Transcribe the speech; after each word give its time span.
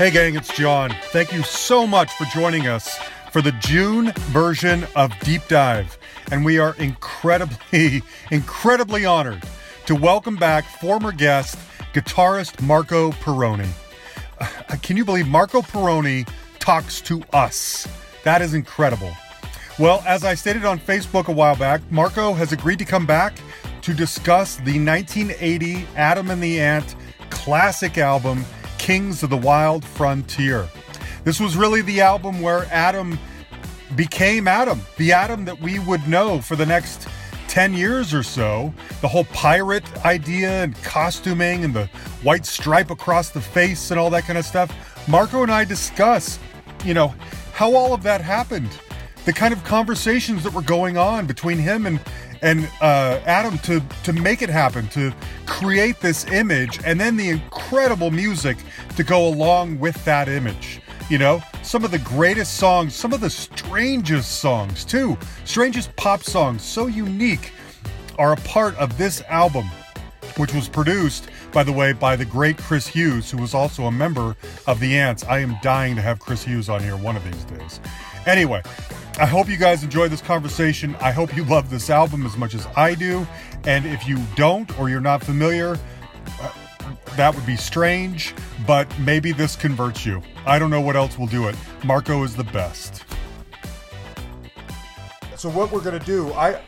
Hey, 0.00 0.10
gang, 0.10 0.34
it's 0.34 0.56
John. 0.56 0.96
Thank 1.12 1.30
you 1.30 1.42
so 1.42 1.86
much 1.86 2.10
for 2.14 2.24
joining 2.24 2.66
us 2.66 2.98
for 3.32 3.42
the 3.42 3.52
June 3.52 4.12
version 4.30 4.86
of 4.96 5.12
Deep 5.20 5.42
Dive. 5.46 5.98
And 6.32 6.42
we 6.42 6.58
are 6.58 6.74
incredibly, 6.76 8.02
incredibly 8.30 9.04
honored 9.04 9.42
to 9.84 9.94
welcome 9.94 10.36
back 10.36 10.64
former 10.64 11.12
guest, 11.12 11.58
guitarist 11.92 12.62
Marco 12.62 13.10
Pirroni. 13.10 13.68
Uh, 14.40 14.46
can 14.80 14.96
you 14.96 15.04
believe 15.04 15.28
Marco 15.28 15.60
Pirroni 15.60 16.26
talks 16.58 17.02
to 17.02 17.22
us? 17.34 17.86
That 18.24 18.40
is 18.40 18.54
incredible. 18.54 19.12
Well, 19.78 20.02
as 20.06 20.24
I 20.24 20.32
stated 20.32 20.64
on 20.64 20.78
Facebook 20.78 21.26
a 21.26 21.32
while 21.32 21.56
back, 21.56 21.82
Marco 21.90 22.32
has 22.32 22.52
agreed 22.52 22.78
to 22.78 22.86
come 22.86 23.04
back 23.04 23.38
to 23.82 23.92
discuss 23.92 24.56
the 24.56 24.82
1980 24.82 25.86
Adam 25.94 26.30
and 26.30 26.42
the 26.42 26.58
Ant 26.58 26.96
classic 27.28 27.98
album, 27.98 28.46
Kings 28.80 29.22
of 29.22 29.28
the 29.28 29.36
Wild 29.36 29.84
Frontier. 29.84 30.66
This 31.22 31.38
was 31.38 31.54
really 31.54 31.82
the 31.82 32.00
album 32.00 32.40
where 32.40 32.64
Adam 32.72 33.18
became 33.94 34.48
Adam, 34.48 34.80
the 34.96 35.12
Adam 35.12 35.44
that 35.44 35.60
we 35.60 35.78
would 35.78 36.08
know 36.08 36.40
for 36.40 36.56
the 36.56 36.64
next 36.64 37.06
10 37.48 37.74
years 37.74 38.14
or 38.14 38.22
so. 38.22 38.72
The 39.02 39.06
whole 39.06 39.24
pirate 39.24 39.84
idea 40.06 40.64
and 40.64 40.74
costuming 40.82 41.62
and 41.62 41.74
the 41.74 41.90
white 42.22 42.46
stripe 42.46 42.90
across 42.90 43.28
the 43.28 43.40
face 43.40 43.90
and 43.90 44.00
all 44.00 44.08
that 44.10 44.24
kind 44.24 44.38
of 44.38 44.46
stuff. 44.46 44.74
Marco 45.06 45.42
and 45.42 45.52
I 45.52 45.66
discuss, 45.66 46.38
you 46.82 46.94
know, 46.94 47.14
how 47.52 47.74
all 47.74 47.92
of 47.92 48.02
that 48.04 48.22
happened, 48.22 48.70
the 49.30 49.38
kind 49.38 49.54
of 49.54 49.62
conversations 49.62 50.42
that 50.42 50.52
were 50.52 50.60
going 50.60 50.98
on 50.98 51.24
between 51.24 51.56
him 51.56 51.86
and 51.86 52.00
and 52.42 52.68
uh, 52.80 53.20
Adam 53.26 53.56
to 53.58 53.80
to 54.02 54.12
make 54.12 54.42
it 54.42 54.50
happen, 54.50 54.88
to 54.88 55.14
create 55.46 56.00
this 56.00 56.26
image, 56.32 56.80
and 56.84 57.00
then 57.00 57.16
the 57.16 57.28
incredible 57.28 58.10
music 58.10 58.56
to 58.96 59.04
go 59.04 59.28
along 59.28 59.78
with 59.78 60.04
that 60.04 60.28
image. 60.28 60.80
You 61.08 61.18
know, 61.18 61.40
some 61.62 61.84
of 61.84 61.92
the 61.92 62.00
greatest 62.00 62.56
songs, 62.56 62.92
some 62.92 63.12
of 63.12 63.20
the 63.20 63.30
strangest 63.30 64.40
songs 64.40 64.84
too, 64.84 65.16
strangest 65.44 65.94
pop 65.94 66.24
songs, 66.24 66.62
so 66.62 66.88
unique, 66.88 67.52
are 68.18 68.32
a 68.32 68.36
part 68.38 68.74
of 68.78 68.98
this 68.98 69.22
album, 69.28 69.66
which 70.38 70.52
was 70.52 70.68
produced, 70.68 71.28
by 71.52 71.62
the 71.62 71.72
way, 71.72 71.92
by 71.92 72.16
the 72.16 72.24
great 72.24 72.56
Chris 72.56 72.88
Hughes, 72.88 73.30
who 73.30 73.38
was 73.38 73.54
also 73.54 73.84
a 73.84 73.92
member 73.92 74.34
of 74.66 74.80
the 74.80 74.98
Ants. 74.98 75.22
I 75.22 75.38
am 75.38 75.54
dying 75.62 75.94
to 75.94 76.02
have 76.02 76.18
Chris 76.18 76.42
Hughes 76.42 76.68
on 76.68 76.82
here 76.82 76.96
one 76.96 77.14
of 77.14 77.22
these 77.22 77.44
days. 77.44 77.78
Anyway, 78.26 78.62
I 79.18 79.26
hope 79.26 79.48
you 79.48 79.56
guys 79.56 79.82
enjoyed 79.82 80.10
this 80.10 80.22
conversation. 80.22 80.96
I 81.00 81.10
hope 81.10 81.36
you 81.36 81.44
love 81.44 81.68
this 81.68 81.90
album 81.90 82.24
as 82.24 82.36
much 82.36 82.54
as 82.54 82.66
I 82.76 82.94
do. 82.94 83.26
And 83.64 83.84
if 83.84 84.08
you 84.08 84.18
don't 84.34 84.78
or 84.78 84.88
you're 84.88 85.00
not 85.00 85.22
familiar, 85.22 85.78
uh, 86.40 86.52
that 87.16 87.34
would 87.34 87.44
be 87.44 87.56
strange, 87.56 88.34
but 88.66 88.86
maybe 88.98 89.32
this 89.32 89.56
converts 89.56 90.06
you. 90.06 90.22
I 90.46 90.58
don't 90.58 90.70
know 90.70 90.80
what 90.80 90.96
else 90.96 91.18
will 91.18 91.26
do 91.26 91.48
it. 91.48 91.56
Marco 91.84 92.22
is 92.22 92.34
the 92.34 92.44
best. 92.44 93.04
So 95.36 95.50
what 95.50 95.72
we're 95.72 95.82
to 95.82 95.98
do, 95.98 96.32
I 96.32 96.60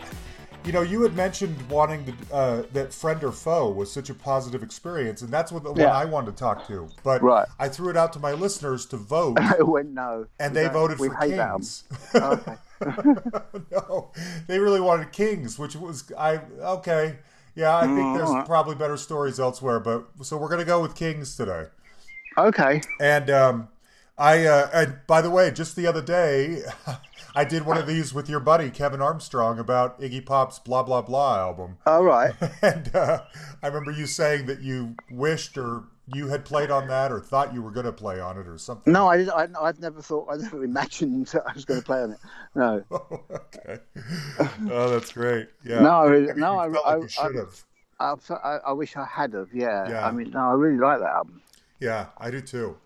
you 0.65 0.73
know, 0.73 0.83
you 0.83 1.03
had 1.03 1.15
mentioned 1.15 1.69
wanting 1.69 2.05
to, 2.07 2.35
uh, 2.35 2.63
that 2.73 2.93
friend 2.93 3.23
or 3.25 3.33
foe 3.33 3.71
was 3.71 3.93
such 3.93 4.11
a 4.11 4.15
positive 4.15 4.63
experience, 4.63 5.23
and 5.23 5.33
that's 5.33 5.53
what 5.53 5.65
the 5.65 5.73
Yeah. 5.75 5.85
one 5.85 5.93
I 5.93 6.05
wanted 6.05 6.33
to 6.33 6.37
talk 6.39 6.67
to. 6.69 6.91
But 7.03 7.23
Right. 7.23 7.49
I 7.59 7.69
threw 7.69 7.91
it 7.91 7.97
out 7.97 8.13
to 8.15 8.19
my 8.19 8.33
listeners 8.33 8.87
to 8.87 8.97
vote, 8.97 9.51
I 9.59 9.63
went 9.63 9.91
no. 9.91 10.27
and 10.39 10.55
they 10.55 10.69
voted 10.69 10.99
we 10.99 11.09
for 11.09 11.17
Kings. 11.17 11.85
Okay. 12.21 12.57
no, 13.71 14.11
they 14.47 14.59
really 14.59 14.81
wanted 14.81 15.13
Kings, 15.13 15.59
which 15.59 15.77
was 15.77 16.11
I 16.19 16.41
okay. 16.61 17.19
Yeah, 17.55 17.77
I 17.77 17.87
think 17.87 18.13
Mm, 18.13 18.15
there's 18.15 18.35
alright. 18.35 18.47
probably 18.47 18.75
better 18.75 18.97
stories 18.97 19.39
elsewhere, 19.39 19.79
but 19.81 20.07
so 20.23 20.37
we're 20.37 20.49
gonna 20.49 20.65
go 20.65 20.81
with 20.81 20.95
Kings 20.95 21.37
today. 21.37 21.67
Okay. 22.37 22.83
And 23.01 23.31
um, 23.31 23.69
I 24.19 24.47
uh, 24.47 24.71
and 24.73 25.01
by 25.07 25.23
the 25.23 25.31
way, 25.31 25.51
just 25.51 25.77
the 25.77 25.87
other 25.87 26.03
day, 26.03 26.63
I 27.35 27.45
did 27.45 27.65
one 27.65 27.79
of 27.79 27.87
these 27.87 28.13
with 28.13 28.29
your 28.29 28.41
buddy 28.41 28.71
Kevin 28.71 29.01
Armstrong 29.01 29.59
about 29.59 30.01
Iggy 30.01 30.25
Pop's 30.25 30.59
"Blah 30.59 30.83
Blah 30.83 31.03
Blah" 31.03 31.39
album, 31.39 31.79
All 31.87 32.05
right. 32.05 32.33
and 32.63 32.95
uh, 32.95 33.23
I 33.63 33.67
remember 33.67 33.91
you 33.91 34.07
saying 34.07 34.47
that 34.47 34.61
you 34.61 34.97
wished 35.11 35.57
or 35.57 35.85
you 36.13 36.29
had 36.29 36.45
played 36.45 36.71
on 36.71 36.89
that 36.89 37.11
or 37.13 37.21
thought 37.21 37.55
you 37.55 37.63
were 37.63 37.71
going 37.71 37.87
to 37.87 37.93
play 37.93 38.21
on 38.21 38.37
it 38.39 38.47
or 38.47 38.59
something. 38.59 38.93
No, 38.93 39.09
I 39.09 39.17
did. 39.19 39.31
I, 39.31 39.49
I'd 39.61 39.81
never 39.81 40.03
thought. 40.03 40.29
I 40.31 40.37
never 40.37 40.63
imagined 40.65 41.33
I 41.49 41.53
was 41.55 41.65
going 41.65 41.81
to 41.81 41.87
play 41.87 42.03
on 42.03 42.11
it. 42.13 42.19
No. 42.55 42.85
okay. 43.31 43.79
Oh, 44.71 44.91
that's 44.91 45.13
great. 45.13 45.49
Yeah. 45.65 45.81
No, 45.81 45.91
I 45.91 46.05
really- 46.07 46.27
Maybe 46.27 46.41
no, 46.41 46.59
I- 46.59 46.65
I- 46.67 46.95
like 46.95 47.03
you 47.03 47.09
should 47.09 47.35
have. 47.37 47.65
I, 48.01 48.15
I, 48.35 48.57
I 48.67 48.73
wish 48.73 48.97
I 48.97 49.05
had 49.07 49.33
have. 49.33 49.49
Yeah. 49.55 49.89
Yeah. 49.89 50.07
I 50.07 50.11
mean, 50.11 50.31
no, 50.31 50.41
I 50.41 50.53
really 50.55 50.77
like 50.79 50.99
that 50.99 51.09
album. 51.11 51.41
Yeah, 51.79 52.07
I 52.19 52.31
do 52.33 52.41
too. 52.41 52.77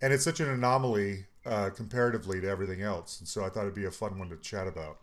And 0.00 0.12
it's 0.12 0.22
such 0.24 0.38
an 0.40 0.48
anomaly 0.48 1.26
uh, 1.46 1.70
comparatively 1.70 2.40
to 2.40 2.48
everything 2.48 2.82
else. 2.82 3.18
And 3.20 3.28
so 3.28 3.44
I 3.44 3.48
thought 3.48 3.62
it'd 3.62 3.74
be 3.74 3.86
a 3.86 3.90
fun 3.90 4.18
one 4.18 4.28
to 4.30 4.36
chat 4.36 4.66
about. 4.66 4.98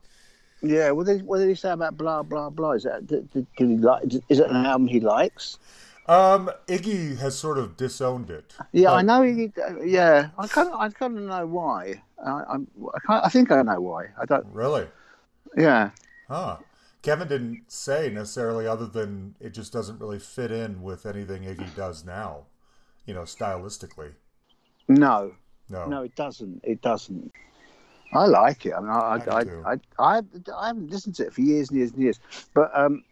Yeah. 0.62 0.92
What 0.92 1.08
did 1.08 1.24
What 1.24 1.40
did 1.40 1.50
he 1.50 1.56
say 1.56 1.72
about 1.72 1.98
blah 1.98 2.24
blah 2.24 2.50
blah? 2.50 2.72
Is 2.72 2.84
that 2.84 3.08
did, 3.08 3.32
did, 3.32 3.48
did 3.58 3.70
he 3.70 3.78
like? 3.78 4.04
Is 4.30 4.40
it 4.40 4.50
an 4.50 4.66
album 4.66 4.88
he 4.88 5.00
likes? 5.00 5.60
Um, 6.08 6.50
Iggy 6.68 7.18
has 7.18 7.38
sort 7.38 7.58
of 7.58 7.76
disowned 7.76 8.30
it. 8.30 8.56
Yeah, 8.72 8.94
I 8.94 9.02
know. 9.02 9.24
He, 9.24 9.52
yeah, 9.84 10.30
I 10.38 10.48
kind 10.48 10.70
of 10.70 10.80
I 10.80 10.90
kind 10.90 11.18
of 11.18 11.24
know 11.26 11.46
why. 11.46 12.02
I, 12.26 12.44
I'm, 12.50 12.68
I, 12.96 13.00
can't, 13.06 13.26
I 13.26 13.30
think 13.30 13.52
I 13.52 13.62
know 13.62 13.82
why. 13.82 14.06
I 14.20 14.26
don't. 14.26 14.46
Really? 14.54 14.88
Yeah. 15.58 15.92
Huh. 16.30 16.58
Kevin 17.02 17.28
didn't 17.28 17.72
say 17.72 18.10
necessarily 18.10 18.68
other 18.68 18.86
than 18.86 19.36
it 19.40 19.54
just 19.54 19.72
doesn't 19.72 20.00
really 20.00 20.20
fit 20.20 20.52
in 20.52 20.82
with 20.82 21.06
anything 21.06 21.44
Iggy 21.44 21.74
does 21.76 22.04
now, 22.04 22.46
you 23.06 23.14
know, 23.14 23.22
stylistically. 23.22 24.14
No. 24.88 25.34
No. 25.70 25.86
No, 25.88 26.04
it 26.04 26.16
doesn't. 26.16 26.62
It 26.64 26.82
doesn't. 26.82 27.32
I 28.14 28.26
like 28.26 28.66
it. 28.66 28.74
I 28.74 28.80
mean, 28.80 28.90
I, 28.90 28.94
I 28.94 29.16
I, 29.18 29.40
I. 29.40 29.74
I, 29.74 30.16
I, 30.18 30.22
I 30.56 30.68
haven't 30.68 30.90
listened 30.90 31.16
to 31.16 31.26
it 31.28 31.34
for 31.34 31.42
years 31.42 31.70
and 31.70 31.78
years 31.80 31.92
and 31.92 32.02
years, 32.02 32.20
but 32.54 32.72
um, 32.74 33.04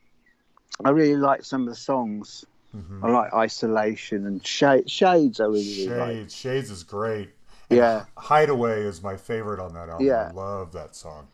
I 0.83 0.89
really 0.91 1.17
like 1.17 1.43
some 1.43 1.63
of 1.63 1.67
the 1.69 1.75
songs. 1.75 2.45
Mhm. 2.75 3.03
I 3.03 3.09
like 3.11 3.33
Isolation 3.33 4.25
and 4.25 4.45
Shades. 4.45 4.91
Shades, 4.91 5.39
I 5.39 5.45
really, 5.45 5.85
really 5.87 5.97
like. 5.97 6.09
Shades. 6.11 6.35
Shades 6.35 6.71
is 6.71 6.83
great. 6.83 7.29
And 7.69 7.77
Yeah, 7.77 8.05
Hideaway 8.17 8.83
is 8.83 9.01
my 9.01 9.15
favorite 9.17 9.59
on 9.59 9.73
that 9.73 9.89
album. 9.89 10.05
Yeah. 10.05 10.29
I 10.29 10.33
love 10.33 10.71
that 10.73 10.95
song. 10.95 11.27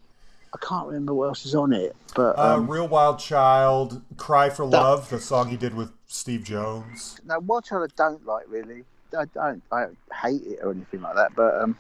I 0.53 0.57
can't 0.57 0.85
remember 0.87 1.13
what 1.13 1.29
else 1.29 1.45
is 1.45 1.55
on 1.55 1.71
it, 1.73 1.95
but 2.15 2.37
Uh, 2.37 2.55
um, 2.57 2.67
Real 2.69 2.87
Wild 2.87 3.19
Child, 3.19 4.01
Cry 4.17 4.49
for 4.49 4.67
That- 4.69 4.77
Love, 4.81 5.09
the 5.09 5.19
song 5.19 5.47
he 5.49 5.55
did 5.57 5.73
with 5.73 5.91
Steve 6.07 6.43
Jones. 6.43 7.19
now 7.25 7.39
what 7.39 7.71
I 7.71 7.85
don't 7.95 8.25
like 8.25 8.45
really. 8.49 8.83
I 9.17 9.25
don't, 9.25 9.63
I 9.71 9.87
hate 10.13 10.41
it 10.43 10.59
or 10.63 10.71
anything 10.71 11.01
like 11.01 11.15
that, 11.15 11.35
but 11.35 11.61
um, 11.61 11.77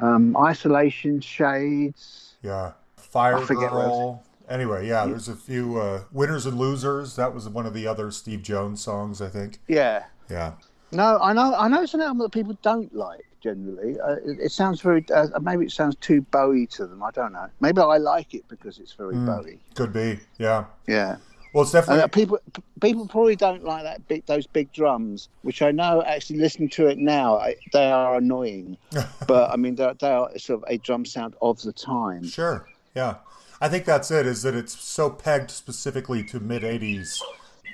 um, 0.00 0.36
Isolation, 0.36 1.20
Shades. 1.20 2.34
Yeah. 2.42 2.72
Fire 2.96 3.36
I 3.36 3.44
forget 3.44 3.72
what 3.72 3.82
Girl. 3.82 4.24
Anyway, 4.48 4.88
yeah, 4.88 5.04
there's 5.04 5.28
a 5.28 5.36
few 5.36 5.78
uh, 5.78 6.02
Winners 6.10 6.46
and 6.46 6.58
Losers. 6.58 7.16
That 7.16 7.34
was 7.34 7.48
one 7.48 7.66
of 7.66 7.74
the 7.74 7.86
other 7.86 8.10
Steve 8.10 8.42
Jones 8.42 8.80
songs, 8.80 9.20
I 9.20 9.28
think. 9.28 9.58
Yeah. 9.68 10.04
Yeah. 10.30 10.52
No, 10.90 11.18
I 11.20 11.34
know. 11.34 11.54
I 11.54 11.68
know 11.68 11.82
it's 11.82 11.92
an 11.92 12.00
album 12.00 12.18
that 12.18 12.32
people 12.32 12.56
don't 12.62 12.94
like 12.94 13.26
generally. 13.42 14.00
Uh, 14.00 14.16
it, 14.24 14.38
it 14.44 14.52
sounds 14.52 14.80
very. 14.80 15.04
Uh, 15.14 15.26
maybe 15.40 15.66
it 15.66 15.72
sounds 15.72 15.96
too 15.96 16.22
Bowie 16.22 16.66
to 16.68 16.86
them. 16.86 17.02
I 17.02 17.10
don't 17.10 17.32
know. 17.32 17.46
Maybe 17.60 17.80
I 17.82 17.98
like 17.98 18.32
it 18.32 18.48
because 18.48 18.78
it's 18.78 18.92
very 18.92 19.14
Mm. 19.14 19.26
Bowie. 19.26 19.58
Could 19.74 19.92
be. 19.92 20.18
Yeah. 20.38 20.64
Yeah. 20.86 21.16
Well, 21.52 21.62
it's 21.62 21.72
definitely. 21.72 22.02
uh, 22.02 22.08
people 22.08 22.38
people 22.80 23.06
probably 23.06 23.36
don't 23.36 23.64
like 23.64 23.82
that 23.84 24.06
big 24.08 24.26
those 24.26 24.46
big 24.46 24.72
drums, 24.72 25.28
which 25.42 25.62
I 25.62 25.70
know 25.70 26.02
actually 26.02 26.40
listening 26.40 26.68
to 26.70 26.86
it 26.86 26.98
now 26.98 27.38
I, 27.38 27.56
they 27.72 27.90
are 27.90 28.16
annoying. 28.16 28.76
but 29.26 29.50
I 29.50 29.56
mean 29.56 29.74
they 29.74 29.84
are 29.84 30.38
sort 30.38 30.62
of 30.62 30.64
a 30.68 30.78
drum 30.78 31.04
sound 31.04 31.34
of 31.40 31.60
the 31.62 31.72
time. 31.72 32.24
Sure. 32.24 32.66
Yeah. 32.94 33.16
I 33.60 33.68
think 33.68 33.84
that's 33.84 34.10
it, 34.10 34.24
is 34.24 34.42
that 34.42 34.54
it's 34.54 34.78
so 34.78 35.10
pegged 35.10 35.50
specifically 35.50 36.22
to 36.24 36.38
mid 36.38 36.62
80s 36.62 37.20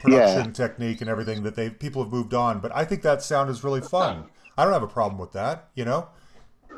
production 0.00 0.52
technique 0.52 1.00
and 1.00 1.10
everything 1.10 1.43
that 1.43 1.56
they 1.56 1.70
people 1.70 2.02
have 2.02 2.12
moved 2.12 2.34
on. 2.34 2.60
But 2.60 2.75
I 2.75 2.84
think 2.84 3.02
that 3.02 3.22
sound 3.22 3.50
is 3.50 3.64
really 3.64 3.81
fun. 3.81 4.25
I 4.56 4.64
don't 4.64 4.72
have 4.72 4.82
a 4.82 4.88
problem 4.88 5.19
with 5.19 5.32
that, 5.32 5.69
you 5.75 5.84
know? 5.84 6.08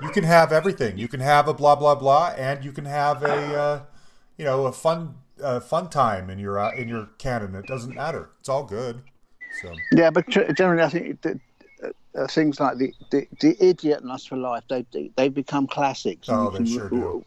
You 0.02 0.10
can 0.10 0.24
have 0.24 0.52
everything. 0.52 0.98
You 0.98 1.08
can 1.08 1.20
have 1.20 1.48
a 1.48 1.54
blah, 1.54 1.74
blah, 1.74 1.94
blah, 1.94 2.34
and 2.36 2.64
you 2.64 2.72
can 2.72 2.84
have 2.84 3.22
a, 3.22 3.58
uh, 3.58 3.82
you 4.36 4.44
know, 4.44 4.66
a 4.66 4.72
fun 4.72 5.14
uh, 5.42 5.60
fun 5.60 5.88
time 5.88 6.30
in 6.30 6.38
your 6.38 6.58
uh, 6.58 6.72
in 6.74 6.88
your 6.88 7.08
canon. 7.18 7.54
It 7.54 7.66
doesn't 7.66 7.94
matter. 7.94 8.30
It's 8.40 8.48
all 8.48 8.64
good. 8.64 9.02
So 9.60 9.74
Yeah, 9.92 10.10
but 10.10 10.28
generally 10.28 10.82
I 10.82 10.88
think 10.88 11.22
that, 11.22 11.40
uh, 11.82 11.88
uh, 12.18 12.26
things 12.26 12.60
like 12.60 12.78
the, 12.78 12.94
the 13.10 13.26
the 13.40 13.56
idiot 13.64 14.00
and 14.00 14.08
Lust 14.08 14.28
for 14.28 14.36
Life 14.36 14.64
they 14.68 14.84
they 14.92 15.10
they've 15.16 15.34
become 15.34 15.66
classics. 15.66 16.28
Oh, 16.30 16.50
they 16.50 16.58
can- 16.58 16.66
sure 16.66 16.88
do. 16.88 17.24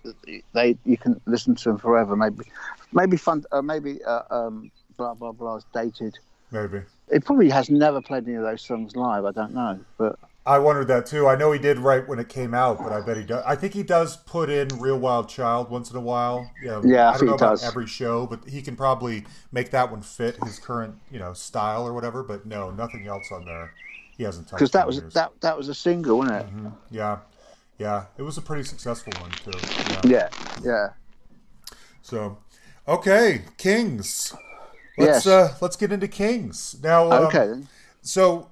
They 0.54 0.78
you 0.86 0.98
can 0.98 1.20
listen 1.26 1.56
to 1.56 1.64
them 1.70 1.78
forever. 1.78 2.16
Maybe 2.16 2.44
maybe 2.92 3.18
fun. 3.18 3.44
Uh, 3.52 3.62
maybe 3.62 4.04
uh, 4.04 4.24
um, 4.30 4.72
blah 4.98 5.14
blah 5.14 5.32
blah 5.32 5.58
is 5.58 5.66
dated. 5.74 6.18
maybe. 6.52 6.82
It 7.12 7.26
probably 7.26 7.50
has 7.50 7.72
never 7.72 8.02
played 8.02 8.28
any 8.28 8.36
of 8.36 8.44
those 8.44 8.62
songs 8.62 8.96
live. 8.96 9.26
I 9.26 9.32
don't 9.32 9.54
know, 9.54 9.80
but 9.98 10.20
I 10.50 10.58
wondered 10.58 10.88
that 10.88 11.06
too. 11.06 11.28
I 11.28 11.36
know 11.36 11.52
he 11.52 11.60
did 11.60 11.78
right 11.78 12.06
when 12.08 12.18
it 12.18 12.28
came 12.28 12.56
out, 12.56 12.80
but 12.80 12.92
I 12.92 13.02
bet 13.02 13.18
he 13.18 13.24
does. 13.24 13.44
I 13.46 13.56
think 13.56 13.76
he 13.76 13.84
does 13.84 14.18
put 14.18 14.50
in 14.50 14.68
"Real 14.80 14.98
Wild 14.98 15.30
Child" 15.30 15.70
once 15.70 15.92
in 15.92 15.96
a 15.96 16.02
while. 16.02 16.50
You 16.60 16.70
know, 16.70 16.82
Yeah, 16.84 17.10
I 17.10 17.18
don't 17.18 17.28
know 17.28 17.34
he 17.34 17.36
about 17.36 17.64
every 17.64 17.86
show, 17.86 18.26
but 18.26 18.50
he 18.50 18.64
can 18.64 18.76
probably 18.76 19.26
make 19.52 19.70
that 19.70 19.92
one 19.92 20.02
fit 20.02 20.44
his 20.44 20.58
current, 20.58 20.96
you 21.12 21.20
know, 21.20 21.34
style 21.34 21.86
or 21.86 21.94
whatever. 21.94 22.24
But 22.24 22.48
no, 22.48 22.72
nothing 22.72 23.06
else 23.08 23.32
on 23.32 23.46
there. 23.46 23.74
He 24.18 24.24
hasn't 24.24 24.48
touched 24.48 24.58
Because 24.58 24.72
that 24.72 24.88
was 24.88 24.98
years. 24.98 25.14
that 25.14 25.32
that 25.42 25.56
was 25.56 25.70
a 25.70 25.76
single, 25.76 26.18
wasn't 26.18 26.38
it? 26.42 26.72
Yeah, 26.90 27.20
yeah, 27.78 28.06
it 28.18 28.24
was 28.24 28.40
a 28.40 28.42
pretty 28.42 28.64
successful 28.64 29.14
one 29.22 29.30
too. 29.30 29.52
Yeah. 29.94 30.02
Yeah, 30.04 30.30
yeah. 30.64 30.88
So, 32.02 32.40
okay, 32.88 33.44
Kings. 33.58 34.34
Let's 34.98 35.26
Yes. 35.26 35.28
uh, 35.28 35.54
let's 35.62 35.76
get 35.76 35.92
into 35.92 36.08
Kings 36.08 36.76
now. 36.82 37.12
um, 37.12 37.26
Okay. 37.28 37.54
So, 38.02 38.49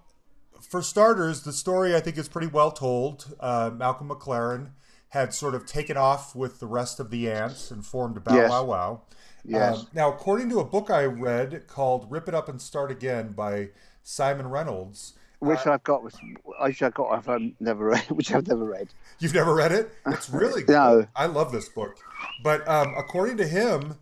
for 0.69 0.81
starters, 0.81 1.41
the 1.41 1.53
story 1.53 1.95
I 1.95 1.99
think 1.99 2.17
is 2.17 2.27
pretty 2.27 2.47
well 2.47 2.71
told. 2.71 3.35
Uh, 3.39 3.71
Malcolm 3.73 4.09
McLaren 4.09 4.71
had 5.09 5.33
sort 5.33 5.55
of 5.55 5.65
taken 5.65 5.97
off 5.97 6.35
with 6.35 6.59
the 6.59 6.67
rest 6.67 6.99
of 6.99 7.09
the 7.09 7.31
ants 7.31 7.71
and 7.71 7.85
formed 7.85 8.23
Bow 8.23 8.35
Yes. 8.35 8.49
Wow 8.49 8.63
Wow. 8.65 9.01
Yes. 9.45 9.79
Um, 9.79 9.87
now, 9.93 10.11
according 10.11 10.49
to 10.49 10.59
a 10.59 10.65
book 10.65 10.89
I 10.89 11.05
read 11.05 11.67
called 11.67 12.11
"Rip 12.11 12.27
It 12.27 12.35
Up 12.35 12.49
and 12.49 12.61
Start 12.61 12.91
Again" 12.91 13.31
by 13.31 13.69
Simon 14.03 14.49
Reynolds, 14.49 15.13
which 15.39 15.65
I've 15.65 15.83
got, 15.83 16.03
which 16.03 16.15
I've 16.81 16.93
got, 16.93 17.11
I've 17.11 17.29
um, 17.29 17.55
never 17.59 17.85
read, 17.85 18.03
which 18.09 18.33
I've 18.33 18.47
never 18.47 18.65
read. 18.65 18.89
You've 19.19 19.33
never 19.33 19.53
read 19.53 19.71
it? 19.71 19.91
It's 20.07 20.29
really 20.29 20.63
good. 20.65 20.73
No. 20.73 21.07
I 21.15 21.27
love 21.27 21.51
this 21.51 21.69
book. 21.69 21.97
But 22.43 22.67
um, 22.67 22.93
according 22.97 23.37
to 23.37 23.47
him, 23.47 23.95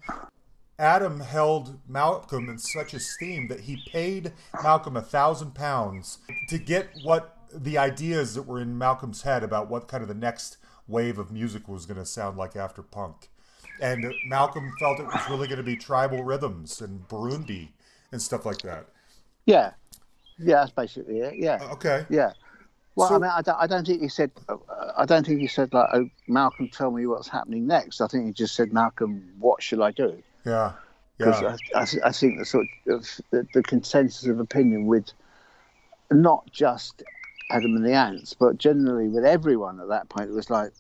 Adam 0.78 1.22
held 1.22 1.80
Malcolm 1.88 2.50
in 2.50 2.58
such 2.58 2.94
esteem 2.94 3.48
that 3.48 3.62
he 3.62 3.82
paid 3.92 4.34
Malcolm 4.62 4.98
a 4.98 5.02
thousand 5.02 5.56
pounds 5.56 6.18
to 6.50 6.58
get 6.58 6.90
what 7.04 7.38
the 7.54 7.78
ideas 7.78 8.36
that 8.36 8.44
were 8.44 8.60
in 8.60 8.78
Malcolm's 8.78 9.22
head 9.22 9.44
about 9.44 9.70
what 9.70 9.88
kind 9.88 10.02
of 10.02 10.10
the 10.10 10.14
next 10.16 10.58
wave 10.88 11.18
of 11.18 11.32
music 11.32 11.68
was 11.70 11.86
going 11.86 11.98
to 12.00 12.06
sound 12.06 12.38
like 12.38 12.56
after 12.56 12.82
punk. 12.82 13.30
And 13.82 14.14
Malcolm 14.28 14.72
felt 14.80 15.00
it 15.00 15.06
was 15.06 15.30
really 15.30 15.48
going 15.48 15.58
to 15.58 15.64
be 15.64 15.76
tribal 15.78 16.24
rhythms 16.24 16.82
and 16.82 17.08
Burundi 17.08 17.70
and 18.12 18.22
stuff 18.22 18.46
like 18.46 18.60
that. 18.60 18.86
Yeah, 19.46 19.72
yeah, 20.38 20.56
that's 20.56 20.72
basically 20.72 21.20
it. 21.20 21.36
Yeah, 21.38 21.60
Okay. 21.74 22.06
yeah. 22.10 22.34
Well, 22.96 23.10
So- 23.10 23.16
I 23.16 23.20
mean, 23.20 23.32
I 23.34 23.42
don't, 23.42 23.58
I 23.60 23.68
don't 23.68 23.86
think 23.88 24.02
he 24.02 24.08
said, 24.10 24.32
uh, 24.50 24.56
I 24.98 25.06
don't 25.06 25.26
think 25.26 25.40
he 25.42 25.48
said 25.48 25.74
like, 25.74 25.90
"Oh, 25.94 26.10
Malcolm, 26.28 26.70
tell 26.70 26.92
me 26.92 27.06
what's 27.06 27.28
happening 27.28 27.68
next." 27.68 28.00
I 28.00 28.08
think 28.08 28.26
he 28.28 28.32
just 28.32 28.56
said, 28.56 28.72
"Malcolm, 28.72 29.34
what 29.40 29.62
should 29.62 29.82
I 29.82 29.92
do?" 29.92 30.22
Yeah. 30.46 30.74
Because 31.18 31.42
Yeah. 31.42 31.58
I, 31.76 31.80
I, 31.82 32.10
I 32.10 32.12
think 32.12 32.38
the 32.38 32.46
sort 32.46 32.68
of 32.88 33.22
the, 33.32 33.48
the 33.54 33.64
consensus 33.64 34.28
of 34.28 34.40
opinion 34.40 34.86
with 34.86 35.12
not 36.12 36.50
just 36.52 37.04
Adam 37.52 37.76
and 37.76 37.86
the 37.86 37.94
Ants, 37.94 38.34
but 38.34 38.58
generally 38.58 39.08
with 39.08 39.26
everyone 39.26 39.80
at 39.80 39.88
that 39.90 40.10
point, 40.10 40.30
it 40.30 40.34
was 40.34 40.50
like, 40.50 40.72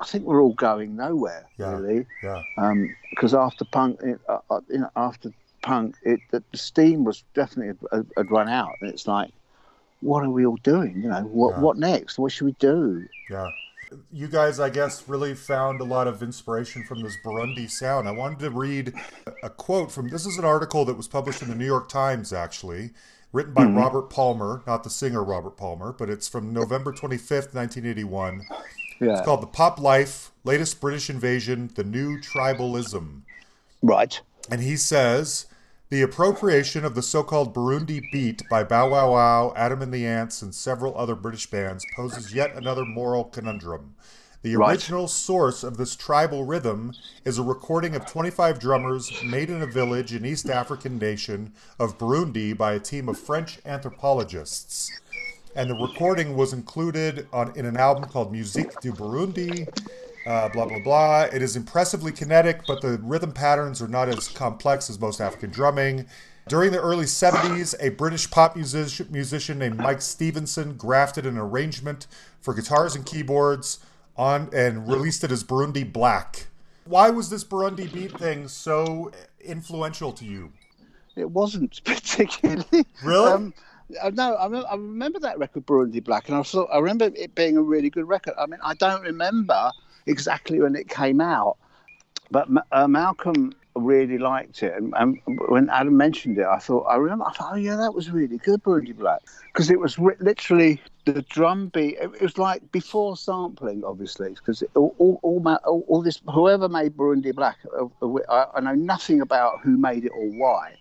I 0.00 0.04
think 0.06 0.24
we're 0.24 0.42
all 0.42 0.54
going 0.54 0.96
nowhere, 0.96 1.46
Yeah. 1.58 1.76
really. 1.76 2.06
Yeah. 2.22 2.42
because 3.10 3.34
after 3.34 3.64
punk, 3.64 4.00
it, 4.02 4.20
uh, 4.28 4.38
uh, 4.50 4.60
you 4.68 4.78
know, 4.78 4.90
after 4.96 5.32
punk, 5.62 5.96
it 6.02 6.20
the, 6.30 6.42
the 6.52 6.58
steam 6.58 7.04
was 7.04 7.24
definitely 7.34 7.74
had, 7.92 8.06
had 8.16 8.30
run 8.30 8.48
out, 8.48 8.76
and 8.80 8.90
it's 8.90 9.06
like, 9.06 9.30
what 10.00 10.22
are 10.22 10.30
we 10.30 10.44
all 10.44 10.58
doing? 10.58 11.00
You 11.02 11.08
know, 11.08 11.22
what 11.22 11.54
Yeah. 11.54 11.60
what 11.60 11.78
next? 11.78 12.18
What 12.18 12.32
should 12.32 12.44
we 12.44 12.56
do? 12.58 13.06
Yeah. 13.30 13.50
You 14.12 14.28
guys, 14.28 14.60
I 14.60 14.70
guess, 14.70 15.08
really 15.08 15.34
found 15.34 15.80
a 15.80 15.84
lot 15.84 16.06
of 16.06 16.22
inspiration 16.22 16.84
from 16.84 17.02
this 17.02 17.16
Burundi 17.24 17.70
sound. 17.70 18.08
I 18.08 18.12
wanted 18.12 18.38
to 18.40 18.50
read 18.50 18.94
a 19.42 19.50
quote 19.50 19.90
from 19.90 20.08
this 20.08 20.26
is 20.26 20.38
an 20.38 20.44
article 20.44 20.84
that 20.84 20.96
was 20.96 21.08
published 21.08 21.42
in 21.42 21.48
the 21.48 21.54
New 21.54 21.66
York 21.66 21.88
Times, 21.88 22.32
actually, 22.32 22.90
written 23.32 23.52
by 23.52 23.64
mm-hmm. 23.64 23.78
Robert 23.78 24.10
Palmer, 24.10 24.62
not 24.66 24.84
the 24.84 24.90
singer 24.90 25.22
Robert 25.22 25.56
Palmer, 25.56 25.92
but 25.92 26.08
it's 26.08 26.28
from 26.28 26.52
November 26.52 26.92
25th, 26.92 27.54
1981. 27.54 28.42
Yeah, 29.00 29.12
It's 29.12 29.22
called 29.22 29.42
The 29.42 29.48
Pop 29.48 29.80
Life 29.80 30.30
Latest 30.44 30.80
British 30.80 31.10
Invasion, 31.10 31.70
The 31.74 31.84
New 31.84 32.18
Tribalism. 32.20 33.22
right. 33.82 34.20
And 34.50 34.60
he 34.60 34.76
says 34.76 35.46
the 35.94 36.02
appropriation 36.02 36.84
of 36.84 36.96
the 36.96 37.02
so 37.02 37.22
called 37.22 37.54
Burundi 37.54 38.02
beat 38.10 38.42
by 38.50 38.64
Bow 38.64 38.90
Wow 38.90 39.12
Wow, 39.12 39.52
Adam 39.54 39.80
and 39.80 39.94
the 39.94 40.04
Ants, 40.04 40.42
and 40.42 40.52
several 40.52 40.98
other 40.98 41.14
British 41.14 41.48
bands 41.48 41.86
poses 41.94 42.34
yet 42.34 42.52
another 42.56 42.84
moral 42.84 43.22
conundrum. 43.22 43.94
The 44.42 44.56
Right. 44.56 44.70
original 44.70 45.06
source 45.06 45.62
of 45.62 45.76
this 45.76 45.94
tribal 45.94 46.42
rhythm 46.42 46.94
is 47.24 47.38
a 47.38 47.44
recording 47.44 47.94
of 47.94 48.06
25 48.06 48.58
drummers 48.58 49.12
made 49.22 49.50
in 49.50 49.62
a 49.62 49.66
village 49.66 50.12
in 50.12 50.24
East 50.24 50.50
African 50.50 50.98
nation 50.98 51.52
of 51.78 51.96
Burundi 51.96 52.58
by 52.58 52.72
a 52.72 52.80
team 52.80 53.08
of 53.08 53.16
French 53.16 53.60
anthropologists. 53.64 54.90
And 55.54 55.70
the 55.70 55.74
recording 55.76 56.34
was 56.36 56.52
included 56.52 57.28
on 57.32 57.52
in 57.54 57.66
an 57.66 57.76
album 57.76 58.08
called 58.10 58.32
Musique 58.32 58.80
du 58.80 58.90
Burundi, 58.90 59.68
uh, 60.26 60.48
blah 60.48 60.66
blah 60.66 60.80
blah. 60.80 61.22
It 61.22 61.42
is 61.42 61.56
impressively 61.56 62.12
kinetic, 62.12 62.66
but 62.66 62.80
the 62.80 62.98
rhythm 63.02 63.32
patterns 63.32 63.82
are 63.82 63.88
not 63.88 64.08
as 64.08 64.28
complex 64.28 64.88
as 64.90 64.98
most 65.00 65.20
African 65.20 65.50
drumming. 65.50 66.06
During 66.46 66.72
the 66.72 66.80
early 66.80 67.06
70s, 67.06 67.74
a 67.80 67.88
British 67.90 68.30
pop 68.30 68.54
music- 68.54 69.10
musician 69.10 69.58
named 69.58 69.78
Mike 69.78 70.00
Steiphenson 70.00 70.76
grafted 70.76 71.24
an 71.24 71.38
arrangement 71.38 72.06
for 72.42 72.52
guitars 72.52 72.94
and 72.94 73.06
keyboards 73.06 73.78
on 74.16 74.50
and 74.52 74.86
released 74.86 75.24
it 75.24 75.32
as 75.32 75.42
Burundi 75.42 75.90
Black. 75.90 76.48
Why 76.84 77.08
was 77.08 77.30
this 77.30 77.44
Burundi 77.44 77.90
beat 77.90 78.18
thing 78.18 78.46
so 78.48 79.10
influential 79.40 80.12
to 80.12 80.24
you? 80.26 80.52
It 81.16 81.30
wasn't 81.30 81.82
particularly. 81.84 82.86
Really? 83.02 83.30
Um, 83.30 83.54
uh, 84.02 84.10
no, 84.10 84.34
I, 84.34 84.46
I 84.46 84.74
remember 84.74 85.18
that 85.20 85.38
record, 85.38 85.64
Burundi 85.66 86.04
Black, 86.04 86.28
and 86.28 86.36
I 86.36 86.42
thought 86.42 86.68
I 86.72 86.78
remember 86.78 87.10
it 87.16 87.34
being 87.34 87.56
a 87.56 87.62
really 87.62 87.88
good 87.88 88.06
record. 88.06 88.34
I 88.38 88.46
mean, 88.46 88.60
I 88.62 88.74
don't 88.74 89.02
remember 89.02 89.72
exactly 90.06 90.60
when 90.60 90.74
it 90.76 90.88
came 90.88 91.20
out, 91.20 91.56
but 92.30 92.48
uh, 92.72 92.88
Malcolm 92.88 93.54
really 93.76 94.18
liked 94.18 94.62
it, 94.62 94.72
and, 94.74 94.94
and 94.96 95.20
when 95.48 95.68
Adam 95.70 95.96
mentioned 95.96 96.38
it, 96.38 96.46
I 96.46 96.58
thought 96.58 96.82
I 96.84 96.96
remember. 96.96 97.24
I 97.26 97.32
thought, 97.32 97.52
oh 97.52 97.56
yeah, 97.56 97.76
that 97.76 97.94
was 97.94 98.10
really 98.10 98.38
good, 98.38 98.62
Burundi 98.62 98.96
Black, 98.96 99.20
because 99.52 99.70
it 99.70 99.80
was 99.80 99.98
ri- 99.98 100.16
literally 100.20 100.80
the 101.06 101.22
drum 101.22 101.68
beat. 101.68 101.96
It, 102.00 102.10
it 102.14 102.22
was 102.22 102.38
like 102.38 102.70
before 102.70 103.16
sampling, 103.16 103.82
obviously, 103.84 104.30
because 104.30 104.62
all, 104.74 104.94
all, 104.98 105.18
all, 105.22 105.40
ma- 105.40 105.58
all, 105.64 105.84
all 105.88 106.02
this 106.02 106.20
whoever 106.32 106.68
made 106.68 106.96
Burundi 106.96 107.34
Black, 107.34 107.58
uh, 107.76 107.86
uh, 108.02 108.18
I, 108.28 108.58
I 108.58 108.60
know 108.60 108.74
nothing 108.74 109.20
about 109.20 109.60
who 109.62 109.76
made 109.76 110.04
it 110.04 110.12
or 110.14 110.26
why 110.26 110.76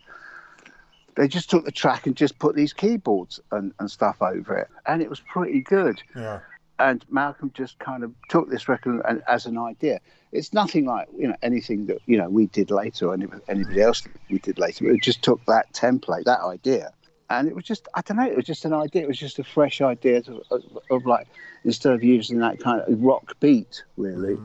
they 1.15 1.27
just 1.27 1.49
took 1.49 1.65
the 1.65 1.71
track 1.71 2.07
and 2.07 2.15
just 2.15 2.39
put 2.39 2.55
these 2.55 2.73
keyboards 2.73 3.39
and, 3.51 3.73
and 3.79 3.89
stuff 3.89 4.21
over 4.21 4.57
it, 4.57 4.67
and 4.85 5.01
it 5.01 5.09
was 5.09 5.19
pretty 5.19 5.61
good. 5.61 6.01
Yeah. 6.15 6.39
And 6.79 7.05
Malcolm 7.09 7.51
just 7.53 7.77
kind 7.79 8.03
of 8.03 8.13
took 8.29 8.49
this 8.49 8.67
record 8.67 9.01
and, 9.07 9.21
as 9.27 9.45
an 9.45 9.57
idea. 9.57 9.99
It's 10.31 10.53
nothing 10.53 10.85
like 10.85 11.07
you 11.15 11.27
know 11.27 11.35
anything 11.43 11.85
that 11.85 11.99
you 12.07 12.17
know 12.17 12.29
we 12.29 12.47
did 12.47 12.71
later 12.71 13.07
or 13.07 13.13
anybody, 13.13 13.41
anybody 13.47 13.81
else 13.81 14.01
we 14.29 14.39
did 14.39 14.57
later. 14.57 14.89
It 14.89 15.03
just 15.03 15.21
took 15.21 15.45
that 15.45 15.71
template, 15.73 16.23
that 16.23 16.41
idea, 16.41 16.91
and 17.29 17.47
it 17.47 17.55
was 17.55 17.65
just 17.65 17.87
I 17.93 18.01
don't 18.01 18.17
know. 18.17 18.25
It 18.25 18.35
was 18.35 18.45
just 18.45 18.65
an 18.65 18.73
idea. 18.73 19.03
It 19.03 19.07
was 19.07 19.19
just 19.19 19.37
a 19.37 19.43
fresh 19.43 19.81
idea 19.81 20.23
to, 20.23 20.41
of, 20.49 20.63
of 20.89 21.05
like 21.05 21.27
instead 21.63 21.93
of 21.93 22.03
using 22.03 22.39
that 22.39 22.59
kind 22.59 22.81
of 22.81 23.01
rock 23.01 23.39
beat, 23.39 23.83
really. 23.95 24.37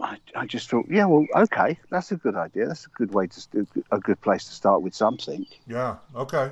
I, 0.00 0.18
I 0.34 0.46
just 0.46 0.68
thought, 0.70 0.86
yeah, 0.90 1.04
well, 1.04 1.24
okay, 1.36 1.78
that's 1.88 2.10
a 2.10 2.16
good 2.16 2.34
idea. 2.34 2.66
That's 2.66 2.86
a 2.86 2.90
good 2.90 3.14
way 3.14 3.28
to 3.28 3.66
a 3.92 3.98
good 4.00 4.20
place 4.20 4.44
to 4.46 4.52
start 4.52 4.82
with 4.82 4.94
something. 4.94 5.46
Yeah. 5.66 5.96
Okay. 6.16 6.50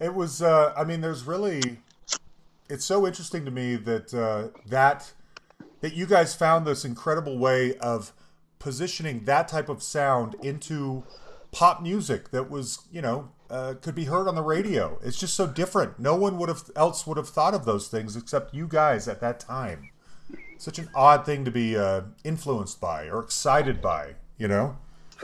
It 0.00 0.14
was. 0.14 0.42
Uh, 0.42 0.72
I 0.76 0.84
mean, 0.84 1.00
there's 1.00 1.24
really. 1.24 1.78
It's 2.68 2.84
so 2.84 3.06
interesting 3.06 3.44
to 3.44 3.50
me 3.50 3.76
that 3.76 4.12
uh, 4.12 4.58
that 4.66 5.12
that 5.80 5.94
you 5.94 6.06
guys 6.06 6.34
found 6.34 6.66
this 6.66 6.84
incredible 6.84 7.38
way 7.38 7.76
of 7.78 8.12
positioning 8.58 9.24
that 9.24 9.48
type 9.48 9.68
of 9.68 9.82
sound 9.82 10.34
into 10.42 11.04
pop 11.52 11.80
music 11.82 12.30
that 12.30 12.50
was, 12.50 12.80
you 12.92 13.00
know, 13.00 13.30
uh, 13.50 13.74
could 13.80 13.94
be 13.94 14.04
heard 14.04 14.28
on 14.28 14.34
the 14.34 14.42
radio. 14.42 14.98
It's 15.02 15.18
just 15.18 15.34
so 15.34 15.46
different. 15.46 15.98
No 15.98 16.14
one 16.14 16.38
would 16.38 16.48
have 16.48 16.64
else 16.76 17.06
would 17.06 17.16
have 17.16 17.28
thought 17.28 17.54
of 17.54 17.64
those 17.64 17.88
things 17.88 18.16
except 18.16 18.54
you 18.54 18.66
guys 18.68 19.08
at 19.08 19.20
that 19.20 19.40
time. 19.40 19.90
Such 20.58 20.78
an 20.78 20.90
odd 20.94 21.24
thing 21.24 21.44
to 21.44 21.50
be 21.50 21.76
uh, 21.76 22.02
influenced 22.24 22.80
by 22.80 23.08
or 23.08 23.22
excited 23.22 23.80
by, 23.80 24.16
you 24.36 24.48
know. 24.48 24.76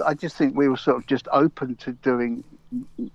I 0.05 0.15
just 0.15 0.37
think 0.37 0.57
we 0.57 0.69
were 0.69 0.77
sort 0.77 0.97
of 0.97 1.07
just 1.07 1.29
open 1.33 1.77
to 1.77 1.93
doing 1.93 2.43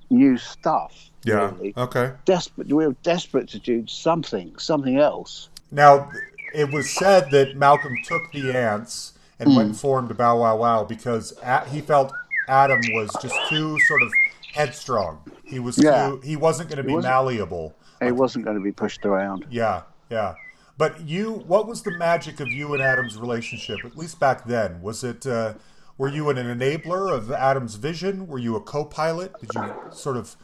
new 0.10 0.38
stuff. 0.38 1.10
Really. 1.26 1.74
Okay. 1.78 2.14
Desperate. 2.26 2.68
We 2.68 2.86
were 2.88 2.96
desperate 3.04 3.48
to 3.50 3.60
do 3.60 3.86
something, 3.88 4.58
something 4.58 4.98
else. 4.98 5.50
Now, 5.72 6.10
it 6.54 6.72
was 6.72 6.90
said 6.90 7.30
that 7.32 7.56
Malcolm 7.58 7.94
took 8.06 8.22
the 8.32 8.52
ants 8.56 9.14
and 9.40 9.56
went 9.56 9.68
and 9.70 9.78
formed 9.80 10.16
Bow 10.18 10.40
Wow 10.42 10.58
Wow 10.58 10.84
because 10.84 11.34
a 11.44 11.66
he 11.70 11.82
felt 11.82 12.12
Adam 12.48 12.80
was 12.94 13.10
just 13.22 13.36
too 13.50 13.78
sort 13.88 14.02
of 14.02 14.12
headstrong. 14.54 15.20
He 15.44 15.60
was 15.60 15.78
Yeah. 15.78 16.10
too, 16.10 16.22
he 16.24 16.36
wasn't 16.36 16.70
going 16.70 16.78
to 16.78 16.84
be 16.84 16.94
wasn't- 16.94 17.12
malleable. 17.12 17.76
He 18.02 18.12
wasn't 18.14 18.46
going 18.46 18.56
to 18.58 18.64
be 18.64 18.72
pushed 18.72 19.06
around. 19.06 19.46
Yeah, 19.50 19.82
yeah. 20.10 20.36
But 20.78 21.02
you, 21.02 21.44
what 21.46 21.68
was 21.68 21.82
the 21.84 21.92
magic 21.98 22.40
of 22.40 22.48
you 22.48 22.74
and 22.74 22.82
Adam's 22.82 23.18
relationship? 23.18 23.80
At 23.84 23.98
least 23.98 24.20
back 24.22 24.46
then, 24.46 24.82
was 24.82 25.04
it? 25.04 25.28
Uh, 25.28 25.56
were 26.00 26.08
you 26.08 26.30
an 26.30 26.38
enabler 26.38 27.14
of 27.14 27.30
Adam's 27.30 27.76
vision? 27.76 28.26
Were 28.26 28.40
you 28.40 28.56
a 28.56 28.62
co-pilot? 28.62 29.34
Did 29.42 29.50
you 29.54 29.76
sort 29.92 30.16
of 30.16 30.38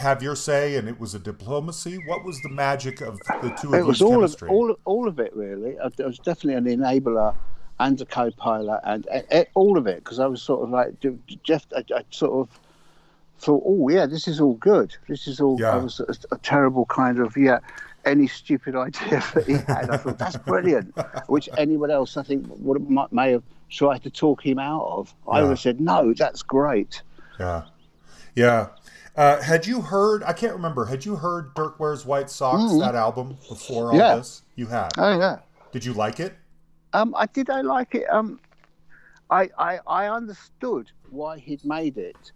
have 0.00 0.22
your 0.22 0.34
say 0.34 0.76
and 0.76 0.88
it 0.88 0.98
was 0.98 1.14
a 1.14 1.18
diplomacy? 1.18 1.98
What 2.06 2.24
was 2.24 2.40
the 2.40 2.48
magic 2.48 3.02
of 3.02 3.18
the 3.42 3.54
two 3.60 3.68
of 3.68 3.74
it 3.74 3.84
was 3.84 4.00
all 4.00 4.12
chemistry? 4.12 4.48
of 4.48 4.54
all 4.54 4.74
all 4.86 5.06
of 5.06 5.20
it 5.20 5.36
really. 5.36 5.78
I, 5.78 5.90
I 6.02 6.06
was 6.06 6.18
definitely 6.18 6.54
an 6.54 6.80
enabler 6.80 7.36
and 7.78 8.00
a 8.00 8.06
co-pilot 8.06 8.80
and 8.84 9.06
eh, 9.10 9.44
all 9.52 9.76
of 9.76 9.86
it 9.86 10.02
because 10.02 10.18
I 10.18 10.26
was 10.26 10.40
sort 10.40 10.62
of 10.62 10.70
like 10.70 10.94
Jeff. 11.42 11.66
I, 11.76 11.84
I 11.94 12.02
sort 12.08 12.48
of 12.48 12.58
thought, 13.38 13.62
oh 13.66 13.90
yeah, 13.90 14.06
this 14.06 14.26
is 14.26 14.40
all 14.40 14.54
good. 14.54 14.96
This 15.08 15.26
is 15.26 15.42
all. 15.42 15.60
Yeah. 15.60 15.72
I 15.72 15.76
was 15.76 16.00
a, 16.00 16.34
a 16.34 16.38
terrible 16.38 16.86
kind 16.86 17.18
of 17.18 17.36
yeah. 17.36 17.58
Any 18.04 18.26
stupid 18.26 18.74
idea 18.88 19.22
that 19.34 19.44
he 19.46 19.52
had, 19.54 19.90
I 19.90 19.96
thought 19.96 20.18
that's 20.18 20.36
brilliant. 20.36 20.94
Which 21.28 21.48
anyone 21.56 21.90
else, 21.90 22.16
I 22.16 22.22
think, 22.22 22.46
would 22.48 22.88
might, 22.90 23.12
may 23.12 23.32
have 23.32 23.42
tried 23.70 24.02
to 24.04 24.10
talk 24.10 24.44
him 24.44 24.58
out 24.58 24.84
of. 24.84 25.14
I 25.30 25.38
Yeah. 25.38 25.42
would 25.44 25.50
have 25.50 25.60
said, 25.60 25.80
no, 25.80 26.12
that's 26.12 26.42
great. 26.42 27.02
Yeah, 27.40 27.62
yeah. 28.34 28.68
Uh, 29.16 29.40
had 29.40 29.66
you 29.66 29.80
heard? 29.80 30.22
I 30.24 30.32
can't 30.32 30.54
remember. 30.54 30.84
Had 30.86 31.04
you 31.04 31.14
heard 31.16 31.54
Dirk 31.54 31.78
Wears 31.78 32.04
White 32.04 32.28
Socks 32.30 32.78
that 32.80 32.94
album 32.96 33.38
before 33.48 33.92
all. 33.92 33.96
Yeah. 33.96 34.16
this? 34.16 34.42
You 34.56 34.66
had. 34.66 34.90
Oh 34.98 35.16
yeah. 35.18 35.38
Did 35.72 35.84
you 35.84 35.92
like 35.92 36.18
it? 36.20 36.34
Um, 36.92 37.14
I 37.16 37.26
did. 37.26 37.48
I 37.48 37.60
like 37.60 37.94
it. 37.94 38.04
Um, 38.10 38.40
I, 39.30 39.48
I 39.56 39.78
I 39.86 40.06
understood 40.08 40.90
why 41.10 41.38
he'd 41.38 41.64
made 41.64 41.96
it. 41.96 42.32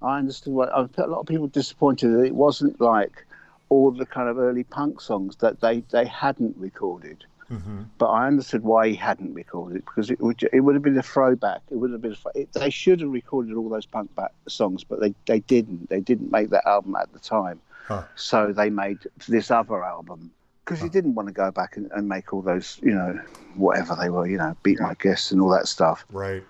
I 0.00 0.18
understood 0.18 0.54
why. 0.54 0.66
I 0.68 0.80
a 0.98 1.06
lot 1.06 1.20
of 1.20 1.26
people 1.26 1.48
disappointed 1.48 2.08
that 2.08 2.22
it 2.24 2.34
wasn't 2.34 2.80
like 2.80 3.25
all 3.68 3.90
the 3.90 4.06
kind 4.06 4.28
of 4.28 4.38
early 4.38 4.64
punk 4.64 5.00
songs 5.00 5.36
that 5.36 5.60
they 5.60 5.82
they 5.90 6.06
hadn't 6.06 6.56
recorded. 6.56 7.24
Mm-hmm. 7.50 7.82
But 7.98 8.06
I 8.06 8.26
understood 8.26 8.64
why 8.64 8.88
he 8.88 8.96
hadn't 8.96 9.32
recorded 9.34 9.76
it 9.76 9.84
because 9.84 10.10
it 10.10 10.20
would 10.20 10.42
it 10.52 10.60
would 10.60 10.74
have 10.74 10.82
been 10.82 10.98
a 10.98 11.02
throwback. 11.02 11.62
It 11.70 11.76
would 11.76 11.92
have 11.92 12.02
been. 12.02 12.16
It, 12.34 12.52
they 12.52 12.70
should 12.70 13.00
have 13.00 13.10
recorded 13.10 13.54
all 13.54 13.68
those 13.68 13.86
punk 13.86 14.14
back 14.16 14.32
songs, 14.48 14.82
but 14.82 15.00
they 15.00 15.14
they 15.26 15.40
didn't. 15.40 15.88
They 15.88 16.00
didn't 16.00 16.32
make 16.32 16.50
that 16.50 16.66
album 16.66 16.96
at 16.96 17.12
the 17.12 17.20
time. 17.20 17.60
Huh. 17.86 18.02
So 18.16 18.52
they 18.52 18.68
made 18.68 18.98
this 19.28 19.50
other 19.50 19.84
album 19.84 20.32
because 20.64 20.82
he 20.82 20.88
didn't 20.88 21.14
want 21.14 21.28
to 21.28 21.32
go 21.32 21.52
back 21.52 21.76
and, 21.76 21.88
and 21.92 22.08
make 22.08 22.32
all 22.32 22.42
those, 22.42 22.80
you 22.82 22.92
know, 22.92 23.20
whatever 23.54 23.94
they 23.94 24.10
were, 24.10 24.26
you 24.26 24.36
know, 24.36 24.56
beat 24.64 24.80
my 24.80 24.94
guests 24.94 25.30
and 25.30 25.40
all 25.40 25.50
that 25.50 25.68
stuff. 25.68 26.04
Right. 26.10 26.42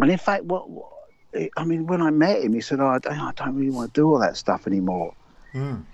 And 0.00 0.08
in 0.08 0.18
fact, 0.18 0.44
what, 0.44 0.70
what 0.70 0.92
I 1.56 1.64
mean, 1.64 1.88
when 1.88 2.00
I 2.00 2.10
met 2.10 2.42
him, 2.42 2.52
he 2.52 2.60
said, 2.60 2.80
"Oh, 2.80 2.86
I 2.86 2.98
don't, 2.98 3.18
I 3.18 3.32
don't 3.32 3.56
really 3.56 3.70
want 3.70 3.92
to 3.92 4.00
do 4.00 4.08
all 4.08 4.20
that 4.20 4.36
stuff 4.36 4.66
anymore." 4.66 5.14
Mm. 5.52 5.84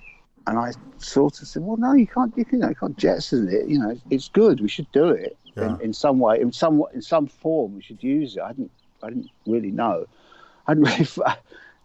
And 0.47 0.59
I 0.59 0.73
sort 0.99 1.41
of 1.41 1.49
said, 1.49 1.63
"Well, 1.63 1.77
no, 1.77 1.93
you 1.93 2.07
can't. 2.07 2.33
You, 2.37 2.45
know, 2.59 2.69
you 2.71 2.75
can't 2.75 2.97
jettison 2.97 3.49
it. 3.49 3.69
You 3.69 3.79
know, 3.79 3.97
it's 4.11 4.29
good. 4.29 4.61
We 4.61 4.69
should 4.69 4.91
do 4.93 5.09
it 5.09 5.37
Yeah. 5.57 5.75
in, 5.77 5.81
in 5.81 5.93
some 5.93 6.19
way, 6.19 6.41
in 6.41 6.53
some 6.53 6.83
in 6.95 7.03
some 7.03 7.27
form. 7.27 7.75
We 7.77 7.83
should 7.83 8.03
use 8.03 8.37
it." 8.37 8.43
I 8.43 8.49
didn't, 8.53 8.71
I 9.03 9.09
didn't 9.11 9.31
really 9.47 9.71
know. 9.71 10.07
I 10.67 10.71
hadn't 10.73 10.85
really. 10.85 11.07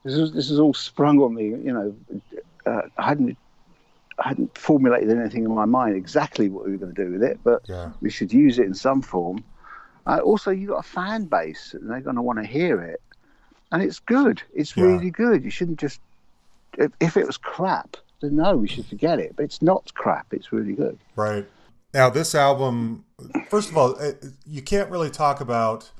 This 0.03 0.13
is 0.13 0.31
this 0.33 0.49
is 0.49 0.59
all 0.59 0.73
sprung 0.73 1.19
on 1.21 1.33
me. 1.35 1.45
You 1.47 1.73
know, 1.73 1.95
uh, 2.65 2.81
I 2.97 3.05
hadn't. 3.05 3.37
I 4.17 4.29
hadn't 4.29 4.57
formulated 4.57 5.09
anything 5.11 5.43
in 5.43 5.53
my 5.53 5.65
mind 5.65 5.97
exactly 5.97 6.47
what 6.47 6.63
we 6.65 6.71
were 6.71 6.77
going 6.77 6.95
to 6.95 7.05
do 7.05 7.11
with 7.11 7.21
it, 7.23 7.37
but 7.43 7.63
Yeah. 7.67 7.91
we 7.99 8.09
should 8.09 8.31
use 8.31 8.57
it 8.59 8.65
in 8.65 8.73
some 8.73 9.01
form. 9.01 9.43
Uh, 10.07 10.19
also, 10.23 10.51
you've 10.51 10.69
got 10.69 10.77
a 10.79 10.83
fan 10.87 11.25
base, 11.25 11.73
and 11.73 11.89
they're 11.89 11.99
going 11.99 12.15
to 12.15 12.21
want 12.21 12.39
to 12.39 12.45
hear 12.45 12.81
it, 12.81 13.01
and 13.73 13.83
it's 13.83 13.99
good. 13.99 14.41
It's 14.53 14.77
Yeah. 14.77 14.85
really 14.85 15.11
good. 15.11 15.43
You 15.43 15.49
shouldn't 15.51 15.79
just. 15.79 15.99
If, 16.77 16.91
if 17.01 17.17
it 17.17 17.25
was 17.27 17.37
crap, 17.37 17.97
then 18.21 18.35
no, 18.35 18.55
we 18.57 18.67
should 18.67 18.85
forget 18.85 19.19
it. 19.19 19.35
But 19.35 19.43
it's 19.43 19.61
not 19.61 19.93
crap. 19.93 20.33
It's 20.33 20.51
really 20.51 20.73
good. 20.73 20.97
Right. 21.15 21.45
Now, 21.93 22.09
this 22.09 22.35
album, 22.35 23.05
first 23.49 23.69
of 23.69 23.77
all, 23.77 23.95
uh, 23.99 24.11
you 24.45 24.61
can't 24.61 24.89
really 24.89 25.09
talk 25.09 25.39
about 25.39 25.91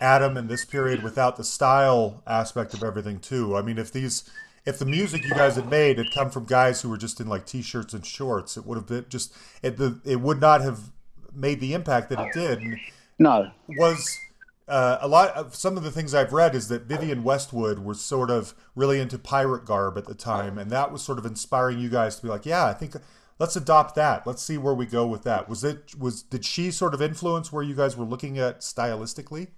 Adam 0.00 0.36
in 0.36 0.46
this 0.46 0.64
period 0.64 1.02
without 1.02 1.36
the 1.36 1.44
style 1.44 2.22
aspect 2.26 2.74
of 2.74 2.82
everything, 2.82 3.18
too. 3.18 3.56
I 3.56 3.62
mean, 3.62 3.78
if 3.78 3.92
these, 3.92 4.30
if 4.64 4.78
the 4.78 4.86
music 4.86 5.24
you 5.24 5.30
guys 5.30 5.56
had 5.56 5.68
made 5.68 5.98
had 5.98 6.12
come 6.14 6.30
from 6.30 6.44
guys 6.44 6.82
who 6.82 6.88
were 6.88 6.96
just 6.96 7.20
in 7.20 7.28
like 7.28 7.46
t-shirts 7.46 7.92
and 7.92 8.06
shorts, 8.06 8.56
it 8.56 8.64
would 8.64 8.76
have 8.76 8.86
been 8.86 9.06
just, 9.08 9.34
it, 9.62 9.78
the, 9.78 10.00
it 10.04 10.20
would 10.20 10.40
not 10.40 10.60
have 10.60 10.90
made 11.34 11.58
the 11.60 11.74
impact 11.74 12.10
that 12.10 12.20
it 12.20 12.32
did. 12.32 12.60
No, 13.18 13.50
was 13.68 14.18
uh, 14.72 14.98
a 15.02 15.06
lot 15.06 15.28
of 15.36 15.54
some 15.54 15.76
of 15.76 15.82
the 15.82 15.90
things 15.90 16.14
I've 16.14 16.32
read 16.32 16.54
is 16.54 16.68
that 16.68 16.84
Vivienne 16.84 17.22
Westwood 17.22 17.80
was 17.80 18.00
sort 18.00 18.30
of 18.30 18.54
really 18.74 19.00
into 19.00 19.18
pirate 19.18 19.66
garb 19.66 19.98
at 19.98 20.06
the 20.06 20.14
time, 20.14 20.56
and 20.56 20.70
that 20.70 20.90
was 20.90 21.02
sort 21.02 21.18
of 21.18 21.26
inspiring 21.26 21.78
you 21.78 21.90
guys 21.90 22.16
to 22.16 22.22
be 22.22 22.28
like, 22.28 22.46
yeah, 22.46 22.64
I 22.64 22.72
think 22.72 22.94
let's 23.38 23.54
adopt 23.54 23.94
that. 23.96 24.26
Let's 24.26 24.42
see 24.42 24.56
where 24.56 24.72
we 24.72 24.86
go 24.86 25.06
with 25.06 25.24
that. 25.24 25.46
Was 25.46 25.62
it 25.62 25.94
was 25.98 26.22
did 26.22 26.46
she 26.46 26.70
sort 26.70 26.94
of 26.94 27.02
influence 27.02 27.52
where 27.52 27.62
you 27.62 27.74
guys 27.74 27.98
were 27.98 28.06
looking 28.06 28.38
at 28.38 28.60
stylistically? 28.60 29.48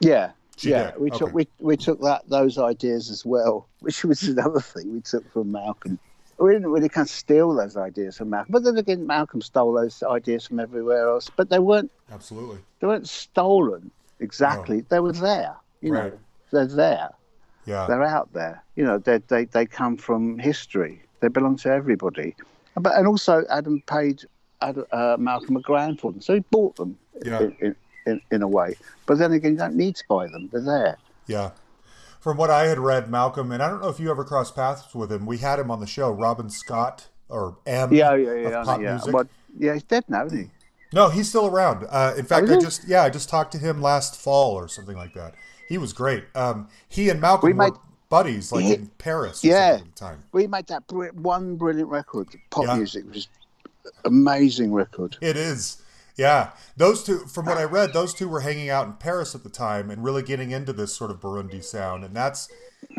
yeah, 0.00 0.30
She 0.56 0.70
yeah. 0.70 0.92
did, 0.92 1.00
We 1.02 1.10
okay. 1.10 1.18
took 1.18 1.34
we, 1.34 1.48
we 1.58 1.76
took 1.76 2.00
that 2.00 2.22
those 2.26 2.56
ideas 2.56 3.10
as 3.10 3.26
well, 3.26 3.68
which 3.80 4.04
was 4.04 4.22
another 4.22 4.60
thing 4.60 4.90
we 4.94 5.02
took 5.02 5.30
from 5.34 5.52
Malcolm. 5.52 5.98
We 6.38 6.50
didn't 6.50 6.70
really 6.70 6.88
kind 6.88 7.04
of 7.04 7.10
steal 7.10 7.52
those 7.52 7.76
ideas 7.76 8.16
from 8.16 8.30
Malcolm, 8.30 8.52
but 8.52 8.64
then 8.64 8.78
again, 8.78 9.06
Malcolm 9.06 9.42
stole 9.42 9.74
those 9.74 10.02
ideas 10.02 10.46
from 10.46 10.60
everywhere 10.60 11.10
else. 11.10 11.30
But 11.36 11.50
they 11.50 11.58
weren't 11.58 11.92
Absolutely. 12.10 12.60
they 12.80 12.86
weren't 12.86 13.06
stolen 13.06 13.90
exactly. 14.20 14.80
They 14.88 15.00
were 15.00 15.12
there. 15.12 15.54
You 15.80 15.92
Right. 15.94 16.12
know, 16.12 16.18
they're 16.50 16.66
there. 16.66 17.10
Yeah. 17.66 17.86
They're 17.86 18.02
out 18.02 18.32
there. 18.32 18.62
You 18.76 18.84
know, 18.84 18.98
they 18.98 19.18
they 19.28 19.44
they 19.46 19.66
come 19.66 19.96
from 19.96 20.38
history. 20.38 21.02
They 21.20 21.28
belong 21.28 21.56
to 21.58 21.70
everybody. 21.70 22.36
But 22.76 22.96
and 22.96 23.06
also, 23.06 23.44
Adam 23.50 23.82
paid 23.86 24.22
Ad- 24.60 24.84
uh, 24.92 25.16
Malcolm 25.18 25.56
a 25.56 25.60
grand 25.60 26.00
for 26.00 26.12
them, 26.12 26.20
so 26.20 26.34
he 26.34 26.40
bought 26.50 26.76
them 26.76 26.98
Yeah. 27.24 27.40
in, 27.40 27.56
in, 27.60 27.76
in, 28.06 28.20
in 28.30 28.42
a 28.42 28.48
way. 28.48 28.74
But 29.06 29.18
then 29.18 29.32
again, 29.32 29.52
you 29.52 29.58
don't 29.58 29.76
need 29.76 29.96
to 29.96 30.04
buy 30.08 30.26
them; 30.26 30.48
they're 30.52 30.60
there. 30.60 30.96
Yeah. 31.26 31.50
From 32.20 32.36
what 32.38 32.50
I 32.50 32.66
had 32.66 32.78
read, 32.78 33.10
Malcolm, 33.10 33.52
and 33.52 33.62
I 33.62 33.68
don't 33.68 33.82
know 33.82 33.88
if 33.90 34.00
you 34.00 34.10
ever 34.10 34.24
crossed 34.24 34.54
paths 34.56 34.94
with 34.94 35.12
him. 35.12 35.26
We 35.26 35.38
had 35.38 35.58
him 35.58 35.70
on 35.70 35.80
the 35.80 35.86
show, 35.86 36.10
Robin 36.10 36.48
Scott 36.48 37.08
or 37.28 37.56
M 37.66 37.92
Yeah, 37.92 38.14
yeah, 38.14 38.32
yeah, 38.34 38.64
yeah. 38.78 39.00
Well, 39.08 39.24
yeah, 39.58 39.74
he's 39.74 39.82
dead 39.82 40.04
now, 40.08 40.24
isn't 40.26 40.38
he? 40.38 40.50
No, 40.94 41.08
he's 41.10 41.28
still 41.28 41.46
around. 41.46 41.86
Uh, 41.90 42.14
in 42.16 42.24
fact, 42.24 42.48
I 42.48 42.58
just 42.58 42.86
yeah, 42.88 43.02
I 43.02 43.10
just 43.10 43.28
talked 43.28 43.52
to 43.52 43.58
him 43.58 43.82
last 43.82 44.16
fall 44.18 44.54
or 44.54 44.68
something 44.68 44.96
like 44.96 45.12
that. 45.14 45.34
He 45.68 45.76
was 45.76 45.92
great. 45.92 46.24
Um, 46.34 46.68
he 46.88 47.10
and 47.10 47.20
Malcolm 47.20 47.48
We 47.48 47.52
were 47.52 47.64
made- 47.64 47.78
buddies, 48.10 48.52
like 48.52 48.64
Yeah. 48.64 48.74
in 48.74 48.86
Paris. 48.98 49.42
Yeah. 49.42 49.78
at 49.80 49.84
the 49.84 49.90
time. 49.90 50.22
We 50.32 50.46
made 50.46 50.68
that 50.68 50.86
br- 50.86 51.08
one 51.08 51.56
brilliant 51.56 51.88
record, 51.90 52.28
pop 52.50 52.66
Yeah. 52.66 52.76
music, 52.76 53.04
which 53.06 53.16
is 53.16 53.28
amazing 54.04 54.72
record. 54.72 55.16
It 55.20 55.36
is. 55.36 55.78
Yeah, 56.16 56.50
those 56.76 57.02
two. 57.02 57.20
From 57.26 57.46
what 57.46 57.58
I 57.58 57.64
read, 57.64 57.92
those 57.92 58.14
two 58.14 58.28
were 58.28 58.40
hanging 58.40 58.70
out 58.70 58.86
in 58.86 58.92
Paris 58.92 59.34
at 59.34 59.42
the 59.42 59.48
time 59.50 59.90
and 59.90 60.04
really 60.04 60.22
getting 60.22 60.52
into 60.52 60.72
this 60.72 60.94
sort 60.94 61.10
of 61.10 61.18
Burundi 61.20 61.62
sound, 61.64 62.04
and 62.04 62.14
that's 62.14 62.48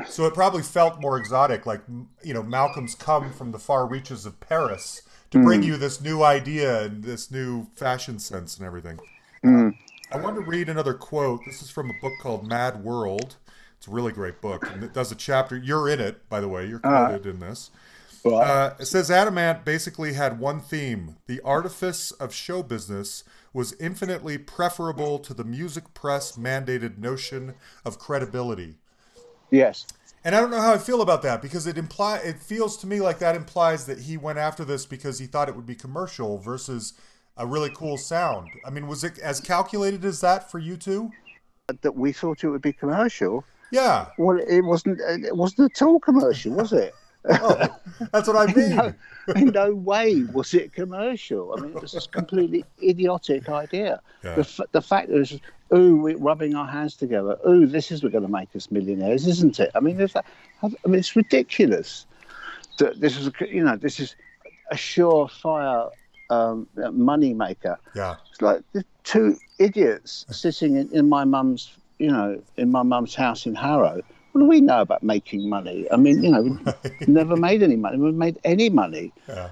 so 0.10 0.26
it 0.26 0.34
probably 0.34 0.62
felt 0.64 1.00
more 1.00 1.18
exotic. 1.18 1.66
Like 1.66 1.82
you 2.24 2.34
know, 2.34 2.44
Malcolm's 2.44 2.94
come 2.94 3.32
from 3.32 3.52
the 3.54 3.60
far 3.60 3.88
reaches 3.88 4.26
of 4.26 4.42
Paris 4.42 5.02
to 5.36 5.44
bring 5.44 5.62
Mm. 5.62 5.66
you 5.66 5.78
this 5.78 6.00
new 6.02 6.24
idea 6.24 6.84
and 6.84 7.04
this 7.04 7.30
new 7.30 7.68
fashion 7.76 8.20
sense 8.20 8.58
and 8.58 8.66
everything. 8.66 8.98
Mm. 9.44 9.78
I 10.12 10.18
want 10.18 10.36
to 10.38 10.42
read 10.42 10.70
another 10.70 10.94
quote. 10.94 11.42
This 11.46 11.62
is 11.62 11.70
from 11.70 11.90
a 11.90 11.94
book 12.02 12.14
called 12.22 12.48
Mad 12.48 12.84
World. 12.84 13.36
It's 13.78 13.88
a 13.88 13.92
really 13.92 14.14
great 14.14 14.40
book, 14.42 14.66
and 14.72 14.82
it 14.84 14.94
does 14.94 15.12
a 15.12 15.16
chapter. 15.16 15.58
You're 15.58 15.90
in 15.90 16.00
it, 16.00 16.28
by 16.30 16.40
the 16.40 16.48
way. 16.48 16.66
You're 16.66 16.80
quoted 16.80 17.26
in 17.26 17.40
this. 17.40 17.70
Uh, 18.26 18.72
it 18.80 18.86
says 18.86 19.12
Adam 19.12 19.38
Ant 19.38 19.64
basically 19.66 20.14
had 20.14 20.40
one 20.40 20.60
theme. 20.60 21.18
The 21.28 21.42
artifice 21.42 22.10
of 22.12 22.34
show 22.34 22.64
business 22.64 23.24
was 23.54 23.74
infinitely 23.80 24.38
preferable 24.40 25.20
to 25.20 25.34
the 25.34 25.44
music 25.44 25.94
press 25.94 26.32
mandated 26.38 26.98
notion 26.98 27.54
of 27.84 28.00
credibility. 28.00 28.78
yes. 29.52 29.86
And 30.26 30.36
I 30.36 30.42
don't 30.42 30.50
know 30.50 30.60
how 30.60 30.74
I 30.74 30.80
feel 30.80 31.04
about 31.04 31.22
that 31.22 31.40
because 31.40 31.68
it 31.68 31.78
imply 31.78 32.18
it 32.18 32.40
feels 32.40 32.78
to 32.78 32.88
me 32.88 33.00
like 33.00 33.20
that 33.20 33.36
implies 33.36 33.86
that 33.86 34.00
he 34.00 34.18
went 34.18 34.40
after 34.40 34.66
this 34.66 34.84
because 34.84 35.20
he 35.20 35.28
thought 35.28 35.48
it 35.48 35.56
would 35.56 35.68
be 35.68 35.76
commercial 35.76 36.40
versus 36.40 36.94
a 37.38 37.46
really 37.46 37.70
cool 37.70 37.96
sound. 37.96 38.50
I 38.66 38.72
mean, 38.72 38.88
was 38.88 39.04
it 39.04 39.20
as 39.20 39.40
calculated 39.40 40.04
as 40.04 40.22
that 40.22 40.50
for 40.50 40.58
you 40.58 40.78
two? 40.78 41.12
That 41.82 41.96
we 41.96 42.12
thought 42.12 42.44
it 42.44 42.50
would 42.50 42.64
be 42.64 42.74
commercial. 42.74 43.44
Yeah. 43.72 44.08
Well, 44.18 44.40
it 44.40 44.62
wasn't. 44.62 45.00
It 45.00 45.36
wasn't 45.36 45.72
at 45.72 45.86
all 45.86 46.00
commercial, 46.00 46.54
was 46.54 46.74
it? 46.74 46.96
Oh, 47.30 47.68
that's 48.12 48.28
what 48.28 48.50
I 48.50 48.54
mean. 48.56 48.76
no, 48.76 48.94
in 49.36 49.48
no 49.48 49.74
way 49.74 50.24
was 50.34 50.54
it 50.54 50.74
commercial. 50.74 51.54
I 51.58 51.62
mean, 51.62 51.72
it 51.76 51.82
was 51.82 51.94
this 51.94 52.08
completely 52.08 52.64
idiotic 52.84 53.50
idea. 53.50 54.02
Yeah. 54.24 54.36
The, 54.36 54.42
f- 54.42 54.60
the 54.72 54.82
fact 54.82 55.10
that 55.10 55.18
it's, 55.20 55.38
ooh, 55.74 55.96
we're 55.98 56.18
rubbing 56.18 56.56
our 56.56 56.68
hands 56.68 56.96
together. 56.96 57.38
Ooh, 57.48 57.66
this 57.66 57.92
is 57.92 58.04
we're 58.04 58.10
going 58.10 58.26
to 58.26 58.32
make 58.32 58.56
us 58.56 58.70
millionaires, 58.70 59.26
isn't 59.28 59.60
it? 59.60 59.72
I 59.76 59.80
mean, 59.80 59.98
there's 59.98 60.14
that, 60.14 60.26
I 60.64 60.68
mean, 60.86 61.00
it's 61.00 61.16
ridiculous. 61.16 62.06
That 62.78 63.00
this 63.00 63.18
is, 63.18 63.28
a, 63.28 63.32
you 63.50 63.64
know, 63.64 63.76
this 63.78 64.00
is 64.00 64.16
a 64.72 64.76
surefire 64.76 65.90
um, 66.30 66.68
money 66.92 67.34
maker. 67.34 67.78
Yeah. 67.96 68.16
It's 68.32 68.42
like 68.42 68.62
the 68.74 68.84
two 69.04 69.38
idiots 69.60 70.26
sitting 70.30 70.76
in, 70.76 70.90
in 70.92 71.08
my 71.10 71.24
mum's, 71.24 71.72
you 72.00 72.12
know, 72.12 72.42
in 72.58 72.72
my 72.72 72.84
mum's 72.84 73.16
house 73.16 73.46
in 73.46 73.56
Harrow. 73.56 74.02
What 74.36 74.42
do 74.42 74.48
we 74.48 74.60
know 74.60 74.82
about 74.82 75.02
making 75.02 75.48
money? 75.48 75.88
I 75.94 75.96
mean, 75.96 76.22
you 76.22 76.30
know, 76.30 76.42
we 76.42 76.60
never 77.08 77.38
made 77.38 77.64
any 77.64 77.78
money. 77.78 77.98
We 77.98 78.12
made 78.12 78.38
any 78.44 78.70
money. 78.70 79.14
Yeah. 79.30 79.52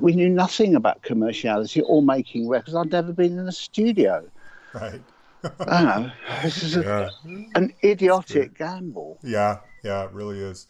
We 0.00 0.12
knew 0.12 0.28
nothing 0.28 0.76
about 0.76 1.02
commerciality 1.02 1.82
or 1.84 2.00
making 2.00 2.48
records. 2.48 2.76
I'd 2.76 2.92
never 2.92 3.12
been 3.12 3.40
in 3.40 3.48
a 3.48 3.50
studio. 3.50 4.24
Right. 4.72 5.02
I 5.42 5.48
don't 5.82 5.84
know. 5.84 6.12
This 6.44 6.62
is 6.62 6.76
a, 6.76 7.10
Yeah. 7.24 7.40
an 7.56 7.74
idiotic 7.82 8.56
gamble. 8.56 9.18
Yeah, 9.24 9.58
yeah, 9.82 10.04
it 10.04 10.12
really 10.12 10.38
is. 10.38 10.68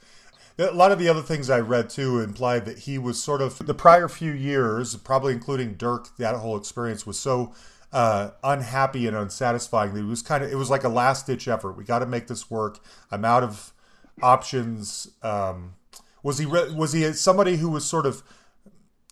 A 0.59 0.71
lot 0.73 0.91
of 0.91 0.99
the 0.99 1.11
other 1.11 1.21
things 1.21 1.51
I 1.51 1.61
read 1.61 1.91
too 1.91 2.21
implied 2.21 2.65
that 2.65 2.79
he 2.79 2.97
was 2.97 3.23
sort 3.23 3.43
of 3.43 3.59
the 3.67 3.75
prior 3.75 4.09
few 4.09 4.33
years, 4.33 4.97
probably 4.97 5.35
including 5.35 5.75
Dirk, 5.75 6.17
that 6.17 6.35
whole 6.37 6.57
experience 6.57 7.07
was 7.07 7.19
so 7.19 7.53
uh, 7.93 8.31
unhappy 8.45 9.07
and 9.07 9.17
unsatisfying 9.17 9.97
it 9.97 10.03
was 10.03 10.23
kind 10.23 10.45
of 10.45 10.53
it 10.53 10.57
was 10.57 10.71
like 10.71 10.85
a 10.85 10.89
last 10.89 11.27
ditch 11.27 11.49
effort. 11.49 11.73
We 11.73 11.85
got 11.85 12.01
to 12.01 12.07
make 12.07 12.29
this 12.29 12.51
work. 12.51 12.79
I'm 13.11 13.25
out 13.25 13.43
of 13.43 13.73
options. 14.23 15.11
Um, 15.23 15.75
was 16.23 16.39
he 16.39 16.47
re- 16.47 16.73
was 16.73 16.93
he 16.93 17.13
somebody 17.13 17.57
who 17.57 17.71
was 17.71 17.85
sort 17.85 18.07
of 18.07 18.23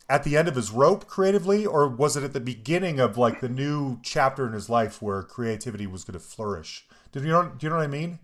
at 0.09 0.25
the 0.25 0.37
end 0.37 0.49
of 0.49 0.55
his 0.55 0.71
rope 0.71 1.07
creatively, 1.07 1.67
or 1.67 1.89
was 1.89 2.17
it 2.17 2.25
at 2.25 2.33
the 2.33 2.41
beginning 2.41 2.99
of 3.01 3.19
like 3.19 3.41
the 3.41 3.49
new 3.49 3.99
chapter 4.03 4.47
in 4.47 4.53
his 4.53 4.71
life 4.71 5.03
where 5.03 5.23
creativity 5.23 5.87
was 5.87 6.05
going 6.05 6.19
to 6.19 6.25
flourish? 6.25 6.87
Did 7.13 7.25
you 7.25 7.31
know? 7.31 7.53
Do 7.59 7.67
you 7.67 7.71
know 7.71 7.77
what 7.77 7.85
I 7.85 7.89
mean? 7.89 8.19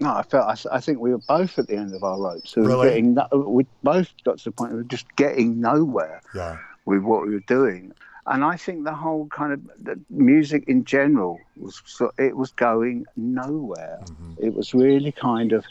No, 0.00 0.14
I 0.14 0.22
felt. 0.22 0.66
I, 0.70 0.76
I, 0.76 0.80
think 0.80 0.98
we 0.98 1.12
were 1.12 1.20
both 1.28 1.58
at 1.58 1.68
the 1.68 1.76
end 1.76 1.94
of 1.94 2.02
our 2.02 2.20
ropes. 2.20 2.56
We 2.56 2.66
really? 2.66 2.88
Getting, 2.88 3.18
we 3.32 3.66
both 3.82 4.12
got 4.24 4.38
to 4.38 4.44
the 4.44 4.50
point 4.50 4.72
of 4.72 4.88
just 4.88 5.06
getting 5.16 5.60
nowhere 5.60 6.20
yeah. 6.34 6.58
with 6.84 7.02
what 7.02 7.26
we 7.26 7.32
were 7.32 7.40
doing. 7.40 7.92
And 8.26 8.42
I 8.42 8.56
think 8.56 8.84
the 8.84 8.94
whole 8.94 9.26
kind 9.26 9.52
of 9.52 9.60
the 9.82 10.00
music 10.08 10.64
in 10.66 10.84
general 10.84 11.38
was 11.56 11.82
it 12.18 12.36
was 12.36 12.52
going 12.52 13.06
nowhere. 13.16 14.00
Mm-hmm. 14.04 14.32
It 14.38 14.54
was 14.54 14.72
really 14.72 15.12
kind 15.12 15.52
of 15.52 15.64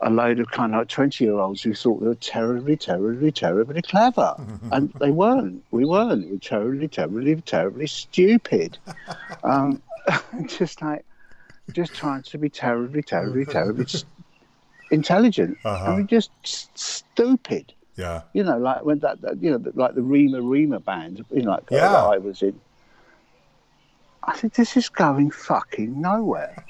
a 0.00 0.10
load 0.10 0.40
of 0.40 0.50
kind 0.50 0.74
of 0.74 0.80
like 0.80 0.88
20 0.88 1.24
year 1.24 1.34
olds 1.34 1.62
who 1.62 1.74
thought 1.74 2.00
they 2.00 2.06
were 2.06 2.14
terribly, 2.14 2.76
terribly, 2.76 3.32
terribly 3.32 3.82
clever. 3.82 4.34
and 4.72 4.92
they 5.00 5.10
weren't. 5.10 5.62
We 5.70 5.84
weren't. 5.84 6.26
We 6.26 6.32
were 6.32 6.38
terribly, 6.38 6.88
terribly, 6.88 7.40
terribly 7.42 7.86
stupid. 7.86 8.78
Um, 9.44 9.80
just 10.46 10.82
like, 10.82 11.04
just 11.72 11.94
trying 11.94 12.22
to 12.22 12.38
be 12.38 12.48
terribly, 12.48 13.02
terribly, 13.02 13.44
terribly 13.44 13.86
intelligent. 14.90 15.58
Uh-huh. 15.64 15.84
And 15.84 15.96
we 15.96 16.04
just 16.04 16.30
stupid. 16.74 17.72
Yeah. 17.96 18.22
You 18.32 18.44
know, 18.44 18.58
like 18.58 18.84
when 18.84 18.98
that, 19.00 19.20
that 19.22 19.42
you 19.42 19.50
know, 19.50 19.72
like 19.74 19.94
the 19.94 20.02
Rema-Rema 20.02 20.80
band, 20.80 21.24
you 21.30 21.42
know, 21.42 21.52
like 21.52 21.64
yeah. 21.70 21.88
that 21.88 21.96
I 21.96 22.18
was 22.18 22.42
in. 22.42 22.60
I 24.22 24.36
said, 24.36 24.52
this 24.52 24.76
is 24.76 24.88
going 24.88 25.30
fucking 25.30 26.00
nowhere. 26.00 26.64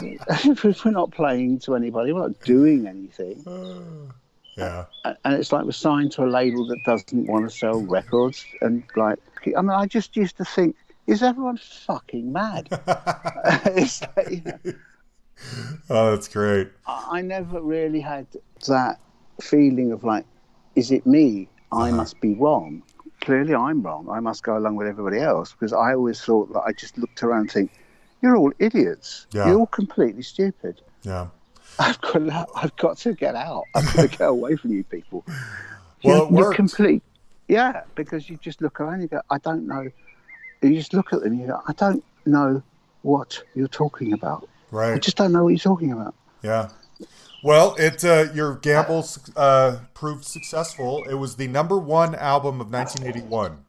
we're 0.02 0.90
not 0.90 1.10
playing 1.10 1.58
to 1.60 1.74
anybody, 1.74 2.12
we're 2.12 2.28
not 2.28 2.40
doing 2.42 2.86
anything. 2.86 3.44
Yeah. 4.58 4.86
And 5.04 5.34
it's 5.34 5.52
like 5.52 5.64
we're 5.64 5.70
signed 5.70 6.10
to 6.12 6.24
a 6.24 6.26
label 6.26 6.66
that 6.66 6.80
doesn't 6.84 7.28
want 7.28 7.48
to 7.48 7.56
sell 7.56 7.80
records. 7.80 8.44
And 8.60 8.82
like, 8.96 9.20
I 9.56 9.62
mean, 9.62 9.70
I 9.70 9.86
just 9.86 10.16
used 10.16 10.36
to 10.38 10.44
think, 10.44 10.74
is 11.06 11.22
everyone 11.22 11.58
fucking 11.58 12.32
mad? 12.32 12.68
like, 12.86 14.30
you 14.30 14.42
know, 14.44 14.72
oh, 15.90 16.10
that's 16.10 16.26
great. 16.26 16.70
I 16.88 17.22
never 17.22 17.60
really 17.60 18.00
had 18.00 18.26
that 18.66 18.98
feeling 19.40 19.92
of 19.92 20.02
like, 20.02 20.24
is 20.78 20.92
it 20.92 21.06
me? 21.06 21.48
I 21.72 21.88
uh-huh. 21.88 21.96
must 21.96 22.20
be 22.20 22.34
wrong. 22.34 22.82
Clearly, 23.20 23.54
I'm 23.54 23.82
wrong. 23.82 24.08
I 24.08 24.20
must 24.20 24.42
go 24.44 24.56
along 24.56 24.76
with 24.76 24.86
everybody 24.86 25.18
else 25.18 25.52
because 25.52 25.72
I 25.72 25.92
always 25.92 26.20
thought 26.20 26.52
that 26.52 26.60
I 26.60 26.72
just 26.72 26.96
looked 26.96 27.22
around 27.22 27.40
and 27.40 27.50
think, 27.50 27.72
you're 28.22 28.36
all 28.36 28.52
idiots. 28.58 29.26
Yeah. 29.32 29.48
You're 29.48 29.58
all 29.58 29.66
completely 29.66 30.22
stupid. 30.22 30.80
Yeah. 31.02 31.26
I've 31.80 32.00
got, 32.00 32.48
I've 32.56 32.76
got 32.76 32.98
to 32.98 33.12
get 33.12 33.34
out. 33.34 33.64
I've 33.74 33.92
got 33.94 34.02
to 34.02 34.08
get 34.18 34.28
away 34.28 34.56
from 34.56 34.72
you 34.72 34.84
people. 34.84 35.24
Well, 36.04 36.28
you're, 36.30 36.40
you're 36.40 36.54
complete. 36.54 37.02
Yeah, 37.48 37.82
because 37.94 38.28
you 38.28 38.36
just 38.36 38.60
look 38.60 38.80
around 38.80 38.94
and 38.94 39.02
you 39.02 39.08
go, 39.08 39.20
I 39.30 39.38
don't 39.38 39.66
know. 39.66 39.88
You 40.62 40.74
just 40.74 40.94
look 40.94 41.12
at 41.12 41.20
them 41.20 41.32
and 41.32 41.40
you 41.40 41.46
go, 41.48 41.60
I 41.66 41.72
don't 41.72 42.04
know 42.26 42.62
what 43.02 43.42
you're 43.54 43.68
talking 43.68 44.12
about. 44.12 44.48
Right. 44.70 44.94
I 44.94 44.98
just 44.98 45.16
don't 45.16 45.32
know 45.32 45.44
what 45.44 45.50
you're 45.50 45.58
talking 45.58 45.92
about. 45.92 46.14
Yeah. 46.42 46.68
Well, 47.42 47.76
it 47.78 48.04
uh, 48.04 48.26
your 48.34 48.56
gamble 48.56 49.06
uh, 49.36 49.78
proved 49.94 50.24
successful. 50.24 51.04
It 51.08 51.14
was 51.14 51.36
the 51.36 51.46
number 51.46 51.78
one 51.78 52.14
album 52.14 52.60
of 52.60 52.72
1981 52.72 53.64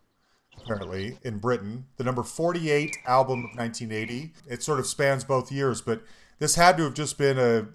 apparently, 0.69 1.17
in 1.23 1.39
Britain. 1.39 1.85
The 1.97 2.03
number 2.03 2.23
48 2.23 2.97
album 3.07 3.39
of 3.39 3.57
1980. 3.57 4.33
It 4.47 4.63
sort 4.63 4.79
of 4.79 4.85
spans 4.85 5.23
both 5.23 5.51
years, 5.51 5.81
but 5.81 6.01
this 6.39 6.55
had 6.55 6.77
to 6.77 6.83
have 6.83 6.93
just 6.93 7.17
been 7.17 7.37
a, 7.37 7.67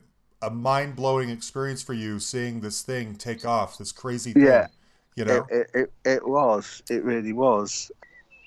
a 0.42 0.51
mind 0.51 0.97
blowing 0.97 1.29
experience 1.31 1.83
for 1.83 1.92
you 1.92 2.19
seeing 2.19 2.61
this 2.61 2.83
thing 2.83 3.16
take 3.16 3.45
off, 3.45 3.79
this 3.79 3.92
crazy 3.92 4.33
thing. 4.33 4.45
Yeah. 4.45 4.69
You 5.16 5.25
know? 5.25 5.47
It, 5.51 5.71
it, 5.75 5.92
it 6.05 6.29
was. 6.29 6.83
It 6.90 7.05
really 7.05 7.33
was. 7.33 7.90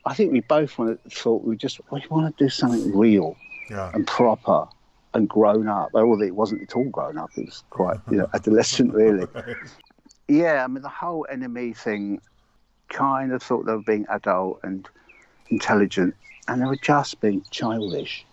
I 0.05 0.13
think 0.13 0.31
we 0.31 0.41
both 0.41 0.77
wanted, 0.77 0.99
thought 1.11 1.43
we 1.43 1.57
just 1.57 1.79
we 1.91 2.03
want 2.09 2.35
to 2.37 2.43
do 2.43 2.49
something 2.49 2.97
real 2.97 3.35
yeah. 3.69 3.91
and 3.93 4.07
proper 4.07 4.67
and 5.13 5.27
grown 5.27 5.67
up. 5.67 5.89
Although 5.93 6.23
it 6.23 6.35
wasn't 6.35 6.63
at 6.63 6.75
all 6.75 6.89
grown 6.89 7.17
up, 7.17 7.29
it 7.35 7.45
was 7.45 7.63
quite 7.69 7.97
you 8.11 8.17
know 8.17 8.29
adolescent 8.33 8.93
really. 8.93 9.27
Yeah, 10.29 10.63
I 10.63 10.67
mean 10.67 10.81
the 10.81 10.89
whole 10.89 11.25
enemy 11.31 11.71
thing 11.71 12.19
kind 12.89 13.31
of 13.31 13.41
thought 13.41 13.65
they 13.65 13.71
were 13.71 13.81
being 13.81 14.05
adult 14.09 14.59
and 14.63 14.87
intelligent, 15.49 16.15
and 16.47 16.61
they 16.61 16.65
were 16.65 16.75
just 16.75 17.21
being 17.21 17.43
childish. 17.49 18.25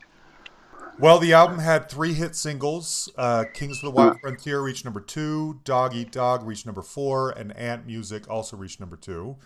Well, 0.98 1.18
the 1.18 1.32
album 1.32 1.58
had 1.58 1.88
three 1.88 2.14
hit 2.14 2.36
singles. 2.36 3.08
Uh, 3.16 3.44
Kings 3.52 3.78
of 3.78 3.82
the 3.82 3.90
Wild 3.90 4.20
Frontier 4.20 4.60
reached 4.60 4.84
number 4.84 5.00
two, 5.00 5.60
Dog 5.64 5.94
Eat 5.94 6.12
Dog 6.12 6.44
reached 6.44 6.66
number 6.66 6.82
four, 6.82 7.30
and 7.30 7.56
Ant 7.56 7.86
Music 7.86 8.30
also 8.30 8.56
reached 8.56 8.78
number 8.78 8.96
two. 8.96 9.36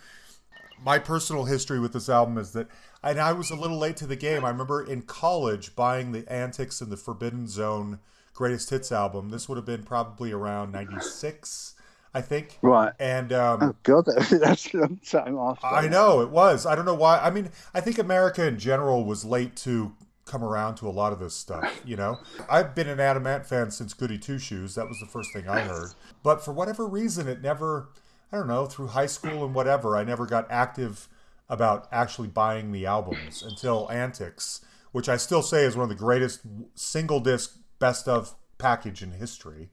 My 0.82 0.98
personal 0.98 1.44
history 1.44 1.80
with 1.80 1.92
this 1.92 2.08
album 2.08 2.36
is 2.38 2.52
that, 2.52 2.68
and 3.02 3.20
I 3.20 3.32
was 3.32 3.50
a 3.50 3.56
little 3.56 3.78
late 3.78 3.96
to 3.98 4.06
the 4.06 4.16
game. 4.16 4.44
I 4.44 4.50
remember 4.50 4.82
in 4.82 5.02
college 5.02 5.74
buying 5.76 6.12
the 6.12 6.30
Antics 6.30 6.80
in 6.80 6.90
the 6.90 6.96
Forbidden 6.96 7.48
Zone 7.48 8.00
greatest 8.34 8.70
hits 8.70 8.92
album. 8.92 9.30
This 9.30 9.48
would 9.48 9.56
have 9.56 9.66
been 9.66 9.82
probably 9.82 10.32
around 10.32 10.72
96. 10.72 11.74
I 12.14 12.22
think. 12.22 12.58
Right. 12.62 12.92
And 12.98 13.32
um, 13.32 13.62
oh 13.62 13.74
god, 13.82 14.06
that's 14.30 14.72
a 14.72 14.78
long 14.78 14.98
time 15.04 15.36
after. 15.38 15.66
I 15.66 15.88
know 15.88 16.22
it 16.22 16.30
was. 16.30 16.66
I 16.66 16.74
don't 16.74 16.86
know 16.86 16.94
why. 16.94 17.18
I 17.18 17.30
mean, 17.30 17.50
I 17.74 17.80
think 17.80 17.98
America 17.98 18.46
in 18.46 18.58
general 18.58 19.04
was 19.04 19.24
late 19.24 19.56
to 19.56 19.92
come 20.24 20.42
around 20.42 20.76
to 20.76 20.88
a 20.88 20.90
lot 20.90 21.12
of 21.12 21.18
this 21.18 21.34
stuff. 21.34 21.82
You 21.84 21.96
know, 21.96 22.18
I've 22.48 22.74
been 22.74 22.88
an 22.88 22.98
Adam 22.98 23.26
Ant 23.26 23.44
fan 23.44 23.70
since 23.70 23.92
Goody 23.92 24.18
Two 24.18 24.38
Shoes. 24.38 24.74
That 24.74 24.88
was 24.88 24.98
the 25.00 25.06
first 25.06 25.32
thing 25.32 25.48
I 25.48 25.60
heard. 25.60 25.90
But 26.22 26.42
for 26.42 26.52
whatever 26.52 26.86
reason, 26.86 27.28
it 27.28 27.42
never. 27.42 27.88
I 28.32 28.36
don't 28.38 28.48
know. 28.48 28.66
Through 28.66 28.88
high 28.88 29.06
school 29.06 29.44
and 29.44 29.54
whatever, 29.54 29.96
I 29.96 30.04
never 30.04 30.26
got 30.26 30.50
active 30.50 31.08
about 31.48 31.88
actually 31.90 32.28
buying 32.28 32.72
the 32.72 32.86
albums 32.86 33.42
until 33.42 33.90
Antics, 33.90 34.60
which 34.92 35.08
I 35.08 35.16
still 35.16 35.42
say 35.42 35.64
is 35.64 35.76
one 35.76 35.84
of 35.84 35.88
the 35.88 35.94
greatest 35.94 36.40
single 36.74 37.20
disc 37.20 37.56
best 37.78 38.08
of 38.08 38.34
package 38.58 39.02
in 39.02 39.12
history. 39.12 39.70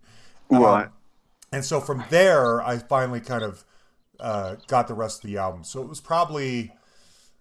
Right. 0.49 0.85
Um, 0.85 0.91
and 1.51 1.65
so 1.65 1.79
from 1.79 2.03
there, 2.09 2.61
I 2.61 2.77
finally 2.77 3.19
kind 3.19 3.43
of 3.43 3.63
uh, 4.19 4.55
got 4.67 4.87
the 4.87 4.93
rest 4.93 5.23
of 5.23 5.29
the 5.29 5.37
album. 5.37 5.63
So 5.63 5.81
it 5.81 5.89
was 5.89 6.01
probably, 6.01 6.71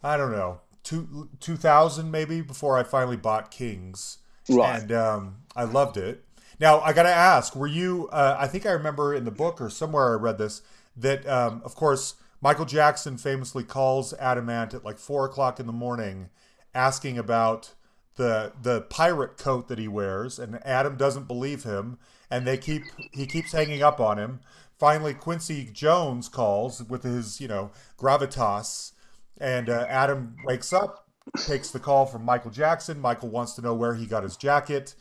I 0.03 0.17
don't 0.17 0.33
know, 0.33 0.61
two, 0.83 1.29
2000 1.41 2.11
maybe 2.11 2.41
before 2.41 2.79
I 2.79 2.83
finally 2.83 3.17
bought 3.17 3.51
Kings. 3.51 4.19
Right. 4.49 4.81
And 4.83 4.93
um, 4.93 5.37
I 5.57 5.65
loved 5.65 5.97
it. 5.97 6.25
Now, 6.61 6.81
I 6.81 6.93
got 6.93 7.05
to 7.05 7.11
ask, 7.11 7.57
were 7.57 7.67
you, 7.67 8.09
uh, 8.13 8.37
I 8.39 8.47
think 8.47 8.67
I 8.67 8.71
remember 8.71 9.15
in 9.15 9.25
the 9.25 9.31
book 9.31 9.61
or 9.61 9.69
somewhere 9.71 10.13
I 10.13 10.15
read 10.15 10.39
this, 10.39 10.63
that, 10.97 11.27
um, 11.29 11.63
of 11.65 11.75
course, 11.75 12.15
Michael 12.41 12.67
Jackson 12.67 13.17
famously 13.17 13.65
calls 13.65 14.13
Adam 14.15 14.49
Ant 14.49 14.75
at 14.75 14.85
like 14.85 14.99
four 14.99 15.25
o'clock 15.25 15.59
in 15.59 15.67
the 15.67 15.73
morning 15.73 16.31
asking 16.75 17.19
about 17.19 17.75
the 18.17 18.53
the 18.61 18.83
pirate 18.83 19.37
coat 19.37 19.69
that 19.69 19.79
he 19.79 19.89
wears, 19.89 20.39
and 20.39 20.65
Adam 20.65 20.97
doesn't 20.97 21.27
believe 21.27 21.65
him 21.65 21.99
and 22.35 22.47
they 22.47 22.57
keep 22.57 22.83
he 23.13 23.27
keeps 23.27 23.53
hanging 23.53 23.83
up 23.83 24.01
on 24.01 24.19
him. 24.19 24.41
Finally, 24.77 25.15
Quincy 25.15 25.69
Jones 25.73 26.29
calls 26.29 26.83
with 26.83 27.05
his 27.05 27.41
you 27.41 27.49
know 27.49 27.71
gravitas, 27.97 28.93
and 29.39 29.69
uh, 29.71 29.87
Adam 29.89 30.37
wakes 30.45 30.73
up, 30.73 31.09
takes 31.47 31.71
the 31.71 31.79
call 31.79 32.07
from 32.07 32.25
Michael 32.25 32.51
Jackson. 32.51 33.01
Michael 33.01 33.29
wants 33.29 33.53
to 33.55 33.63
know 33.63 33.75
where 33.75 33.95
he 33.95 34.07
got 34.07 34.25
his 34.25 34.37
jacket. 34.37 34.95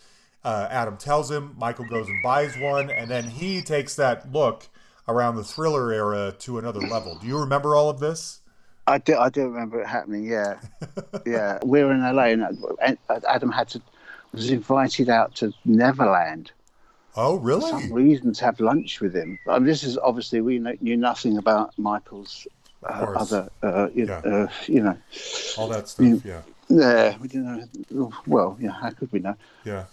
Uh, 0.43 0.67
Adam 0.69 0.95
tells 0.97 1.31
him. 1.31 1.55
Michael 1.57 1.85
goes 1.89 2.07
and 2.07 2.21
buys 2.21 2.55
one, 2.57 2.91
and 2.91 3.09
then 3.09 3.23
he 3.23 3.61
takes 3.61 3.95
that 3.95 4.31
look 4.31 4.67
around 5.07 5.35
the 5.35 5.43
thriller 5.43 5.91
era 5.91 6.33
to 6.39 6.57
another 6.57 6.81
level. 6.81 7.15
Do 7.15 7.27
you 7.27 7.39
remember 7.39 7.75
all 7.75 7.89
of 7.89 7.99
this? 7.99 8.41
I 8.87 8.97
do. 8.97 9.17
I 9.17 9.29
do 9.29 9.47
remember 9.47 9.81
it 9.81 9.87
happening. 9.87 10.25
Yeah, 10.25 10.59
yeah. 11.25 11.59
We 11.63 11.83
were 11.83 11.93
in 11.93 12.01
LA, 12.01 12.35
and 12.81 12.97
Adam 13.27 13.51
had 13.51 13.69
to 13.69 13.81
was 14.33 14.49
invited 14.49 15.09
out 15.09 15.35
to 15.35 15.53
Neverland 15.63 16.51
Oh, 17.15 17.35
really? 17.35 17.61
For 17.61 17.79
some 17.79 17.93
reason 17.93 18.33
to 18.33 18.45
have 18.45 18.59
lunch 18.59 18.99
with 18.99 19.15
him. 19.15 19.37
I 19.47 19.59
mean, 19.59 19.67
this 19.67 19.83
is 19.83 19.97
obviously 19.97 20.41
we 20.41 20.59
knew 20.59 20.97
nothing 20.97 21.37
about 21.37 21.77
Michael's 21.77 22.47
uh, 22.83 23.13
other, 23.15 23.49
uh, 23.61 23.89
you, 23.93 24.07
yeah. 24.07 24.17
uh, 24.17 24.47
you 24.65 24.81
know, 24.81 24.97
all 25.57 25.67
that 25.69 25.87
stuff. 25.87 26.05
You, 26.05 26.21
yeah. 26.25 26.41
Yeah, 26.69 27.17
we 27.19 27.27
didn't 27.27 27.69
know. 27.91 28.11
Well, 28.25 28.57
yeah, 28.59 28.71
how 28.71 28.89
could 28.91 29.11
we 29.11 29.19
know? 29.19 29.35
Yeah, 29.63 29.85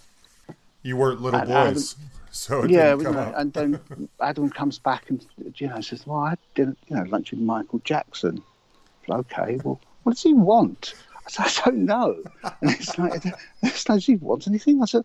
you 0.83 0.97
weren't 0.97 1.21
little 1.21 1.41
and 1.41 1.49
boys, 1.49 1.97
Adam, 1.97 2.11
so 2.31 2.65
yeah, 2.65 2.95
know. 2.95 3.33
And 3.37 3.53
then 3.53 3.81
Adam 4.21 4.51
comes 4.51 4.79
back 4.79 5.11
and 5.11 5.25
you 5.57 5.69
know 5.69 5.81
says, 5.81 6.07
"Well, 6.07 6.19
I 6.19 6.37
didn't, 6.55 6.79
you 6.89 6.97
know, 6.97 7.03
lunch 7.05 7.31
with 7.31 7.41
Michael 7.41 7.81
Jackson." 7.85 8.43
Okay, 9.09 9.59
well, 9.65 9.81
what 10.03 10.13
does 10.13 10.23
he 10.23 10.35
want? 10.35 10.95
I, 11.39 11.49
said, 11.49 11.63
I 11.67 11.71
don't 11.71 11.85
know. 11.85 12.23
And 12.61 12.71
it's 12.71 12.99
like, 12.99 13.25
it's 13.63 13.89
like, 13.89 14.03
do 14.03 14.13
you 14.13 14.19
want 14.19 14.47
anything? 14.47 14.83
I 14.83 14.87
said, 14.87 15.05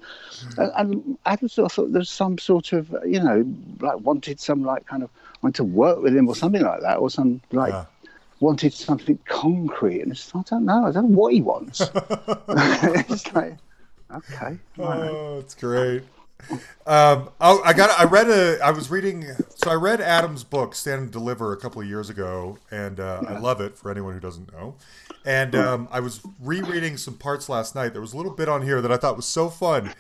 and, 0.58 0.72
and 0.76 1.18
I 1.26 1.36
just 1.36 1.58
I 1.60 1.68
thought 1.68 1.92
there's 1.92 2.10
some 2.10 2.38
sort 2.38 2.74
of, 2.74 2.96
you 3.06 3.22
know, 3.22 3.46
like 3.80 4.00
wanted 4.00 4.40
some 4.40 4.64
like 4.64 4.86
kind 4.86 5.04
of, 5.04 5.10
wanted 5.42 5.56
to 5.56 5.64
work 5.64 6.02
with 6.02 6.16
him 6.16 6.28
or 6.28 6.36
something 6.36 6.62
like 6.62 6.82
that, 6.82 6.98
or 6.98 7.10
some 7.10 7.42
like, 7.52 7.74
Yeah. 7.74 7.86
wanted 8.40 8.74
something 8.74 9.18
concrete. 9.26 10.02
And 10.02 10.12
it's, 10.12 10.34
I 10.36 10.42
don't 10.44 10.66
know. 10.66 10.86
I 10.86 10.92
don't 10.92 11.12
know 11.12 11.18
what 11.18 11.34
he 11.34 11.42
wants. 11.42 11.82
it's 12.50 13.34
like, 13.34 13.58
okay. 14.14 14.58
right. 14.78 15.10
Oh, 15.10 15.40
it's 15.40 15.56
great. 15.56 16.04
Um, 16.88 17.30
oh, 17.42 17.62
I 17.66 17.74
got. 17.74 18.00
I 18.00 18.04
read 18.04 18.30
a. 18.30 18.60
I 18.64 18.72
was 18.72 18.92
reading. 18.92 19.26
So 19.56 19.72
I 19.72 19.74
read 19.74 20.00
Adam's 20.02 20.44
book, 20.44 20.76
Stand 20.76 21.02
and 21.02 21.12
Deliver, 21.12 21.52
a 21.52 21.58
couple 21.58 21.82
of 21.82 21.88
years 21.88 22.10
ago, 22.10 22.60
and 22.70 23.00
uh, 23.00 23.24
I 23.28 23.40
love 23.40 23.62
it. 23.62 23.78
For 23.78 23.90
anyone 23.90 24.14
who 24.14 24.20
doesn't 24.20 24.52
know, 24.54 24.76
and 25.26 25.56
um, 25.56 25.88
I 25.92 26.00
was 26.00 26.22
rereading 26.40 26.98
some 26.98 27.16
parts 27.16 27.50
last 27.50 27.74
night. 27.74 27.94
There 27.94 28.02
was 28.02 28.14
a 28.14 28.18
little 28.18 28.34
bit 28.34 28.48
on 28.48 28.62
here 28.62 28.82
that 28.82 28.92
I 28.92 28.98
thought 28.98 29.16
was 29.16 29.26
so 29.26 29.50
fun. 29.50 29.94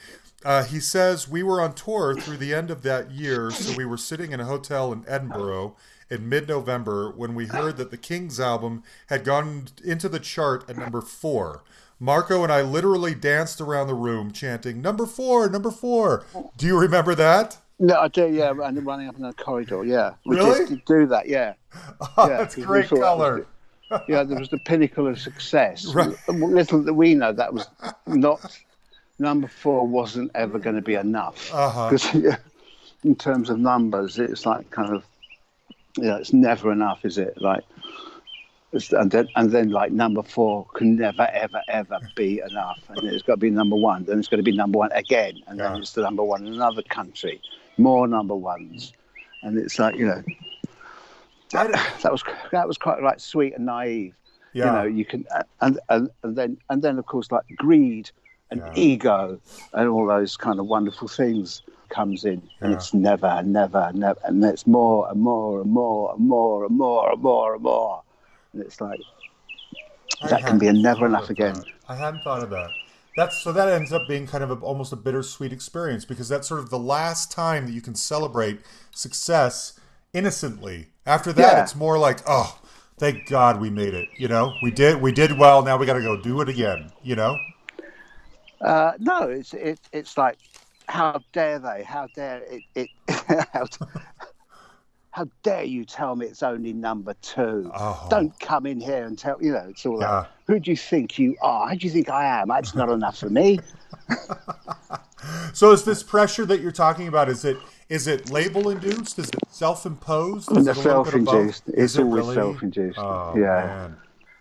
Uh, 0.43 0.63
he 0.63 0.79
says 0.79 1.27
we 1.27 1.41
were 1.41 1.59
on 1.59 1.73
tour 1.73 2.13
through 2.13 2.37
the 2.37 2.53
end 2.53 2.69
of 2.69 2.83
that 2.83 3.09
year, 3.09 3.49
so 3.49 3.75
we 3.75 3.85
were 3.85 3.97
sitting 3.97 4.31
in 4.31 4.39
a 4.39 4.45
hotel 4.45 4.93
in 4.93 5.03
Edinburgh 5.07 5.75
in 6.07 6.29
mid-November 6.29 7.09
when 7.09 7.33
we 7.33 7.47
heard 7.47 7.77
that 7.77 7.89
the 7.89 7.97
Kings 7.97 8.39
album 8.39 8.83
had 9.07 9.23
gone 9.23 9.69
into 9.83 10.07
the 10.07 10.19
chart 10.19 10.63
at 10.69 10.77
number 10.77 11.01
four. 11.01 11.63
Marco 11.99 12.43
and 12.43 12.51
I 12.51 12.61
literally 12.61 13.15
danced 13.15 13.61
around 13.61 13.87
the 13.87 13.93
room 13.93 14.31
chanting 14.31 14.81
"Number 14.81 15.05
four, 15.05 15.49
number 15.49 15.71
four. 15.71 16.25
Do 16.57 16.65
you 16.67 16.77
remember 16.79 17.15
that? 17.15 17.57
No, 17.79 17.99
I 17.99 18.07
do, 18.07 18.27
yeah, 18.31 18.51
and 18.63 18.85
running 18.85 19.09
up 19.09 19.15
in 19.17 19.21
the 19.23 19.33
corridor, 19.33 19.83
yeah. 19.83 20.13
We 20.25 20.37
Really? 20.37 20.65
did 20.65 20.85
do 20.85 21.05
that, 21.07 21.27
yeah. 21.27 21.53
Oh, 22.17 22.29
Yeah, 22.29 22.37
that's 22.37 22.55
great 22.55 22.87
thought 22.87 22.95
that 22.95 23.01
was 23.17 23.45
color. 23.89 24.03
yeah, 24.07 24.23
there 24.23 24.39
was 24.39 24.47
the 24.49 24.59
pinnacle 24.59 25.07
of 25.07 25.19
success. 25.19 25.85
Right. 25.93 26.15
Little 26.29 26.81
that 26.83 26.93
we 26.93 27.15
know, 27.15 27.33
that 27.33 27.53
was 27.53 27.67
not 28.07 28.57
number 29.19 29.47
four 29.49 29.85
wasn't 29.85 30.31
ever 30.35 30.57
going 30.59 30.77
to 30.77 30.81
be 30.81 30.93
enough. 30.95 31.53
Uh-huh. 31.53 31.89
Because 31.89 32.37
in 33.03 33.15
terms 33.15 33.49
of 33.49 33.59
numbers, 33.59 34.19
it's 34.19 34.45
like 34.45 34.69
kind 34.71 34.93
of, 34.95 35.03
yeah, 35.97 36.15
it's 36.15 36.31
never 36.31 36.71
enough, 36.71 37.03
is 37.03 37.17
it? 37.17 37.41
Like, 37.41 37.63
and 38.91 39.09
then 39.11 39.29
and 39.35 39.51
then 39.51 39.69
like 39.69 39.91
number 39.91 40.21
four 40.21 40.65
can 40.73 40.95
never 40.97 41.27
ever 41.33 41.61
ever 41.67 41.99
be 42.15 42.41
enough, 42.41 42.79
and 42.89 43.07
it's 43.07 43.23
got 43.23 43.33
to 43.33 43.37
be 43.37 43.49
number 43.49 43.75
one. 43.75 44.03
Then 44.03 44.19
it's 44.19 44.27
got 44.27 44.37
to 44.37 44.43
be 44.43 44.51
number 44.51 44.77
one 44.79 44.91
again, 44.91 45.41
and 45.47 45.59
then 45.59 45.79
it's 45.79 45.93
the 45.93 46.01
number 46.01 46.23
one 46.23 46.45
in 46.45 46.53
another 46.53 46.81
country, 46.83 47.41
more 47.77 48.07
number 48.07 48.35
ones, 48.35 48.93
and 49.43 49.57
it's 49.57 49.79
like 49.79 49.95
you 49.97 50.05
know 50.05 50.23
that 51.51 51.71
was 52.11 52.23
that 52.51 52.67
was 52.67 52.77
quite 52.77 53.01
like 53.01 53.19
sweet 53.19 53.53
and 53.55 53.65
naive. 53.65 54.13
Yeah. 54.53 54.65
You 54.67 54.71
know, 54.71 54.83
you 54.85 55.05
can 55.05 55.25
and 55.61 55.79
and 55.89 56.09
and 56.23 56.35
then 56.35 56.57
and 56.69 56.81
then 56.81 56.97
of 56.97 57.05
course 57.05 57.31
like 57.31 57.43
greed 57.55 58.09
and 58.51 58.61
Yeah. 58.61 58.73
ego 58.75 59.39
and 59.73 59.89
all 59.89 60.05
those 60.07 60.37
kind 60.37 60.59
of 60.59 60.67
wonderful 60.67 61.07
things 61.07 61.61
comes 61.89 62.25
in, 62.25 62.41
and 62.61 62.71
Yeah. 62.71 62.77
it's 62.77 62.93
never, 62.93 63.41
never, 63.43 63.91
never, 63.93 64.19
and 64.23 64.43
it's 64.43 64.65
more 64.67 65.09
and 65.09 65.19
more 65.21 65.61
and 65.61 65.71
more 65.71 66.13
and 66.13 66.27
more 66.27 66.65
and 66.65 66.75
more 66.77 67.11
and 67.11 67.21
more 67.21 67.53
and 67.53 67.63
more, 67.63 68.01
and 68.55 68.63
it's 68.63 68.81
like 68.81 69.01
I 70.21 70.29
that 70.29 70.45
can 70.45 70.59
be 70.59 70.67
a 70.67 70.73
never 70.73 71.07
enough 71.07 71.29
again. 71.31 71.55
that. 71.55 71.65
I 71.87 71.95
hadn't 71.95 72.21
thought 72.23 72.43
of 72.43 72.49
that. 72.51 72.71
That's 73.15 73.37
so 73.43 73.51
that 73.53 73.69
ends 73.69 73.93
up 73.93 74.07
being 74.07 74.27
kind 74.27 74.43
of 74.43 74.51
a, 74.51 74.55
almost 74.55 74.93
a 74.93 74.97
bittersweet 74.97 75.53
experience 75.53 76.05
because 76.05 76.29
that's 76.29 76.47
sort 76.47 76.59
of 76.61 76.69
the 76.69 76.79
last 76.79 77.31
time 77.31 77.65
that 77.67 77.73
you 77.73 77.81
can 77.81 77.95
celebrate 77.95 78.61
success 78.91 79.79
innocently. 80.13 80.89
After 81.05 81.33
that, 81.33 81.57
Yeah. 81.57 81.59
it's 81.59 81.75
more 81.75 81.97
like, 81.97 82.19
oh, 82.27 82.59
thank 82.99 83.27
God 83.27 83.61
we 83.61 83.69
made 83.69 83.93
it. 83.93 84.09
You 84.17 84.27
know, 84.29 84.55
we 84.63 84.71
did, 84.71 85.01
we 85.01 85.11
did 85.13 85.37
well. 85.37 85.63
Now 85.63 85.77
we 85.77 85.85
got 85.85 85.93
to 85.95 86.01
go 86.01 86.21
do 86.21 86.41
it 86.41 86.49
again. 86.49 86.91
You 87.03 87.15
know, 87.15 87.37
Uh, 88.61 88.93
no, 88.99 89.29
it's 89.29 89.53
it, 89.53 89.79
it's 89.93 90.17
like 90.17 90.37
how 90.87 91.21
dare 91.33 91.59
they? 91.59 91.83
How 91.83 92.07
dare 92.15 92.43
it? 92.49 92.63
it 92.75 92.89
how, 93.53 93.67
how 95.15 95.25
dare 95.43 95.63
you 95.63 95.85
tell 95.85 96.13
me 96.17 96.25
it's 96.25 96.43
only 96.43 96.73
number 96.73 97.13
two? 97.21 97.71
Oh. 97.73 98.05
Don't 98.09 98.37
come 98.41 98.65
in 98.65 98.81
here 98.81 99.05
and 99.05 99.17
tell 99.17 99.41
you 99.41 99.53
know 99.53 99.67
it's 99.69 99.85
all 99.85 100.01
Yeah. 100.01 100.07
that. 100.07 100.31
Who 100.47 100.59
do 100.59 100.71
you 100.71 100.75
think 100.75 101.17
you 101.17 101.37
are? 101.41 101.69
How 101.69 101.73
do 101.75 101.87
you 101.87 101.93
think 101.93 102.09
I 102.09 102.25
am? 102.41 102.49
That's 102.49 102.75
not 102.75 102.89
enough 102.89 103.17
for 103.19 103.29
me. 103.29 103.61
so 105.53 105.71
is 105.71 105.85
this 105.85 106.03
pressure 106.03 106.45
that 106.47 106.59
you're 106.59 106.73
talking 106.73 107.07
about? 107.07 107.29
Is 107.29 107.45
it 107.45 107.55
is 107.87 108.07
it 108.07 108.29
label 108.29 108.69
induced? 108.69 109.17
Is 109.17 109.29
it 109.29 109.37
self 109.49 109.85
imposed? 109.85 110.51
No, 110.51 110.73
self-induced. 110.73 111.63
It's 111.67 111.97
always 111.97 112.35
self-induced. 112.35 112.99
Oh, 112.99 113.33
Yeah. 113.37 113.65
man. 113.67 113.97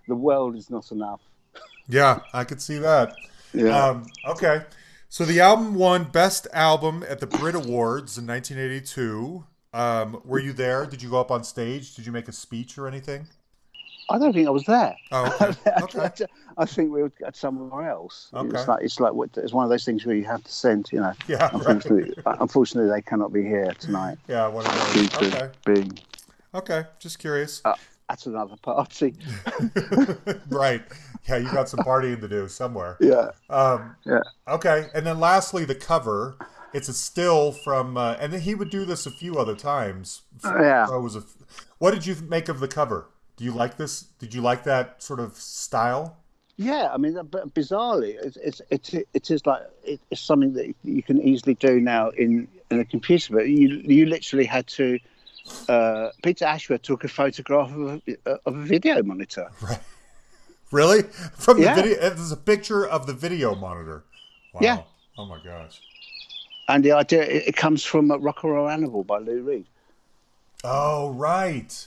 The 0.08 0.16
world 0.16 0.56
is 0.56 0.70
not 0.70 0.90
enough. 0.90 1.20
Yeah, 1.86 2.18
I 2.32 2.42
could 2.42 2.60
see 2.60 2.78
that. 2.78 3.14
Yeah. 3.52 3.90
Um, 3.90 4.06
okay. 4.26 4.64
So 5.08 5.24
the 5.24 5.38
album 5.40 5.76
won 5.76 6.02
Best 6.10 6.48
Album 6.52 7.04
at 7.08 7.20
the 7.20 7.28
Brit 7.28 7.54
Awards 7.54 8.18
in 8.18 8.26
1982. 8.26 9.44
Um, 9.74 10.20
were 10.24 10.38
you 10.38 10.52
there? 10.52 10.86
Did 10.86 11.02
you 11.02 11.10
go 11.10 11.20
up 11.20 11.32
on 11.32 11.42
stage? 11.42 11.96
Did 11.96 12.06
you 12.06 12.12
make 12.12 12.28
a 12.28 12.32
speech 12.32 12.78
or 12.78 12.86
anything? 12.86 13.26
I 14.08 14.18
don't 14.18 14.32
think 14.32 14.46
I 14.46 14.50
was 14.50 14.64
there. 14.64 14.96
Oh, 15.10 15.36
okay. 15.82 16.00
okay. 16.02 16.26
I 16.56 16.64
think 16.64 16.92
we 16.92 17.02
were 17.02 17.12
at 17.26 17.34
somewhere 17.34 17.90
else. 17.90 18.28
Okay. 18.32 18.56
It's 18.56 18.68
like 18.68 18.84
it's 18.84 19.00
like 19.00 19.12
it's 19.36 19.52
one 19.52 19.64
of 19.64 19.70
those 19.70 19.84
things 19.84 20.06
where 20.06 20.14
you 20.14 20.24
have 20.26 20.44
to 20.44 20.52
send. 20.52 20.90
You 20.92 21.00
know. 21.00 21.12
Yeah, 21.26 21.44
right. 21.44 21.54
Unfortunately, 21.54 22.14
unfortunately, 22.24 22.90
they 22.90 23.02
cannot 23.02 23.32
be 23.32 23.42
here 23.42 23.72
tonight 23.80 24.18
Yeah, 24.28 24.46
one 24.46 24.64
of 24.64 24.94
those. 24.94 25.32
Okay. 25.32 25.50
being 25.66 25.98
Okay. 26.54 26.84
Just 27.00 27.18
curious. 27.18 27.60
uh, 27.64 27.74
at 28.08 28.24
another 28.26 28.56
party. 28.62 29.16
right. 30.50 30.82
Yeah, 31.28 31.36
you 31.38 31.50
got 31.50 31.68
some 31.68 31.80
partying 31.80 32.20
to 32.20 32.28
do 32.28 32.46
somewhere. 32.46 32.96
yeah. 33.00 33.30
Um, 33.50 33.96
Yeah. 34.04 34.20
okay. 34.46 34.90
And 34.94 35.04
then 35.04 35.18
lastly, 35.18 35.64
the 35.64 35.74
cover. 35.74 36.36
It's 36.74 36.88
a 36.88 36.92
still 36.92 37.52
from, 37.52 37.96
uh, 37.96 38.16
and 38.18 38.32
then 38.32 38.40
he 38.40 38.54
would 38.54 38.68
do 38.68 38.84
this 38.84 39.06
a 39.06 39.10
few 39.10 39.38
other 39.38 39.54
times. 39.54 40.22
Yeah. 40.44 40.86
So 40.86 40.96
it 40.96 41.00
was 41.02 41.16
a, 41.16 41.22
what 41.78 41.92
did 41.94 42.04
you 42.04 42.16
make 42.28 42.48
of 42.48 42.58
the 42.60 42.68
cover? 42.68 43.06
Do 43.36 43.44
you 43.44 43.52
like 43.52 43.76
this? 43.76 44.02
Did 44.18 44.34
you 44.34 44.40
like 44.42 44.64
that 44.64 45.02
sort 45.02 45.20
of 45.20 45.36
style? 45.36 46.18
Yeah, 46.56 46.88
I 46.92 46.98
mean, 46.98 47.18
but 47.30 47.52
bizarrely, 47.52 48.16
it's 48.22 48.36
it's 48.36 48.60
it's 48.70 48.94
it 48.94 49.30
is 49.30 49.44
like 49.44 49.62
it's 49.84 50.20
something 50.20 50.52
that 50.52 50.72
you 50.84 51.02
can 51.02 51.20
easily 51.20 51.54
do 51.54 51.80
now 51.80 52.10
in 52.10 52.46
in 52.70 52.78
a 52.78 52.84
computer. 52.84 53.34
But 53.34 53.48
you 53.48 53.68
you 53.84 54.06
literally 54.06 54.44
had 54.44 54.66
to. 54.68 54.98
Uh, 55.68 56.10
Peter 56.22 56.44
Ashworth 56.44 56.82
took 56.82 57.04
a 57.04 57.08
photograph 57.08 57.70
of 57.72 58.02
a, 58.24 58.30
of 58.46 58.56
a 58.56 58.62
video 58.62 59.02
monitor. 59.02 59.48
Right. 59.62 59.80
Really? 60.70 61.02
From 61.36 61.58
the 61.58 61.64
Yeah. 61.64 61.74
video, 61.76 62.00
there's 62.00 62.32
a 62.32 62.36
picture 62.36 62.84
of 62.84 63.06
the 63.06 63.12
video 63.12 63.54
monitor. 63.54 64.02
Wow. 64.52 64.60
Yeah. 64.60 64.82
Oh 65.16 65.24
my 65.26 65.38
gosh. 65.44 65.80
And 66.68 66.84
the 66.84 66.92
idea 66.92 67.22
it, 67.22 67.48
it 67.48 67.56
comes 67.56 67.84
from 67.84 68.10
uh, 68.10 68.16
Rock 68.16 68.40
n 68.44 68.50
Roll 68.50 68.68
Animal 68.68 69.04
by 69.04 69.18
Lou 69.18 69.42
Reed. 69.42 69.66
Oh 70.62 71.10
right. 71.10 71.86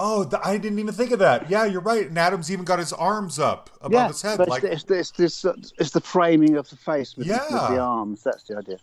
Oh, 0.00 0.24
th- 0.24 0.40
I 0.44 0.58
didn't 0.58 0.78
even 0.78 0.94
think 0.94 1.10
of 1.10 1.18
that. 1.18 1.50
Yeah, 1.50 1.64
you're 1.64 1.80
right. 1.80 2.06
And 2.06 2.16
Adam's 2.16 2.52
even 2.52 2.64
got 2.64 2.78
his 2.78 2.92
arms 2.92 3.40
up 3.40 3.68
above 3.80 3.92
yeah, 3.92 4.08
his 4.08 4.22
head, 4.22 4.38
like 4.46 4.62
it's, 4.62 4.84
it's, 4.88 5.12
it's, 5.18 5.44
it's, 5.76 5.90
the 5.90 6.00
framing 6.00 6.56
of 6.56 6.70
the 6.70 6.76
face 6.76 7.16
with, 7.16 7.26
the, 7.26 7.32
with 7.32 7.68
the 7.68 7.78
arms. 7.80 8.22
That's 8.22 8.44
the 8.44 8.58
idea. 8.58 8.78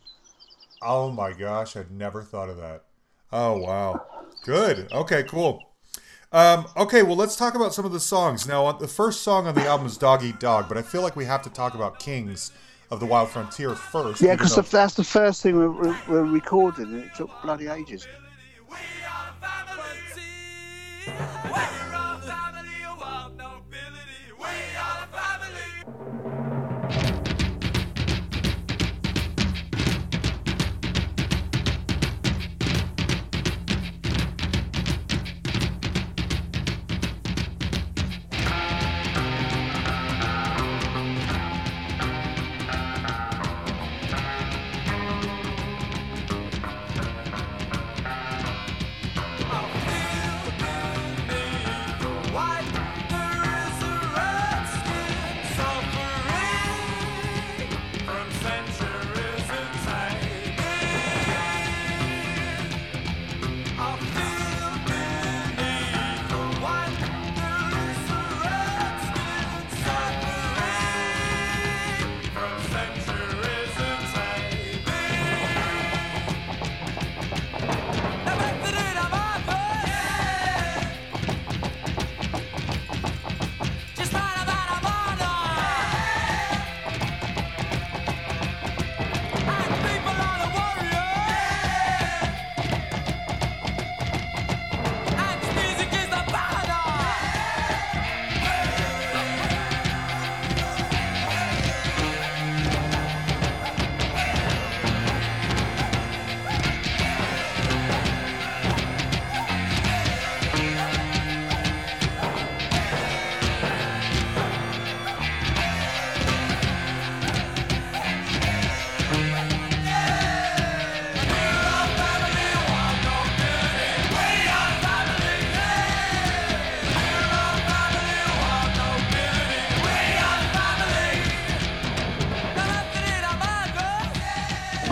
Oh 0.82 1.10
my 1.12 1.32
gosh, 1.32 1.78
I'd 1.78 1.90
never 1.90 2.22
thought 2.22 2.50
of 2.50 2.58
that. 2.58 2.84
Oh 3.32 3.58
wow, 3.58 4.06
good. 4.44 4.92
Okay, 4.92 5.24
cool. 5.24 5.64
Um, 6.34 6.66
okay, 6.76 7.02
well, 7.02 7.16
let's 7.16 7.38
talk 7.38 7.56
about 7.56 7.74
some 7.74 7.86
of 7.86 7.94
the 7.94 8.00
songs. 8.02 8.46
Now, 8.46 8.66
on- 8.66 8.80
the 8.80 8.88
first 8.88 9.22
song 9.22 9.48
on 9.48 9.56
the 9.56 9.66
album 9.66 9.88
is 9.88 9.98
"Dog 9.98 10.22
Eat 10.22 10.42
Dog," 10.42 10.68
but 10.68 10.78
I 10.78 10.82
feel 10.82 11.02
like 11.02 11.16
we 11.16 11.24
have 11.24 11.42
to 11.44 11.50
talk 11.50 11.76
about 11.76 11.98
"Kings 11.98 12.52
of 12.92 13.00
the 13.00 13.06
Wild 13.06 13.30
Frontier" 13.30 13.76
first. 13.76 14.22
Yeah, 14.22 14.36
because 14.36 14.56
though- 14.56 14.62
that's 14.62 14.94
the 14.96 15.04
first 15.04 15.42
thing 15.42 15.58
we, 15.58 15.68
we, 15.68 15.96
we 16.08 16.18
recorded, 16.30 16.88
and 16.88 17.04
it 17.04 17.16
took 17.16 17.30
bloody 17.42 17.68
ages. 17.68 18.08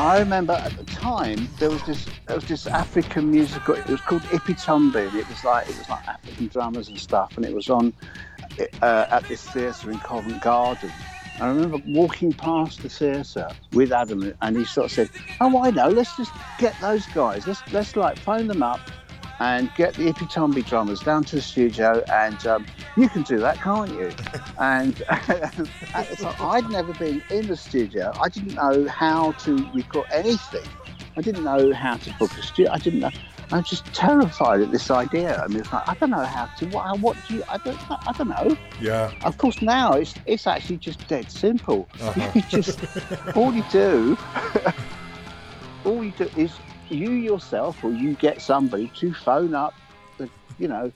I 0.03 0.19
remember 0.19 0.51
at 0.51 0.75
the 0.75 0.83
time 0.83 1.47
there 1.59 1.69
was 1.69 1.81
this 1.83 2.05
there 2.27 2.35
was 2.35 2.45
this 2.45 2.67
African 2.67 3.31
musical. 3.31 3.75
It 3.75 3.87
was 3.87 4.01
called 4.01 4.23
Ipi 4.23 4.61
Tombi, 4.61 5.07
and 5.07 5.15
it 5.15 5.29
was 5.29 5.45
like 5.45 5.69
it 5.69 5.77
was 5.77 5.87
like 5.87 6.05
African 6.05 6.47
drummers 6.47 6.89
and 6.89 6.99
stuff, 6.99 7.37
and 7.37 7.45
it 7.45 7.53
was 7.53 7.69
on 7.69 7.93
uh, 8.81 9.05
at 9.09 9.23
this 9.29 9.41
theatre 9.47 9.89
in 9.91 9.99
Covent 9.99 10.41
Garden. 10.41 10.91
I 11.39 11.47
remember 11.47 11.77
walking 11.87 12.33
past 12.33 12.81
the 12.81 12.89
theatre 12.89 13.47
with 13.71 13.93
Adam, 13.93 14.33
and 14.41 14.57
he 14.57 14.65
sort 14.65 14.87
of 14.87 14.91
said, 14.91 15.09
"Oh, 15.39 15.63
I 15.63 15.71
know. 15.71 15.87
Let's 15.87 16.17
just 16.17 16.33
get 16.59 16.75
those 16.81 17.05
guys. 17.07 17.47
Let's 17.47 17.63
let's 17.71 17.95
like 17.95 18.19
phone 18.19 18.47
them 18.47 18.61
up." 18.61 18.81
And 19.39 19.73
get 19.75 19.95
the 19.95 20.05
Ipi 20.05 20.31
Tombi 20.31 20.65
drummers 20.65 20.99
down 20.99 21.23
to 21.25 21.35
the 21.35 21.41
studio, 21.41 22.03
and 22.11 22.45
um, 22.47 22.65
you 22.95 23.09
can 23.09 23.23
do 23.23 23.39
that, 23.39 23.57
can't 23.57 23.91
you? 23.91 24.11
and 24.59 24.95
time, 25.07 26.35
I'd 26.39 26.69
never 26.69 26.93
been 26.93 27.21
in 27.29 27.47
the 27.47 27.57
studio. 27.57 28.13
I 28.21 28.29
didn't 28.29 28.55
know 28.55 28.87
how 28.87 29.31
to 29.31 29.69
record 29.73 30.07
anything. 30.11 30.67
I 31.15 31.21
didn't 31.21 31.43
know 31.43 31.73
how 31.73 31.97
to 31.97 32.13
book 32.19 32.31
a 32.31 32.43
studio. 32.43 32.71
I 32.71 32.77
didn't 32.77 33.01
know. 33.01 33.11
I 33.51 33.57
was 33.57 33.69
just 33.69 33.85
terrified 33.93 34.61
at 34.61 34.71
this 34.71 34.89
idea. 34.89 35.39
I 35.39 35.47
mean, 35.47 35.59
it's 35.59 35.71
like 35.71 35.87
I 35.87 35.93
don't 35.95 36.09
know 36.09 36.23
how 36.23 36.45
to. 36.45 36.65
What? 36.67 36.99
What 36.99 37.17
do 37.27 37.35
you? 37.35 37.43
I 37.49 37.57
don't. 37.57 37.77
I 37.91 38.11
don't 38.13 38.29
know. 38.29 38.57
Yeah. 38.81 39.11
Of 39.23 39.37
course, 39.37 39.61
now 39.61 39.93
it's 39.93 40.15
it's 40.25 40.47
actually 40.47 40.77
just 40.77 41.07
dead 41.07 41.29
simple. 41.29 41.87
Uh-huh. 42.01 42.31
You 42.35 42.41
just 42.49 42.79
all 43.35 43.53
you 43.53 43.63
do, 43.71 44.17
all 45.85 46.03
you 46.03 46.11
do 46.11 46.29
is 46.35 46.51
you 46.93 47.11
yourself, 47.11 47.83
or 47.83 47.91
you 47.91 48.13
get 48.15 48.41
somebody 48.41 48.87
to 48.99 49.13
phone 49.13 49.53
up 49.55 49.73
the, 50.17 50.29
you 50.59 50.67
know, 50.67 50.91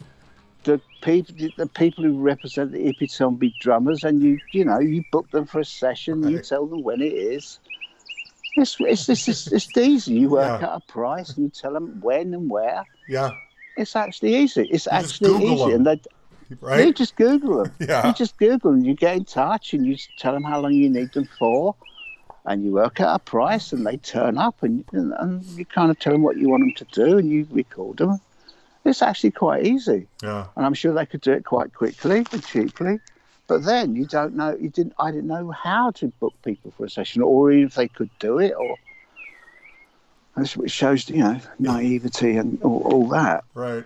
the 0.63 0.79
people, 1.01 1.33
the 1.55 1.67
people 1.67 2.03
who 2.03 2.13
represent 2.17 2.71
the 2.71 2.79
Ipi 2.93 3.03
Tombi 3.09 3.53
drummers, 3.59 4.03
and 4.03 4.21
you, 4.21 4.39
you 4.51 4.65
know, 4.65 4.79
you 4.79 5.03
book 5.11 5.29
them 5.31 5.45
for 5.45 5.59
a 5.59 5.65
session. 5.65 6.27
You 6.27 6.39
tell 6.39 6.65
them 6.65 6.83
when 6.83 7.01
it 7.01 7.13
is. 7.13 7.59
It's 8.55 8.79
it's 8.79 9.07
it's, 9.07 9.27
it's, 9.27 9.51
it's 9.51 9.77
easy. 9.77 10.15
You 10.15 10.29
work 10.29 10.61
Yeah. 10.61 10.67
out 10.69 10.83
a 10.87 10.91
price 10.91 11.29
and 11.29 11.45
you 11.45 11.49
tell 11.49 11.73
them 11.73 11.99
when 12.01 12.33
and 12.33 12.49
where. 12.49 12.85
Yeah. 13.07 13.35
It's 13.77 13.95
actually 13.95 14.35
easy. 14.35 14.63
It's 14.63 14.85
just 14.85 14.87
actually 14.87 15.45
easy, 15.45 15.71
them. 15.71 15.85
and 15.87 15.99
they 16.71 16.85
you 16.85 16.93
just 16.93 17.15
Google 17.15 17.63
them. 17.63 17.73
Yeah. 17.87 18.07
You 18.07 18.13
just 18.13 18.37
Google 18.37 18.71
them. 18.71 18.83
You 18.83 18.95
get 18.95 19.15
in 19.15 19.25
touch 19.25 19.73
and 19.73 19.85
you 19.85 19.95
tell 20.17 20.33
them 20.33 20.43
how 20.43 20.59
long 20.59 20.73
you 20.73 20.89
need 20.89 21.13
them 21.13 21.29
for, 21.37 21.75
and 22.47 22.63
you 22.63 22.71
work 22.71 22.99
out 22.99 23.15
a 23.15 23.19
price, 23.19 23.73
and 23.73 23.85
they 23.85 23.97
turn 23.97 24.37
up, 24.37 24.63
and, 24.63 24.83
and, 24.93 25.13
and 25.19 25.43
you 25.57 25.65
kind 25.65 25.91
of 25.91 25.99
tell 25.99 26.13
them 26.13 26.23
what 26.23 26.37
you 26.37 26.49
want 26.49 26.61
them 26.63 26.73
to 26.73 26.85
do, 26.85 27.17
and 27.17 27.29
you 27.29 27.47
record 27.51 27.97
them. 27.97 28.19
It's 28.85 29.01
actually 29.01 29.31
quite 29.31 29.65
easy, 29.65 30.07
Yeah. 30.23 30.45
and 30.55 30.65
I'm 30.65 30.73
sure 30.73 30.93
they 30.93 31.05
could 31.05 31.21
do 31.21 31.33
it 31.33 31.43
quite 31.43 31.73
quickly 31.73 32.25
and 32.31 32.45
cheaply. 32.45 32.99
But 33.47 33.63
then 33.63 33.95
you 33.95 34.05
don't 34.05 34.35
know. 34.35 34.57
You 34.59 34.69
didn't. 34.69 34.93
I 34.97 35.11
didn't 35.11 35.27
know 35.27 35.51
how 35.51 35.91
to 35.91 36.07
book 36.19 36.33
people 36.43 36.73
for 36.75 36.85
a 36.85 36.89
session, 36.89 37.21
or 37.21 37.51
even 37.51 37.67
if 37.67 37.75
they 37.75 37.87
could 37.87 38.09
do 38.19 38.39
it, 38.39 38.53
or. 38.57 38.77
That's 40.35 40.55
what 40.55 40.69
shows, 40.69 41.09
you 41.09 41.17
know, 41.17 41.39
naivety 41.57 42.37
and 42.37 42.61
all, 42.61 42.81
all 42.83 43.07
that. 43.07 43.43
Right. 43.55 43.83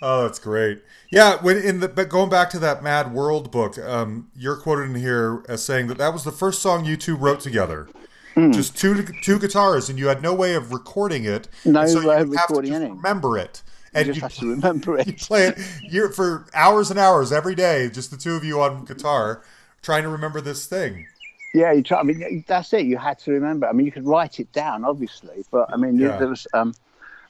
Oh, 0.00 0.22
that's 0.22 0.38
great. 0.38 0.82
Yeah, 1.10 1.42
when 1.42 1.56
in 1.56 1.80
the 1.80 1.88
but 1.88 2.08
going 2.08 2.30
back 2.30 2.50
to 2.50 2.58
that 2.60 2.82
Mad 2.82 3.12
World 3.12 3.50
book, 3.50 3.76
um, 3.78 4.30
you're 4.36 4.56
quoted 4.56 4.90
in 4.90 4.94
here 4.94 5.42
as 5.48 5.64
saying 5.64 5.88
that 5.88 5.98
that 5.98 6.12
was 6.12 6.22
the 6.24 6.30
first 6.32 6.62
song 6.62 6.84
you 6.84 6.96
two 6.96 7.16
wrote 7.16 7.40
together. 7.40 7.88
Hmm. 8.34 8.52
Just 8.52 8.76
two 8.78 9.02
two 9.22 9.38
guitars, 9.40 9.88
and 9.88 9.98
you 9.98 10.06
had 10.06 10.22
no 10.22 10.34
way 10.34 10.54
of 10.54 10.72
recording 10.72 11.24
it. 11.24 11.48
No 11.64 11.84
so 11.86 12.06
way 12.06 12.20
of 12.20 12.28
would 12.28 12.38
have 12.38 12.46
to 12.48 12.52
recording 12.54 12.74
anything. 12.74 12.96
Remember 12.96 13.36
it, 13.36 13.62
You 13.66 13.90
and 14.00 14.06
just 14.06 14.16
you, 14.16 14.22
have 14.22 14.34
to 14.36 14.50
remember 14.50 14.98
it. 15.00 15.06
you 15.08 15.12
play 15.14 15.48
it 15.48 15.58
you're, 15.82 16.12
for 16.12 16.46
hours 16.54 16.90
and 16.90 16.98
hours 17.00 17.32
every 17.32 17.56
day, 17.56 17.88
just 17.88 18.12
the 18.12 18.16
two 18.16 18.34
of 18.36 18.44
you 18.44 18.60
on 18.60 18.84
guitar, 18.84 19.42
trying 19.82 20.04
to 20.04 20.08
remember 20.08 20.40
this 20.40 20.66
thing. 20.66 21.06
Yeah, 21.54 21.72
you 21.72 21.82
try. 21.82 21.98
I 21.98 22.02
mean, 22.04 22.44
that's 22.46 22.72
it. 22.74 22.84
You 22.84 22.98
had 22.98 23.18
to 23.20 23.32
remember. 23.32 23.66
I 23.66 23.72
mean, 23.72 23.86
you 23.86 23.90
could 23.90 24.06
write 24.06 24.38
it 24.38 24.52
down, 24.52 24.84
obviously, 24.84 25.44
but 25.50 25.72
I 25.72 25.76
mean, 25.76 25.98
Yeah. 25.98 26.18
there 26.18 26.28
was. 26.28 26.46
Um, 26.54 26.72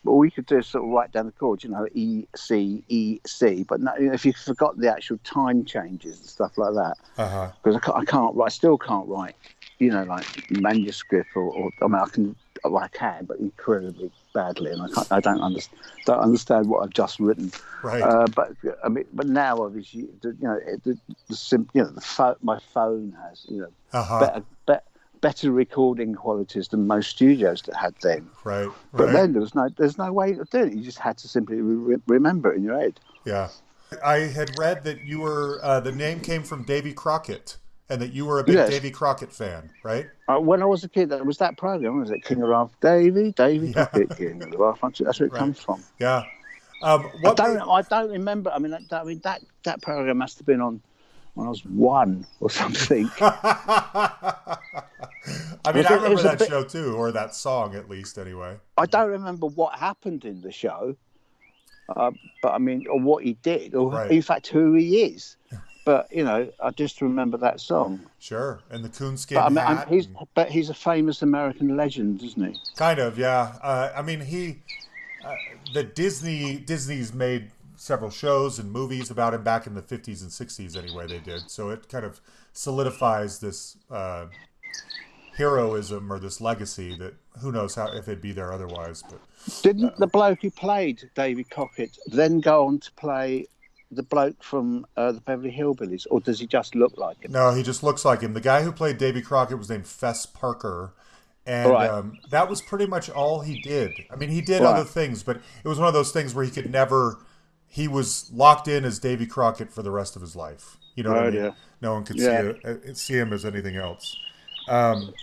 all 0.07 0.19
we 0.19 0.31
could 0.31 0.47
do 0.47 0.59
is 0.59 0.67
sort 0.67 0.85
of 0.85 0.91
write 0.91 1.13
down 1.13 1.27
the 1.27 1.33
chords, 1.33 1.65
you 1.65 1.71
know, 1.71 1.87
E 1.95 2.27
C 2.37 2.83
E 2.89 3.19
C. 3.27 3.65
But 3.69 3.81
no, 3.81 3.93
if 3.97 4.25
you 4.25 4.33
forgot 4.33 4.79
the 4.79 4.91
actual 4.93 5.19
time 5.25 5.65
changes 5.65 6.19
and 6.21 6.29
stuff 6.29 6.57
like 6.57 6.75
that, 6.75 6.97
Uh 7.17 7.29
huh. 7.29 7.49
because 7.63 7.77
I 7.77 7.81
can't, 7.81 7.97
I 7.99 8.05
can't 8.05 8.35
write, 8.37 8.53
still 8.53 8.79
can't 8.79 9.09
write, 9.09 9.35
you 9.79 9.91
know, 9.91 10.05
like 10.05 10.27
manuscript 10.51 11.31
or, 11.35 11.43
or 11.43 11.71
I 11.83 11.87
mean, 11.87 11.95
I 11.97 12.09
can, 12.09 12.37
well, 12.65 12.79
I 12.83 12.89
can, 12.89 13.25
but 13.25 13.39
incredibly 13.39 14.11
badly, 14.35 14.71
and 14.73 14.83
I 14.83 14.89
can't, 14.89 15.07
I 15.11 15.21
don't 15.21 15.41
understand, 15.41 15.81
don't 16.05 16.21
understand 16.21 16.69
what 16.69 16.85
I've 16.85 16.91
just 16.95 17.19
written. 17.21 17.51
Right. 17.83 18.03
Uh, 18.03 18.27
but 18.29 18.53
I 18.85 18.89
mean, 18.89 19.05
but 19.13 19.27
now 19.27 19.63
obviously, 19.63 20.09
the, 20.23 20.29
you 20.41 20.47
know, 20.49 20.59
it- 20.67 20.83
the, 20.85 20.97
the 21.29 21.37
sim, 21.37 21.69
you 21.75 21.83
know, 21.83 21.89
the 21.91 22.01
phone, 22.01 22.37
my 22.43 22.59
phone 22.73 23.17
has, 23.25 23.45
you 23.49 23.59
know, 23.63 23.73
Uh 23.93 24.03
huh. 24.03 24.19
better, 24.21 24.45
be, 24.67 24.75
better 25.21 25.51
recording 25.51 26.15
qualities 26.15 26.69
than 26.69 26.87
most 26.87 27.11
studios 27.11 27.63
that 27.63 27.77
had 27.77 27.95
then. 28.03 28.29
Right. 28.45 28.69
But 28.93 29.13
then 29.13 29.33
there 29.33 29.41
was 29.43 29.55
no, 29.55 29.69
there's 29.77 29.99
no 29.99 30.13
way 30.13 30.33
of 30.33 30.49
doing 30.51 30.69
it. 30.73 30.75
You 30.75 30.83
just 30.83 30.99
had 30.99 31.19
to 31.19 31.29
simply 31.29 31.61
re- 31.61 31.97
remember 32.07 32.53
it 32.53 32.57
in 32.57 32.65
your 32.65 32.79
head. 32.79 33.01
Yeah. 33.25 33.49
I 34.05 34.19
had 34.19 34.51
read 34.59 34.85
that 34.85 35.05
you 35.05 35.21
were 35.21 35.61
uh, 35.63 35.81
the 35.81 35.93
name 35.93 36.21
came 36.21 36.43
from 36.43 36.63
Davy 36.65 36.93
Crockett, 36.93 37.57
and 37.89 38.03
that 38.03 38.13
you 38.13 38.27
were 38.27 38.39
a 38.41 38.45
big 38.45 38.57
Yes. 38.57 38.69
Davy 38.69 38.91
Crockett 38.91 39.33
fan, 39.33 39.71
right? 39.83 40.07
Uh, 40.29 40.39
when 40.39 40.63
I 40.63 40.67
was 40.67 40.85
a 40.85 40.89
kid, 40.91 41.09
that 41.09 41.25
was 41.25 41.39
that 41.39 41.57
program, 41.57 41.99
was 41.99 42.11
it 42.11 42.23
King 42.23 42.43
of 42.43 42.51
Raft? 42.51 42.79
Davy, 42.83 43.33
Davy 43.33 43.69
Yeah. 43.69 43.87
Crockett, 43.87 44.17
King 44.19 44.43
of 44.43 44.53
Raft. 44.61 44.83
That's 44.99 45.19
where 45.21 45.27
it 45.29 45.33
Right. 45.33 45.39
comes 45.39 45.59
from. 45.61 45.83
Yeah. 45.99 46.23
Um, 46.83 47.11
I 47.27 47.33
don't, 47.35 47.61
I 47.63 47.83
don't 47.83 48.11
remember. 48.11 48.51
I 48.51 48.59
mean, 48.59 48.71
that, 48.73 48.83
I 48.93 49.05
mean 49.05 49.21
that 49.25 49.43
that 49.65 49.81
program 49.83 50.19
must 50.19 50.39
have 50.39 50.47
been 50.47 50.61
on 50.61 50.81
when 51.39 51.47
I 51.47 51.51
was 51.51 51.65
one 51.65 52.27
or 52.41 52.51
something. 52.51 53.09
I 53.21 54.59
mean, 55.73 55.87
I 55.87 55.95
remember 55.95 56.23
that 56.23 56.41
bit- 56.41 56.49
show 56.49 56.65
too, 56.65 56.97
or 56.97 57.13
that 57.13 57.33
song 57.35 57.77
at 57.77 57.89
least, 57.89 58.19
anyway. 58.19 58.57
I 58.77 58.87
don't 58.87 59.09
remember 59.11 59.47
what 59.47 59.79
happened 59.79 60.25
in 60.25 60.41
the 60.41 60.51
show, 60.51 60.97
uh, 61.95 62.11
but 62.43 62.53
I 62.55 62.59
mean, 62.59 62.87
or 62.91 62.99
what 63.01 63.23
he 63.25 63.35
did, 63.35 63.77
or 63.77 63.93
Right. 63.93 64.11
in 64.11 64.21
fact 64.23 64.49
who 64.49 64.75
he 64.75 65.03
is. 65.03 65.37
But 65.85 66.13
you 66.13 66.23
know, 66.23 66.51
I 66.63 66.69
just 66.73 67.01
remember 67.01 67.39
that 67.39 67.61
song. 67.61 68.01
Sure, 68.19 68.61
and 68.69 68.85
the 68.85 68.91
coonskin 68.91 69.37
But 69.37 69.45
I 69.45 69.49
mean, 69.49 69.65
hat. 69.65 69.89
he's 69.89 70.05
and- 70.05 70.17
but 70.35 70.51
he's 70.51 70.69
a 70.69 70.75
famous 70.75 71.23
American 71.23 71.79
legend, 71.79 72.23
isn't 72.23 72.45
he? 72.53 72.61
Kind 72.77 72.99
of, 72.99 73.17
yeah. 73.19 73.55
Uh, 73.63 73.91
I 73.97 74.03
mean, 74.03 74.21
he, 74.21 74.59
uh, 75.25 75.35
the 75.73 75.85
Disney, 75.85 76.57
Disney's 76.59 77.15
made 77.15 77.53
several 77.79 78.11
shows 78.11 78.59
and 78.59 78.71
movies 78.71 79.11
about 79.11 79.35
him 79.35 79.43
back 79.43 79.67
in 79.67 79.75
the 79.75 79.83
fifties 79.83 80.23
and 80.23 80.33
sixties. 80.33 80.77
Anyway, 80.77 81.07
they 81.07 81.21
did. 81.21 81.49
So 81.51 81.71
it 81.71 81.89
kind 81.89 82.05
of 82.05 82.21
solidifies 82.53 83.39
this 83.39 83.77
uh, 83.91 84.27
heroism 85.37 86.13
or 86.13 86.19
this 86.19 86.41
legacy 86.41 86.95
that 86.97 87.15
who 87.41 87.53
knows 87.53 87.75
how 87.77 87.87
if 87.93 88.09
it'd 88.09 88.21
be 88.21 88.33
there 88.33 88.53
otherwise. 88.53 89.03
But 89.03 89.21
Didn't 89.63 89.97
the 89.99 90.07
bloke 90.07 90.41
who 90.43 90.51
played 90.51 91.09
Davy 91.15 91.45
Crockett 91.45 91.97
then 92.07 92.41
go 92.41 92.67
on 92.67 92.81
to 92.81 92.93
play 92.93 93.47
the 93.91 94.03
bloke 94.03 94.43
from 94.43 94.85
uh, 94.97 95.13
the 95.13 95.21
Beverly 95.21 95.51
Hillbillies, 95.51 96.07
or 96.11 96.21
does 96.21 96.41
he 96.41 96.47
just 96.47 96.75
look 96.75 96.99
like 96.99 97.23
him? 97.23 97.33
no, 97.33 97.53
he 97.55 97.63
just 97.63 97.83
looks 97.83 98.05
like 98.05 98.21
him. 98.21 98.35
The 98.35 98.41
guy 98.41 98.63
who 98.63 98.73
played 98.73 98.99
Davy 98.99 99.23
Crockett 99.23 99.57
was 99.59 99.71
named 99.71 99.87
Fess 99.87 100.27
Parker. 100.27 100.93
And 101.47 101.71
Right. 101.71 101.89
um, 101.89 102.19
that 102.29 102.51
was 102.51 102.61
pretty 102.61 102.85
much 102.85 103.09
all 103.09 103.41
he 103.41 103.57
did. 103.57 104.05
I 104.11 104.17
mean, 104.17 104.29
he 104.29 104.43
did 104.43 104.61
Right. 104.61 104.75
other 104.75 104.85
things, 104.85 105.23
but 105.23 105.39
it 105.65 105.69
was 105.69 105.79
one 105.79 105.89
of 105.89 105.95
those 105.95 106.13
things 106.13 106.35
where 106.35 106.45
he 106.45 106.51
could 106.51 106.71
never. 106.71 107.17
He 107.69 107.87
was 107.87 108.31
locked 108.33 108.67
in 108.69 108.85
as 108.85 108.99
Davy 108.99 109.27
Crockett 109.27 109.71
for 109.73 109.83
the 109.83 109.91
rest 109.91 110.17
of 110.17 110.23
his 110.23 110.35
life. 110.35 110.77
You 110.95 111.05
know 111.05 111.11
what 111.13 111.25
I 111.27 111.31
mean? 111.31 111.45
yeah. 111.45 111.51
No 111.81 111.93
one 111.95 112.05
could 112.05 112.17
Yeah. 112.17 112.41
see 112.43 112.47
it, 112.49 112.65
uh, 112.91 112.95
see 112.95 113.15
him 113.15 113.33
as 113.33 113.45
anything 113.45 113.77
else. 113.77 114.17
Um, 114.69 115.15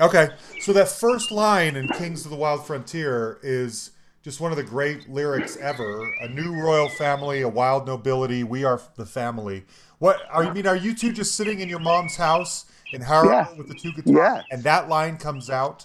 okay, 0.00 0.30
so 0.60 0.72
that 0.72 0.88
first 0.88 1.30
line 1.30 1.76
in 1.76 1.88
Kings 1.88 2.24
of 2.24 2.30
the 2.30 2.36
Wild 2.36 2.66
Frontier 2.66 3.38
is 3.42 3.90
just 4.22 4.40
one 4.40 4.50
of 4.50 4.56
the 4.56 4.62
great 4.64 5.08
lyrics 5.08 5.56
ever. 5.58 6.10
A 6.22 6.28
new 6.28 6.54
royal 6.54 6.88
family, 6.88 7.42
a 7.42 7.48
wild 7.48 7.86
nobility. 7.86 8.42
We 8.42 8.64
are 8.64 8.80
the 8.96 9.04
family. 9.06 9.64
What 9.98 10.22
are 10.30 10.42
you 10.44 10.52
mean? 10.52 10.66
Are 10.66 10.74
you 10.76 10.94
two 10.94 11.12
just 11.12 11.34
sitting 11.36 11.60
in 11.60 11.68
your 11.68 11.78
mom's 11.78 12.16
house 12.16 12.64
in 12.92 13.02
Harrow 13.02 13.28
Yeah. 13.28 13.52
with 13.56 13.68
the 13.68 13.74
two 13.74 13.92
guitars, 13.92 14.16
Yeah. 14.16 14.42
and 14.50 14.62
that 14.64 14.88
line 14.88 15.16
comes 15.18 15.50
out? 15.50 15.84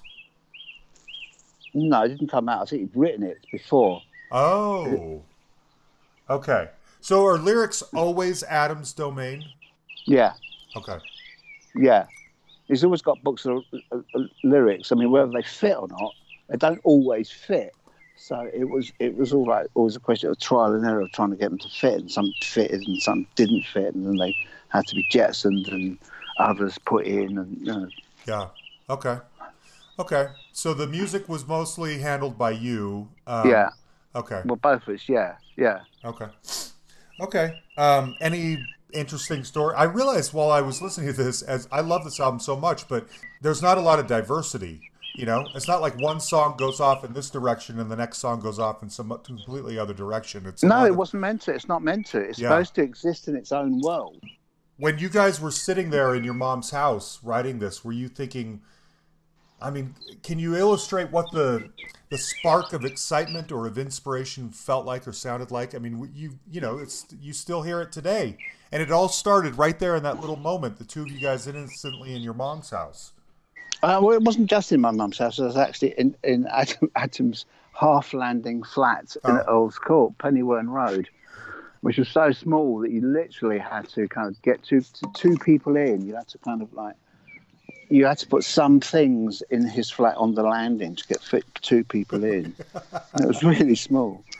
No, 1.74 2.04
it 2.04 2.10
didn't 2.10 2.30
come 2.32 2.50
out. 2.50 2.62
I 2.64 2.66
think 2.66 2.82
he'd 2.82 3.00
written 3.00 3.24
it 3.24 3.46
before. 3.52 4.02
Oh, 4.32 5.22
okay. 6.30 6.70
So 7.02 7.26
are 7.26 7.38
lyrics 7.38 7.82
always 7.96 8.44
Adam's 8.44 8.94
domain? 8.94 9.46
Yeah, 10.06 10.34
Okay. 10.76 10.98
yeah. 11.76 12.06
He's 12.68 12.84
always 12.84 13.02
got 13.02 13.22
books 13.24 13.46
of 13.46 13.64
uh, 13.92 13.98
uh, 14.16 14.20
lyrics. 14.44 14.92
I 14.92 14.96
mean, 14.96 15.10
whether 15.12 15.32
they 15.32 15.42
fit 15.42 15.76
or 15.78 15.88
not, 15.88 16.14
they 16.50 16.58
don't 16.58 16.80
always 16.84 17.32
fit. 17.32 17.74
So 18.16 18.50
it 18.54 18.66
was 18.70 18.92
it 19.00 19.16
was 19.18 19.34
all 19.34 19.46
right. 19.46 19.66
Always 19.76 19.96
a 19.96 20.00
question 20.00 20.30
of 20.30 20.40
trial 20.40 20.74
and 20.74 20.86
error 20.86 21.02
of 21.02 21.12
trying 21.14 21.32
to 21.32 21.36
get 21.38 21.50
them 21.50 21.58
to 21.60 21.70
fit, 21.70 21.94
and 22.02 22.12
some 22.12 22.32
fitted 22.44 22.82
and 22.86 23.02
some 23.02 23.26
didn't 23.36 23.64
fit, 23.64 23.96
and 23.96 24.06
then 24.06 24.18
they 24.18 24.36
had 24.68 24.86
to 24.88 24.96
be 24.96 25.06
jettisoned 25.10 25.68
and 25.70 25.98
others 26.38 26.78
put 26.86 27.06
in, 27.06 27.38
and 27.38 27.58
you 27.60 27.66
know, 27.66 27.88
Yeah. 28.28 28.48
Okay. 28.90 29.18
Okay. 29.98 30.28
So 30.52 30.74
the 30.74 30.88
music 30.88 31.28
was 31.30 31.48
mostly 31.48 32.00
handled 32.00 32.38
by 32.38 32.52
you. 32.52 33.08
Um, 33.26 33.50
yeah. 33.50 33.70
Okay. 34.16 34.42
Well, 34.46 34.58
both 34.58 34.88
of 34.88 34.96
us, 34.96 35.08
yeah, 35.08 35.36
yeah. 35.60 35.82
Okay. 36.06 36.28
Okay. 37.22 37.60
Um, 37.78 38.16
any 38.22 38.66
interesting 38.94 39.44
story. 39.44 39.76
I 39.76 39.84
realized 39.84 40.34
while 40.34 40.52
I 40.52 40.62
was 40.62 40.82
listening 40.82 41.08
to 41.08 41.24
this, 41.24 41.42
as 41.42 41.68
I 41.72 41.82
love 41.82 42.04
this 42.04 42.20
album 42.20 42.40
so 42.40 42.56
much, 42.56 42.88
but 42.88 43.08
there's 43.42 43.62
not 43.62 43.78
a 43.78 43.82
lot 43.82 44.00
of 44.00 44.08
diversity. 44.08 44.82
You 45.16 45.26
know, 45.26 45.46
it's 45.54 45.68
not 45.68 45.82
like 45.82 46.00
one 46.00 46.20
song 46.20 46.56
goes 46.58 46.80
off 46.80 47.04
in 47.04 47.14
this 47.14 47.30
direction 47.30 47.80
and 47.80 47.92
the 47.92 47.96
next 47.96 48.20
song 48.20 48.40
goes 48.40 48.58
off 48.58 48.82
in 48.84 48.90
some 48.90 49.10
completely 49.24 49.78
other 49.78 49.94
direction. 49.94 50.46
It's 50.46 50.64
No, 50.64 50.86
it 50.86 50.96
wasn't 50.96 51.22
meant 51.22 51.42
to. 51.44 51.54
It's 51.54 51.68
not 51.68 51.84
meant 51.84 52.06
to. 52.08 52.20
It's 52.20 52.40
Yeah. 52.40 52.50
supposed 52.50 52.76
to 52.76 52.84
exist 52.84 53.28
in 53.28 53.36
its 53.36 53.52
own 53.52 53.82
world. 53.82 54.24
When 54.78 54.98
you 54.98 55.10
guys 55.10 55.42
were 55.42 55.52
sitting 55.52 55.90
there 55.90 56.16
in 56.16 56.24
your 56.24 56.36
mom's 56.36 56.70
house 56.70 57.20
writing 57.22 57.60
this, 57.60 57.84
were 57.84 57.92
you 57.92 58.08
thinking? 58.08 58.62
I 59.62 59.72
mean, 59.72 59.94
can 60.24 60.40
you 60.40 60.56
illustrate 60.56 61.12
what 61.12 61.32
the 61.34 61.70
the 62.10 62.18
spark 62.18 62.74
of 62.74 62.86
excitement 62.86 63.52
or 63.52 63.68
of 63.68 63.78
inspiration 63.78 64.50
felt 64.50 64.86
like 64.86 65.08
or 65.08 65.14
sounded 65.14 65.52
like? 65.52 65.76
I 65.76 65.78
mean, 65.78 66.12
you 66.14 66.40
you 66.50 66.62
know, 66.62 66.78
it's 66.78 67.06
you 67.22 67.34
still 67.34 67.62
hear 67.62 67.82
it 67.82 67.92
today, 67.92 68.38
and 68.72 68.82
it 68.82 68.92
all 68.92 69.10
started 69.10 69.58
right 69.58 69.78
there 69.78 69.96
in 69.96 70.04
that 70.04 70.20
little 70.20 70.36
moment. 70.36 70.78
The 70.78 70.86
two 70.86 71.02
of 71.04 71.10
you 71.10 71.20
guys 71.20 71.48
instantly 71.48 72.16
in 72.16 72.22
your 72.22 72.34
mom's 72.34 72.72
house. 72.72 73.14
Uh, 73.82 74.00
well, 74.02 74.12
it 74.12 74.22
wasn't 74.24 74.50
just 74.50 74.72
in 74.72 74.82
my 74.82 74.92
mum's 74.92 75.18
house. 75.20 75.40
It 75.40 75.44
was 75.44 75.56
actually 75.56 75.94
in, 75.98 76.16
in 76.24 76.48
Adam, 76.48 76.92
Adam's 76.96 77.46
half 77.74 78.14
landing 78.14 78.62
flat 78.64 79.16
in 79.24 79.32
Oh. 79.32 79.44
Earl's 79.48 79.78
Court, 79.78 80.18
Penywern 80.18 80.68
Road, 80.68 81.08
which 81.80 81.98
was 81.98 82.10
so 82.10 82.32
small 82.34 82.80
that 82.80 82.92
you 82.92 83.00
literally 83.02 83.58
had 83.58 83.88
to 83.90 84.06
kind 84.10 84.28
of 84.28 84.42
get 84.42 84.62
two, 84.64 84.82
two 85.14 85.38
people 85.38 85.78
in. 85.78 86.06
You 86.06 86.16
had 86.16 86.28
to 86.30 86.38
kind 86.40 86.62
of 86.62 86.74
like, 86.74 86.96
you 87.90 88.06
had 88.06 88.18
to 88.20 88.28
put 88.28 88.44
some 88.44 88.80
things 88.80 89.42
in 89.50 89.68
his 89.68 89.90
flat 89.90 90.16
on 90.18 90.36
the 90.36 90.44
landing 90.44 90.96
to 90.96 91.08
get 91.08 91.22
fit 91.22 91.44
two 91.62 91.84
people 91.84 92.24
in. 92.24 92.56
it 93.20 93.26
was 93.28 93.44
really 93.44 93.76
small. 93.76 94.24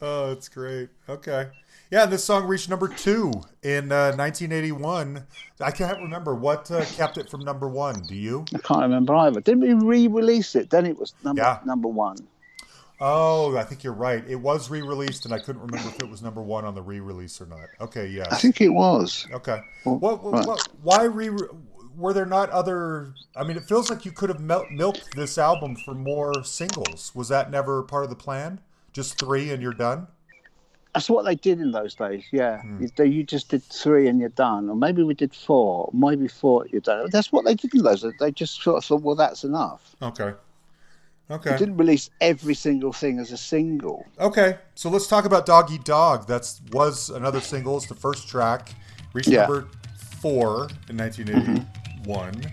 Oh, 0.00 0.28
that's 0.28 0.48
great. 0.48 0.90
Okay. 1.08 1.48
Yeah, 1.90 2.06
this 2.06 2.22
song 2.22 2.46
reached 2.46 2.68
number 2.68 2.86
two 2.86 3.32
in 3.64 3.90
uh, 3.90 4.12
1981. 4.14 5.24
I 5.60 5.70
can't 5.72 5.98
remember 6.00 6.36
what 6.36 6.70
uh, 6.70 6.84
kept 6.84 7.18
it 7.18 7.28
from 7.28 7.40
number 7.40 7.68
one. 7.68 8.02
Do 8.02 8.14
you? 8.14 8.44
I 8.54 8.58
can't 8.58 8.82
remember 8.82 9.16
either. 9.16 9.40
Didn't 9.40 9.62
we 9.62 9.72
re-release 9.74 10.54
it? 10.54 10.70
Then 10.70 10.86
it 10.86 10.96
was 10.96 11.14
number 11.24 11.42
Yeah. 11.42 11.58
number 11.64 11.88
one. 11.88 12.18
Oh, 13.00 13.56
I 13.56 13.64
think 13.64 13.82
you're 13.82 13.92
right. 13.92 14.22
It 14.28 14.36
was 14.36 14.70
re-released, 14.70 15.24
and 15.24 15.34
I 15.34 15.38
couldn't 15.40 15.62
remember 15.62 15.88
if 15.88 15.98
it 16.00 16.08
was 16.08 16.22
number 16.22 16.42
one 16.42 16.64
on 16.64 16.76
the 16.76 16.82
re-release 16.82 17.40
or 17.40 17.46
not. 17.46 17.66
Okay, 17.80 18.06
yeah. 18.06 18.26
I 18.30 18.36
think 18.36 18.60
it 18.60 18.68
was. 18.68 19.26
Okay. 19.32 19.60
Well, 19.84 19.96
What? 19.98 20.22
what, 20.22 20.32
right. 20.32 20.46
what 20.46 20.68
why 20.82 21.04
re? 21.04 21.30
Were 21.98 22.12
there 22.12 22.24
not 22.26 22.48
other? 22.50 23.12
I 23.36 23.42
mean, 23.42 23.56
it 23.56 23.64
feels 23.64 23.90
like 23.90 24.04
you 24.04 24.12
could 24.12 24.28
have 24.28 24.38
mil- 24.40 24.66
milked 24.70 25.16
this 25.16 25.36
album 25.36 25.74
for 25.74 25.94
more 25.94 26.44
singles. 26.44 27.10
Was 27.14 27.28
that 27.28 27.50
never 27.50 27.82
part 27.82 28.04
of 28.04 28.10
the 28.10 28.16
plan? 28.16 28.60
Just 28.92 29.18
three 29.18 29.50
and 29.50 29.60
you're 29.60 29.72
done. 29.74 30.06
That's 30.94 31.10
what 31.10 31.24
they 31.24 31.34
did 31.34 31.60
in 31.60 31.72
those 31.72 31.94
days. 31.94 32.24
Yeah, 32.32 32.62
Hmm. 32.62 32.84
you, 32.98 33.04
you 33.04 33.24
just 33.24 33.48
did 33.50 33.62
three 33.64 34.06
and 34.08 34.18
you're 34.20 34.30
done, 34.30 34.68
or 34.70 34.76
maybe 34.76 35.02
we 35.02 35.14
did 35.14 35.34
four, 35.34 35.90
maybe 35.92 36.28
four 36.28 36.66
you're 36.70 36.80
done. 36.80 37.08
That's 37.12 37.30
what 37.32 37.44
they 37.44 37.54
did 37.54 37.74
in 37.74 37.82
those. 37.82 38.02
days. 38.02 38.12
They 38.20 38.30
just 38.32 38.62
sort 38.62 38.78
of 38.78 38.84
thought, 38.84 39.02
well, 39.02 39.14
that's 39.16 39.42
enough. 39.44 39.94
Okay. 40.00 40.32
They 41.28 41.34
Okay. 41.34 41.58
didn't 41.58 41.76
release 41.76 42.08
every 42.20 42.54
single 42.54 42.92
thing 42.92 43.18
as 43.18 43.32
a 43.32 43.36
single. 43.36 44.06
Okay. 44.18 44.58
So 44.76 44.88
let's 44.88 45.06
talk 45.08 45.24
about 45.26 45.44
Dog 45.46 45.70
Eat 45.70 45.84
Dog. 45.84 46.26
That's 46.26 46.62
was 46.72 47.10
another 47.10 47.40
single. 47.40 47.76
It's 47.76 47.86
the 47.86 47.94
first 47.94 48.28
track. 48.28 48.74
Reached 49.12 49.28
Yeah. 49.28 49.42
number 49.42 49.66
four 50.22 50.68
in 50.88 50.96
1981 50.96 51.66
one. 52.04 52.52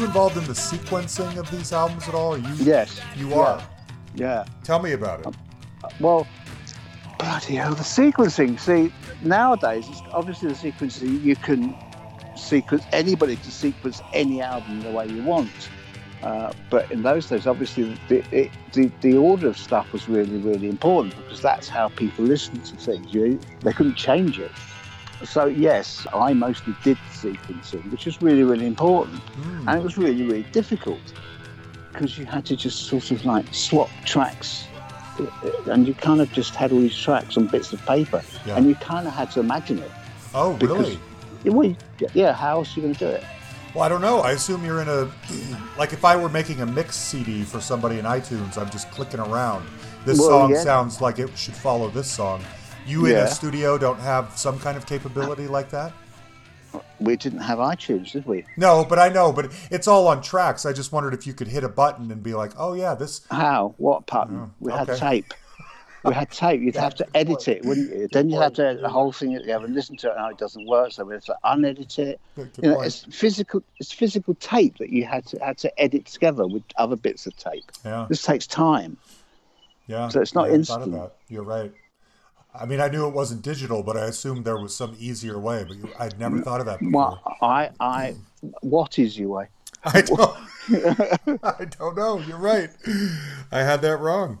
You, 0.00 0.06
involved 0.06 0.38
in 0.38 0.44
the 0.44 0.54
sequencing 0.54 1.36
of 1.36 1.50
these 1.50 1.74
albums 1.74 2.08
at 2.08 2.14
all? 2.14 2.38
You? 2.38 2.54
Yes, 2.54 3.02
You 3.16 3.34
are. 3.34 3.62
Yeah. 4.14 4.46
Tell 4.64 4.80
me 4.80 4.92
about 4.92 5.26
it. 5.26 5.34
Well, 6.00 6.26
bloody 7.18 7.56
hell, 7.56 7.74
the 7.74 7.82
sequencing. 7.82 8.58
See, 8.58 8.94
nowadays, 9.22 9.86
it's 9.90 10.00
obviously 10.12 10.48
the 10.48 10.54
sequencing, 10.54 11.22
you 11.22 11.36
can 11.36 11.76
sequence, 12.34 12.82
anybody 12.92 13.36
to 13.36 13.50
sequence 13.50 14.00
any 14.14 14.40
album 14.40 14.80
the 14.80 14.90
way 14.90 15.06
you 15.06 15.22
want. 15.22 15.68
Uh, 16.22 16.54
but 16.70 16.90
in 16.90 17.02
those 17.02 17.28
days, 17.28 17.46
obviously, 17.46 17.94
the, 18.08 18.24
it, 18.34 18.50
the, 18.72 18.90
the 19.02 19.18
order 19.18 19.48
of 19.48 19.58
stuff 19.58 19.92
was 19.92 20.08
really, 20.08 20.38
really 20.38 20.70
important 20.70 21.14
because 21.16 21.42
that's 21.42 21.68
how 21.68 21.88
people 21.88 22.24
listened 22.24 22.64
to 22.64 22.76
things. 22.76 23.12
You, 23.12 23.38
they 23.60 23.74
couldn't 23.74 23.96
change 23.96 24.38
it. 24.38 24.50
So, 25.24 25.46
yes, 25.46 26.06
I 26.14 26.32
mostly 26.32 26.74
did 26.82 26.96
sequencing, 27.12 27.90
which 27.90 28.06
was 28.06 28.20
really, 28.22 28.42
really 28.42 28.66
important. 28.66 29.18
Hmm. 29.20 29.68
And 29.68 29.78
it 29.78 29.82
was 29.84 29.98
really, 29.98 30.22
really 30.24 30.44
difficult 30.44 31.00
because 31.92 32.16
you 32.18 32.24
had 32.24 32.46
to 32.46 32.56
just 32.56 32.86
sort 32.86 33.10
of 33.10 33.24
like 33.24 33.44
swap 33.52 33.90
tracks 34.06 34.64
and 35.66 35.86
you 35.86 35.92
kind 35.92 36.20
of 36.20 36.32
just 36.32 36.54
had 36.54 36.72
all 36.72 36.78
these 36.80 36.96
tracks 36.96 37.36
on 37.36 37.46
bits 37.48 37.72
of 37.74 37.84
paper 37.84 38.22
Yeah. 38.46 38.56
and 38.56 38.66
you 38.66 38.74
kind 38.76 39.06
of 39.06 39.12
had 39.12 39.30
to 39.32 39.40
imagine 39.40 39.78
it. 39.80 39.90
Oh, 40.34 40.54
because- 40.54 40.78
really? 40.78 41.00
Yeah, 41.44 41.52
Well, 41.52 41.76
yeah, 42.14 42.32
how 42.32 42.58
else 42.58 42.76
are 42.76 42.80
you 42.80 42.82
going 42.86 42.94
to 42.94 42.98
do 43.00 43.06
it? 43.10 43.24
Well, 43.74 43.84
I 43.84 43.88
don't 43.88 44.00
know. 44.00 44.20
I 44.20 44.32
assume 44.32 44.64
you're 44.64 44.80
in 44.82 44.88
a 44.88 45.08
like 45.78 45.92
if 45.92 46.04
I 46.04 46.16
were 46.16 46.28
making 46.28 46.60
a 46.60 46.66
mix 46.66 46.96
CD 46.96 47.42
for 47.44 47.60
somebody 47.60 47.98
in 47.98 48.04
iTunes, 48.04 48.58
I'm 48.58 48.68
just 48.70 48.90
clicking 48.90 49.20
around. 49.20 49.66
This 50.04 50.18
Well, 50.18 50.28
song 50.28 50.50
yeah. 50.52 50.62
sounds 50.62 51.00
like 51.00 51.18
it 51.18 51.30
should 51.36 51.54
follow 51.54 51.88
this 51.88 52.10
song. 52.10 52.42
You 52.90 53.06
in 53.06 53.16
a 53.16 53.28
studio 53.28 53.78
don't 53.78 54.00
have 54.00 54.36
some 54.36 54.58
kind 54.58 54.76
of 54.76 54.84
capability 54.86 55.46
like 55.46 55.70
that? 55.70 55.92
We 57.00 57.16
didn't 57.16 57.40
have 57.40 57.58
iTunes, 57.58 58.12
did 58.12 58.26
we? 58.26 58.44
No, 58.56 58.84
but 58.84 58.98
I 58.98 59.08
know, 59.08 59.32
but 59.32 59.50
it's 59.70 59.88
all 59.88 60.06
on 60.08 60.22
tracks. 60.22 60.64
I 60.66 60.72
just 60.72 60.92
wondered 60.92 61.14
if 61.14 61.26
you 61.26 61.32
could 61.32 61.48
hit 61.48 61.64
a 61.64 61.68
button 61.68 62.10
and 62.12 62.22
be 62.22 62.34
like, 62.34 62.52
"Oh 62.56 62.74
yeah, 62.74 62.94
this." 62.94 63.22
How? 63.30 63.74
What 63.78 64.06
button? 64.06 64.36
Oh, 64.38 64.50
we 64.60 64.70
had 64.72 64.88
okay. 64.90 64.98
tape. 64.98 65.34
We 66.04 66.14
had 66.14 66.30
tape. 66.30 66.60
You'd 66.60 66.76
have 66.86 66.94
to 66.96 67.06
edit 67.14 67.48
it, 67.48 67.64
wouldn't 67.64 67.90
you? 67.90 68.08
Then 68.12 68.30
you 68.30 68.38
had 68.38 68.54
to 68.56 68.66
edit 68.68 68.82
the 68.82 68.88
whole 68.88 69.12
thing 69.12 69.36
together 69.36 69.64
and 69.64 69.74
listen 69.74 69.96
to 69.98 70.10
it. 70.10 70.14
Now 70.16 70.28
it 70.30 70.38
doesn't 70.38 70.66
work, 70.66 70.92
so 70.92 71.04
we 71.04 71.14
have 71.14 71.24
to 71.24 71.36
unedit 71.44 71.98
it. 71.98 72.20
Good 72.36 72.50
You 72.62 72.68
know, 72.70 72.74
point. 72.76 72.86
it's 72.86 73.04
physical. 73.10 73.62
It's 73.78 73.92
physical 73.92 74.34
tape 74.34 74.78
that 74.78 74.90
you 74.90 75.04
had 75.04 75.26
to 75.26 75.38
had 75.44 75.58
to 75.58 75.80
edit 75.80 76.06
together 76.06 76.46
with 76.46 76.62
other 76.76 76.96
bits 76.96 77.26
of 77.26 77.36
tape. 77.36 77.64
Yeah, 77.84 78.06
This 78.08 78.22
takes 78.22 78.46
time. 78.46 78.96
yeah. 79.88 80.08
so 80.08 80.20
it's 80.20 80.34
not 80.34 80.44
I 80.46 80.50
hadn't 80.50 80.64
thought 80.66 80.82
of 80.82 80.88
instant. 80.88 81.12
You're 81.28 81.42
right. 81.44 81.72
I 82.54 82.66
mean, 82.66 82.80
I 82.80 82.88
knew 82.88 83.06
it 83.06 83.14
wasn't 83.14 83.42
digital, 83.42 83.82
but 83.82 83.96
I 83.96 84.06
assumed 84.06 84.44
there 84.44 84.58
was 84.58 84.74
some 84.74 84.96
easier 84.98 85.38
way. 85.38 85.64
But 85.66 85.76
you, 85.76 85.90
I'd 85.98 86.18
never 86.18 86.40
thought 86.40 86.60
of 86.60 86.66
that 86.66 86.80
before. 86.80 86.92
Well, 87.22 87.36
I, 87.42 87.70
I, 87.78 88.16
what 88.60 88.98
is 88.98 89.18
your 89.18 89.28
way? 89.28 89.48
I 89.84 90.00
don't. 90.02 90.36
I 91.42 91.64
don't 91.64 91.96
know. 91.96 92.18
You're 92.20 92.38
right. 92.38 92.70
I 93.50 93.60
had 93.60 93.82
that 93.82 93.96
wrong. 93.98 94.40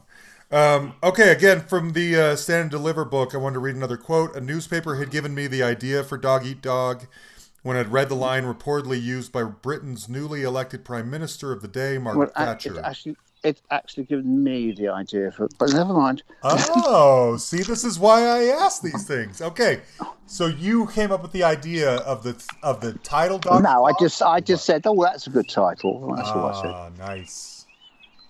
Um, 0.50 0.94
okay, 1.02 1.30
again 1.30 1.60
from 1.60 1.92
the 1.92 2.16
uh, 2.16 2.36
Stand 2.36 2.62
and 2.62 2.70
Deliver 2.72 3.04
book, 3.04 3.34
I 3.34 3.38
wanted 3.38 3.54
to 3.54 3.60
read 3.60 3.76
another 3.76 3.96
quote. 3.96 4.34
A 4.34 4.40
newspaper 4.40 4.96
had 4.96 5.10
given 5.10 5.32
me 5.34 5.46
the 5.46 5.62
idea 5.62 6.02
for 6.02 6.18
Dog 6.18 6.44
Eat 6.44 6.60
Dog 6.60 7.06
when 7.62 7.76
I'd 7.76 7.92
read 7.92 8.08
the 8.08 8.16
line 8.16 8.44
reportedly 8.44 9.00
used 9.00 9.30
by 9.32 9.44
Britain's 9.44 10.08
newly 10.08 10.42
elected 10.42 10.84
Prime 10.84 11.08
Minister 11.08 11.52
of 11.52 11.62
the 11.62 11.68
day, 11.68 11.98
Margaret 11.98 12.32
Well, 12.36 12.46
Thatcher. 12.46 12.80
actually 12.84 13.16
it's 13.42 13.62
actually 13.70 14.04
given 14.04 14.42
me 14.42 14.72
the 14.72 14.88
idea 14.88 15.30
for. 15.30 15.48
But 15.58 15.72
never 15.72 15.92
mind. 15.92 16.22
Oh, 16.42 17.36
see, 17.36 17.62
this 17.62 17.84
is 17.84 17.98
why 17.98 18.22
I 18.22 18.44
ask 18.44 18.82
these 18.82 19.06
things. 19.06 19.40
Okay, 19.40 19.80
so 20.26 20.46
you 20.46 20.86
came 20.88 21.12
up 21.12 21.22
with 21.22 21.32
the 21.32 21.44
idea 21.44 21.96
of 21.96 22.22
the 22.22 22.42
of 22.62 22.80
the 22.80 22.92
title. 22.94 23.38
Dr. 23.38 23.62
no, 23.62 23.84
I 23.84 23.92
just 23.98 24.22
I 24.22 24.40
just 24.40 24.64
said, 24.64 24.82
oh, 24.86 25.02
that's 25.02 25.26
a 25.26 25.30
good 25.30 25.48
title. 25.48 26.14
That's 26.16 26.28
what 26.28 26.54
I 26.54 26.62
said. 26.62 26.70
Ah, 26.70 26.90
nice. 26.98 27.66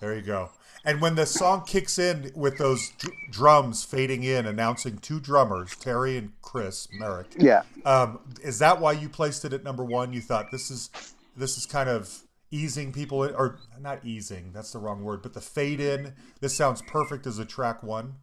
There 0.00 0.14
you 0.14 0.22
go. 0.22 0.50
And 0.84 1.00
when 1.00 1.14
the 1.14 1.26
song 1.26 1.64
kicks 1.66 1.98
in 1.98 2.32
with 2.34 2.56
those 2.56 2.90
dr- 2.98 3.14
drums 3.30 3.84
fading 3.84 4.24
in, 4.24 4.46
announcing 4.46 4.96
two 4.98 5.20
drummers, 5.20 5.76
Terry 5.76 6.16
and 6.16 6.32
Chris 6.40 6.88
Merrick. 6.98 7.34
Yeah. 7.38 7.62
Um, 7.84 8.20
is 8.42 8.58
that 8.60 8.80
why 8.80 8.92
you 8.92 9.08
placed 9.10 9.44
it 9.44 9.52
at 9.52 9.62
number 9.62 9.84
one? 9.84 10.12
You 10.12 10.22
thought 10.22 10.46
this 10.50 10.70
is 10.70 10.90
this 11.36 11.58
is 11.58 11.66
kind 11.66 11.88
of 11.88 12.22
easing 12.50 12.92
people 12.92 13.24
in, 13.24 13.34
or 13.34 13.58
not 13.80 14.04
easing? 14.04 14.52
That's 14.52 14.72
the 14.72 14.78
wrong 14.78 15.02
word. 15.02 15.22
But 15.22 15.34
the 15.34 15.40
fade 15.40 15.80
in. 15.80 16.14
This 16.40 16.54
sounds 16.54 16.82
perfect 16.82 17.26
as 17.26 17.38
a 17.38 17.44
track 17.44 17.82
one. 17.82 18.14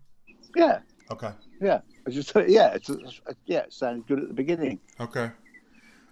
Yeah. 0.55 0.79
Okay. 1.11 1.31
Yeah. 1.61 1.81
I 2.05 2.09
just 2.09 2.33
yeah. 2.47 2.73
It's, 2.73 2.89
yeah. 3.45 3.59
It 3.59 3.73
sounded 3.73 4.07
good 4.07 4.19
at 4.19 4.27
the 4.27 4.33
beginning. 4.33 4.79
Okay. 4.99 5.31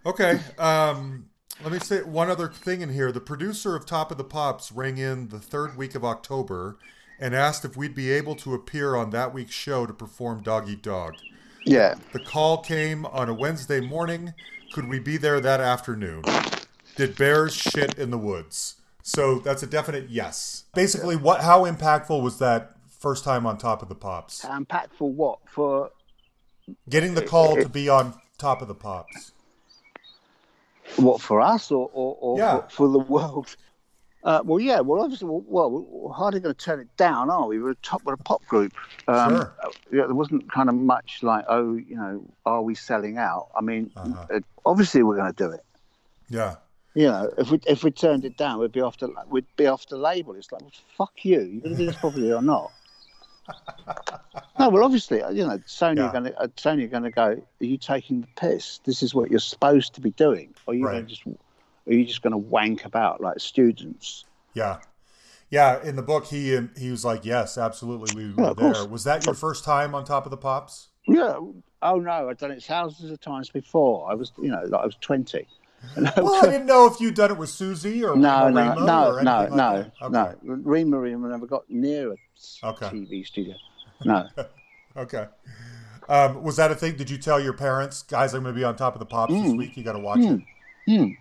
Okay. 0.06 0.40
Um, 0.58 1.30
let 1.64 1.72
me 1.72 1.80
say 1.80 2.02
one 2.04 2.30
other 2.30 2.50
thing 2.50 2.82
in 2.82 2.90
here. 2.90 3.12
The 3.12 3.22
producer 3.22 3.76
of 3.76 3.86
Top 3.86 4.12
of 4.12 4.18
the 4.18 4.24
Pops 4.24 4.72
rang 4.72 4.98
in 4.98 5.30
the 5.30 5.40
third 5.40 5.78
week 5.78 5.96
of 5.96 6.04
October 6.04 6.78
and 7.20 7.34
asked 7.34 7.64
if 7.64 7.78
we'd 7.78 7.96
be 7.96 8.12
able 8.12 8.36
to 8.36 8.54
appear 8.54 8.96
on 8.96 9.12
that 9.12 9.34
week's 9.34 9.54
show 9.54 9.86
to 9.86 9.94
perform 9.94 10.44
Dog 10.44 10.68
Eat 10.68 10.84
Dog. 10.84 11.16
Yeah. 11.66 11.96
The 12.12 12.20
call 12.20 12.58
came 12.60 13.06
on 13.06 13.30
a 13.30 13.34
Wednesday 13.34 13.80
morning. 13.80 14.34
Could 14.74 14.88
we 14.88 15.00
be 15.00 15.18
there 15.18 15.40
that 15.40 15.62
afternoon? 15.62 16.24
Did 16.96 17.16
bears 17.18 17.54
shit 17.54 17.98
in 18.00 18.12
the 18.12 18.18
woods? 18.18 18.76
So 19.04 19.40
that's 19.40 19.62
a 19.64 19.68
definite 19.68 20.10
yes. 20.10 20.64
Basically, 20.74 21.16
what? 21.16 21.42
How 21.42 21.66
impactful 21.66 22.22
was 22.24 22.40
that 22.40 22.76
first 22.88 23.24
time 23.24 23.46
on 23.46 23.58
Top 23.58 23.82
of 23.82 23.90
the 23.90 23.96
Pops? 23.96 24.44
Impactful 24.46 25.12
what 25.12 25.40
for? 25.48 25.92
Getting 26.90 27.14
the 27.14 27.22
call 27.22 27.56
to 27.58 27.70
be 27.70 27.90
on 27.90 28.16
Top 28.38 28.62
of 28.62 28.68
the 28.68 28.74
Pops. 28.76 29.32
What 30.98 31.22
for 31.22 31.42
us 31.42 31.72
or 31.72 31.90
or, 31.94 32.18
or 32.20 32.38
Yeah. 32.40 32.62
for, 32.62 32.70
for 32.70 32.88
the 32.90 33.00
world? 33.00 33.56
Uh, 34.24 34.42
well, 34.44 34.60
yeah. 34.60 34.80
Well, 34.80 35.04
obviously, 35.04 35.28
well, 35.28 35.44
well, 35.46 35.70
we're 35.70 36.12
hardly 36.12 36.40
going 36.40 36.56
to 36.56 36.60
turn 36.60 36.80
it 36.80 36.88
down, 36.98 37.30
are 37.30 37.46
we? 37.48 37.60
We're 37.62 37.72
a 37.72 37.76
top, 37.84 38.02
we're 38.06 38.14
a 38.14 38.18
pop 38.18 38.44
group. 38.48 38.74
Um, 39.08 39.36
Sure. 39.36 39.56
Yeah, 39.92 40.06
there 40.08 40.16
wasn't 40.16 40.52
kind 40.52 40.68
of 40.68 40.74
much 40.74 41.20
like, 41.22 41.46
oh, 41.48 41.76
you 41.76 41.96
know, 41.96 42.26
are 42.44 42.64
we 42.64 42.74
selling 42.74 43.20
out? 43.20 43.50
I 43.56 43.62
mean, 43.62 43.92
Uh-huh. 43.96 44.26
uh, 44.34 44.40
obviously, 44.66 45.04
we're 45.04 45.18
going 45.18 45.32
to 45.32 45.44
do 45.44 45.52
it. 45.52 45.64
Yeah. 46.28 46.56
You 46.96 47.08
know, 47.08 47.30
if 47.38 47.52
we 47.52 47.60
if 47.68 47.84
we 47.84 47.92
turned 47.92 48.24
it 48.24 48.38
down, 48.38 48.60
we'd 48.60 48.72
be 48.72 48.80
off 48.82 48.98
the 48.98 49.10
we'd 49.28 49.46
be 49.58 49.68
off 49.68 49.86
the 49.88 49.98
label. 49.98 50.34
It's 50.36 50.52
like, 50.52 50.62
well, 50.62 50.72
fuck 50.98 51.12
you. 51.24 51.42
You're 51.42 51.62
going 51.62 51.76
to 51.76 51.78
do 51.78 51.86
this 51.86 51.98
properly 51.98 52.32
or 52.32 52.42
not? 52.42 52.72
no, 54.60 54.70
well, 54.70 54.84
obviously, 54.84 55.22
uh, 55.22 55.30
you 55.30 55.46
know, 55.46 55.58
Sony 55.60 55.98
Yeah. 55.98 56.06
are 56.08 56.12
going 56.12 56.24
to 56.26 56.40
uh, 56.40 56.48
Sony 56.48 56.86
are 56.86 56.88
going 56.88 57.04
to 57.04 57.12
go. 57.12 57.24
Are 57.24 57.66
you 57.66 57.78
taking 57.78 58.22
the 58.22 58.28
piss? 58.38 58.80
This 58.86 59.04
is 59.04 59.14
what 59.14 59.30
you're 59.30 59.40
supposed 59.40 59.94
to 59.96 60.02
be 60.02 60.12
doing. 60.12 60.56
Or 60.66 60.74
are 60.74 60.78
you 60.78 60.86
Right. 60.86 60.94
going 60.94 61.06
to 61.06 61.10
just 61.10 61.28
are 61.28 61.94
you 61.94 62.06
just 62.06 62.22
going 62.22 62.32
to 62.32 62.38
wank 62.38 62.86
about 62.86 63.20
like 63.20 63.40
students? 63.40 64.24
Yeah, 64.54 64.78
yeah. 65.50 65.84
In 65.84 65.98
the 65.98 66.02
book, 66.02 66.28
he 66.28 66.58
he 66.78 66.92
was 66.92 67.04
like, 67.04 67.26
"Yes, 67.26 67.58
absolutely, 67.58 68.10
we 68.10 68.34
Yeah, 68.38 68.50
were 68.50 68.56
course. 68.56 68.78
there." 68.78 68.86
Was 68.86 69.04
that 69.04 69.24
your 69.24 69.34
first 69.34 69.66
time 69.66 69.94
on 69.94 70.06
Top 70.06 70.26
of 70.26 70.32
the 70.32 70.38
Pops? 70.38 70.88
Yeah. 71.08 71.40
Oh 71.82 72.00
no, 72.00 72.30
I've 72.30 72.38
done 72.38 72.52
it 72.52 72.64
thousands 72.64 73.12
of 73.12 73.20
times 73.20 73.50
before. 73.50 74.10
I 74.10 74.16
was, 74.16 74.32
you 74.42 74.50
know, 74.50 74.64
like 74.64 74.82
I 74.82 74.86
was 74.86 74.96
twenty. 75.02 75.48
Well, 76.18 76.46
I 76.46 76.50
didn't 76.52 76.66
know 76.68 76.88
if 76.88 77.00
you'd 77.00 77.16
done 77.16 77.32
it 77.32 77.38
with 77.38 77.50
Susie 77.50 78.04
or 78.04 78.16
No, 78.16 78.50
no, 78.50 78.56
Rema 78.76 78.86
no, 78.86 79.12
or 79.16 79.24
no, 79.24 79.48
no, 79.48 79.56
like 79.56 80.12
no. 80.12 80.20
Okay. 80.24 80.36
Rema-Rema 80.44 81.28
never 81.30 81.46
got 81.48 81.70
near 81.70 82.12
a 82.14 82.16
Okay. 82.64 82.86
TV 82.88 83.26
studio. 83.26 83.56
No. 84.06 84.28
Okay. 84.98 85.26
Um, 86.10 86.44
was 86.44 86.58
that 86.58 86.70
a 86.70 86.76
thing? 86.76 86.96
Did 86.98 87.10
you 87.10 87.18
tell 87.18 87.40
your 87.40 87.54
parents, 87.54 88.04
guys, 88.04 88.34
I'm 88.34 88.44
going 88.44 88.54
to 88.54 88.60
be 88.60 88.64
on 88.66 88.76
Top 88.76 88.94
of 88.94 89.00
the 89.00 89.06
Pops 89.06 89.34
this 89.34 89.42
Mm. 89.42 89.58
week? 89.58 89.78
You 89.78 89.84
got 89.84 89.94
to 89.94 90.00
watch 90.00 90.20
it. 90.20 90.42
Hmm. 90.88 91.12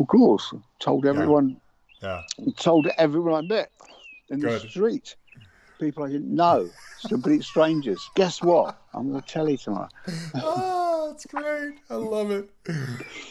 Of 0.00 0.06
course. 0.08 0.52
Told 0.80 1.06
everyone. 1.06 1.60
Yeah. 2.02 2.22
Told 2.56 2.88
everyone 2.98 3.34
I 3.34 3.40
met 3.46 3.70
in 4.28 4.40
Good. 4.40 4.62
the 4.62 4.68
street. 4.68 5.14
People 5.80 6.04
I 6.04 6.08
didn't 6.10 6.34
know. 6.34 6.68
Complete 7.08 7.42
strangers. 7.42 7.98
Guess 8.14 8.42
what? 8.42 8.78
I'm 8.92 9.10
going 9.10 9.22
to 9.22 9.26
tell 9.26 9.48
you 9.48 9.56
tomorrow. 9.56 9.88
oh, 10.34 11.08
that's 11.10 11.24
great. 11.26 11.74
I 11.88 11.94
love 11.94 12.30
it. 12.30 12.50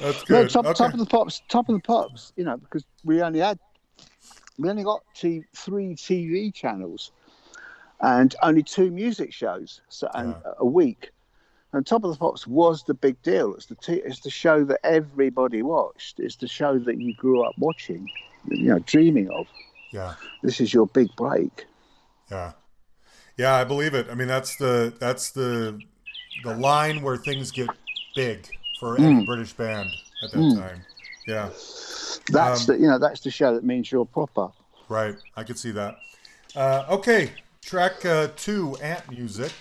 That's 0.01 0.27
No, 0.29 0.41
good. 0.43 0.49
top, 0.49 0.65
okay. 0.65 0.73
top 0.73 0.93
of 0.93 0.99
the 0.99 1.05
pops. 1.05 1.41
Top 1.47 1.69
of 1.69 1.75
the 1.75 1.81
pops. 1.81 2.33
You 2.35 2.45
know, 2.45 2.57
because 2.57 2.83
we 3.05 3.21
only 3.21 3.39
had 3.39 3.59
we 4.57 4.69
only 4.69 4.83
got 4.83 5.01
t- 5.15 5.43
three 5.55 5.93
TV 5.95 6.53
channels 6.53 7.11
and 8.01 8.35
only 8.41 8.63
two 8.63 8.89
music 8.91 9.31
shows 9.31 9.81
so 9.89 10.09
and 10.15 10.29
Yeah. 10.43 10.51
a 10.59 10.65
week. 10.65 11.11
And 11.71 11.85
Top 11.85 12.03
of 12.03 12.09
the 12.11 12.17
Pops 12.17 12.47
was 12.47 12.83
the 12.85 12.95
big 12.95 13.21
deal. 13.21 13.53
It's 13.53 13.67
the 13.67 13.75
t- 13.75 14.01
it's 14.03 14.21
the 14.21 14.31
show 14.31 14.63
that 14.65 14.79
everybody 14.83 15.61
watched. 15.61 16.19
It's 16.19 16.35
the 16.37 16.47
show 16.47 16.79
that 16.79 16.97
you 16.99 17.13
grew 17.13 17.43
up 17.43 17.53
watching, 17.59 18.09
you 18.49 18.69
know, 18.69 18.79
dreaming 18.79 19.29
of. 19.29 19.45
yeah. 19.91 20.15
This 20.41 20.59
is 20.59 20.73
your 20.73 20.87
big 20.87 21.15
break. 21.15 21.67
Yeah. 22.31 22.51
Yeah, 23.37 23.55
I 23.55 23.63
believe 23.63 23.93
it. 23.93 24.07
I 24.11 24.15
mean, 24.15 24.27
that's 24.27 24.55
the 24.57 24.93
that's 24.99 25.31
the 25.31 25.79
the 26.43 26.55
line 26.55 27.01
where 27.01 27.17
things 27.17 27.51
get 27.51 27.69
big 28.15 28.47
for 28.79 28.95
Hmm. 28.95 29.03
any 29.03 29.25
British 29.25 29.53
band 29.53 29.89
at 30.23 30.31
that 30.31 30.55
time. 30.55 30.81
Yeah. 31.27 31.49
That's 32.31 32.61
Um, 32.61 32.65
the 32.75 32.77
you 32.81 32.87
know 32.87 32.99
that's 32.99 33.21
the 33.21 33.31
show 33.31 33.53
that 33.53 33.63
means 33.63 33.91
you're 33.91 34.05
proper. 34.05 34.49
Right. 34.89 35.15
I 35.35 35.43
could 35.43 35.57
see 35.57 35.71
that. 35.71 35.97
Uh, 36.55 36.85
okay. 36.89 37.31
Track 37.61 38.05
uh, 38.05 38.29
two, 38.35 38.75
Ant 38.81 39.09
Music. 39.11 39.51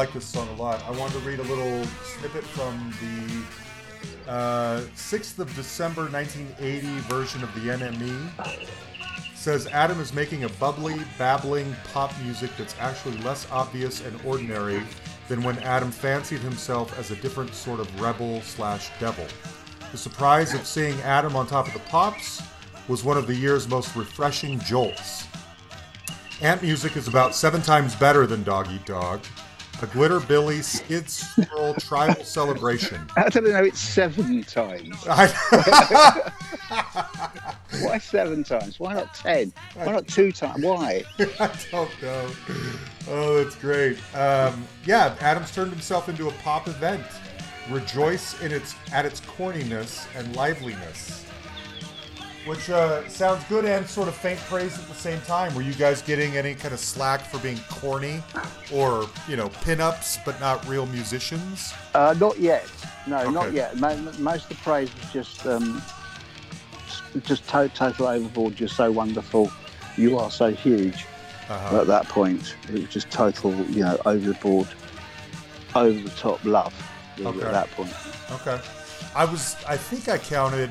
Like 0.00 0.14
this 0.14 0.24
song 0.24 0.48
a 0.48 0.62
lot. 0.62 0.82
I 0.86 0.92
wanted 0.92 1.20
to 1.20 1.28
read 1.28 1.40
a 1.40 1.42
little 1.42 1.84
snippet 2.04 2.42
from 2.42 2.94
the 3.02 4.30
uh, 4.32 4.80
6th 4.96 5.38
of 5.38 5.54
December 5.54 6.08
1980 6.08 6.86
version 7.00 7.42
of 7.42 7.54
the 7.54 7.68
NME. 7.68 9.36
Says 9.36 9.66
Adam 9.66 10.00
is 10.00 10.14
making 10.14 10.44
a 10.44 10.48
bubbly, 10.48 11.02
babbling 11.18 11.76
pop 11.92 12.18
music 12.22 12.50
that's 12.56 12.74
actually 12.80 13.18
less 13.18 13.46
obvious 13.50 14.02
and 14.02 14.18
ordinary 14.24 14.80
than 15.28 15.42
when 15.42 15.58
Adam 15.58 15.90
fancied 15.90 16.40
himself 16.40 16.98
as 16.98 17.10
a 17.10 17.16
different 17.16 17.52
sort 17.52 17.78
of 17.78 18.00
rebel 18.00 18.40
slash 18.40 18.88
devil. 19.00 19.26
The 19.92 19.98
surprise 19.98 20.54
of 20.54 20.66
seeing 20.66 20.98
Adam 21.02 21.36
on 21.36 21.46
top 21.46 21.66
of 21.66 21.74
the 21.74 21.80
pops 21.90 22.40
was 22.88 23.04
one 23.04 23.18
of 23.18 23.26
the 23.26 23.34
year's 23.34 23.68
most 23.68 23.94
refreshing 23.94 24.60
jolts. 24.60 25.26
Ant 26.40 26.62
Music 26.62 26.96
is 26.96 27.06
about 27.06 27.34
seven 27.34 27.60
times 27.60 27.94
better 27.94 28.26
than 28.26 28.42
Dog 28.44 28.66
Eat 28.72 28.86
Dog, 28.86 29.20
a 29.82 29.86
Glitter 29.86 30.20
Billy 30.20 30.62
Skid 30.62 31.08
Swirl 31.08 31.74
tribal 31.74 32.24
celebration. 32.24 33.00
I 33.16 33.28
don't 33.28 33.44
know 33.44 33.64
it's 33.64 33.78
seven 33.78 34.42
times? 34.44 35.06
Why 37.82 37.98
seven 37.98 38.44
times? 38.44 38.78
Why 38.80 38.94
not 38.94 39.14
ten? 39.14 39.52
Why 39.74 39.92
not 39.92 40.06
two 40.06 40.32
times? 40.32 40.64
Why? 40.64 41.04
I 41.18 41.50
don't 41.70 42.02
know. 42.02 42.30
Oh, 43.08 43.42
that's 43.42 43.56
great. 43.56 43.98
Um, 44.14 44.66
yeah, 44.84 45.16
Adams 45.20 45.52
turned 45.54 45.70
himself 45.70 46.08
into 46.08 46.28
a 46.28 46.32
pop 46.42 46.68
event. 46.68 47.04
Rejoice 47.70 48.40
in 48.42 48.52
its 48.52 48.74
at 48.92 49.06
its 49.06 49.20
corniness 49.20 50.06
and 50.16 50.34
liveliness. 50.34 51.24
Which 52.46 52.70
uh, 52.70 53.06
sounds 53.08 53.44
good 53.44 53.66
and 53.66 53.86
sort 53.86 54.08
of 54.08 54.14
faint 54.14 54.40
praise 54.40 54.78
at 54.78 54.88
the 54.88 54.94
same 54.94 55.20
time. 55.22 55.54
Were 55.54 55.60
you 55.60 55.74
guys 55.74 56.00
getting 56.00 56.36
any 56.38 56.54
kind 56.54 56.72
of 56.72 56.80
slack 56.80 57.20
for 57.20 57.38
being 57.38 57.58
corny, 57.68 58.22
or 58.72 59.06
you 59.28 59.36
know, 59.36 59.48
pinups 59.50 60.18
but 60.24 60.40
not 60.40 60.66
real 60.66 60.86
musicians? 60.86 61.74
Uh, 61.94 62.14
not 62.18 62.38
yet. 62.40 62.64
No, 63.06 63.28
not 63.30 63.52
yet. 63.52 63.76
Most 63.76 64.44
of 64.44 64.48
the 64.48 64.54
praise 64.62 64.90
was 64.94 65.12
just, 65.12 65.46
um, 65.46 65.82
just 67.24 67.46
to- 67.48 67.68
total 67.74 68.06
overboard. 68.06 68.58
You're 68.58 68.68
so 68.70 68.90
wonderful. 68.90 69.52
You 69.96 70.18
are 70.18 70.30
so 70.30 70.50
huge. 70.50 71.04
Uh-huh. 71.50 71.80
At 71.82 71.86
that 71.88 72.08
point, 72.08 72.56
it 72.68 72.74
was 72.74 72.84
just 72.88 73.10
total, 73.10 73.52
you 73.66 73.82
know, 73.82 73.98
overboard, 74.06 74.68
over 75.74 75.98
the 76.00 76.10
top 76.10 76.42
love. 76.44 76.72
really, 77.18 77.36
Okay. 77.38 77.46
At 77.46 77.52
that 77.52 77.70
point. 77.72 77.92
Okay. 78.32 78.58
I 79.14 79.24
was, 79.24 79.56
I 79.68 79.76
think 79.76 80.08
I 80.08 80.16
counted, 80.18 80.70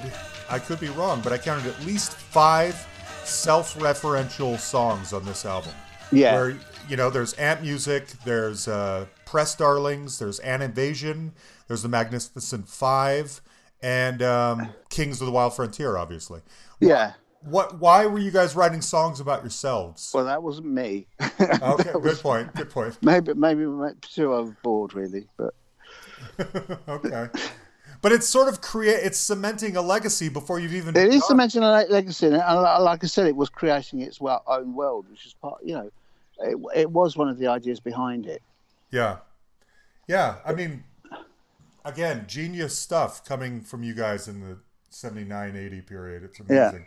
I 0.49 0.59
could 0.59 0.79
be 0.79 0.89
wrong, 0.89 1.21
but 1.21 1.31
I 1.33 1.37
counted 1.37 1.67
at 1.67 1.85
least 1.85 2.11
five 2.13 2.75
self 3.23 3.75
referential 3.77 4.57
songs 4.57 5.13
on 5.13 5.25
this 5.25 5.45
album. 5.45 5.73
Yeah. 6.11 6.33
Where, 6.33 6.57
you 6.87 6.97
know, 6.97 7.09
there's 7.09 7.33
Ant 7.33 7.61
Music, 7.61 8.07
there's 8.25 8.67
uh, 8.67 9.05
Press 9.25 9.55
Darlings, 9.55 10.17
there's 10.17 10.39
Ant 10.39 10.63
Invasion, 10.63 11.33
there's 11.67 11.83
The 11.83 11.89
Magnificent 11.89 12.67
Five, 12.67 13.41
and 13.81 14.21
um, 14.23 14.69
Kings 14.89 15.21
of 15.21 15.27
the 15.27 15.31
Wild 15.31 15.55
Frontier, 15.55 15.97
obviously. 15.97 16.41
Yeah. 16.79 17.13
What? 17.41 17.79
Why 17.79 18.05
were 18.05 18.19
you 18.19 18.31
guys 18.31 18.55
writing 18.55 18.81
songs 18.81 19.19
about 19.19 19.43
yourselves? 19.43 20.11
Well, 20.13 20.25
that 20.25 20.41
wasn't 20.43 20.67
me. 20.67 21.07
Okay, 21.61 21.91
good 21.93 22.03
was- 22.03 22.21
point. 22.21 22.53
Good 22.55 22.69
point. 22.69 22.97
Maybe, 23.01 23.33
maybe 23.33 23.65
too 24.01 24.33
overboard, 24.33 24.93
really. 24.93 25.27
But 25.37 25.53
Okay. 26.89 27.27
But 28.01 28.11
it's 28.13 28.27
sort 28.27 28.47
of 28.47 28.61
create. 28.61 28.99
It's 29.03 29.17
cementing 29.17 29.75
a 29.75 29.81
legacy 29.81 30.29
before 30.29 30.59
you've 30.59 30.73
even. 30.73 30.95
it 30.95 31.03
is 31.07 31.15
begun. 31.15 31.21
cementing 31.27 31.63
a 31.63 31.69
le- 31.69 31.85
legacy, 31.89 32.27
and 32.27 32.35
like 32.37 33.03
I 33.03 33.07
said, 33.07 33.27
it 33.27 33.35
was 33.35 33.49
creating 33.49 34.01
its 34.01 34.21
well, 34.21 34.41
own 34.47 34.73
world, 34.73 35.05
which 35.09 35.25
is 35.25 35.33
part. 35.33 35.59
You 35.63 35.73
know, 35.75 35.91
it, 36.39 36.79
it 36.81 36.91
was 36.91 37.17
one 37.17 37.27
of 37.27 37.37
the 37.37 37.47
ideas 37.47 37.79
behind 37.79 38.25
it. 38.25 38.41
Yeah. 38.91 39.17
Yeah. 40.07 40.35
I 40.45 40.53
mean, 40.53 40.83
again, 41.85 42.25
genius 42.27 42.77
stuff 42.77 43.23
coming 43.25 43.61
from 43.61 43.83
you 43.83 43.93
guys 43.93 44.27
in 44.27 44.39
the 44.41 44.57
79 44.89 45.55
80 45.55 45.81
period. 45.81 46.23
It's 46.23 46.39
Yeah. 46.49 46.69
amazing. 46.69 46.85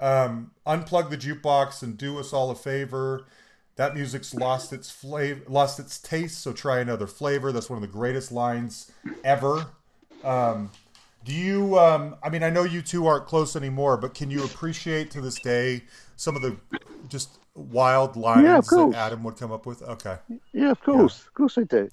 Um, 0.00 0.52
unplug 0.66 1.10
the 1.10 1.16
jukebox 1.18 1.82
and 1.82 1.98
do 1.98 2.18
us 2.18 2.32
all 2.32 2.50
a 2.50 2.54
favor. 2.54 3.26
That 3.76 3.94
music's 3.94 4.34
lost 4.34 4.72
its 4.72 4.90
flavor, 4.90 5.42
lost 5.48 5.78
its 5.78 5.98
taste, 6.00 6.38
so 6.40 6.52
try 6.52 6.80
another 6.80 7.06
flavor. 7.06 7.52
That's 7.52 7.68
one 7.70 7.76
of 7.76 7.82
the 7.82 7.92
greatest 7.96 8.32
lines 8.32 8.90
ever. 9.22 9.66
Um, 10.24 10.70
do 11.24 11.32
you, 11.32 11.78
um, 11.78 12.16
I 12.22 12.30
mean, 12.30 12.42
I 12.42 12.50
know 12.50 12.64
you 12.64 12.82
two 12.82 13.06
aren't 13.06 13.26
close 13.26 13.56
anymore, 13.56 13.96
but 13.96 14.14
can 14.14 14.30
you 14.30 14.44
appreciate 14.44 15.10
to 15.12 15.20
this 15.20 15.38
day 15.38 15.84
some 16.16 16.36
of 16.36 16.42
the 16.42 16.56
just 17.08 17.38
wild 17.54 18.16
lines 18.16 18.44
Yeah, 18.44 18.60
that. 18.60 18.94
Adam 18.94 19.22
would 19.24 19.36
come 19.36 19.52
up 19.52 19.66
with? 19.66 19.82
Okay. 19.82 20.18
Yeah, 20.52 20.70
of 20.70 20.80
course, 20.80 21.26
of 21.26 21.34
course, 21.34 21.58
I 21.58 21.64
do. 21.64 21.88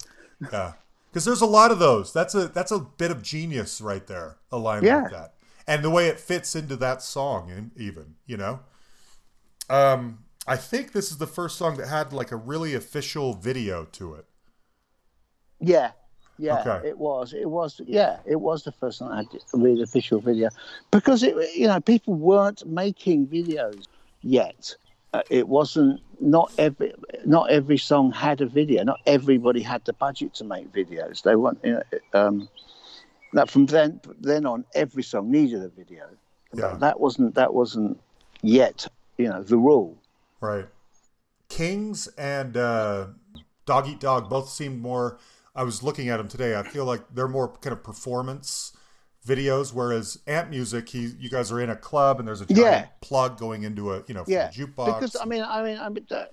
Yeah, 0.52 0.74
because 1.10 1.24
there's 1.24 1.40
a 1.40 1.46
lot 1.46 1.70
of 1.70 1.78
those. 1.78 2.12
That's 2.12 2.34
a 2.34 2.48
that's 2.48 2.70
a 2.70 2.78
bit 2.78 3.10
of 3.10 3.22
genius 3.22 3.80
right 3.80 4.06
there. 4.06 4.36
A 4.52 4.58
line 4.58 4.82
Yeah. 4.82 5.02
like 5.02 5.10
that, 5.10 5.34
and 5.66 5.82
the 5.84 5.90
way 5.90 6.08
it 6.08 6.20
fits 6.20 6.54
into 6.54 6.76
that 6.76 7.02
song, 7.02 7.50
and 7.50 7.70
even 7.76 8.16
you 8.26 8.36
know. 8.36 8.60
Um, 9.68 10.24
I 10.46 10.56
think 10.56 10.92
this 10.92 11.10
is 11.10 11.18
the 11.18 11.26
first 11.26 11.56
song 11.58 11.76
that 11.76 11.88
had 11.88 12.12
like 12.12 12.30
a 12.30 12.36
really 12.36 12.74
official 12.74 13.34
video 13.34 13.84
to 13.92 14.14
it. 14.14 14.26
Yeah, 15.60 15.92
yeah, 16.38 16.60
Okay. 16.60 16.88
it 16.88 16.98
was. 16.98 17.32
It 17.32 17.48
was. 17.48 17.80
Yeah, 17.86 18.18
it 18.26 18.40
was 18.40 18.64
the 18.64 18.72
first 18.72 18.98
time 18.98 19.12
I 19.12 19.16
had 19.18 19.26
a 19.54 19.56
real 19.58 19.82
official 19.82 20.20
video 20.20 20.50
because 20.90 21.22
it, 21.22 21.34
you 21.54 21.66
know, 21.66 21.80
people 21.80 22.14
weren't 22.14 22.66
making 22.66 23.26
videos 23.26 23.86
yet. 24.22 24.74
Uh, 25.12 25.22
it 25.30 25.48
wasn't. 25.48 26.00
Not 26.20 26.52
every. 26.58 26.94
Not 27.24 27.50
every 27.50 27.78
song 27.78 28.12
had 28.12 28.40
a 28.40 28.46
video. 28.46 28.84
Not 28.84 29.00
everybody 29.06 29.62
had 29.62 29.84
the 29.84 29.92
budget 29.92 30.34
to 30.34 30.44
make 30.44 30.72
videos. 30.72 31.22
They 31.22 31.36
weren't. 31.36 31.58
You 31.62 31.72
know, 31.74 31.82
um, 32.12 32.48
that 33.32 33.50
from 33.50 33.66
then 33.66 34.00
then 34.20 34.46
on, 34.46 34.64
every 34.74 35.02
song 35.02 35.30
needed 35.30 35.62
a 35.62 35.68
video. 35.68 36.04
Yeah. 36.52 36.76
That 36.80 37.00
wasn't. 37.00 37.34
That 37.34 37.54
wasn't 37.54 37.98
yet. 38.42 38.86
You 39.18 39.28
know, 39.28 39.42
the 39.42 39.56
rule. 39.56 39.96
Right. 40.40 40.66
Kings 41.48 42.08
and 42.18 42.56
uh, 42.56 43.06
Dog 43.64 43.88
Eat 43.88 44.00
Dog 44.00 44.28
both 44.28 44.48
seemed 44.48 44.80
more. 44.80 45.18
I 45.56 45.62
was 45.64 45.82
looking 45.82 46.08
at 46.08 46.18
them 46.18 46.28
today. 46.28 46.56
I 46.56 46.62
feel 46.62 46.84
like 46.84 47.02
they're 47.14 47.28
more 47.28 47.48
kind 47.48 47.72
of 47.72 47.82
performance 47.82 48.72
videos, 49.26 49.72
whereas 49.72 50.18
Ant 50.26 50.50
Music, 50.50 50.88
he, 50.88 51.12
you 51.18 51.28
guys 51.28 51.50
are 51.50 51.60
in 51.60 51.70
a 51.70 51.76
club 51.76 52.18
and 52.20 52.28
there's 52.28 52.40
a 52.42 52.46
giant 52.46 52.60
Yeah. 52.60 52.86
plug 53.00 53.38
going 53.38 53.64
into 53.64 53.92
a 53.92 54.02
you 54.06 54.14
know 54.14 54.24
yeah, 54.28 54.48
a 54.48 54.52
jukebox. 54.52 54.86
because 54.86 55.16
I 55.20 55.24
mean, 55.24 55.42
I 55.42 55.62
mean, 55.62 55.78
I 55.78 55.88
mean, 55.88 56.06
uh, 56.10 56.24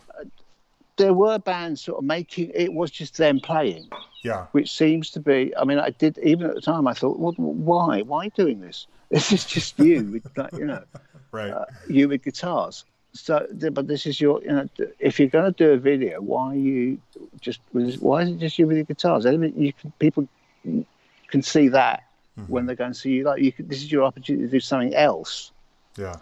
there 0.97 1.13
were 1.13 1.39
bands 1.39 1.82
sort 1.82 1.97
of 1.97 2.03
making. 2.03 2.51
It 2.53 2.71
was 2.74 2.91
just 2.91 3.17
them 3.17 3.39
playing, 3.39 3.89
yeah, 4.24 4.45
which 4.51 4.71
seems 4.71 5.09
to 5.11 5.19
be. 5.19 5.55
I 5.57 5.63
mean, 5.63 5.80
I 5.80 5.89
did 5.89 6.19
even 6.21 6.47
at 6.47 6.55
the 6.55 6.61
time. 6.61 6.88
I 6.88 6.93
thought, 6.93 7.17
well, 7.17 7.34
why? 7.38 8.01
Why 8.03 8.30
doing 8.30 8.59
this? 8.59 8.88
This 9.13 9.32
is 9.32 9.45
just 9.45 9.78
you, 9.78 10.05
with, 10.13 10.26
like, 10.36 10.53
you 10.53 10.65
know, 10.65 10.84
right. 11.32 11.51
uh, 11.51 11.65
you 11.88 12.09
with 12.09 12.24
guitars. 12.24 12.84
So, 13.14 13.45
but 13.72 13.88
this 13.88 14.05
is 14.05 14.20
your. 14.20 14.41
You 14.41 14.51
know, 14.53 14.70
if 14.99 15.20
you're 15.20 15.30
going 15.30 15.51
to 15.53 15.57
do 15.57 15.72
a 15.72 15.78
video, 15.78 16.20
why 16.22 16.53
are 16.53 16.55
you 16.55 16.97
just? 17.41 17.59
Why 17.72 18.24
is 18.24 18.30
it 18.30 18.39
just 18.39 18.57
you 18.57 18.68
with 18.68 18.78
your 18.78 18.86
guitars? 18.86 19.26
I 19.26 19.38
mean, 19.38 19.53
you 19.55 19.74
can, 19.74 19.91
people 19.99 20.28
can 21.30 21.41
see 21.41 21.68
that 21.70 22.03
Mm-hmm. 22.39 22.51
when 22.51 22.66
they 22.66 22.74
go 22.74 22.86
and 22.86 22.97
see 22.97 23.11
you. 23.11 23.26
Like, 23.26 23.43
you 23.43 23.51
can, 23.51 23.68
this 23.68 23.84
is 23.84 23.91
your 23.91 24.03
opportunity 24.03 24.45
to 24.45 24.51
do 24.51 24.59
something 24.59 24.95
else. 24.95 25.51
Yeah. 25.95 26.16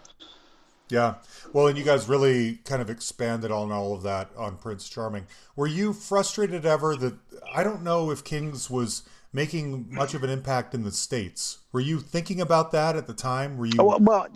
Yeah. 0.90 1.14
Well, 1.54 1.68
and 1.68 1.78
you 1.78 1.84
guys 1.84 2.06
really 2.06 2.56
kind 2.66 2.82
of 2.82 2.90
expanded 2.90 3.50
on 3.50 3.72
all 3.72 3.94
of 3.94 4.02
that 4.02 4.28
on 4.36 4.58
Prince 4.58 4.90
Charming. 4.90 5.26
Were 5.56 5.66
you 5.66 5.94
frustrated 5.94 6.66
ever 6.66 6.96
that 6.96 7.14
I 7.54 7.64
don't 7.64 7.82
know 7.82 8.10
if 8.10 8.24
Kings 8.24 8.68
was 8.68 9.04
making 9.32 9.86
much 9.88 10.12
of 10.12 10.22
an 10.22 10.28
impact 10.28 10.74
in 10.74 10.82
the 10.82 10.92
States? 10.92 11.60
Were 11.72 11.80
you 11.80 11.98
thinking 11.98 12.42
about 12.42 12.72
that 12.72 12.94
at 12.94 13.06
the 13.06 13.14
time? 13.14 13.56
Were 13.56 13.64
you 13.64 13.76
Oh, 13.78 13.84
well, 13.84 14.00
well, 14.00 14.26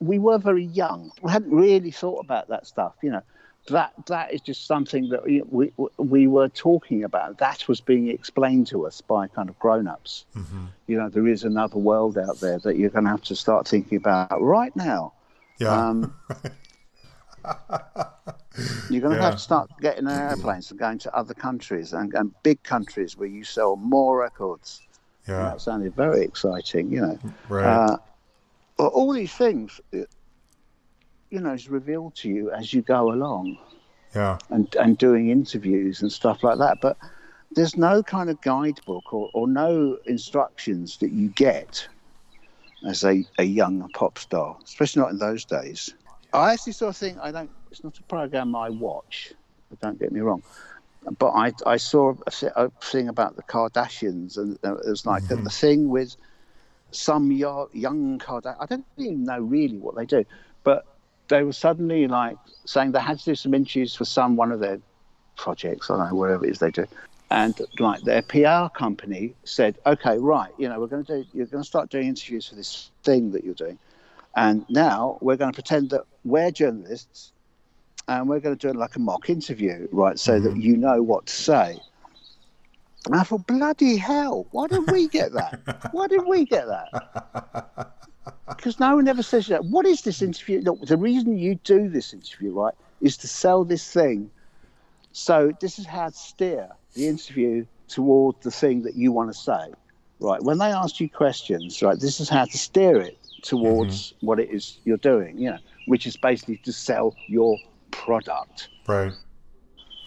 we 0.00 0.18
were 0.18 0.38
very 0.38 0.64
young. 0.64 1.10
We 1.22 1.30
hadn't 1.30 1.52
really 1.54 1.90
thought 1.90 2.20
about 2.24 2.48
that 2.48 2.66
stuff. 2.66 2.94
You 3.02 3.10
know, 3.12 3.22
that 3.68 3.92
that 4.06 4.32
is 4.34 4.40
just 4.40 4.66
something 4.66 5.08
that 5.10 5.24
we 5.24 5.42
we, 5.48 5.72
we 5.98 6.26
were 6.26 6.48
talking 6.48 7.04
about. 7.04 7.38
That 7.38 7.66
was 7.68 7.80
being 7.80 8.08
explained 8.08 8.66
to 8.68 8.86
us 8.86 9.00
by 9.00 9.28
kind 9.28 9.48
of 9.48 9.58
grown-ups. 9.58 10.24
You 10.86 10.96
know, 10.98 11.08
there 11.08 11.26
is 11.28 11.44
another 11.44 11.78
world 11.78 12.18
out 12.18 12.40
there 12.40 12.58
that 12.60 12.76
you're 12.76 12.90
going 12.90 13.04
to 13.04 13.10
have 13.10 13.22
to 13.22 13.36
start 13.36 13.66
thinking 13.68 13.98
about 13.98 14.40
right 14.42 14.74
now. 14.76 15.12
Yeah. 15.58 15.68
Um, 15.88 16.14
you're 18.90 19.00
going 19.00 19.14
to 19.14 19.16
Yeah. 19.16 19.22
have 19.24 19.34
to 19.34 19.38
start 19.38 19.70
getting 19.80 20.06
airplanes 20.08 20.70
and 20.70 20.78
going 20.78 20.98
to 20.98 21.14
other 21.16 21.34
countries 21.34 21.92
and, 21.92 22.12
and 22.14 22.32
big 22.42 22.62
countries 22.62 23.16
where 23.16 23.28
you 23.28 23.44
sell 23.44 23.76
more 23.76 24.18
records. 24.18 24.82
yeah. 25.28 25.42
That 25.50 25.60
sounded 25.60 25.94
very 25.94 26.22
exciting. 26.24 26.92
You 26.92 27.00
know. 27.02 27.18
Right. 27.48 27.64
Uh, 27.64 27.96
all 28.78 29.12
these 29.12 29.32
things, 29.32 29.80
uh, 29.94 29.98
you 31.30 31.40
know, 31.40 31.52
is 31.52 31.68
revealed 31.68 32.14
to 32.16 32.28
you 32.28 32.50
as 32.50 32.72
you 32.72 32.82
go 32.82 33.12
along 33.12 33.58
yeah. 34.14 34.38
and, 34.50 34.74
and 34.76 34.98
doing 34.98 35.30
interviews 35.30 36.02
and 36.02 36.12
stuff 36.12 36.42
like 36.42 36.58
that. 36.58 36.78
But 36.80 36.96
there's 37.54 37.76
no 37.76 38.02
kind 38.02 38.30
of 38.30 38.40
guidebook 38.42 39.12
or, 39.12 39.30
or 39.34 39.48
no 39.48 39.98
instructions 40.06 40.98
that 40.98 41.12
you 41.12 41.28
get 41.28 41.86
as 42.86 43.04
a, 43.04 43.24
a 43.38 43.44
young 43.44 43.88
pop 43.94 44.18
star, 44.18 44.56
especially 44.64 45.02
not 45.02 45.10
in 45.10 45.18
those 45.18 45.44
days. 45.44 45.94
I 46.32 46.52
actually 46.52 46.72
sort 46.72 46.90
of 46.90 46.96
think 46.96 47.18
I 47.20 47.30
don't. 47.30 47.50
It's 47.70 47.84
not 47.84 47.98
a 47.98 48.02
program 48.04 48.56
I 48.56 48.70
watch. 48.70 49.32
Don't 49.80 49.98
get 49.98 50.12
me 50.12 50.20
wrong, 50.20 50.42
but 51.18 51.30
I 51.30 51.52
I 51.66 51.76
saw 51.76 52.14
a, 52.26 52.46
a 52.56 52.70
thing 52.82 53.08
about 53.08 53.36
the 53.36 53.42
Kardashians, 53.42 54.36
and 54.36 54.58
uh, 54.64 54.76
it 54.76 54.88
was 54.88 55.06
like 55.06 55.30
a, 55.30 55.34
a 55.34 55.50
thing 55.50 55.88
with 55.88 56.16
some 56.94 57.32
yo- 57.32 57.70
young 57.72 58.18
Kardashian. 58.18 58.56
I 58.60 58.66
don't 58.66 58.84
even 58.96 59.24
know 59.24 59.40
really 59.40 59.78
what 59.78 59.96
they 59.96 60.06
do, 60.06 60.24
but 60.64 60.86
they 61.28 61.42
were 61.42 61.52
suddenly 61.52 62.06
like 62.06 62.36
saying 62.64 62.92
they 62.92 63.00
had 63.00 63.18
to 63.18 63.24
do 63.24 63.34
some 63.34 63.54
interviews 63.54 63.94
for 63.94 64.04
some 64.04 64.36
one 64.36 64.52
of 64.52 64.60
their 64.60 64.80
projects. 65.36 65.90
I 65.90 65.96
don't 65.96 66.10
know 66.10 66.14
whatever 66.14 66.46
it 66.46 66.50
is 66.50 66.58
they 66.58 66.70
do. 66.70 66.86
And 67.30 67.58
like 67.78 68.02
their 68.02 68.20
PR 68.20 68.68
company 68.76 69.34
said, 69.44 69.78
okay, 69.86 70.18
right, 70.18 70.50
you 70.58 70.68
know, 70.68 70.78
we're 70.78 70.86
going 70.86 71.04
to 71.06 71.22
do, 71.22 71.28
you're 71.32 71.46
going 71.46 71.62
to 71.62 71.66
start 71.66 71.88
doing 71.88 72.06
interviews 72.06 72.48
for 72.48 72.56
this 72.56 72.90
thing 73.04 73.30
that 73.32 73.42
you're 73.42 73.54
doing. 73.54 73.78
And 74.36 74.66
now 74.68 75.18
we're 75.22 75.36
going 75.36 75.50
to 75.50 75.54
pretend 75.54 75.90
that 75.90 76.02
we're 76.24 76.50
journalists 76.50 77.32
and 78.08 78.28
we're 78.28 78.40
going 78.40 78.56
to 78.56 78.60
do 78.60 78.70
it 78.70 78.76
like 78.76 78.96
a 78.96 78.98
mock 78.98 79.30
interview, 79.30 79.88
right? 79.92 80.18
So 80.18 80.40
that 80.40 80.50
mm-hmm. 80.50 80.60
you 80.60 80.76
know 80.76 81.02
what 81.02 81.26
to 81.26 81.32
say. 81.32 81.78
And 83.06 83.16
I 83.16 83.22
thought, 83.24 83.46
bloody 83.46 83.96
hell, 83.96 84.46
why 84.52 84.68
did 84.68 84.90
we 84.90 85.08
get 85.08 85.32
that? 85.32 85.88
why 85.92 86.06
did 86.06 86.24
we 86.26 86.44
get 86.44 86.66
that? 86.66 87.92
Because 88.46 88.78
no 88.78 88.94
one 88.94 89.08
ever 89.08 89.22
says 89.22 89.48
that. 89.48 89.64
What 89.64 89.86
is 89.86 90.02
this 90.02 90.22
interview? 90.22 90.60
Look, 90.60 90.86
the 90.86 90.96
reason 90.96 91.36
you 91.36 91.56
do 91.56 91.88
this 91.88 92.12
interview, 92.12 92.52
right, 92.52 92.74
is 93.00 93.16
to 93.18 93.26
sell 93.26 93.64
this 93.64 93.90
thing. 93.92 94.30
So 95.10 95.52
this 95.60 95.78
is 95.78 95.86
how 95.86 96.10
to 96.10 96.16
steer 96.16 96.68
the 96.94 97.08
interview 97.08 97.66
towards 97.88 98.40
the 98.44 98.50
thing 98.50 98.82
that 98.82 98.94
you 98.94 99.10
want 99.10 99.32
to 99.32 99.38
say, 99.38 99.72
right? 100.20 100.42
When 100.42 100.58
they 100.58 100.66
ask 100.66 101.00
you 101.00 101.08
questions, 101.08 101.82
right, 101.82 101.98
this 101.98 102.20
is 102.20 102.28
how 102.28 102.44
to 102.44 102.58
steer 102.58 103.00
it 103.00 103.18
towards 103.42 104.12
mm-hmm. 104.12 104.26
what 104.26 104.38
it 104.38 104.50
is 104.50 104.78
you're 104.84 104.96
doing, 104.98 105.38
you 105.38 105.50
know, 105.50 105.58
which 105.86 106.06
is 106.06 106.16
basically 106.16 106.58
to 106.58 106.72
sell 106.72 107.16
your 107.26 107.58
product. 107.90 108.68
Right. 108.86 109.12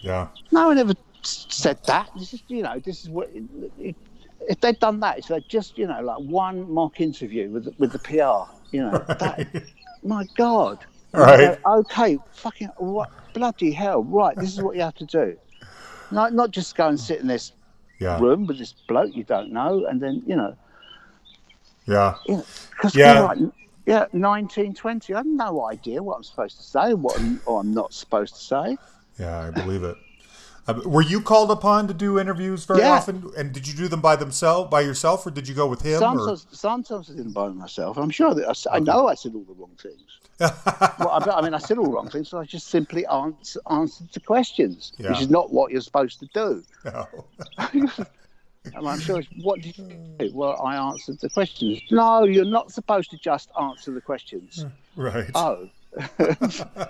Yeah. 0.02 0.28
No 0.52 0.68
one 0.68 0.78
ever 0.78 0.94
said 1.26 1.78
that. 1.86 2.10
This 2.18 2.34
is, 2.34 2.42
you 2.48 2.62
know, 2.62 2.78
this 2.78 3.02
is 3.02 3.10
what. 3.10 3.30
If 4.48 4.60
they'd 4.60 4.78
done 4.78 5.00
that, 5.00 5.18
it's 5.18 5.30
like 5.30 5.48
just, 5.48 5.76
you 5.78 5.86
know, 5.86 6.00
like 6.02 6.18
one 6.18 6.70
mock 6.70 7.00
interview 7.00 7.50
with 7.50 7.64
the- 7.64 7.74
with 7.78 7.92
the 7.92 7.98
PR, 7.98 8.50
you 8.70 8.82
know. 8.82 8.98
That, 9.08 9.64
my 10.04 10.24
God. 10.36 10.78
Right. 11.12 11.58
Okay, 11.66 12.18
fucking 12.32 12.68
what? 12.76 13.10
Bloody 13.32 13.72
hell! 13.72 14.02
Right, 14.04 14.36
this 14.36 14.52
is 14.52 14.62
what 14.62 14.76
you 14.76 14.82
have 14.82 14.94
to 14.96 15.06
do. 15.06 15.36
Not 16.10 16.32
not 16.34 16.50
just 16.50 16.76
go 16.76 16.88
and 16.88 16.98
sit 17.00 17.20
in 17.20 17.26
this 17.26 17.52
Yeah. 17.98 18.18
room 18.20 18.46
with 18.46 18.58
this 18.58 18.72
bloke 18.86 19.14
you 19.16 19.24
don't 19.24 19.50
know, 19.52 19.86
and 19.86 20.00
then 20.00 20.22
you 20.26 20.36
know, 20.36 20.54
Yeah. 21.86 22.14
you 22.26 22.36
know, 22.36 22.44
because 22.70 22.94
Yeah. 22.94 23.20
like, 23.22 23.38
yeah, 23.86 24.06
nineteen 24.12 24.74
twenty. 24.74 25.14
I 25.14 25.18
have 25.18 25.26
no 25.26 25.64
idea 25.66 26.02
what 26.02 26.16
I'm 26.16 26.24
supposed 26.24 26.56
to 26.58 26.62
say, 26.62 26.94
what 26.94 27.18
I'm, 27.18 27.40
or 27.46 27.60
I'm 27.60 27.72
not 27.72 27.92
supposed 27.94 28.34
to 28.34 28.40
say. 28.40 28.78
Yeah, 29.18 29.38
I 29.46 29.50
believe 29.50 29.82
it. 29.82 29.96
Uh, 30.68 30.74
were 30.84 31.02
you 31.02 31.20
called 31.20 31.50
upon 31.50 31.86
to 31.88 31.94
do 31.94 32.18
interviews 32.18 32.64
very 32.64 32.80
Yeah. 32.80 32.92
often? 32.92 33.30
And 33.36 33.52
did 33.52 33.68
you 33.68 33.74
do 33.74 33.88
them 33.88 34.00
by 34.00 34.16
themselves, 34.16 34.70
by 34.70 34.80
yourself, 34.80 35.26
or 35.26 35.30
did 35.30 35.46
you 35.46 35.54
go 35.54 35.66
with 35.66 35.82
him? 35.82 35.98
Sometimes, 35.98 36.46
sometimes 36.50 37.10
I 37.10 37.14
didn't 37.14 37.34
them 37.34 37.58
myself. 37.58 37.96
I'm 37.96 38.10
sure 38.10 38.34
that 38.34 38.48
I, 38.48 38.76
I 38.76 38.80
know 38.80 39.08
I 39.08 39.14
said 39.14 39.34
all 39.34 39.44
the 39.44 39.54
wrong 39.54 39.76
things. 39.80 40.02
well, 40.40 41.10
I, 41.10 41.38
I 41.38 41.42
mean, 41.42 41.54
I 41.54 41.58
said 41.58 41.78
all 41.78 41.84
the 41.84 41.92
wrong 41.92 42.10
things, 42.10 42.28
so 42.28 42.38
I 42.38 42.44
just 42.44 42.66
simply 42.68 43.06
answer, 43.06 43.60
answered 43.70 44.08
the 44.12 44.20
questions, 44.20 44.92
Yeah. 44.98 45.10
which 45.10 45.20
is 45.22 45.30
not 45.30 45.52
what 45.52 45.70
you're 45.70 45.80
supposed 45.80 46.18
to 46.20 46.26
do. 46.34 46.64
Or... 46.84 47.24
And 48.74 48.88
I'm 48.88 48.98
sure, 48.98 49.22
what 49.42 49.60
did 49.60 49.78
you 49.78 49.84
do? 50.18 50.30
Well, 50.34 50.60
I 50.60 50.76
answered 50.76 51.20
the 51.20 51.30
questions. 51.30 51.80
No, 51.90 52.24
you're 52.24 52.44
not 52.44 52.72
supposed 52.72 53.10
to 53.10 53.18
just 53.18 53.50
answer 53.60 53.92
the 53.92 54.00
questions. 54.00 54.66
right. 54.96 55.30
Oh. 55.34 55.68
oh, 56.18 56.88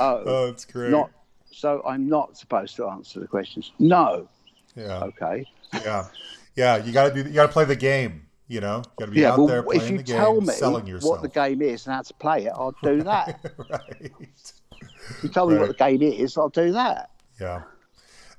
oh, 0.00 0.46
that's 0.46 0.64
great. 0.64 0.90
not. 0.90 1.10
So 1.50 1.82
I'm 1.86 2.08
not 2.08 2.36
supposed 2.36 2.76
to 2.76 2.86
answer 2.88 3.20
the 3.20 3.26
questions. 3.26 3.72
No. 3.78 4.28
Yeah. 4.76 5.02
Okay. 5.04 5.46
Yeah. 5.74 6.06
Yeah. 6.54 6.76
You 6.84 6.92
got 6.92 7.14
to 7.14 7.22
do. 7.22 7.28
You 7.28 7.34
got 7.34 7.46
to 7.46 7.52
play 7.52 7.64
the 7.64 7.76
game. 7.76 8.26
You 8.46 8.60
know. 8.60 8.76
You 8.78 8.92
got 8.98 9.06
to 9.06 9.10
be 9.12 9.20
Yeah. 9.20 9.32
out 9.32 9.38
Well, 9.38 9.46
there 9.48 9.58
if 9.60 9.64
playing 9.66 9.92
you 9.92 9.98
the 9.98 10.04
game, 10.04 10.16
tell 10.16 10.40
me 10.40 10.54
selling 10.54 10.86
yourself. 10.86 11.10
what 11.10 11.22
the 11.22 11.28
game 11.28 11.60
is 11.62 11.86
and 11.86 11.94
how 11.94 12.02
to 12.02 12.14
play 12.14 12.46
it, 12.46 12.52
I'll 12.54 12.74
do 12.82 13.02
that. 13.02 13.40
right. 13.70 14.12
if 14.20 15.22
you 15.22 15.28
tell 15.28 15.48
me 15.48 15.58
what 15.58 15.68
the 15.68 15.74
game 15.74 16.02
is, 16.02 16.36
I'll 16.38 16.48
do 16.48 16.72
that. 16.72 17.10
Yeah. 17.40 17.62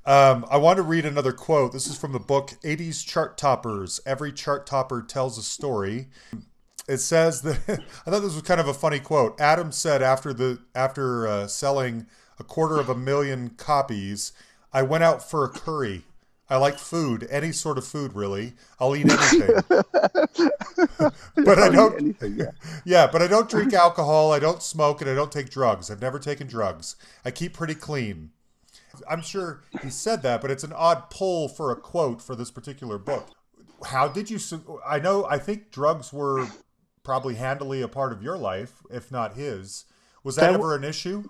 Um, 0.06 0.46
I 0.50 0.58
want 0.58 0.78
to 0.78 0.84
read 0.84 1.06
another 1.06 1.32
quote. 1.34 1.72
This 1.74 1.86
is 1.88 1.98
from 1.98 2.14
the 2.14 2.20
book 2.20 2.52
80s 2.64 3.06
Chart 3.06 3.38
Toppers. 3.38 4.00
Every 4.06 4.32
chart 4.32 4.66
topper 4.66 5.02
tells 5.04 5.38
a 5.38 5.44
story. 5.44 6.08
It 6.88 6.98
says 6.98 7.42
that 7.44 7.60
I 8.08 8.10
thought 8.10 8.22
this 8.22 8.34
was 8.34 8.42
kind 8.42 8.60
of 8.60 8.68
a 8.68 8.74
funny 8.74 9.00
quote. 9.00 9.40
Adam 9.40 9.72
said 9.72 10.02
after 10.02 10.34
the 10.34 10.60
after 10.74 11.28
uh, 11.28 11.48
selling 11.48 12.08
a 12.40 12.44
quarter 12.44 12.80
of 12.80 12.90
a 12.90 12.96
million 12.96 13.50
copies, 13.52 14.32
I 14.72 14.84
went 14.84 15.04
out 15.04 15.28
for 15.28 15.44
a 15.44 15.50
curry. 15.50 16.04
I 16.50 16.58
like 16.58 16.80
food, 16.80 17.28
any 17.30 17.52
sort 17.52 17.78
of 17.78 17.86
food 17.86 18.14
really. 18.14 18.54
I'll 18.80 18.96
eat 18.96 19.06
anything. 19.10 19.62
but 21.36 21.60
I 21.60 21.66
I'll 21.66 21.72
eat 21.72 21.76
don't 21.76 22.00
anything. 22.00 22.36
Yeah. 22.38 22.52
yeah, 22.86 23.08
but 23.12 23.22
I 23.22 23.28
don't 23.28 23.50
drink 23.50 23.74
alcohol, 23.74 24.32
I 24.32 24.40
don't 24.40 24.64
smoke, 24.64 25.02
and 25.02 25.10
I 25.10 25.14
don't 25.14 25.32
take 25.32 25.50
drugs. 25.50 25.92
I've 25.92 26.02
never 26.02 26.18
taken 26.18 26.48
drugs. 26.48 26.96
I 27.24 27.32
keep 27.32 27.54
pretty 27.54 27.76
clean. 27.76 28.32
I'm 29.08 29.22
sure 29.22 29.62
he 29.82 29.90
said 29.90 30.24
that, 30.24 30.42
but 30.42 30.50
it's 30.50 30.64
an 30.64 30.74
odd 30.74 31.10
pull 31.10 31.48
for 31.48 31.72
a 31.72 31.76
quote 31.76 32.22
for 32.22 32.36
this 32.36 32.52
particular 32.52 32.98
book. 32.98 33.30
How 33.86 34.08
did 34.08 34.30
you? 34.30 34.40
I 34.86 35.00
know. 35.00 35.26
I 35.26 35.38
think 35.38 35.72
drugs 35.72 36.12
were 36.12 36.48
probably 37.04 37.36
handily 37.36 37.82
a 37.82 37.88
part 37.88 38.12
of 38.12 38.24
your 38.24 38.38
life, 38.38 38.82
if 38.90 39.12
not 39.12 39.36
his. 39.36 39.86
Was 40.24 40.36
that 40.36 40.50
They 40.50 40.56
ever 40.56 40.76
an 40.76 40.84
issue? 40.84 41.30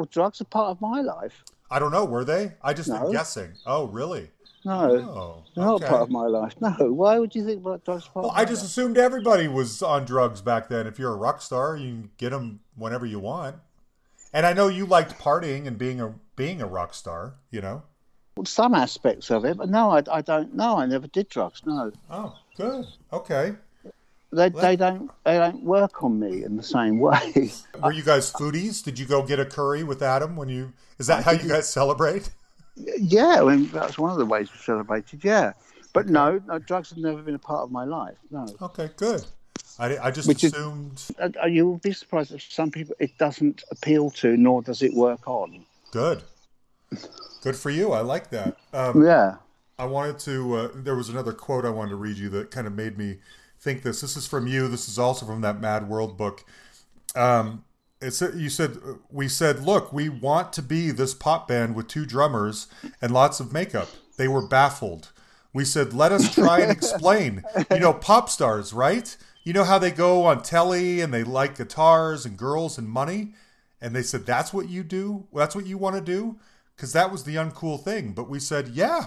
Well, 0.00 0.08
drugs 0.10 0.40
are 0.40 0.44
part 0.44 0.70
of 0.70 0.80
my 0.80 1.02
life. 1.02 1.44
I 1.70 1.78
don't 1.78 1.92
know. 1.92 2.06
Were 2.06 2.24
they? 2.24 2.52
I 2.62 2.72
just 2.72 2.88
am 2.88 3.02
No. 3.02 3.12
guessing. 3.12 3.52
Oh, 3.66 3.84
really? 3.88 4.30
No, 4.64 4.96
Oh, 4.96 5.42
not 5.56 5.74
okay. 5.74 5.88
part 5.88 6.00
of 6.00 6.10
my 6.10 6.24
life. 6.26 6.54
No. 6.58 6.70
Why 6.90 7.18
would 7.18 7.34
you 7.34 7.44
think 7.44 7.60
about 7.60 7.84
drugs? 7.84 8.08
Part 8.08 8.24
Well, 8.24 8.32
I 8.34 8.46
just 8.46 8.62
life? 8.62 8.70
assumed 8.70 8.96
everybody 8.96 9.46
was 9.46 9.82
on 9.82 10.06
drugs 10.06 10.40
back 10.40 10.70
then. 10.70 10.86
If 10.86 10.98
you're 10.98 11.12
a 11.12 11.16
rock 11.16 11.42
star, 11.42 11.76
you 11.76 11.90
can 11.90 12.10
get 12.16 12.30
them 12.30 12.60
whenever 12.76 13.04
you 13.04 13.18
want. 13.18 13.56
And 14.32 14.46
I 14.46 14.54
know 14.54 14.68
you 14.68 14.86
liked 14.86 15.18
partying 15.18 15.66
and 15.66 15.76
being 15.76 16.00
a 16.00 16.14
being 16.34 16.62
a 16.62 16.66
rock 16.66 16.94
star. 16.94 17.34
You 17.50 17.60
know. 17.60 17.82
some 18.46 18.72
aspects 18.74 19.30
of 19.30 19.44
it, 19.44 19.58
but 19.58 19.68
no, 19.68 19.90
I, 19.90 20.02
I 20.10 20.22
don't. 20.22 20.54
No, 20.54 20.78
I 20.78 20.86
never 20.86 21.08
did 21.08 21.28
drugs. 21.28 21.60
No, 21.66 21.92
Oh, 22.10 22.38
good. 22.56 22.86
Okay. 23.12 23.54
They, 24.32 24.48
they 24.50 24.76
don't 24.76 25.10
they 25.24 25.38
don't 25.38 25.62
work 25.62 26.02
on 26.02 26.18
me 26.20 26.44
in 26.44 26.56
the 26.56 26.62
same 26.62 26.98
way. 26.98 27.50
Were 27.82 27.92
you 27.92 28.02
guys 28.02 28.32
foodies? 28.32 28.82
Did 28.82 28.98
you 28.98 29.06
go 29.06 29.22
get 29.24 29.40
a 29.40 29.44
curry 29.46 29.82
with 29.82 30.02
Adam 30.02 30.36
when 30.36 30.48
you? 30.48 30.72
Is 30.98 31.06
that 31.08 31.24
how 31.24 31.32
you 31.32 31.48
guys 31.48 31.68
celebrate? 31.68 32.30
yeah, 32.76 33.42
I 33.42 33.56
mean 33.56 33.68
that's 33.70 33.98
one 33.98 34.10
of 34.12 34.18
the 34.18 34.26
ways 34.26 34.52
we 34.52 34.58
celebrated. 34.58 35.24
Yeah, 35.24 35.52
but 35.92 36.08
no, 36.08 36.40
no, 36.46 36.58
drugs 36.58 36.90
have 36.90 36.98
never 36.98 37.22
been 37.22 37.34
a 37.34 37.38
part 37.40 37.62
of 37.62 37.70
my 37.72 37.84
life. 37.84 38.16
No, 38.30 38.46
Okay, 38.62 38.90
good. 38.96 39.24
I, 39.78 39.96
I 39.98 40.10
just 40.10 40.28
Which 40.28 40.44
is- 40.44 40.52
assumed. 40.52 41.02
Uh, 41.18 41.30
uh, 41.42 41.46
you 41.46 41.66
will 41.66 41.78
be 41.78 41.92
surprised 41.92 42.32
that 42.32 42.42
some 42.42 42.70
people 42.70 42.94
it 42.98 43.16
doesn't 43.18 43.64
appeal 43.70 44.10
to, 44.10 44.36
nor 44.36 44.60
does 44.62 44.82
it 44.82 44.92
work 44.94 45.26
on. 45.26 45.64
Good. 45.90 46.22
Good 47.42 47.56
for 47.56 47.70
you. 47.70 47.92
I 47.92 48.00
like 48.00 48.30
that. 48.30 48.56
Um, 48.72 49.02
Yeah, 49.04 49.36
I 49.78 49.86
wanted 49.86 50.18
to. 50.20 50.54
Uh, 50.56 50.68
there 50.74 50.94
was 50.96 51.08
another 51.08 51.32
quote 51.32 51.64
I 51.64 51.70
wanted 51.70 51.90
to 51.90 51.96
read 51.96 52.16
you 52.18 52.28
that 52.30 52.50
kind 52.50 52.66
of 52.66 52.74
made 52.74 52.98
me 52.98 53.18
think 53.60 53.82
this. 53.82 54.00
This 54.00 54.16
is 54.16 54.26
from 54.26 54.46
you. 54.46 54.68
This 54.68 54.88
is 54.88 54.98
also 54.98 55.26
from 55.26 55.40
that 55.42 55.60
Mad 55.60 55.88
World 55.88 56.16
book. 56.16 56.44
Um, 57.14 57.64
it's 58.00 58.20
you 58.20 58.48
said 58.48 58.78
we 59.10 59.28
said, 59.28 59.60
look, 59.60 59.92
we 59.92 60.08
want 60.08 60.52
to 60.54 60.62
be 60.62 60.90
this 60.90 61.12
pop 61.14 61.48
band 61.48 61.74
with 61.74 61.86
two 61.88 62.06
drummers 62.06 62.66
and 63.02 63.12
lots 63.12 63.40
of 63.40 63.52
makeup. 63.52 63.88
They 64.16 64.28
were 64.28 64.46
baffled. 64.46 65.12
We 65.52 65.64
said, 65.64 65.92
let 65.92 66.12
us 66.12 66.32
try 66.34 66.60
and 66.60 66.70
explain. 66.70 67.42
You 67.70 67.80
know, 67.80 67.92
pop 67.92 68.28
stars, 68.30 68.72
right? 68.72 69.16
You 69.42 69.52
know 69.52 69.64
how 69.64 69.78
they 69.78 69.90
go 69.90 70.24
on 70.26 70.42
telly 70.42 71.00
and 71.00 71.12
they 71.12 71.24
like 71.24 71.56
guitars 71.56 72.24
and 72.24 72.36
girls 72.36 72.78
and 72.78 72.88
money. 72.88 73.34
And 73.80 73.96
they 73.96 74.02
said, 74.02 74.26
that's 74.26 74.52
what 74.52 74.68
you 74.68 74.82
do. 74.82 75.26
That's 75.34 75.56
what 75.56 75.66
you 75.66 75.78
want 75.78 75.96
to 75.96 76.02
do, 76.02 76.38
because 76.76 76.92
that 76.92 77.10
was 77.10 77.24
the 77.24 77.36
uncool 77.36 77.82
thing. 77.82 78.12
But 78.12 78.28
we 78.28 78.38
said, 78.38 78.68
yeah. 78.68 79.06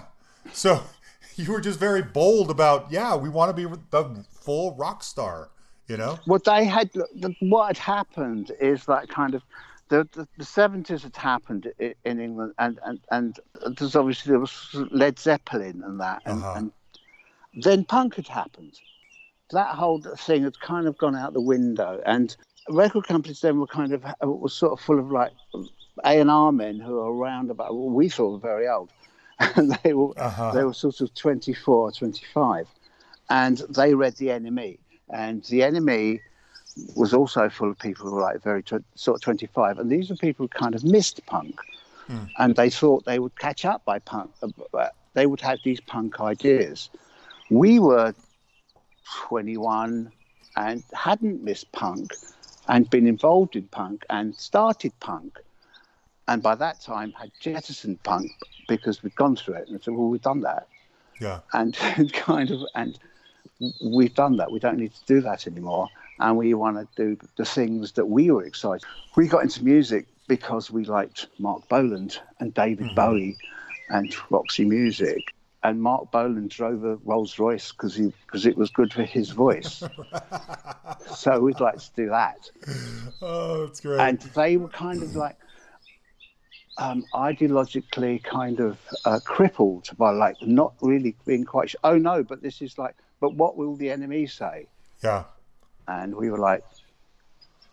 So 0.52 0.82
you 1.36 1.50
were 1.52 1.60
just 1.60 1.78
very 1.78 2.02
bold 2.02 2.50
about, 2.50 2.90
yeah, 2.90 3.14
we 3.16 3.28
want 3.28 3.56
to 3.56 3.68
be 3.68 3.76
the 3.90 4.24
full 4.44 4.74
rock 4.76 5.02
star. 5.02 5.50
You 5.86 5.98
know? 5.98 6.18
what 6.24 6.44
they 6.44 6.64
had, 6.64 6.90
what 7.40 7.66
had 7.66 7.78
happened 7.78 8.52
is 8.60 8.86
that 8.86 9.08
kind 9.08 9.34
of. 9.34 9.42
The, 9.90 10.08
the, 10.12 10.26
the 10.38 10.44
70s 10.44 11.02
had 11.02 11.14
happened 11.14 11.70
in 11.78 12.20
England, 12.20 12.54
and, 12.58 12.80
and, 12.86 13.00
and 13.10 13.38
there's 13.76 13.94
obviously 13.94 14.30
there 14.30 14.40
was 14.40 14.74
Led 14.90 15.18
Zeppelin 15.18 15.82
and 15.84 16.00
that, 16.00 16.22
and, 16.24 16.42
Uh-huh. 16.42 16.54
and 16.56 16.72
then 17.62 17.84
punk 17.84 18.14
had 18.14 18.26
happened. 18.26 18.80
That 19.50 19.74
whole 19.74 20.00
thing 20.16 20.44
had 20.44 20.58
kind 20.58 20.86
of 20.86 20.96
gone 20.96 21.14
out 21.14 21.34
the 21.34 21.40
window, 21.42 22.00
and 22.06 22.34
record 22.70 23.04
companies 23.06 23.42
then 23.42 23.60
were 23.60 23.66
kind 23.66 23.92
of 23.92 24.02
were 24.22 24.48
sort 24.48 24.72
of 24.72 24.80
full 24.80 24.98
of 24.98 25.10
like 25.12 25.32
A 26.02 26.18
and 26.18 26.30
R 26.30 26.50
men 26.50 26.80
who 26.80 26.94
were 26.94 27.14
around 27.14 27.50
about 27.50 27.74
well, 27.74 27.90
we 27.90 28.08
thought 28.08 28.32
were 28.32 28.38
very 28.38 28.66
old, 28.66 28.90
and 29.38 29.78
they 29.84 29.92
were 29.92 30.18
Uh-huh. 30.18 30.50
they 30.52 30.64
were 30.64 30.72
sort 30.72 31.02
of 31.02 31.12
24, 31.14 31.92
25, 31.92 32.66
and 33.30 33.58
they 33.70 33.94
read 33.94 34.16
the 34.16 34.28
NME, 34.28 34.78
and 35.10 35.42
the 35.44 35.60
NME 35.60 36.20
was 36.94 37.14
also 37.14 37.48
full 37.48 37.70
of 37.70 37.78
people 37.78 38.06
who 38.06 38.14
were 38.16 38.20
like 38.22 38.42
very 38.42 38.62
tw- 38.62 38.84
sort 38.94 39.16
of 39.16 39.20
25, 39.22 39.78
and 39.78 39.90
these 39.90 40.10
were 40.10 40.16
people 40.16 40.44
who 40.44 40.48
kind 40.48 40.74
of 40.74 40.84
missed 40.84 41.24
punk, 41.26 41.60
and 42.38 42.54
they 42.56 42.68
thought 42.70 43.04
they 43.04 43.18
would 43.18 43.38
catch 43.38 43.64
up 43.64 43.84
by 43.84 43.98
punk. 43.98 44.30
uh, 44.42 44.88
They 45.14 45.26
would 45.26 45.40
have 45.40 45.60
these 45.62 45.80
punk 45.80 46.20
ideas. 46.20 46.90
We 47.50 47.78
were 47.78 48.14
21 49.28 50.10
and 50.56 50.82
hadn't 50.92 51.42
missed 51.42 51.70
punk 51.72 52.12
and 52.68 52.88
been 52.90 53.06
involved 53.06 53.56
in 53.56 53.64
punk 53.68 54.04
and 54.10 54.34
started 54.36 54.92
punk. 55.00 55.38
And 56.28 56.42
by 56.42 56.54
that 56.54 56.80
time 56.80 57.12
had 57.12 57.30
jettisoned 57.40 58.02
punk 58.02 58.30
because 58.68 59.02
we'd 59.02 59.14
gone 59.14 59.36
through 59.36 59.54
it 59.54 59.68
and 59.68 59.82
said, 59.82 59.94
well, 59.94 60.08
we've 60.08 60.22
done 60.22 60.40
that. 60.40 60.66
Yeah. 61.20 61.40
And 61.52 61.76
kind 62.12 62.50
of, 62.50 62.60
and 62.74 62.98
we've 63.82 64.14
done 64.14 64.36
that. 64.36 64.50
We 64.50 64.58
don't 64.58 64.78
need 64.78 64.92
to 64.94 65.04
do 65.06 65.20
that 65.22 65.46
anymore. 65.46 65.88
and 66.20 66.36
we 66.36 66.54
want 66.54 66.76
to 66.76 66.86
do 66.96 67.18
the 67.36 67.44
things 67.44 67.92
that 67.92 68.06
we 68.06 68.30
were 68.30 68.44
excited. 68.44 68.86
We 69.16 69.26
got 69.26 69.42
into 69.42 69.64
music 69.64 70.06
because 70.28 70.70
we 70.70 70.84
liked 70.84 71.26
Marc 71.38 71.68
Bolan 71.68 72.10
and 72.40 72.54
David 72.54 72.94
Bowie 72.94 73.36
and 73.88 74.14
Roxy 74.30 74.64
Music. 74.64 75.34
And 75.62 75.80
Marc 75.80 76.10
Bolan 76.10 76.48
drove 76.48 76.84
a 76.84 76.96
Rolls 76.96 77.38
Royce 77.38 77.72
because 77.72 77.94
he 77.94 78.12
because 78.26 78.44
it 78.44 78.56
was 78.56 78.70
good 78.70 78.92
for 78.92 79.02
his 79.02 79.30
voice. 79.30 79.82
so 81.16 81.40
we'd 81.40 81.58
like 81.58 81.78
to 81.78 81.90
do 81.96 82.08
that. 82.10 82.50
Oh, 83.22 83.66
that's 83.66 83.80
great. 83.80 83.98
And 83.98 84.20
they 84.20 84.58
were 84.58 84.68
kind 84.68 85.02
of 85.02 85.16
like 85.16 85.38
um, 86.76 87.04
ideologically 87.14 88.22
kind 88.22 88.60
of 88.60 88.78
uh, 89.04 89.20
crippled 89.24 89.88
by 89.96 90.10
like 90.10 90.36
not 90.42 90.74
really 90.82 91.16
being 91.24 91.44
quite 91.44 91.70
sure. 91.70 91.80
Oh 91.82 91.96
no, 91.96 92.22
but 92.22 92.42
this 92.42 92.60
is 92.60 92.76
like, 92.78 92.94
but 93.20 93.34
what 93.34 93.56
will 93.56 93.76
the 93.76 93.88
NME 93.88 94.30
say? 94.30 94.66
yeah. 95.02 95.24
and 95.86 96.14
we 96.14 96.30
were 96.30 96.38
like, 96.38 96.64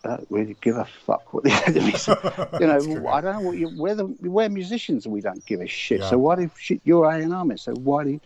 don't 0.02 0.26
really 0.30 0.56
give 0.60 0.76
a 0.76 0.84
fuck 0.84 1.32
what 1.32 1.44
the 1.44 1.50
NME 1.50 1.96
said. 1.96 2.60
You 2.60 2.66
know. 2.66 3.08
I 3.08 3.20
don't 3.20 3.34
know 3.36 3.48
what 3.48 3.56
you. 3.56 3.70
We're 3.76 3.94
the 3.94 4.06
we're 4.20 4.48
musicians 4.48 5.06
and 5.06 5.14
we 5.14 5.20
don't 5.20 5.44
give 5.46 5.60
a 5.60 5.66
shit. 5.66 6.00
Yeah. 6.00 6.10
So 6.10 6.18
why 6.18 6.36
do 6.36 6.50
shit, 6.58 6.80
you're 6.84 7.04
A 7.06 7.18
and 7.18 7.32
R? 7.32 7.56
So 7.56 7.72
why 7.74 8.04
do 8.04 8.10
you, 8.10 8.20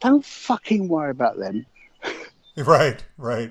don't 0.00 0.24
fucking 0.24 0.88
worry 0.88 1.10
about 1.10 1.38
them? 1.38 1.66
Right, 2.54 3.02
right. 3.16 3.50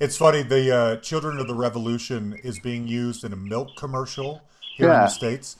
It's 0.00 0.16
funny. 0.16 0.42
The 0.42 0.74
uh, 0.74 0.96
"Children 1.00 1.38
of 1.38 1.48
the 1.48 1.54
Revolution" 1.54 2.32
is 2.42 2.58
being 2.58 2.88
used 2.88 3.22
in 3.22 3.34
a 3.34 3.36
milk 3.36 3.76
commercial 3.76 4.40
here 4.74 4.86
in 4.86 5.00
the 5.00 5.08
states, 5.08 5.56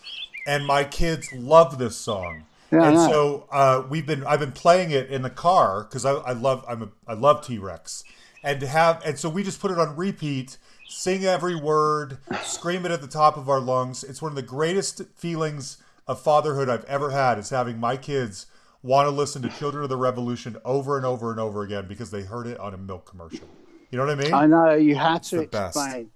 and 0.47 0.67
my 0.67 0.85
kids 0.85 1.31
love 1.35 1.77
this 1.77 1.99
song. 1.99 2.45
Yeah, 2.71 2.85
and 2.85 2.95
know. 2.97 3.09
so 3.09 3.49
uh, 3.51 3.83
we've 3.89 4.07
been 4.07 4.25
I've 4.27 4.41
been 4.41 4.53
playing 4.53 4.91
it 4.91 5.09
in 5.09 5.23
the 5.23 5.31
car 5.31 5.85
because 5.85 6.05
I, 6.05 6.13
I 6.13 6.33
love 6.33 6.65
I'm 6.69 6.83
a, 6.83 6.89
I 7.07 7.15
love 7.15 7.47
T 7.47 7.59
Rex, 7.59 8.05
and 8.43 8.61
to 8.61 8.67
have 8.67 9.03
and 9.05 9.19
so 9.19 9.29
we 9.29 9.43
just 9.43 9.61
put 9.61 9.71
it 9.71 9.79
on 9.79 9.97
repeat, 9.97 10.59
sing 10.87 11.25
every 11.25 11.57
word, 11.57 12.19
scream 12.43 12.85
it 12.85 12.91
at 12.93 13.01
the 13.01 13.09
top 13.09 13.37
of 13.37 13.49
our 13.49 13.61
lungs. 13.61 14.05
It's 14.05 14.21
one 14.21 14.33
of 14.33 14.37
the 14.37 14.43
greatest 14.43 15.03
feelings 15.17 15.79
of 16.07 16.21
fatherhood 16.21 16.69
I've 16.69 16.85
ever 16.85 17.11
had 17.11 17.39
is 17.39 17.51
having 17.51 17.79
my 17.79 17.97
kids 17.97 18.47
want 18.83 19.07
to 19.07 19.11
listen 19.11 19.43
to 19.43 19.49
Children 19.49 19.85
of 19.85 19.91
the 19.91 19.97
Revolution 19.97 20.57
over 20.65 20.97
and 20.97 21.05
over 21.05 21.31
and 21.31 21.41
over 21.41 21.63
again 21.63 21.87
because 21.89 22.11
they 22.11 22.23
heard 22.23 22.47
it 22.47 22.59
on 22.61 22.75
a 22.75 22.79
milk 22.79 23.07
commercial. 23.07 23.49
You 23.91 23.99
know 23.99 24.07
what 24.07 24.19
I 24.19 24.23
mean? 24.23 24.35
I 24.35 24.47
know 24.47 24.75
you 24.75 24.95
had 24.95 25.23
to 25.25 25.39
the 25.39 25.47
best. 25.47 25.77
explain. 25.77 26.11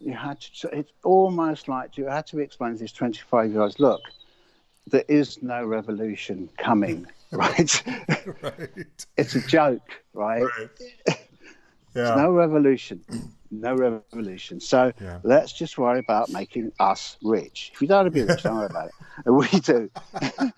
You 0.00 0.12
had 0.12 0.40
to. 0.40 0.68
It's 0.68 0.92
almost 1.02 1.66
like 1.66 1.96
you 1.96 2.06
had 2.06 2.26
to 2.28 2.38
explain 2.38 2.74
to 2.74 2.78
these 2.78 2.92
twenty-five 2.92 3.50
years. 3.50 3.80
Look, 3.80 4.00
there 4.90 5.04
is 5.08 5.42
no 5.42 5.64
revolution 5.64 6.48
coming. 6.58 7.06
Right? 7.30 7.82
right. 8.42 8.86
it's 9.18 9.34
a 9.34 9.40
joke, 9.46 9.82
right? 10.14 10.42
Right. 10.58 11.18
Yeah. 11.94 12.14
no 12.14 12.30
revolution 12.32 13.04
no 13.50 13.74
revolution 13.74 14.60
so 14.60 14.92
Yeah. 15.00 15.18
let's 15.24 15.52
just 15.52 15.76
worry 15.76 15.98
about 15.98 16.30
making 16.30 16.72
us 16.80 17.18
rich 17.22 17.70
if 17.74 17.82
you 17.82 17.88
don't 17.88 18.04
want 18.04 18.14
to 18.14 18.20
be 18.20 18.22
rich 18.30 18.42
don't 18.44 18.56
worry 18.56 18.66
about 18.66 18.88
it 18.88 18.94
and 19.26 19.36
we 19.36 19.46
do 19.60 19.90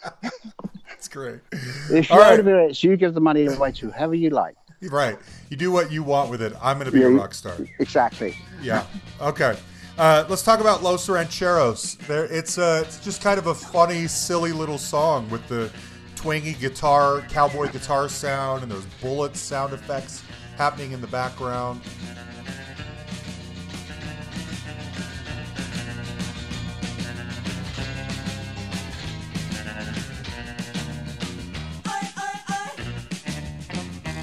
That's 0.88 1.08
great. 1.08 1.40
if 1.52 2.08
you 2.10 2.14
All 2.14 2.18
want 2.18 2.30
right. 2.30 2.36
to 2.36 2.42
be 2.42 2.52
rich 2.52 2.84
you 2.84 2.96
give 2.96 3.14
the 3.14 3.20
money 3.20 3.46
away 3.46 3.72
to 3.72 3.90
whoever 3.90 4.14
you 4.14 4.30
like 4.30 4.54
Right. 4.82 5.18
You 5.50 5.56
do 5.58 5.70
what 5.70 5.92
you 5.92 6.02
want 6.02 6.30
with 6.30 6.40
it. 6.40 6.54
I'm 6.62 6.78
going 6.78 6.86
to 6.86 6.92
be 6.92 7.00
Yeah, 7.00 7.08
a 7.08 7.10
rock 7.10 7.34
star. 7.34 7.54
exactly 7.80 8.34
Yeah. 8.62 8.86
Okay. 9.20 9.56
Uh, 10.00 10.24
let's 10.30 10.40
talk 10.40 10.60
about 10.60 10.82
Los 10.82 11.10
Rancheros. 11.10 11.98
There, 12.06 12.24
it's 12.24 12.56
uh, 12.56 12.82
it's 12.86 12.98
just 13.00 13.20
kind 13.20 13.38
of 13.38 13.48
a 13.48 13.54
funny, 13.54 14.06
silly 14.06 14.50
little 14.50 14.78
song 14.78 15.28
with 15.28 15.46
the 15.46 15.70
twangy 16.16 16.54
guitar, 16.54 17.20
cowboy 17.28 17.70
guitar 17.70 18.08
sound, 18.08 18.62
and 18.62 18.72
those 18.72 18.86
bullet 19.02 19.36
sound 19.36 19.74
effects 19.74 20.22
happening 20.56 20.92
in 20.92 21.02
the 21.02 21.06
background. 21.08 21.82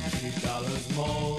Few 0.10 0.42
dollars 0.42 0.96
more, 0.96 1.37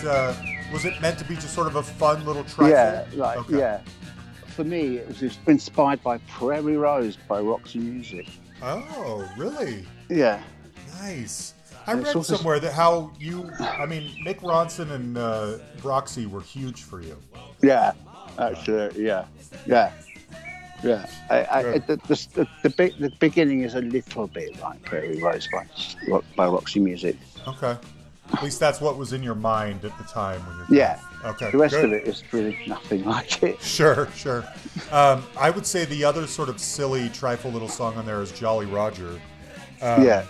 Was 0.00 0.06
uh, 0.08 0.36
was 0.72 0.84
it 0.86 0.98
meant 1.02 1.18
to 1.18 1.24
be 1.26 1.34
just 1.34 1.52
sort 1.52 1.66
of 1.66 1.76
a 1.76 1.82
fun 1.82 2.24
little 2.24 2.44
trifle? 2.44 2.68
yeah 2.70 3.04
like 3.14 3.36
Okay. 3.38 3.58
yeah 3.58 3.80
for 4.46 4.64
me 4.64 4.96
it 4.96 5.06
was 5.08 5.18
just 5.20 5.38
inspired 5.46 6.02
by 6.02 6.16
prairie 6.28 6.76
rose 6.78 7.16
by 7.28 7.40
roxy 7.40 7.78
music 7.80 8.26
Oh, 8.62 9.28
really? 9.36 9.84
yeah 10.08 10.40
Nice. 11.00 11.54
I 11.86 11.94
read 11.94 12.14
also- 12.14 12.36
somewhere 12.36 12.60
that 12.60 12.72
how 12.74 13.10
you, 13.18 13.50
I 13.58 13.86
mean, 13.86 14.10
Mick 14.24 14.40
Ronson 14.40 14.90
and 14.90 15.16
uh, 15.16 15.56
Roxy 15.82 16.26
were 16.26 16.42
huge 16.42 16.82
for 16.82 17.00
you. 17.00 17.16
Yeah, 17.62 17.92
actually, 18.38 19.02
yeah, 19.02 19.24
yeah, 19.66 19.90
yeah. 20.84 21.06
I, 21.30 21.46
I, 21.50 21.62
the, 21.78 21.96
the, 22.06 22.26
the, 22.34 22.48
the, 22.62 22.70
big, 22.70 22.98
the 22.98 23.10
beginning 23.18 23.62
is 23.62 23.74
a 23.76 23.80
little 23.80 24.26
bit 24.26 24.60
like 24.60 24.82
Prairie 24.82 25.22
Rose 25.22 25.48
by, 25.50 26.20
by 26.36 26.46
Roxy 26.46 26.80
Music. 26.80 27.16
Okay. 27.48 27.76
At 28.32 28.42
least 28.42 28.60
that's 28.60 28.80
what 28.80 28.96
was 28.96 29.12
in 29.12 29.22
your 29.22 29.34
mind 29.34 29.84
at 29.84 29.96
the 29.98 30.04
time 30.04 30.40
when 30.46 30.56
you're. 30.56 30.66
Yeah. 30.78 31.00
Okay. 31.24 31.50
The 31.50 31.58
rest 31.58 31.74
good. 31.74 31.84
of 31.86 31.92
it 31.92 32.06
is 32.06 32.22
really 32.32 32.56
nothing 32.66 33.04
like 33.04 33.42
it. 33.42 33.60
Sure, 33.62 34.08
sure. 34.14 34.44
Um, 34.90 35.24
I 35.38 35.50
would 35.50 35.66
say 35.66 35.84
the 35.84 36.04
other 36.04 36.26
sort 36.26 36.48
of 36.48 36.60
silly, 36.60 37.08
trifle 37.10 37.50
little 37.50 37.68
song 37.68 37.96
on 37.96 38.06
there 38.06 38.22
is 38.22 38.32
Jolly 38.32 38.66
Roger. 38.66 39.20
Um, 39.82 40.04
yeah, 40.04 40.24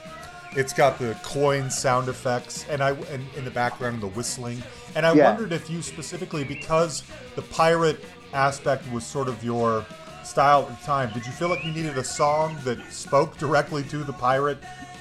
It's 0.53 0.73
got 0.73 0.99
the 0.99 1.17
coin 1.23 1.71
sound 1.71 2.09
effects, 2.09 2.65
and 2.69 2.83
I 2.83 2.91
and 2.93 3.25
in 3.37 3.45
the 3.45 3.51
background 3.51 4.01
the 4.03 4.09
whistling. 4.09 4.63
And 4.97 5.07
I 5.07 5.13
Yeah. 5.13 5.31
wondered 5.33 5.53
if 5.53 5.71
you 5.71 5.83
specifically, 5.83 6.43
because 6.45 7.03
the 7.37 7.43
pirate 7.43 8.05
aspect 8.33 8.91
was 8.93 9.05
sort 9.05 9.29
of 9.29 9.43
your 9.45 9.85
style 10.25 10.63
at 10.69 10.81
the 10.81 10.87
time, 10.87 11.11
did 11.13 11.25
you 11.27 11.33
feel 11.33 11.49
like 11.49 11.65
you 11.65 11.73
needed 11.73 11.99
a 11.99 12.05
song 12.05 12.57
that 12.65 12.79
spoke 12.93 13.37
directly 13.39 13.83
to 13.85 13.99
the 14.05 14.13
pirate 14.13 14.59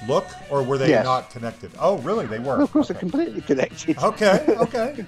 look, 0.08 0.26
or 0.50 0.62
were 0.62 0.78
they 0.78 0.90
Yes. 0.90 1.04
not 1.04 1.30
connected? 1.30 1.70
Oh, 1.78 1.98
really? 1.98 2.26
They 2.26 2.38
were. 2.38 2.56
Well, 2.56 2.62
of 2.62 2.72
course, 2.72 2.86
okay. 2.90 2.94
they're 2.94 3.00
completely 3.00 3.40
connected. 3.42 3.98
okay, 3.98 4.44
okay. 4.60 5.06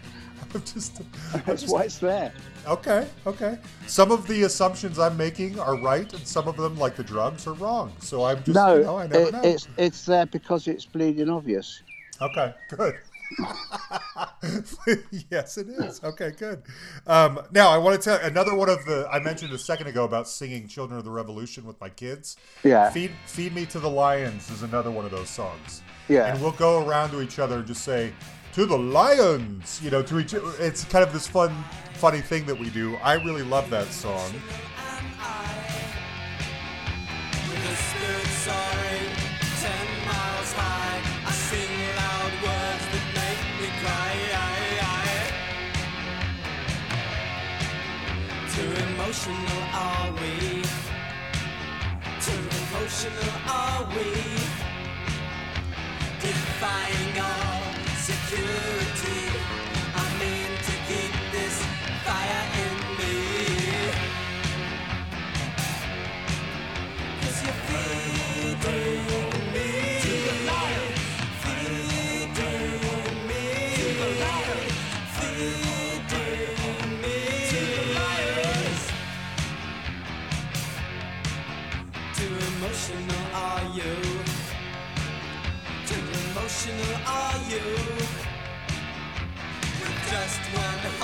I'm 0.54 0.62
just, 0.64 1.00
I'm 1.32 1.42
That's 1.46 1.62
just 1.62 1.72
why 1.72 1.84
it's 1.84 1.98
there. 1.98 2.32
Okay, 2.66 3.06
okay. 3.26 3.58
Some 3.86 4.12
of 4.12 4.26
the 4.28 4.42
assumptions 4.42 4.98
I'm 4.98 5.16
making 5.16 5.58
are 5.58 5.76
right, 5.80 6.12
and 6.12 6.26
some 6.26 6.46
of 6.46 6.56
them, 6.56 6.78
like 6.78 6.94
the 6.94 7.02
drugs, 7.04 7.46
are 7.46 7.54
wrong. 7.54 7.92
So 8.00 8.24
I'm 8.24 8.38
just, 8.44 8.54
no, 8.54 8.76
you 8.76 8.84
know, 8.84 8.98
I 8.98 9.06
never 9.06 9.28
it, 9.28 9.32
know. 9.32 9.40
it's 9.42 9.68
it's 9.78 10.04
there 10.04 10.26
because 10.26 10.68
it's 10.68 10.84
bleeding 10.84 11.30
obvious. 11.30 11.82
Okay, 12.20 12.54
good. 12.68 12.96
yes, 15.30 15.58
it 15.58 15.68
is. 15.68 16.02
Okay, 16.02 16.32
good. 16.36 16.62
Um, 17.06 17.40
now, 17.52 17.70
I 17.70 17.78
want 17.78 18.00
to 18.00 18.10
tell 18.10 18.18
another 18.24 18.54
one 18.54 18.68
of 18.68 18.84
the 18.84 19.08
I 19.10 19.20
mentioned 19.20 19.52
a 19.52 19.58
second 19.58 19.86
ago 19.86 20.04
about 20.04 20.28
singing 20.28 20.68
"Children 20.68 20.98
of 20.98 21.04
the 21.04 21.10
Revolution" 21.10 21.64
with 21.64 21.80
my 21.80 21.88
kids. 21.88 22.36
Yeah, 22.64 22.90
Feed, 22.90 23.12
"Feed 23.26 23.54
Me 23.54 23.66
to 23.66 23.78
the 23.80 23.90
Lions" 23.90 24.50
is 24.50 24.62
another 24.62 24.90
one 24.90 25.04
of 25.04 25.10
those 25.10 25.30
songs. 25.30 25.82
Yeah. 26.08 26.26
and 26.26 26.42
we'll 26.42 26.52
go 26.52 26.86
around 26.86 27.10
to 27.10 27.22
each 27.22 27.38
other 27.38 27.58
and 27.58 27.66
just 27.66 27.84
say 27.84 28.12
"To 28.54 28.66
the 28.66 28.78
Lions," 28.78 29.80
you 29.82 29.90
know, 29.90 30.02
to 30.02 30.18
each. 30.18 30.34
It's 30.34 30.84
kind 30.84 31.04
of 31.04 31.12
this 31.12 31.26
fun, 31.26 31.52
funny 31.94 32.20
thing 32.20 32.46
that 32.46 32.58
we 32.58 32.70
do. 32.70 32.96
I 32.96 33.14
really 33.14 33.42
love 33.42 33.70
that 33.70 33.86
song. 33.88 34.32
emotional 49.12 49.62
are 49.74 50.10
we? 50.12 50.62
Too 52.24 52.44
emotional, 52.62 53.34
are 53.46 53.84
we? 53.94 54.08
Define 56.18 57.01
just 90.32 90.54
one 90.54 91.01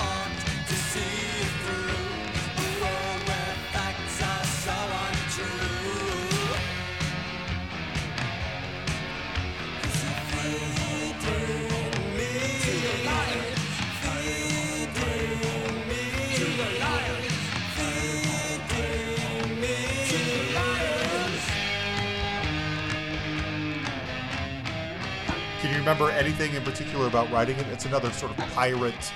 remember 25.89 26.11
anything 26.11 26.55
in 26.55 26.63
particular 26.63 27.07
about 27.07 27.33
writing 27.33 27.57
it? 27.57 27.67
It's 27.69 27.87
another 27.87 28.13
sort 28.13 28.33
of 28.33 28.37
pirate 28.49 29.13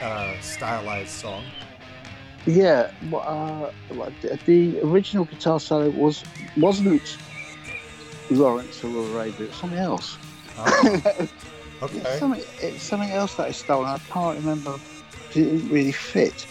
uh, 0.00 0.34
stylized 0.40 1.10
song. 1.10 1.44
Yeah, 2.46 2.90
uh, 3.12 3.70
the, 4.46 4.80
original 4.82 5.26
guitar 5.26 5.60
solo 5.60 5.90
was 5.90 6.24
wasn't 6.56 7.18
Lawrence 8.30 8.82
of 8.82 8.94
Arabia. 8.94 9.44
It 9.44 9.48
was 9.48 9.56
something 9.56 9.78
else. 9.78 10.16
Oh, 10.56 11.28
It's 11.82 11.94
okay. 11.94 12.18
something, 12.18 12.42
it's 12.62 12.82
something 12.82 13.10
else 13.10 13.34
that 13.34 13.48
I 13.48 13.50
stole. 13.50 13.84
I 13.84 13.98
can't 14.08 14.38
remember. 14.38 14.76
It 15.28 15.34
didn't 15.34 15.68
really 15.68 15.92
fit. 15.92 16.46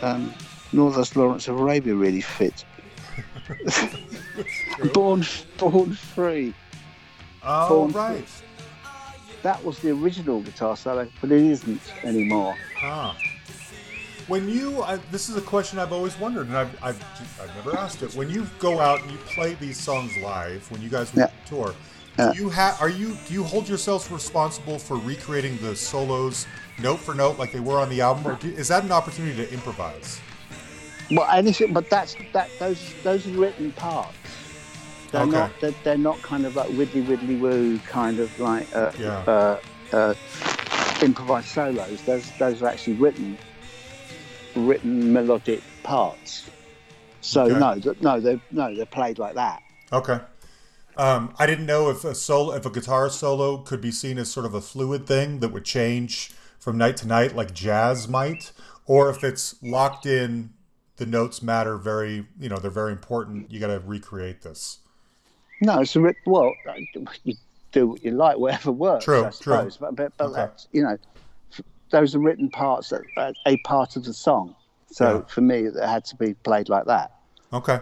Um, 0.00 0.32
nor 0.72 0.92
does 0.92 1.16
Lawrence 1.16 1.48
of 1.48 1.58
Arabia 1.58 1.96
really 1.96 2.20
fit. 2.20 2.64
born, 4.94 5.24
born 5.58 5.92
free. 5.94 6.54
Oh, 7.42 7.68
Born 7.68 7.92
right. 7.92 8.28
That 9.42 9.62
was 9.64 9.78
the 9.78 9.90
original 9.90 10.40
guitar 10.40 10.76
solo, 10.76 11.08
but 11.20 11.30
it 11.30 11.42
isn't 11.42 11.80
anymore. 12.02 12.56
Ah. 12.82 13.16
When 14.28 14.48
you, 14.48 14.82
I, 14.82 14.96
this 15.12 15.28
is 15.28 15.36
a 15.36 15.40
question 15.40 15.78
I've 15.78 15.92
always 15.92 16.18
wondered, 16.18 16.48
and 16.48 16.56
I've, 16.56 16.82
I've, 16.82 17.40
I've 17.40 17.54
never 17.54 17.76
asked 17.78 18.02
it. 18.02 18.12
When 18.14 18.28
you 18.28 18.46
go 18.58 18.80
out 18.80 19.00
and 19.02 19.10
you 19.12 19.18
play 19.18 19.54
these 19.54 19.78
songs 19.78 20.10
live, 20.20 20.68
when 20.72 20.82
you 20.82 20.88
guys 20.88 21.12
Yeah. 21.14 21.30
tour, 21.46 21.74
Yeah. 22.18 22.32
do 22.32 22.38
you 22.38 22.48
have, 22.48 22.80
are 22.80 22.88
you, 22.88 23.16
do 23.28 23.34
you 23.34 23.44
hold 23.44 23.68
yourselves 23.68 24.10
responsible 24.10 24.80
for 24.80 24.96
recreating 24.96 25.58
the 25.58 25.76
solos 25.76 26.46
note 26.82 26.98
for 26.98 27.14
note 27.14 27.38
like 27.38 27.52
they 27.52 27.60
were 27.60 27.78
on 27.78 27.88
the 27.88 28.00
album, 28.00 28.26
or 28.26 28.34
do, 28.34 28.48
is 28.48 28.66
that 28.68 28.82
an 28.82 28.90
opportunity 28.90 29.36
to 29.36 29.52
improvise? 29.52 30.20
Well, 31.12 31.30
anything, 31.30 31.72
but 31.72 31.88
that's 31.88 32.16
that. 32.32 32.50
Those 32.58 32.80
those 33.04 33.24
are 33.28 33.30
written 33.30 33.70
parts. 33.72 34.16
They're 35.10 35.22
Okay. 35.22 35.30
not. 35.32 35.50
They're, 35.60 35.74
they're 35.84 35.98
not 35.98 36.20
kind 36.22 36.44
of 36.46 36.56
like 36.56 36.68
widdly 36.70 37.00
widdly 37.02 37.36
woo 37.36 37.78
kind 37.80 38.18
of 38.18 38.38
like 38.40 38.66
uh, 38.74 38.92
Yeah. 38.98 39.18
uh, 39.20 39.60
uh, 39.92 40.14
improvised 41.02 41.48
solos. 41.48 42.02
Those 42.02 42.30
those 42.38 42.62
are 42.62 42.68
actually 42.68 42.94
written 42.94 43.38
written 44.54 45.12
melodic 45.12 45.62
parts. 45.82 46.48
So 47.20 47.44
Okay. 47.44 47.58
no, 47.58 47.78
th- 47.78 48.00
no, 48.00 48.20
they 48.20 48.40
no, 48.50 48.74
they're 48.74 48.86
played 48.86 49.18
like 49.18 49.34
that. 49.34 49.62
Okay. 49.92 50.20
Um, 50.96 51.34
I 51.38 51.44
didn't 51.46 51.66
know 51.66 51.90
if 51.90 52.04
a 52.04 52.14
solo, 52.14 52.54
if 52.54 52.64
a 52.64 52.70
guitar 52.70 53.10
solo 53.10 53.58
could 53.58 53.82
be 53.82 53.90
seen 53.90 54.16
as 54.16 54.30
sort 54.30 54.46
of 54.46 54.54
a 54.54 54.60
fluid 54.62 55.06
thing 55.06 55.40
that 55.40 55.50
would 55.50 55.64
change 55.64 56.32
from 56.58 56.78
night 56.78 56.96
to 56.98 57.06
night, 57.06 57.36
like 57.36 57.52
jazz 57.52 58.08
might, 58.08 58.52
or 58.86 59.10
if 59.10 59.22
it's 59.22 59.54
locked 59.62 60.06
in. 60.06 60.50
The 60.98 61.04
notes 61.04 61.42
matter 61.42 61.76
very, 61.76 62.26
you 62.40 62.48
know, 62.48 62.56
they're 62.56 62.70
very 62.70 62.92
important. 62.92 63.50
You 63.52 63.60
got 63.60 63.66
to 63.66 63.80
recreate 63.80 64.40
this. 64.40 64.78
No, 65.60 65.80
it's 65.80 65.96
a 65.96 66.00
writ- 66.00 66.16
well, 66.26 66.52
you 67.24 67.34
do 67.72 67.88
what 67.88 68.04
you 68.04 68.10
like, 68.12 68.38
whatever 68.38 68.72
works. 68.72 69.04
True, 69.04 69.24
I 69.24 69.30
true. 69.30 69.70
But 69.80 69.96
but, 69.96 70.12
but 70.16 70.24
Okay. 70.26 70.34
that's, 70.34 70.68
you 70.72 70.82
know, 70.82 70.96
those 71.90 72.14
are 72.14 72.18
written 72.18 72.50
parts 72.50 72.90
that 72.90 73.02
are 73.16 73.32
a 73.46 73.56
part 73.58 73.96
of 73.96 74.04
the 74.04 74.12
song. 74.12 74.54
So 74.90 75.18
Yeah. 75.18 75.32
for 75.34 75.40
me, 75.40 75.60
it 75.66 75.74
had 75.76 76.04
to 76.06 76.16
be 76.16 76.34
played 76.34 76.68
like 76.68 76.84
that. 76.86 77.12
Okay. 77.52 77.78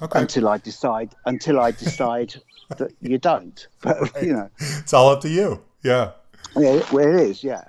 Okay. 0.00 0.20
until 0.20 0.48
I 0.48 0.58
decide 0.58 1.14
until 1.26 1.60
I 1.60 1.70
decide 1.70 2.34
that 2.78 2.92
you 3.00 3.18
don't. 3.18 3.66
But 3.82 4.22
you 4.22 4.32
know, 4.32 4.48
It's 4.58 4.92
all 4.92 5.10
up 5.10 5.20
to 5.20 5.28
you. 5.28 5.62
Yeah. 5.82 6.12
yeah, 6.56 6.82
well, 6.92 7.06
it 7.06 7.20
is. 7.30 7.44
Yeah, 7.44 7.62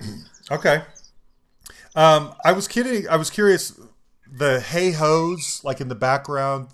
Okay. 0.51 0.81
Um, 1.95 2.33
I 2.43 2.53
was 2.53 2.67
kidding. 2.67 3.07
I 3.07 3.17
was 3.17 3.29
curious. 3.29 3.79
The 4.35 4.59
hey 4.59 4.91
ho's, 4.91 5.61
like 5.63 5.79
in 5.79 5.89
the 5.89 5.95
background, 5.95 6.69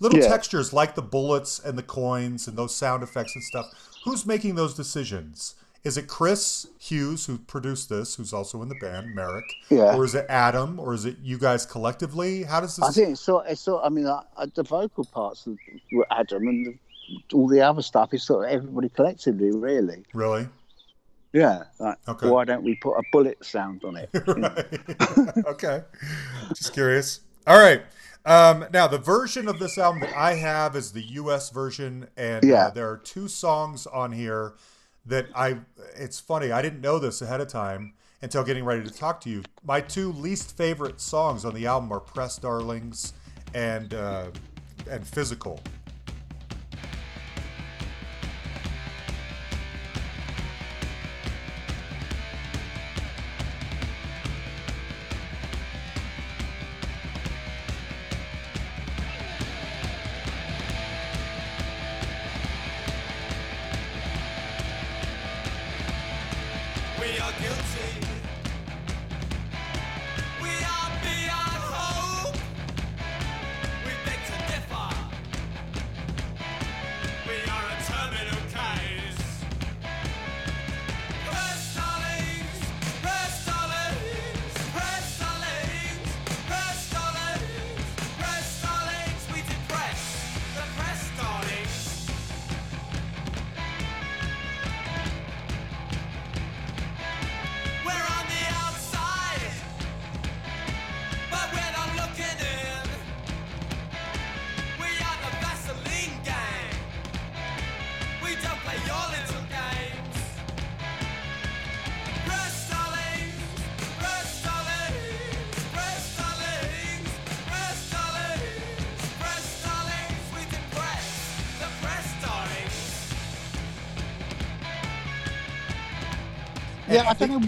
little 0.00 0.18
Yeah. 0.18 0.26
textures 0.28 0.72
like 0.72 0.96
the 0.96 1.02
bullets 1.02 1.60
and 1.60 1.78
the 1.78 1.82
coins 1.82 2.48
and 2.48 2.56
those 2.58 2.74
sound 2.74 3.02
effects 3.04 3.34
and 3.36 3.44
stuff. 3.44 3.66
Who's 4.04 4.26
making 4.26 4.56
those 4.56 4.74
decisions? 4.74 5.54
Is 5.84 5.96
it 5.98 6.08
Chris 6.08 6.66
Hughes 6.78 7.26
who 7.26 7.36
produced 7.38 7.88
this, 7.90 8.14
who's 8.16 8.32
also 8.32 8.62
in 8.62 8.68
the 8.70 8.74
band, 8.80 9.14
Merrick? 9.14 9.44
Yeah. 9.68 9.94
Or 9.94 10.04
is 10.04 10.14
it 10.14 10.24
Adam? 10.30 10.80
Or 10.80 10.94
is 10.94 11.04
it 11.04 11.16
you 11.22 11.38
guys 11.38 11.66
collectively? 11.66 12.42
How 12.42 12.60
does 12.60 12.76
this? 12.76 12.88
I 12.88 12.90
think 12.90 13.10
it's 13.10 13.20
sort. 13.20 13.44
It's 13.48 13.60
sort. 13.60 13.84
I 13.84 13.90
mean, 13.90 14.06
uh, 14.06 14.22
uh, 14.36 14.46
the 14.54 14.62
vocal 14.62 15.04
parts 15.04 15.46
of- 15.46 15.58
were 15.92 16.06
Adam, 16.10 16.48
and 16.48 16.66
the, 16.66 17.34
all 17.36 17.46
the 17.48 17.60
other 17.60 17.82
stuff 17.82 18.14
is 18.14 18.24
sort 18.24 18.46
of 18.46 18.50
everybody 18.50 18.88
collectively, 18.88 19.50
really. 19.52 20.04
really? 20.14 20.48
Yeah. 21.34 21.64
Like, 21.78 21.98
Okay. 22.08 22.28
Why 22.30 22.44
don't 22.44 22.62
we 22.62 22.76
put 22.76 22.94
a 22.96 23.02
bullet 23.12 23.44
sound 23.44 23.84
on 23.84 23.96
it? 23.96 24.08
okay. 25.46 25.82
Just 26.54 26.72
curious. 26.72 27.20
All 27.46 27.58
right. 27.60 27.82
Um, 28.24 28.64
now, 28.72 28.86
the 28.86 28.96
version 28.98 29.48
of 29.48 29.58
this 29.58 29.76
album 29.76 30.00
that 30.00 30.16
I 30.16 30.34
have 30.34 30.76
is 30.76 30.92
the 30.92 31.02
U.S. 31.02 31.50
version, 31.50 32.08
and 32.16 32.42
uh, 32.44 32.48
Yeah. 32.48 32.70
there 32.70 32.88
are 32.88 32.96
two 32.96 33.28
songs 33.28 33.86
on 33.86 34.12
here 34.12 34.54
that 35.06 35.26
I. 35.34 35.58
It's 35.96 36.18
funny. 36.20 36.50
I 36.52 36.62
didn't 36.62 36.80
know 36.80 36.98
this 36.98 37.20
ahead 37.20 37.40
of 37.42 37.48
time 37.48 37.92
until 38.22 38.42
getting 38.44 38.64
ready 38.64 38.82
to 38.82 38.90
talk 38.90 39.20
to 39.22 39.28
you. 39.30 39.42
My 39.62 39.82
two 39.82 40.10
least 40.12 40.56
favorite 40.56 41.00
songs 41.02 41.44
on 41.44 41.52
the 41.52 41.66
album 41.66 41.92
are 41.92 42.00
"Press 42.00 42.38
Darlings" 42.38 43.12
and 43.52 43.92
uh, 43.92 44.28
and 44.88 45.06
"Physical." 45.06 45.60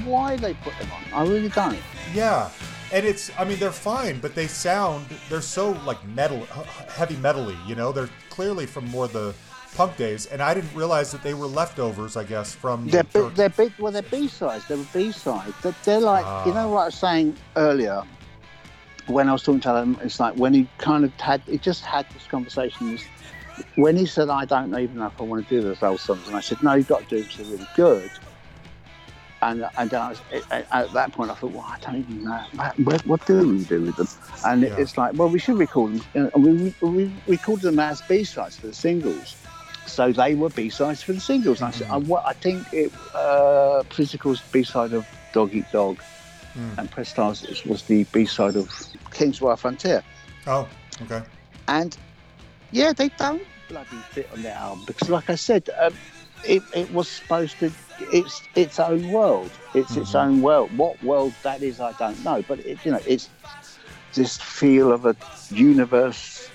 Why 0.07 0.37
they 0.37 0.55
put 0.55 0.79
them 0.79 0.89
on. 0.93 1.27
I 1.27 1.29
really 1.31 1.49
don't. 1.51 1.79
Yeah, 2.15 2.51
and 2.93 3.05
it's 3.05 3.31
I 3.39 3.45
mean 3.45 3.59
they're 3.59 3.71
fine, 3.73 4.21
but 4.21 4.35
they 4.35 4.47
sound 4.47 5.07
they're 5.29 5.41
so 5.43 5.73
like 5.85 6.03
metal, 6.09 6.45
heavy 6.89 7.17
metally. 7.17 7.57
You 7.67 7.75
know, 7.75 7.93
they're 7.93 8.11
clearly 8.31 8.67
from 8.67 8.87
more 8.89 9.09
the 9.09 9.35
punk 9.75 9.97
days, 9.97 10.27
and 10.27 10.41
I 10.41 10.55
didn't 10.55 10.75
realize 10.75 11.11
that 11.13 11.23
they 11.23 11.35
were 11.35 11.47
leftovers. 11.47 12.17
I 12.17 12.25
guess 12.25 12.55
from 12.55 12.89
They're 12.89 13.03
the 13.13 13.31
they're 13.35 13.49
big. 13.51 13.73
Well, 13.79 13.93
they're 13.93 14.03
B 14.03 14.29
sides. 14.29 14.67
They 14.69 14.77
were 14.77 14.87
B 14.95 15.13
sides. 15.13 15.53
They're, 15.63 15.75
they're 15.85 16.01
like 16.01 16.25
you 16.47 16.55
know 16.55 16.69
Ah. 16.71 16.75
what 16.75 16.81
I 16.83 16.87
was 16.87 16.95
saying 16.95 17.37
earlier 17.57 18.03
when 19.07 19.29
I 19.29 19.33
was 19.33 19.43
talking 19.43 19.61
to 19.61 19.77
him. 19.77 19.99
It's 20.03 20.19
like 20.19 20.35
when 20.37 20.55
he 20.55 20.69
kind 20.79 21.05
of 21.05 21.13
had 21.21 21.43
he 21.43 21.59
just 21.59 21.85
had 21.85 22.07
this 22.11 22.27
conversation. 22.27 22.99
When 23.77 23.97
he 23.97 24.05
said, 24.05 24.29
"I 24.29 24.45
don't 24.45 24.69
even 24.79 24.97
know 24.99 25.07
if 25.07 25.19
I 25.19 25.25
want 25.25 25.49
to 25.49 25.55
do 25.55 25.63
those 25.63 25.83
old 25.83 25.99
songs," 26.01 26.27
and 26.29 26.37
I 26.37 26.41
said, 26.41 26.63
"No, 26.63 26.75
you've 26.75 26.89
got 26.89 27.09
to 27.09 27.17
do 27.17 27.23
something 27.23 27.53
really 27.53 27.69
good." 27.75 28.11
And 29.43 29.66
and 29.76 29.93
I 29.95 30.09
was, 30.09 30.22
at, 30.51 30.66
at 30.72 30.93
that 30.93 31.12
point, 31.12 31.30
I 31.30 31.34
thought, 31.34 31.53
"Well, 31.53 31.66
I 31.68 31.76
don't 31.80 31.97
even 31.97 32.24
know 32.24 32.41
what, 32.84 33.07
what 33.07 33.26
do 33.26 33.47
we 33.47 33.64
do 33.64 33.82
with 33.82 33.97
them?" 33.97 34.09
And 34.45 34.62
Yeah. 34.62 34.76
it's 34.78 34.97
like, 34.97 35.12
"Well, 35.14 35.28
we 35.28 35.39
should 35.39 35.59
record 35.59 35.93
them." 36.14 36.30
And 36.34 36.45
we, 36.45 36.53
we, 36.80 36.91
we 36.91 37.12
recorded 37.26 37.64
them 37.64 37.78
as 37.78 38.01
B 38.03 38.24
sides 38.24 38.57
for 38.57 38.68
the 38.68 38.74
singles. 38.74 39.37
So 39.87 40.11
they 40.11 40.34
were 40.34 40.49
B 40.49 40.68
sides 40.70 41.03
for 41.03 41.12
the 41.12 41.20
singles. 41.20 41.61
And 41.61 41.68
I 41.68 41.70
said, 41.70 41.87
I, 41.91 41.99
what, 41.99 42.26
I 42.26 42.32
think 42.32 42.66
it, 42.72 42.91
uh, 43.14 43.82
Physical's 43.84 44.41
B 44.53 44.62
side 44.64 44.93
of 44.93 45.07
Dog 45.32 45.55
Eat 45.55 45.70
Dog, 45.70 46.03
Mm. 46.57 46.78
and 46.78 46.91
Press 46.91 47.11
Stars 47.11 47.62
was 47.66 47.82
the 47.82 48.05
B 48.05 48.24
side 48.24 48.57
of 48.57 48.70
King's 49.12 49.43
Wild 49.43 49.61
Frontier. 49.61 50.03
oh, 50.47 50.66
okay, 51.03 51.22
And 51.68 51.95
yeah, 52.72 52.95
they 52.95 53.11
don't 53.11 53.43
bloody 53.68 53.99
fit 53.99 54.30
on 54.32 54.41
their 54.43 54.55
album 54.55 54.82
because, 54.87 55.11
like 55.11 55.28
I 55.28 55.34
said, 55.34 55.68
um, 55.80 55.93
it, 56.49 56.63
it 56.75 56.93
was 56.93 57.09
supposed 57.09 57.59
to. 57.61 57.71
It's 58.13 58.43
its 58.55 58.79
own 58.79 59.11
world. 59.11 59.51
It's 59.75 59.97
its 59.97 60.13
Mhm. 60.13 60.25
own 60.25 60.43
world. 60.43 60.77
What 60.77 61.03
world 61.03 61.33
that 61.43 61.63
is, 61.63 61.81
I 61.81 61.93
don't 61.93 62.23
know. 62.25 62.43
But 62.47 62.61
it, 62.61 62.79
you 62.85 62.93
know, 62.93 63.01
it's 63.07 63.29
this 64.15 64.37
feel 64.39 64.93
of 64.93 65.07
a 65.07 65.17
universe 65.51 66.49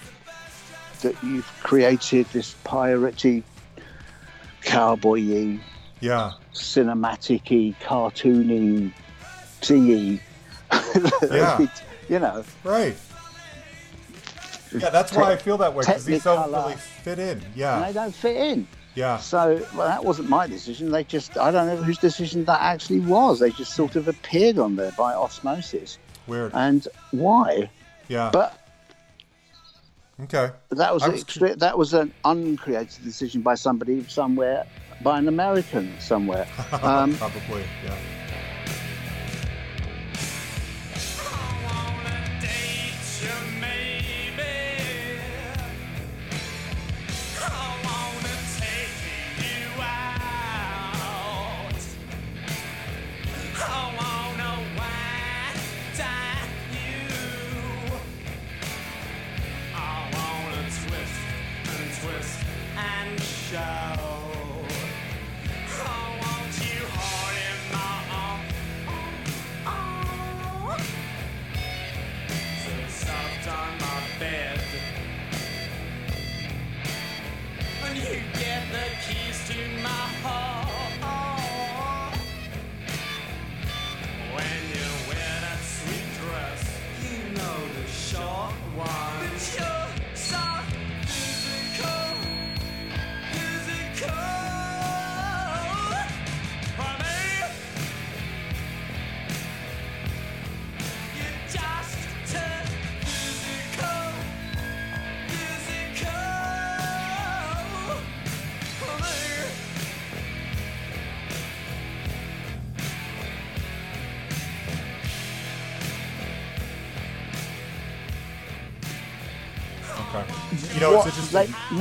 that 1.02 1.16
you've 1.24 1.50
created. 1.64 2.28
This 2.32 2.54
piratey, 2.64 3.44
cowboy-y, 4.62 5.60
yeah, 6.00 6.32
cinematic-y, 6.54 7.76
cartoony, 7.84 8.92
zingy. 9.62 10.20
Yeah. 11.32 11.68
you 12.08 12.20
know, 12.20 12.44
right. 12.64 12.96
Yeah, 14.74 14.90
that's 14.90 15.12
why 15.12 15.34
I 15.34 15.36
feel 15.36 15.58
that 15.58 15.74
way 15.74 15.82
because 15.86 16.06
these 16.06 16.24
don't 16.24 16.50
really 16.52 16.76
fit 16.76 17.20
in. 17.20 17.40
and 17.40 17.56
Yeah, 17.56 17.86
they 17.86 17.94
don't 17.94 18.14
fit 18.16 18.38
in. 18.38 18.68
Yeah, 18.96 19.18
So 19.18 19.66
well, 19.76 19.88
that 19.88 20.04
wasn't 20.04 20.30
my 20.30 20.48
decision. 20.48 20.92
They 20.92 21.04
just, 21.04 21.38
I 21.38 21.52
don't 21.52 21.68
know 21.68 21.78
whose 21.78 21.98
decision 21.98 22.46
that 22.46 22.60
actually 22.62 23.00
was. 23.00 23.40
They 23.40 23.52
just 23.52 23.74
sort 23.74 23.96
of 23.96 24.08
appeared 24.08 24.58
on 24.60 24.76
there 24.76 24.92
by 24.98 25.14
osmosis. 25.14 25.98
weird. 26.28 26.52
And 26.54 26.88
why? 27.12 27.70
Yeah, 28.10 28.30
But 28.34 28.58
okay. 30.24 30.52
that 30.72 30.94
was, 30.94 31.04
an 31.04 31.12
was- 31.14 31.24
extre- 31.24 31.58
that 31.60 31.78
was 31.78 31.94
an 31.94 32.14
uncreated 32.26 33.04
decision 33.04 33.42
by 33.42 33.56
somebody 33.56 34.04
somewhere, 34.10 34.66
by 35.02 35.18
an 35.20 35.28
American 35.28 35.94
somewhere. 36.00 36.48
Um, 36.84 37.16
Probably, 37.16 37.64
yeah. 37.86 37.96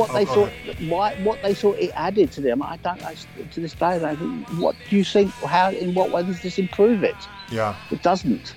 What 0.01 0.11
Oh, 0.11 0.15
they 0.15 0.25
thought, 0.25 0.51
why, 0.89 1.15
what 1.23 1.43
they 1.43 1.55
thought 1.55 1.79
it 1.79 1.91
added 1.95 2.33
to 2.33 2.41
them, 2.41 2.63
I 2.63 2.77
don't. 2.79 3.03
I, 3.05 3.15
to 3.53 3.61
this 3.61 3.75
day, 3.75 4.03
I 4.05 4.17
think, 4.17 4.49
what 4.59 4.75
do 4.89 4.97
you 4.97 5.05
think? 5.05 5.31
How, 5.33 5.71
in 5.71 5.95
what 5.95 6.11
way 6.11 6.23
does 6.23 6.41
this 6.43 6.59
improve 6.59 7.05
it? 7.05 7.15
Yeah. 7.51 7.77
It 7.91 8.03
doesn't, 8.03 8.55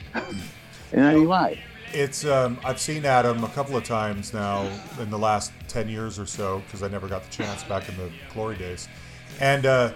in 0.94 1.00
any 1.00 1.26
way. 1.26 1.60
It's 1.94 2.26
um, 2.26 2.58
I've 2.66 2.80
seen 2.80 3.06
Adam 3.06 3.44
a 3.44 3.50
couple 3.50 3.78
of 3.78 3.84
times 3.84 4.34
now 4.34 4.68
in 5.00 5.10
the 5.12 5.20
last 5.20 5.52
ten 5.68 5.88
years 5.88 6.18
or 6.18 6.26
so 6.26 6.60
because 6.66 6.82
I 6.82 6.88
never 6.88 7.08
got 7.08 7.24
the 7.24 7.30
chance 7.30 7.64
back 7.66 7.88
in 7.88 7.96
the 7.98 8.10
glory 8.34 8.56
days, 8.58 8.88
and 9.40 9.66
uh, 9.68 9.94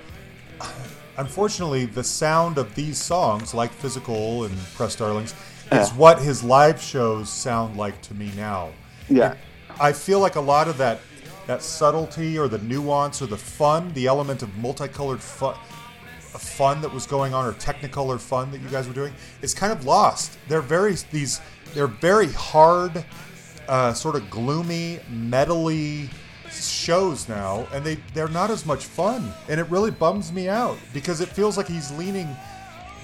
unfortunately, 1.17 1.85
the 1.85 2.03
sound 2.03 2.57
of 2.57 2.75
these 2.75 3.01
songs, 3.01 3.53
like 3.53 3.71
"Physical" 3.71 4.43
and 4.43 4.55
"Press 4.75 4.95
Darlings," 4.95 5.31
is 5.71 5.89
Yeah. 5.89 5.95
what 5.95 6.19
his 6.21 6.43
live 6.43 6.79
shows 6.81 7.29
sound 7.29 7.77
like 7.77 7.99
to 8.03 8.13
me 8.13 8.31
now. 8.35 8.69
Yeah. 9.09 9.33
I 9.79 9.91
feel 9.93 10.19
like 10.19 10.35
a 10.35 10.41
lot 10.41 10.67
of 10.67 10.77
that 10.77 10.99
that 11.47 11.61
subtlety 11.61 12.37
or 12.37 12.47
the 12.47 12.59
nuance 12.59 13.21
or 13.21 13.25
the 13.25 13.37
fun, 13.37 13.91
the 13.93 14.05
element 14.05 14.43
of 14.43 14.55
multicolored 14.57 15.21
fun, 15.21 15.55
fun 16.37 16.81
that 16.81 16.93
was 16.93 17.07
going 17.07 17.33
on 17.33 17.45
or 17.45 17.53
technicolor 17.53 18.19
fun 18.19 18.51
that 18.51 18.61
you 18.61 18.69
guys 18.69 18.87
were 18.87 18.93
doing 18.93 19.13
is 19.41 19.53
kind 19.53 19.71
of 19.71 19.85
lost. 19.85 20.37
They're 20.47 20.61
very 20.61 20.95
these 21.11 21.41
they're 21.73 21.87
very 21.87 22.31
hard, 22.31 23.03
uh, 23.67 23.93
sort 23.93 24.15
of 24.15 24.29
gloomy, 24.29 24.99
metally 25.11 26.09
shows 26.51 27.27
now, 27.27 27.67
and 27.73 27.83
they 27.83 27.95
they're 28.13 28.27
not 28.27 28.49
as 28.49 28.65
much 28.65 28.85
fun, 28.85 29.31
and 29.49 29.59
it 29.59 29.69
really 29.69 29.91
bums 29.91 30.31
me 30.31 30.47
out 30.47 30.77
because 30.93 31.21
it 31.21 31.29
feels 31.29 31.57
like 31.57 31.67
he's 31.67 31.91
leaning 31.91 32.27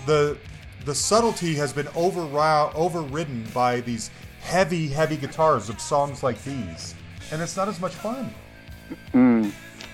the 0.05 0.37
the 0.85 0.93
subtlety 0.93 1.55
has 1.55 1.71
been 1.71 1.85
overri- 1.87 2.73
overridden 2.75 3.47
by 3.53 3.79
these 3.81 4.11
heavy, 4.41 4.87
heavy 4.89 5.15
guitars 5.15 5.69
of 5.69 5.79
songs 5.79 6.23
like 6.23 6.41
these, 6.43 6.93
and 7.31 7.41
it's 7.41 7.55
not 7.55 7.67
as 7.67 7.79
much 7.79 7.93
fun. 7.93 8.33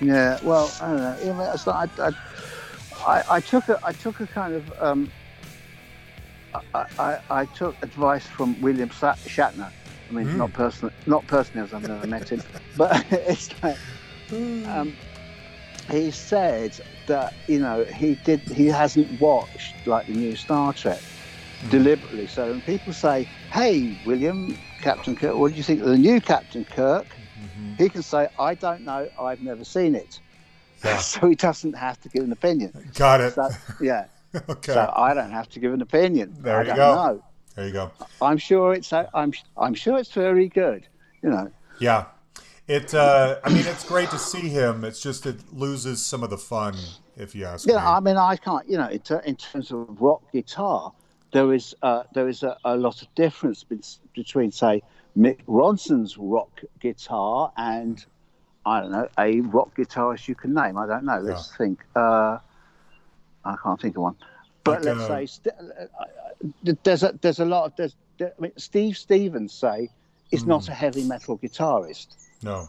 Yeah, 0.01 0.39
well, 0.43 0.71
I 0.81 0.87
don't 0.87 0.97
know. 0.97 1.17
You 1.21 1.33
know, 1.33 1.51
It's 1.53 1.67
like 1.67 1.99
I, 1.99 2.11
I, 3.05 3.23
I, 3.29 3.39
took 3.41 3.67
a, 3.69 3.79
I 3.83 3.91
took 3.91 4.19
a 4.21 4.27
kind 4.27 4.53
of, 4.55 4.73
um, 4.81 5.11
I, 6.73 6.85
I, 6.97 7.17
I 7.29 7.45
took 7.45 7.81
advice 7.83 8.25
from 8.25 8.59
William 8.61 8.89
Shatner. 8.89 9.71
I 10.09 10.13
mean, 10.13 10.37
not 10.37 10.53
personally, 10.53 10.93
not 11.05 11.27
personally, 11.27 11.63
as 11.63 11.73
I've 11.73 11.87
never 11.87 12.07
met 12.07 12.29
him, 12.29 12.41
but 12.77 13.05
it's 13.11 13.49
like, 13.61 13.77
um, 14.31 14.95
he 15.91 16.11
said 16.11 16.79
that 17.07 17.33
you 17.47 17.59
know 17.59 17.83
he 17.83 18.15
did, 18.23 18.39
he 18.41 18.67
hasn't 18.67 19.19
watched 19.19 19.75
like 19.85 20.07
the 20.07 20.13
new 20.13 20.35
Star 20.35 20.73
Trek 20.73 20.99
deliberately. 21.69 22.27
So 22.27 22.49
when 22.49 22.61
people 22.61 22.93
say, 22.93 23.27
"Hey, 23.51 23.95
William, 24.05 24.57
Captain 24.81 25.15
Kirk, 25.15 25.35
what 25.35 25.51
do 25.51 25.57
you 25.57 25.63
think 25.63 25.81
of 25.81 25.87
the 25.87 25.97
new 25.97 26.19
Captain 26.21 26.65
Kirk?" 26.65 27.05
He 27.77 27.89
can 27.89 28.01
say, 28.03 28.27
"I 28.39 28.55
don't 28.55 28.81
know. 28.81 29.07
I've 29.19 29.41
never 29.41 29.63
seen 29.63 29.95
it." 29.95 30.19
Yeah. 30.83 30.97
so 31.11 31.27
he 31.27 31.35
doesn't 31.35 31.73
have 31.73 31.99
to 32.01 32.09
give 32.09 32.23
an 32.23 32.31
opinion. 32.31 32.71
Got 32.95 33.21
it. 33.21 33.33
So 33.33 33.49
yeah, 33.81 34.05
okay. 34.49 34.73
so 34.73 34.91
I 34.95 35.13
don't 35.13 35.31
have 35.31 35.49
to 35.49 35.59
give 35.59 35.73
an 35.73 35.81
opinion. 35.81 36.35
There 36.39 36.57
I 36.57 36.61
you 36.61 36.67
don't 36.67 36.75
go. 36.75 36.95
know. 36.95 37.23
there 37.55 37.67
you 37.67 37.73
go. 37.73 37.91
I'm 38.21 38.37
sure 38.37 38.73
it's 38.73 38.91
I'm 38.93 39.33
I'm 39.57 39.73
sure 39.73 39.97
it's 39.97 40.11
very 40.11 40.47
good. 40.47 40.87
You 41.21 41.29
know. 41.29 41.51
Yeah. 41.79 42.05
It. 42.67 42.93
Uh, 42.93 43.39
I 43.43 43.49
mean, 43.49 43.65
it's 43.65 43.83
great 43.83 44.11
to 44.11 44.19
see 44.19 44.47
him. 44.49 44.83
It's 44.83 45.01
just 45.01 45.25
it 45.25 45.39
loses 45.51 46.05
some 46.05 46.21
of 46.21 46.29
the 46.29 46.37
fun, 46.37 46.75
if 47.17 47.33
you 47.33 47.45
ask 47.45 47.67
Yeah, 47.67 47.77
me. 47.77 47.81
I 47.81 47.99
mean, 47.99 48.17
I 48.17 48.35
can't. 48.35 48.69
You 48.69 48.77
know, 48.77 48.87
in, 48.89 48.99
ter- 48.99 49.19
in 49.25 49.35
terms 49.37 49.71
of 49.71 49.99
rock 49.99 50.21
guitar, 50.31 50.93
there 51.31 51.51
is 51.51 51.73
uh, 51.81 52.03
there 52.13 52.27
is 52.29 52.43
a, 52.43 52.57
a 52.65 52.77
lot 52.77 53.01
of 53.01 53.07
difference 53.15 53.63
be- 53.63 53.79
between, 54.13 54.51
say, 54.51 54.83
Mick 55.17 55.39
Ronson's 55.47 56.17
rock 56.17 56.61
guitar 56.79 57.51
and 57.57 58.03
I 58.65 58.81
don't 58.81 58.91
know 58.91 59.07
a 59.17 59.41
rock 59.41 59.75
guitarist 59.75 60.27
you 60.27 60.35
can 60.35 60.53
name. 60.53 60.77
I 60.77 60.85
don't 60.87 61.05
know. 61.05 61.19
Let's 61.19 61.55
think. 61.55 61.83
Uh, 61.95 62.37
I 63.45 63.55
can't 63.63 63.79
think 63.81 63.95
of 63.95 64.03
one. 64.03 64.15
But 64.63 64.83
Like, 64.83 64.97
let's 64.97 64.99
uh, 65.01 65.07
say 65.07 65.25
st- 65.25 65.55
uh, 65.57 65.83
uh, 66.01 66.73
there's 66.83 67.03
a 67.03 67.17
there's 67.21 67.39
a 67.39 67.45
lot 67.45 67.65
of 67.65 67.75
there's. 67.75 67.95
There, 68.17 68.33
I 68.37 68.41
mean, 68.41 68.51
Steve 68.57 68.97
Stevens 68.97 69.53
say 69.53 69.89
is 70.31 70.45
not 70.45 70.65
Hmm. 70.65 70.71
a 70.71 70.75
heavy 70.75 71.03
metal 71.03 71.37
guitarist. 71.37 72.07
no, 72.43 72.67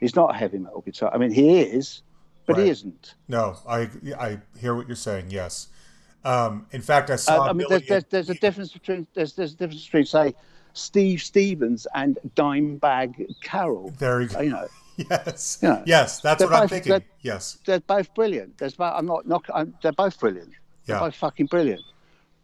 He's 0.00 0.14
not 0.14 0.34
a 0.34 0.38
heavy 0.38 0.58
metal 0.58 0.82
guitar. 0.82 1.10
I 1.12 1.18
mean, 1.18 1.30
he 1.32 1.60
is, 1.60 2.02
but 2.46 2.56
Right. 2.56 2.64
he 2.66 2.70
isn't. 2.70 3.14
no. 3.28 3.56
I 3.68 3.90
I 4.18 4.38
hear 4.58 4.74
what 4.74 4.86
you're 4.86 4.96
saying. 4.96 5.26
Yes. 5.30 5.68
Um, 6.24 6.66
in 6.72 6.80
fact, 6.82 7.10
I 7.10 7.14
Uh, 7.14 7.16
saw. 7.18 7.48
I 7.48 7.52
mean, 7.52 7.66
there's, 7.68 7.86
there's, 7.86 8.04
there's 8.10 8.30
a 8.30 8.34
difference 8.34 8.72
between 8.72 9.06
there's 9.14 9.34
there's 9.34 9.52
a 9.52 9.56
difference 9.56 9.84
between 9.84 10.06
say 10.06 10.34
Steve 10.76 11.22
Stevens 11.22 11.86
and 11.94 12.18
Dimebag 12.36 13.26
Darrell. 13.50 13.90
Very 13.96 14.26
good. 14.26 14.44
You 14.44 14.50
know, 14.50 14.68
Yes. 14.96 15.58
Yes, 15.84 16.20
that's 16.20 16.38
They're 16.38 16.48
what 16.48 16.62
I'm 16.62 16.68
thinking. 16.68 16.90
they're- 16.90 17.04
Yes. 17.20 17.58
they're 17.66 17.80
both 17.80 18.14
brilliant. 18.14 18.56
There's 18.58 18.74
both, 18.76 18.92
I'm 18.96 19.06
not 19.06 19.26
not 19.26 19.44
I'm, 19.54 19.74
they're 19.82 19.92
both 19.92 20.18
brilliant. 20.18 20.50
They're 20.86 20.96
Yeah. 20.96 21.00
both 21.00 21.14
fucking 21.16 21.46
brilliant. 21.46 21.82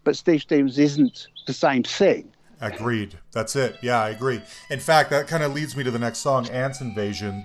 But 0.04 0.16
Steve 0.16 0.42
Stevens 0.42 0.78
isn't 0.78 1.28
the 1.46 1.52
same 1.52 1.82
thing. 1.82 2.32
Agreed. 2.60 3.18
That's 3.32 3.56
it. 3.56 3.76
Yeah, 3.82 4.00
I 4.02 4.10
agree. 4.10 4.40
In 4.70 4.80
fact, 4.80 5.10
that 5.10 5.26
kind 5.28 5.42
of 5.42 5.52
leads 5.54 5.76
me 5.76 5.82
to 5.84 5.90
the 5.90 5.98
next 5.98 6.18
song, 6.18 6.48
Ants 6.48 6.80
Invasion. 6.80 7.44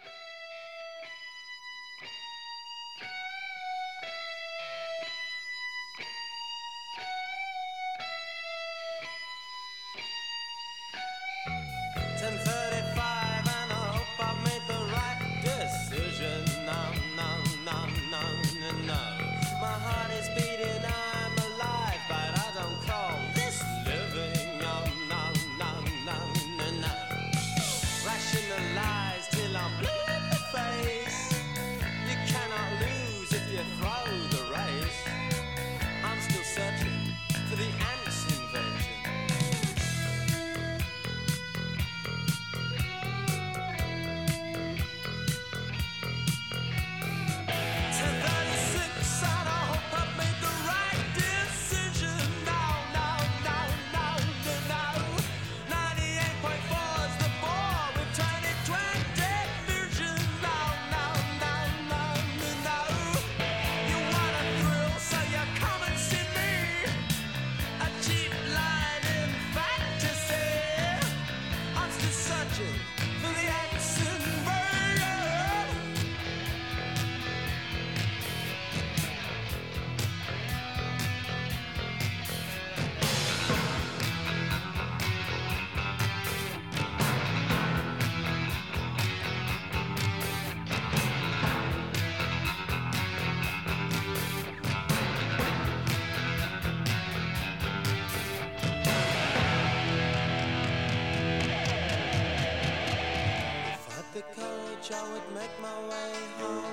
I 104.89 105.11
would 105.11 105.35
make 105.35 105.51
my 105.61 105.79
way 105.89 106.13
home. 106.37 106.63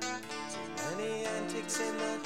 Too 0.00 0.96
many 0.96 1.26
antics 1.26 1.80
in 1.80 1.96
the 1.98 2.23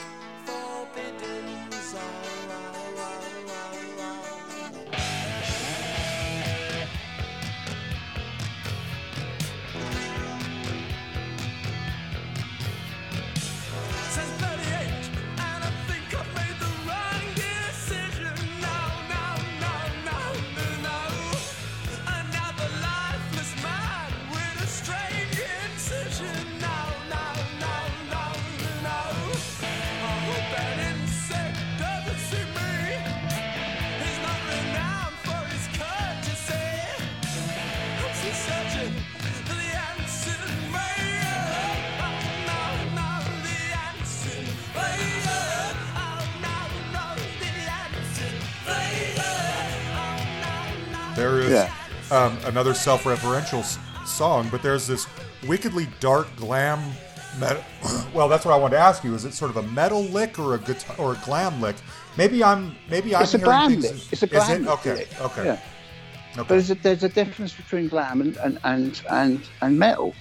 um, 52.10 52.36
another 52.44 52.74
self-referential 52.74 53.60
s- 53.60 53.78
song, 54.06 54.48
but 54.50 54.62
there's 54.62 54.86
this 54.86 55.06
wickedly 55.46 55.88
dark 56.00 56.28
glam 56.36 56.80
metal. 57.38 57.62
well, 58.14 58.28
that's 58.28 58.44
what 58.44 58.52
I 58.54 58.56
wanted 58.56 58.76
to 58.76 58.82
ask 58.82 59.04
you. 59.04 59.14
Is 59.14 59.24
it 59.24 59.34
sort 59.34 59.50
of 59.50 59.56
a 59.58 59.62
metal 59.70 60.02
lick 60.04 60.38
or 60.38 60.54
a 60.54 60.58
guitar 60.58 60.96
or 60.98 61.12
a 61.12 61.20
glam 61.24 61.60
lick? 61.60 61.76
Maybe 62.16 62.42
I'm 62.42 62.74
maybe 62.90 63.14
I'm 63.14 63.22
It's 63.22 63.34
a 63.34 63.38
glam 63.38 63.70
things. 63.70 63.84
lick. 63.84 64.12
It's 64.12 64.22
a 64.22 64.26
Is 64.26 64.30
glam 64.32 64.50
it? 64.50 64.60
lick, 64.62 64.70
Okay. 64.80 64.94
lick. 64.94 65.20
Okay. 65.20 65.44
Yeah. 65.44 65.52
Okay. 65.52 65.62
But 66.36 66.48
there's 66.48 66.70
a, 66.70 66.74
there's 66.76 67.02
a 67.04 67.08
difference 67.08 67.52
between 67.54 67.88
glam 67.88 68.20
and, 68.20 68.36
and, 68.38 68.58
and, 68.64 69.00
and, 69.10 69.40
and 69.62 69.78
metal. 69.78 70.14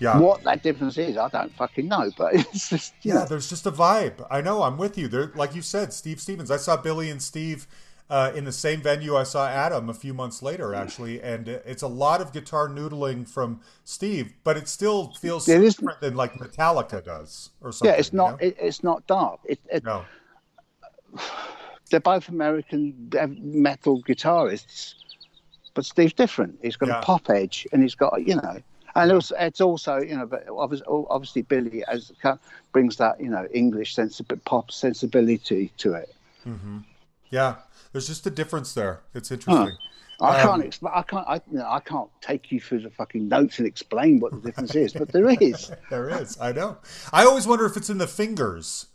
yeah. 0.00 0.18
What 0.18 0.42
that 0.44 0.62
difference 0.62 0.98
is, 0.98 1.16
I 1.16 1.28
don't 1.28 1.52
fucking 1.56 1.88
know. 1.88 2.10
But 2.18 2.34
it's 2.52 2.68
just, 2.68 2.94
Yeah, 3.02 3.14
know. 3.14 3.24
there's 3.26 3.48
just 3.48 3.64
a 3.66 3.70
vibe. 3.72 4.26
I 4.30 4.40
know. 4.40 4.62
I'm 4.64 4.76
with 4.76 4.98
you. 4.98 5.08
There, 5.08 5.30
like 5.34 5.54
you 5.54 5.62
said, 5.62 5.92
Steve 5.92 6.20
Stevens. 6.20 6.50
I 6.50 6.56
saw 6.56 6.76
Billy 6.76 7.10
and 7.10 7.22
Steve 7.22 7.66
uh, 8.12 8.30
in 8.34 8.44
the 8.44 8.52
same 8.52 8.82
venue 8.82 9.16
I 9.16 9.22
saw 9.22 9.48
Adam 9.48 9.88
a 9.88 9.94
few 9.94 10.12
months 10.12 10.42
later, 10.42 10.74
actually, 10.74 11.22
and 11.22 11.48
it's 11.48 11.80
a 11.80 11.88
lot 11.88 12.20
of 12.20 12.30
guitar 12.34 12.68
noodling 12.68 13.26
from 13.26 13.60
Steve, 13.84 14.34
but 14.44 14.58
it 14.58 14.68
still 14.68 15.14
feels 15.14 15.48
It 15.48 15.58
different 15.60 15.98
than 16.02 16.14
like 16.14 16.34
Metallica 16.34 17.02
does 17.02 17.48
or 17.62 17.72
something. 17.72 17.94
Yeah, 17.94 17.98
it's 17.98 18.12
you 18.12 18.18
not. 18.18 18.32
know? 18.32 18.46
It, 18.46 18.56
it's 18.60 18.84
not 18.84 19.06
dark. 19.06 19.40
It, 19.46 19.60
it, 19.70 19.82
no. 19.82 20.04
They're 21.90 22.00
both 22.00 22.28
American 22.28 23.10
metal 23.40 24.02
guitarists, 24.02 24.92
but 25.72 25.86
Steve's 25.86 26.12
different. 26.12 26.58
He's 26.60 26.76
got 26.76 26.90
Yeah. 26.90 27.00
a 27.00 27.02
pop 27.02 27.30
edge, 27.30 27.66
and 27.72 27.82
he's 27.82 27.94
got 27.94 28.26
you 28.28 28.36
know, 28.36 28.58
and 28.94 29.10
also, 29.10 29.34
it's 29.38 29.62
also 29.62 29.96
you 30.00 30.16
know, 30.18 30.26
but 30.26 30.46
obviously, 30.50 30.86
obviously 30.88 31.42
Billy 31.42 31.82
as 31.88 32.12
brings 32.72 32.96
that 32.96 33.18
you 33.20 33.30
know 33.30 33.48
English 33.54 33.94
sensibility, 33.94 34.42
pop 34.44 34.70
sensibility 34.70 35.72
to 35.78 35.94
it. 35.94 36.14
Yeah, 37.30 37.56
there's 37.92 38.06
just 38.06 38.26
a 38.26 38.30
difference 38.30 38.74
there. 38.74 39.00
It's 39.14 39.30
interesting. 39.30 39.76
I 40.20 40.40
Um, 40.40 40.48
can't 40.48 40.64
explain. 40.64 40.92
I 40.94 41.02
can't. 41.02 41.26
I, 41.28 41.34
you 41.50 41.58
know, 41.58 41.68
I 41.68 41.80
can't 41.80 42.08
take 42.20 42.52
you 42.52 42.60
through 42.60 42.80
the 42.80 42.90
fucking 42.90 43.28
notes 43.28 43.58
and 43.58 43.66
explain 43.66 44.20
what 44.20 44.32
the 44.32 44.40
difference 44.40 44.74
is, 44.74 44.92
but 44.92 45.08
there 45.12 45.28
is. 45.28 45.70
There 45.90 46.08
is. 46.08 46.38
I 46.40 46.52
know. 46.52 46.78
I 47.12 47.24
always 47.24 47.46
wonder 47.46 47.66
if 47.66 47.76
it's 47.76 47.90
in 47.90 47.98
the 47.98 48.06
fingers. 48.06 48.86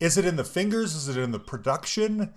Is 0.00 0.18
it 0.18 0.24
in 0.24 0.36
the 0.36 0.44
fingers? 0.44 0.94
Is 0.94 1.08
it 1.08 1.16
in 1.16 1.30
the 1.30 1.38
production? 1.38 2.32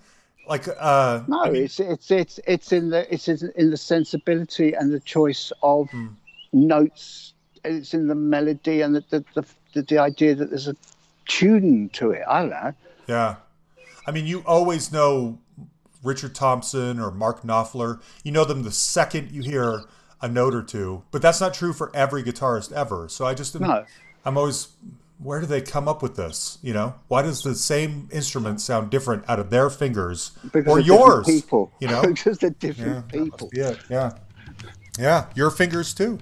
Like, 0.48 0.68
uh, 0.78 1.22
No, 1.26 1.42
I 1.42 1.50
mean, 1.50 1.64
it's 1.64 1.80
it's 1.80 2.10
it's 2.12 2.38
it's 2.46 2.72
in 2.72 2.90
the 2.90 3.12
it's 3.12 3.26
in 3.26 3.52
in 3.56 3.70
the 3.70 3.76
sensibility 3.76 4.74
and 4.74 4.92
the 4.92 5.00
choice 5.00 5.50
of 5.62 5.90
Hmm. 5.90 6.06
notes. 6.52 7.32
It's 7.64 7.94
in 7.94 8.06
the 8.06 8.14
melody 8.14 8.80
and 8.82 8.94
the 8.94 9.04
the, 9.10 9.24
the, 9.34 9.44
the, 9.74 9.82
the 9.82 9.98
idea 9.98 10.36
that 10.36 10.50
there's 10.50 10.68
a 10.68 10.76
tune 11.26 11.88
to 11.94 12.12
it. 12.12 12.22
I 12.28 12.40
don't 12.42 12.50
know. 12.50 12.72
Yeah. 13.08 13.36
I 14.06 14.12
mean, 14.12 14.26
you 14.26 14.44
always 14.46 14.92
know 14.92 15.40
Richard 16.06 16.34
Thompson 16.34 16.98
or 17.00 17.10
Mark 17.10 17.42
Knopfler. 17.42 18.00
You 18.24 18.32
know 18.32 18.44
them 18.44 18.62
the 18.62 18.70
second 18.70 19.32
you 19.32 19.42
hear 19.42 19.82
a 20.22 20.28
note 20.28 20.54
or 20.54 20.62
two, 20.62 21.02
but 21.10 21.20
that's 21.20 21.40
not 21.40 21.52
true 21.52 21.72
for 21.72 21.94
every 21.94 22.22
guitarist 22.22 22.72
ever. 22.72 23.08
So 23.08 23.26
I 23.26 23.34
just, 23.34 23.58
No. 23.60 23.84
I'm 24.24 24.38
always, 24.38 24.68
where 25.18 25.40
do 25.40 25.46
they 25.46 25.60
come 25.60 25.88
up 25.88 26.02
with 26.02 26.16
this? 26.16 26.58
You 26.62 26.72
know, 26.72 26.94
why 27.08 27.22
does 27.22 27.42
the 27.42 27.54
same 27.54 28.08
instrument 28.12 28.60
sound 28.60 28.90
different 28.90 29.24
out 29.28 29.38
of 29.38 29.50
their 29.50 29.68
fingers 29.68 30.32
Because 30.52 30.66
or 30.68 30.80
yours? 30.80 31.26
people. 31.26 31.70
You 31.80 31.88
know, 31.88 32.02
because 32.06 32.38
they're 32.38 32.50
yeah, 32.50 32.56
different 32.58 33.08
that 33.10 33.24
people. 33.24 33.50
it. 33.52 33.78
Yeah, 33.90 34.12
yeah, 34.98 35.26
your 35.34 35.50
fingers 35.50 35.92
too. 35.92 36.18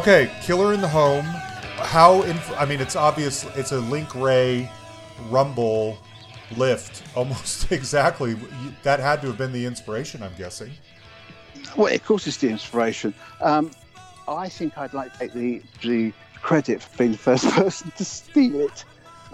Okay, 0.00 0.30
Killer 0.40 0.72
in 0.72 0.80
the 0.80 0.88
Home. 0.88 1.26
How? 1.76 2.22
Inf- 2.22 2.58
I 2.58 2.64
mean, 2.64 2.80
it's 2.80 2.96
obvious. 2.96 3.44
It's 3.54 3.72
a 3.72 3.80
Link 3.80 4.14
Wray 4.14 4.70
Rumble 5.28 5.98
lift, 6.56 7.02
almost 7.14 7.70
exactly. 7.70 8.34
That 8.82 8.98
had 8.98 9.20
to 9.20 9.26
have 9.26 9.36
been 9.36 9.52
the 9.52 9.66
inspiration, 9.66 10.22
I'm 10.22 10.32
guessing. 10.38 10.70
Well, 11.76 11.92
of 11.94 12.02
course, 12.02 12.26
it's 12.26 12.38
the 12.38 12.48
inspiration. 12.48 13.12
Um, 13.42 13.72
I 14.26 14.48
think 14.48 14.78
I'd 14.78 14.94
like 14.94 15.12
to 15.12 15.18
take 15.18 15.34
the 15.34 15.60
the 15.82 16.14
credit 16.40 16.80
for 16.82 16.96
being 16.96 17.12
the 17.12 17.18
first 17.18 17.46
person 17.50 17.92
to 17.98 18.04
steal 18.06 18.58
it. 18.60 18.84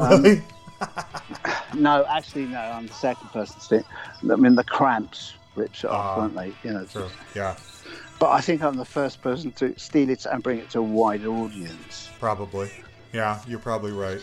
Um, 0.01 0.21
Really? 0.25 0.43
No, 1.75 2.05
actually, 2.09 2.47
no. 2.47 2.59
I'm 2.59 2.87
the 2.89 2.93
second 2.93 3.29
person 3.29 3.55
to 3.57 3.61
steal 3.61 3.79
it. 3.81 3.87
I 4.33 4.35
mean, 4.37 4.57
the 4.57 4.65
Cramps 4.65 5.35
ripped 5.55 5.85
it 5.85 5.91
off, 5.91 6.17
Ah, 6.19 6.21
weren't 6.23 6.35
they? 6.35 6.53
You 6.69 6.75
know. 6.75 6.85
True. 6.87 7.09
Yeah, 7.37 7.55
But 8.19 8.31
I 8.31 8.41
think 8.41 8.63
I'm 8.63 8.77
the 8.77 8.85
first 8.85 9.21
person 9.23 9.53
to 9.53 9.79
steal 9.79 10.09
it 10.11 10.25
and 10.27 10.43
bring 10.43 10.59
it 10.59 10.71
to 10.71 10.79
a 10.79 10.83
wider 10.83 11.29
audience. 11.29 12.11
probably. 12.19 12.71
Yeah, 13.13 13.41
you're 13.47 13.59
probably 13.59 13.93
right. 13.93 14.21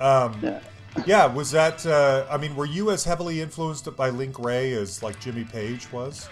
Um, 0.00 0.38
Yeah. 0.42 0.60
yeah, 1.06 1.26
was 1.26 1.50
that? 1.52 1.84
Uh, 1.86 2.26
I 2.30 2.36
mean, 2.36 2.56
were 2.56 2.64
you 2.66 2.90
as 2.90 3.04
heavily 3.04 3.40
influenced 3.40 3.94
by 3.96 4.10
Link 4.10 4.38
Wray 4.38 4.72
as 4.72 5.02
like 5.02 5.20
Jimmy 5.20 5.44
Page 5.44 5.90
was? 5.92 6.28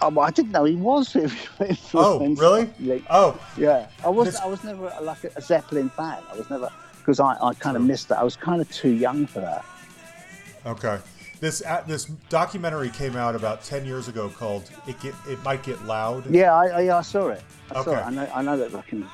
Well, 0.00 0.20
I 0.20 0.30
didn't 0.30 0.52
know 0.52 0.64
he 0.64 0.76
was 0.76 1.14
influenced. 1.60 1.90
Oh, 1.94 2.26
really? 2.36 2.70
Like, 2.80 3.04
Oh, 3.10 3.38
Yeah, 3.58 3.86
I 4.02 4.08
was. 4.08 4.26
This- 4.32 4.40
I 4.40 4.46
was 4.46 4.64
never 4.64 4.90
like 5.02 5.24
a 5.24 5.40
Zeppelin 5.42 5.90
fan. 5.90 6.22
I 6.32 6.36
was 6.36 6.48
never 6.48 6.70
because 6.98 7.20
I, 7.20 7.36
I 7.42 7.52
kind 7.54 7.76
of 7.76 7.82
missed 7.82 8.08
that. 8.08 8.18
I 8.18 8.24
was 8.24 8.36
kind 8.36 8.60
of 8.62 8.70
too 8.70 8.90
young 8.90 9.26
for 9.26 9.40
that. 9.40 9.64
okay. 10.64 10.98
This 11.40 11.62
uh, 11.64 11.82
this 11.86 12.04
documentary 12.28 12.90
came 12.90 13.16
out 13.16 13.34
about 13.34 13.64
ten 13.64 13.84
years 13.86 14.08
ago 14.08 14.28
called 14.28 14.70
"It 14.86 15.00
Get 15.00 15.14
It 15.26 15.42
Might 15.42 15.62
Get 15.62 15.82
Loud." 15.86 16.30
Yeah, 16.30 16.54
I, 16.54 16.84
I, 16.84 16.98
I 16.98 17.02
saw 17.02 17.28
it. 17.28 17.42
I 17.70 17.74
saw 17.74 17.80
Okay. 17.80 17.92
it. 18.00 18.04
I 18.06 18.10
know. 18.10 18.30
I 18.34 18.42
know 18.42 18.56
that. 18.58 18.70
Fucking. 18.70 19.06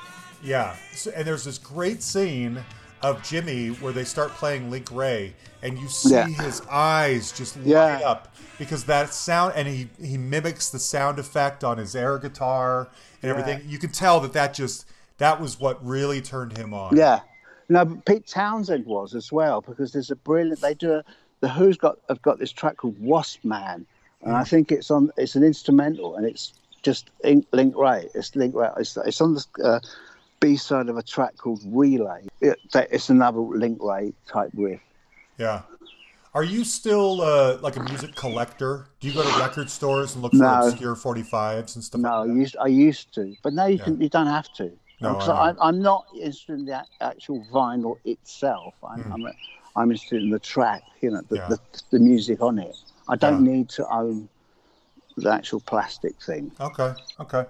Yeah, 0.43 0.75
so, 0.93 1.11
and 1.15 1.25
there's 1.25 1.45
this 1.45 1.57
great 1.57 2.03
scene 2.03 2.59
of 3.01 3.23
Jimmy 3.23 3.69
where 3.69 3.93
they 3.93 4.03
start 4.03 4.31
playing 4.31 4.69
Link 4.69 4.89
Wray, 4.91 5.33
and 5.63 5.79
you 5.79 5.87
see 5.87 6.11
Yeah. 6.11 6.27
his 6.27 6.61
eyes 6.69 7.31
just 7.31 7.55
light 7.57 7.65
Yeah. 7.65 7.99
up 8.03 8.35
because 8.59 8.83
that 8.85 9.13
sound, 9.13 9.53
and 9.55 9.67
he 9.67 9.87
he 10.01 10.17
mimics 10.17 10.69
the 10.69 10.79
sound 10.79 11.19
effect 11.19 11.63
on 11.63 11.77
his 11.77 11.95
air 11.95 12.17
guitar 12.19 12.89
and 13.21 13.31
everything. 13.31 13.61
You 13.67 13.79
can 13.79 13.91
tell 13.91 14.19
that 14.19 14.33
that 14.33 14.53
just 14.53 14.85
that 15.17 15.39
was 15.39 15.59
what 15.61 15.83
really 15.85 16.21
turned 16.21 16.57
him 16.57 16.73
on. 16.73 16.95
Yeah. 16.97 17.21
No, 17.69 17.83
but 17.85 18.05
Pete 18.05 18.27
Townshend 18.27 18.85
was 18.85 19.15
as 19.15 19.31
well 19.31 19.61
because 19.61 19.91
there's 19.93 20.11
a 20.11 20.15
brilliant. 20.17 20.59
They 20.59 20.73
do 20.73 20.91
a. 20.93 21.03
The 21.39 21.47
Who's 21.49 21.77
got 21.77 21.97
have 22.09 22.21
got 22.21 22.39
this 22.39 22.51
track 22.51 22.77
called 22.77 22.99
Wasp 22.99 23.43
Man, 23.43 23.85
and 24.23 24.35
I 24.35 24.43
think 24.43 24.71
it's 24.71 24.89
on. 24.89 25.11
It's 25.17 25.35
an 25.35 25.43
instrumental, 25.43 26.15
and 26.15 26.25
it's 26.25 26.53
just 26.81 27.09
in- 27.23 27.45
Link 27.51 27.75
Wray. 27.77 28.09
It's 28.15 28.35
Link 28.35 28.55
Wray. 28.55 28.69
It's, 28.77 28.97
it's 28.97 29.21
on 29.21 29.35
the 29.35 29.45
uh, 29.63 29.79
B 30.39 30.55
side 30.55 30.89
of 30.89 30.97
a 30.97 31.03
track 31.03 31.37
called 31.37 31.61
Relay. 31.65 32.25
It, 32.41 32.59
it's 32.73 33.09
another 33.09 33.39
Link 33.39 33.79
Wray 33.81 34.13
type 34.27 34.49
riff. 34.55 34.79
Yeah. 35.37 35.61
Are 36.33 36.43
you 36.43 36.63
still 36.63 37.21
uh, 37.21 37.57
like 37.61 37.77
a 37.77 37.83
music 37.83 38.15
collector? 38.15 38.87
Do 38.99 39.07
you 39.07 39.13
go 39.13 39.23
to 39.23 39.39
record 39.39 39.69
stores 39.69 40.13
and 40.13 40.21
look 40.21 40.33
for 40.33 40.37
No. 40.39 40.67
obscure 40.67 40.95
45s 40.95 41.75
and 41.75 41.83
stuff 41.83 42.01
No, 42.01 42.09
I 42.09 42.17
like 42.19 42.27
that? 42.29 42.35
used 42.35 42.57
I 42.57 42.67
used 42.67 43.13
to, 43.15 43.35
but 43.43 43.53
now 43.53 43.65
you 43.65 43.79
can. 43.79 43.99
You 43.99 44.09
don't 44.09 44.27
have 44.27 44.51
to. 44.55 44.71
No, 45.01 45.17
I 45.17 45.51
I 45.51 45.55
I'm 45.67 45.79
not 45.81 46.05
interested 46.13 46.53
in 46.53 46.65
the 46.65 46.83
actual 47.01 47.45
vinyl 47.51 47.97
itself. 48.05 48.73
I'm, 48.83 49.11
I'm, 49.11 49.27
I'm 49.77 49.91
interested 49.91 50.23
in 50.23 50.29
the 50.31 50.39
track. 50.39 50.83
You 51.01 51.11
know, 51.11 51.21
the. 51.29 51.35
Yeah. 51.37 51.47
the, 51.49 51.59
the 51.91 51.99
music 51.99 52.41
on 52.41 52.59
it. 52.59 52.75
I 53.07 53.15
don't 53.15 53.45
Yeah. 53.45 53.51
need 53.53 53.69
to 53.69 53.87
own 53.89 54.27
the 55.15 55.31
actual 55.31 55.61
plastic 55.61 56.21
thing. 56.21 56.51
Okay, 56.59 56.93
okay. 57.19 57.45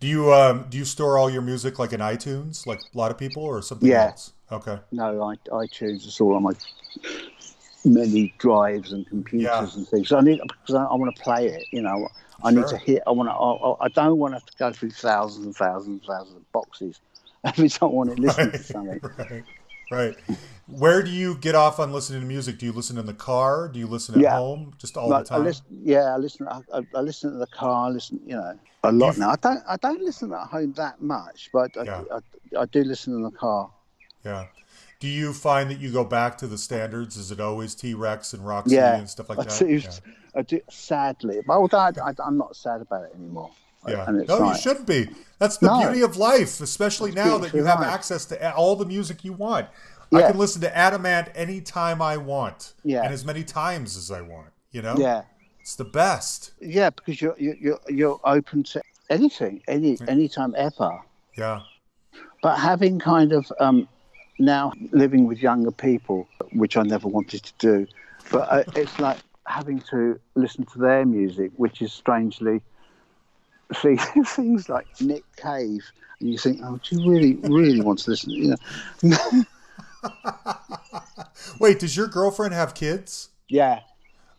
Do 0.00 0.06
you 0.06 0.32
um, 0.32 0.66
do 0.68 0.76
you 0.78 0.84
store 0.84 1.16
all 1.18 1.30
your 1.30 1.42
music 1.42 1.78
like 1.78 1.92
in 1.92 2.00
iTunes, 2.00 2.66
like 2.66 2.80
a 2.94 2.98
lot 2.98 3.10
of 3.10 3.18
people, 3.18 3.42
or 3.42 3.62
something 3.62 3.88
Yeah. 3.88 4.08
else? 4.08 4.32
Okay. 4.52 4.78
No, 4.92 5.22
I, 5.22 5.36
iTunes 5.50 6.06
is 6.06 6.20
all 6.20 6.34
on 6.34 6.42
my 6.42 6.52
many 7.84 8.32
drives 8.38 8.92
and 8.92 9.06
computers 9.06 9.44
Yeah. 9.50 9.76
and 9.76 9.88
things. 9.88 10.08
So 10.08 10.18
I 10.18 10.20
need 10.20 10.40
because 10.42 10.74
I, 10.74 10.84
I 10.84 10.94
want 10.94 11.14
to 11.14 11.22
play 11.22 11.48
it. 11.48 11.66
You 11.70 11.82
know, 11.82 12.08
I 12.44 12.50
need 12.50 12.62
to 12.64 12.68
Sure. 12.70 12.78
hit. 12.78 13.02
I 13.06 13.10
want 13.12 13.28
to. 13.28 13.32
I, 13.34 13.86
I 13.86 13.88
don't 13.88 14.18
want 14.18 14.32
to 14.32 14.36
have 14.36 14.46
to 14.46 14.56
go 14.58 14.72
through 14.72 14.90
thousands 14.90 15.46
and 15.46 15.56
thousands 15.56 16.00
and 16.00 16.02
thousands 16.16 16.36
of 16.36 16.52
boxes 16.52 17.00
every 17.44 17.68
time 17.68 17.88
I 17.88 17.92
want 17.92 18.14
to 18.14 18.20
listen 18.20 18.52
to 18.52 18.62
something. 18.62 19.00
right, 19.18 19.44
right. 19.90 20.16
Where 20.70 21.02
do 21.02 21.10
you 21.10 21.34
get 21.36 21.54
off 21.54 21.78
on 21.80 21.92
listening 21.92 22.20
to 22.20 22.26
music? 22.26 22.58
Do 22.58 22.66
you 22.66 22.72
listen 22.72 22.98
in 22.98 23.06
the 23.06 23.14
car? 23.14 23.68
Do 23.68 23.78
you 23.78 23.86
listen 23.86 24.16
at 24.16 24.20
Yeah. 24.20 24.36
home? 24.36 24.74
Just 24.78 24.96
all 24.98 25.08
Like, 25.08 25.24
the 25.26 25.34
I 25.34 25.36
time? 25.38 25.44
listen, 25.46 25.64
yeah, 25.82 26.14
I 26.14 26.16
listen. 26.18 26.46
I, 26.46 26.60
I, 26.74 26.82
I 26.94 27.00
listen 27.00 27.32
to 27.32 27.38
the 27.38 27.46
car. 27.46 27.86
I 27.86 27.88
listen, 27.90 28.20
you 28.26 28.36
know, 28.36 28.58
a 28.84 28.92
lot 28.92 29.06
You've- 29.08 29.20
now. 29.20 29.30
I 29.30 29.36
don't. 29.36 29.62
I 29.66 29.76
don't 29.76 30.02
listen 30.02 30.32
at 30.32 30.46
home 30.48 30.74
that 30.74 31.00
much, 31.00 31.48
but 31.52 31.76
I, 31.78 31.84
Yeah. 31.84 32.02
I, 32.12 32.60
I, 32.60 32.64
do 32.66 32.84
listen 32.84 33.14
in 33.14 33.22
the 33.22 33.30
car. 33.30 33.70
Yeah. 34.24 34.46
Do 35.00 35.08
you 35.08 35.32
find 35.32 35.70
that 35.70 35.78
you 35.78 35.90
go 35.90 36.04
back 36.04 36.36
to 36.38 36.46
the 36.46 36.58
standards? 36.58 37.16
Is 37.16 37.30
it 37.30 37.40
always 37.40 37.74
T 37.74 37.94
Rex 37.94 38.34
and 38.34 38.46
Roxy 38.46 38.74
Yeah, 38.74 38.96
and 38.96 39.08
stuff 39.08 39.30
like 39.30 39.38
I 39.38 39.44
that? 39.44 39.58
do. 39.58 39.66
Yeah. 39.68 39.90
I 40.34 40.42
do. 40.42 40.60
Sadly, 40.68 41.40
but 41.46 41.54
although 41.54 41.78
I, 41.78 41.92
I, 42.04 42.12
I'm 42.22 42.36
not 42.36 42.56
sad 42.56 42.82
about 42.82 43.04
it 43.04 43.12
anymore. 43.14 43.50
Yeah. 43.86 44.04
No, 44.28 44.50
you 44.52 44.58
shouldn't 44.58 44.86
be. 44.86 45.08
That's 45.38 45.56
the 45.58 45.68
No. 45.68 45.80
beauty 45.80 46.02
of 46.02 46.16
life, 46.18 46.60
especially 46.60 47.12
now 47.12 47.38
that 47.38 47.54
you 47.54 47.64
have 47.64 47.80
life. 47.80 47.88
access 47.88 48.26
to 48.26 48.54
all 48.54 48.76
the 48.76 48.84
music 48.84 49.24
you 49.24 49.32
want. 49.32 49.66
I 50.12 50.22
can 50.22 50.38
listen 50.38 50.60
to 50.62 50.76
Adam 50.76 51.04
Ant 51.06 51.28
anytime 51.34 52.00
I 52.00 52.16
want. 52.16 52.74
Yeah. 52.84 53.02
And 53.02 53.12
as 53.12 53.24
many 53.24 53.44
times 53.44 53.96
as 53.96 54.10
I 54.10 54.22
want. 54.22 54.48
You 54.70 54.82
know? 54.82 54.96
yeah, 54.98 55.22
It's 55.60 55.76
the 55.76 55.84
best. 55.84 56.52
yeah, 56.60 56.90
because 56.90 57.22
you're 57.22 57.34
you're 57.38 57.56
you're, 57.56 57.80
you're 57.88 58.20
open 58.24 58.62
to 58.64 58.82
anything, 59.08 59.62
any 59.66 59.96
anytime 60.06 60.54
ever. 60.56 61.00
Yeah. 61.36 61.60
But 62.42 62.56
having 62.58 62.98
kind 62.98 63.32
of 63.32 63.50
um, 63.60 63.88
now 64.38 64.72
living 64.92 65.26
with 65.26 65.38
younger 65.38 65.70
people, 65.70 66.28
which 66.52 66.76
I 66.76 66.82
never 66.82 67.08
wanted 67.08 67.42
to 67.44 67.52
do, 67.58 67.86
but 68.30 68.48
uh, 68.52 68.64
it's 68.76 68.98
like 68.98 69.18
having 69.46 69.80
to 69.90 70.20
listen 70.34 70.64
to 70.66 70.78
their 70.78 71.06
music, 71.06 71.50
which 71.56 71.80
is 71.80 71.92
strangely 71.92 72.60
things, 73.74 74.30
things 74.30 74.68
like 74.68 74.86
Nick 75.00 75.24
Cave. 75.36 75.82
And 76.20 76.30
you 76.30 76.38
think, 76.38 76.60
oh, 76.62 76.78
do 76.82 76.96
you 77.00 77.10
really, 77.10 77.34
really 77.36 77.80
want 77.80 78.00
to 78.00 78.10
listen? 78.10 78.30
You 78.30 78.56
know, 79.02 79.16
Wait, 81.58 81.78
does 81.78 81.96
your 81.96 82.06
girlfriend 82.08 82.54
have 82.54 82.74
kids? 82.74 83.30
yeah. 83.48 83.80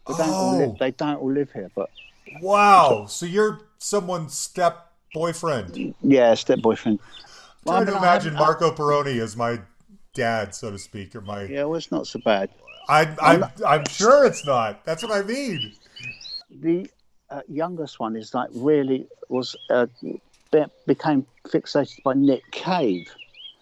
They 0.07 0.15
don't, 0.15 0.29
all 0.29 0.55
Oh. 0.55 0.57
live, 0.57 0.77
they 0.79 0.89
don't 0.91 1.17
all 1.17 1.31
live 1.31 1.51
here, 1.51 1.69
but 1.75 1.89
Wow. 2.41 3.05
So 3.07 3.27
you're 3.27 3.59
someone's 3.77 4.33
step 4.33 4.91
boyfriend. 5.13 5.93
yeah, 6.01 6.33
step 6.33 6.61
boyfriend. 6.61 6.99
Trying 7.65 7.85
to 7.85 7.95
imagine 7.97 8.33
Marco 8.33 8.71
Pirroni 8.71 9.19
as 9.21 9.35
my 9.37 9.59
dad, 10.15 10.55
so 10.55 10.71
to 10.71 10.79
speak, 10.79 11.15
or 11.15 11.21
my. 11.21 11.43
Yeah, 11.43 11.65
well, 11.65 11.75
it's 11.77 11.91
not 11.91 12.07
so 12.07 12.17
bad. 12.19 12.49
I, 12.87 13.15
I'm, 13.21 13.45
I'm 13.67 13.85
sure 13.85 14.25
it's 14.25 14.43
not. 14.47 14.83
That's 14.83 15.03
what 15.03 15.11
I 15.11 15.21
mean. 15.21 15.73
the 16.49 16.89
uh, 17.29 17.41
youngest 17.47 17.99
one 17.99 18.15
is 18.15 18.33
like 18.33 18.49
really 18.55 19.05
was 19.27 19.55
uh, 19.69 19.85
be- 20.51 20.65
became 20.87 21.23
fixated 21.47 22.01
by 22.01 22.13
Nick 22.15 22.49
Cave. 22.49 23.07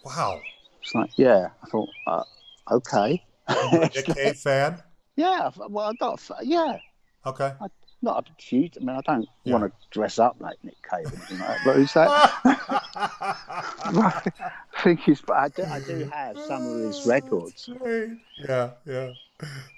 Wow. 0.02 0.40
It's 0.88 0.94
like, 0.94 1.10
yeah, 1.18 1.48
I 1.62 1.66
thought, 1.66 1.90
uh, 2.06 2.24
okay, 2.70 3.22
Nick 3.94 4.06
Cave 4.06 4.36
fan. 4.38 4.82
yeah, 5.16 5.50
well, 5.68 5.90
I 5.90 5.92
got, 5.92 6.26
yeah, 6.42 6.78
Okay. 7.26 7.52
not 8.00 8.26
a 8.26 8.42
huge. 8.42 8.78
I 8.80 8.84
mean, 8.84 8.96
I 8.96 9.02
don't 9.02 9.28
Yeah. 9.44 9.52
want 9.52 9.64
to 9.64 9.72
dress 9.90 10.18
up 10.18 10.36
like 10.40 10.56
Nick 10.64 10.78
Cave 10.82 11.12
or 11.12 11.16
anything 11.16 11.40
like 11.40 11.48
that, 11.48 11.64
but 11.64 11.76
it's 11.78 11.94
like, 11.94 12.08
I 13.84 14.82
think 14.82 15.00
he's, 15.00 15.20
but 15.20 15.36
I 15.36 15.48
do, 15.48 15.64
I 15.70 15.80
do 15.80 16.04
have 16.10 16.38
some 16.40 16.66
of 16.66 16.78
his 16.80 17.04
records, 17.04 17.68
Yeah, 18.48 18.70
yeah. 18.86 19.12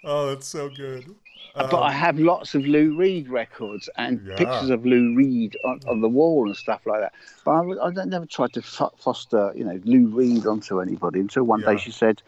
Oh, 0.04 0.28
that's 0.28 0.48
so 0.48 0.68
good. 0.70 1.16
But 1.54 1.80
I 1.80 1.92
have 1.92 2.18
lots 2.18 2.54
of 2.54 2.64
Lou 2.66 2.94
Reed 2.94 3.28
records 3.28 3.88
and 3.96 4.20
Yeah. 4.26 4.36
pictures 4.36 4.70
of 4.70 4.86
Lou 4.86 5.12
Reed 5.14 5.56
on, 5.64 5.80
on 5.86 6.00
the 6.00 6.08
wall 6.08 6.46
and 6.46 6.56
stuff 6.56 6.86
like 6.86 7.00
that. 7.00 7.12
But 7.44 7.50
I, 7.52 7.86
I 7.88 8.04
never 8.04 8.26
tried 8.26 8.52
to 8.54 8.62
fo- 8.62 8.92
foster, 8.96 9.52
you 9.54 9.64
know, 9.64 9.80
Lou 9.84 10.06
Reed 10.08 10.46
onto 10.46 10.80
anybody 10.80 11.20
until 11.20 11.44
one 11.44 11.60
Yeah. 11.60 11.72
day 11.72 11.76
she 11.78 11.90
said, 11.90 12.22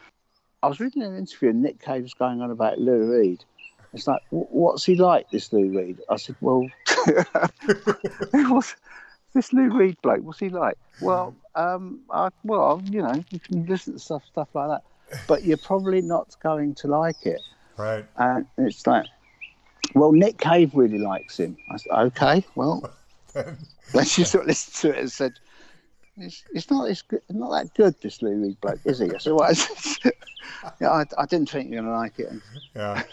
I 0.62 0.68
was 0.68 0.80
reading 0.80 1.02
an 1.02 1.16
interview 1.16 1.50
and 1.50 1.62
Nick 1.62 1.80
Cave 1.80 2.02
was 2.02 2.14
going 2.14 2.40
on 2.40 2.50
about 2.50 2.78
Lou 2.78 3.12
Reed. 3.12 3.44
It's 3.94 4.06
like, 4.06 4.20
what's 4.30 4.84
he 4.84 4.96
like, 4.96 5.30
this 5.30 5.52
Lou 5.52 5.68
Reed? 5.68 6.00
I 6.08 6.16
said, 6.16 6.36
well, 6.40 6.70
what's 8.32 8.76
this 9.34 9.52
Lou 9.52 9.70
Reed 9.70 9.96
bloke? 10.02 10.22
What's 10.22 10.38
he 10.38 10.48
like? 10.50 10.76
Well, 11.00 11.34
um, 11.54 12.00
I, 12.10 12.28
well, 12.44 12.82
you 12.90 13.02
know, 13.02 13.24
you 13.30 13.40
can 13.40 13.66
listen 13.66 13.94
to 13.94 13.98
stuff, 13.98 14.24
stuff 14.26 14.48
like 14.54 14.68
that, 14.68 14.82
but 15.26 15.44
you're 15.44 15.56
probably 15.56 16.00
not 16.00 16.36
going 16.42 16.74
to 16.76 16.88
like 16.88 17.26
it. 17.26 17.40
Right. 17.76 18.04
And 18.16 18.46
it's 18.58 18.86
like, 18.86 19.06
well, 19.94 20.12
Nick 20.12 20.38
Cave 20.38 20.74
really 20.74 20.98
likes 20.98 21.38
him. 21.38 21.56
I 21.70 21.76
said, 21.76 21.92
okay, 21.92 22.44
well, 22.54 22.92
then 23.34 24.04
she 24.04 24.24
sort 24.24 24.44
of 24.44 24.48
listened 24.48 24.74
to 24.76 24.96
it 24.96 25.00
and 25.00 25.12
said, 25.12 25.32
it's, 26.16 26.44
it's 26.52 26.70
not 26.70 26.90
it's 26.90 27.02
good, 27.02 27.22
not 27.30 27.50
that 27.50 27.74
good, 27.74 27.94
this 28.02 28.22
Lou 28.22 28.34
Reed 28.34 28.60
bloke, 28.60 28.80
is 28.84 28.98
he? 28.98 29.06
I 29.06 29.18
said, 29.18 29.32
well, 29.32 29.50
I, 29.50 30.10
yeah, 30.80 30.90
I, 30.90 31.04
I 31.18 31.26
didn't 31.26 31.50
think 31.50 31.70
you're 31.70 31.82
going 31.82 31.92
to 31.92 31.98
like 31.98 32.18
it. 32.18 32.32
Yeah. 32.74 33.02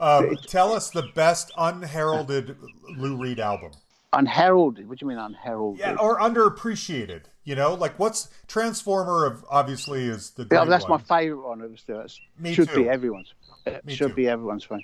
Um, 0.00 0.34
tell 0.46 0.72
us 0.72 0.88
the 0.88 1.02
best 1.14 1.52
unheralded 1.58 2.56
Lou 2.96 3.16
Reed 3.16 3.38
album. 3.38 3.72
unheralded, 4.14 4.88
what 4.88 4.98
do 4.98 5.04
you 5.04 5.10
mean 5.10 5.18
unheralded? 5.18 5.80
Yeah, 5.80 5.96
or 5.96 6.18
underappreciated. 6.20 7.24
You 7.48 7.54
know, 7.54 7.72
like 7.72 7.98
what's 7.98 8.28
Transformer 8.46 9.24
of 9.24 9.42
obviously 9.48 10.04
is 10.04 10.30
the 10.32 10.46
Yeah, 10.52 10.66
that's 10.66 10.86
one. 10.86 11.00
my 11.08 11.18
favourite 11.18 11.48
one. 11.48 11.62
It 11.62 11.70
was 11.70 11.82
that's, 11.88 12.20
Me 12.38 12.52
should 12.52 12.68
too. 12.68 12.76
be 12.84 12.88
everyone's. 12.90 13.32
It 13.64 13.86
Me 13.86 13.94
should 13.94 14.08
too. 14.10 14.14
be 14.16 14.28
everyone's 14.28 14.64
phone. 14.64 14.82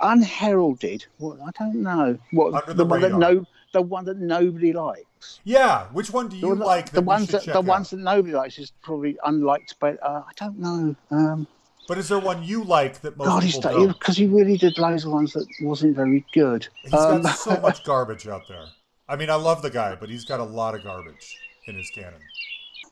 Unheralded. 0.00 1.04
Well, 1.18 1.38
I 1.46 1.50
don't 1.62 1.82
know. 1.82 2.18
What 2.30 2.54
Under 2.54 2.72
the, 2.72 2.74
the 2.74 2.84
one 2.86 3.00
that 3.02 3.12
no, 3.18 3.44
the 3.74 3.82
one 3.82 4.06
that 4.06 4.16
nobody 4.16 4.72
likes. 4.72 5.40
Yeah, 5.44 5.88
which 5.92 6.10
one 6.10 6.28
do 6.28 6.36
you 6.36 6.40
The, 6.40 6.48
one 6.48 6.58
like? 6.60 6.86
That 6.86 6.94
the 6.94 7.02
ones 7.02 7.28
that 7.28 7.44
the 7.44 7.58
out? 7.58 7.64
ones 7.66 7.90
that 7.90 7.98
nobody 7.98 8.32
likes 8.32 8.58
is 8.58 8.72
probably 8.82 9.18
unliked, 9.24 9.74
but 9.78 10.02
uh, 10.02 10.22
I 10.26 10.32
don't 10.36 10.58
know. 10.58 10.96
Um, 11.10 11.46
But 11.86 11.98
is 11.98 12.08
there 12.08 12.18
one 12.18 12.42
you 12.42 12.64
like 12.64 13.02
that 13.02 13.18
most 13.18 13.26
God, 13.26 13.42
he's 13.42 13.58
people 13.58 13.88
because 13.88 14.16
he 14.16 14.26
really 14.26 14.56
did 14.56 14.78
loads 14.78 15.04
of 15.04 15.12
ones 15.12 15.34
that 15.34 15.46
wasn't 15.60 15.94
very 15.94 16.24
good. 16.32 16.66
He's 16.82 16.94
Um, 16.94 17.20
got 17.20 17.36
so 17.36 17.60
much 17.68 17.84
garbage 17.84 18.26
out 18.26 18.48
there. 18.48 18.64
I 19.06 19.16
mean, 19.16 19.28
I 19.28 19.34
love 19.34 19.60
the 19.60 19.70
guy, 19.70 19.94
but 19.94 20.08
he's 20.08 20.24
got 20.24 20.40
a 20.40 20.44
lot 20.44 20.74
of 20.74 20.82
garbage 20.82 21.36
in 21.66 21.74
his 21.76 21.90
canon. 21.90 22.20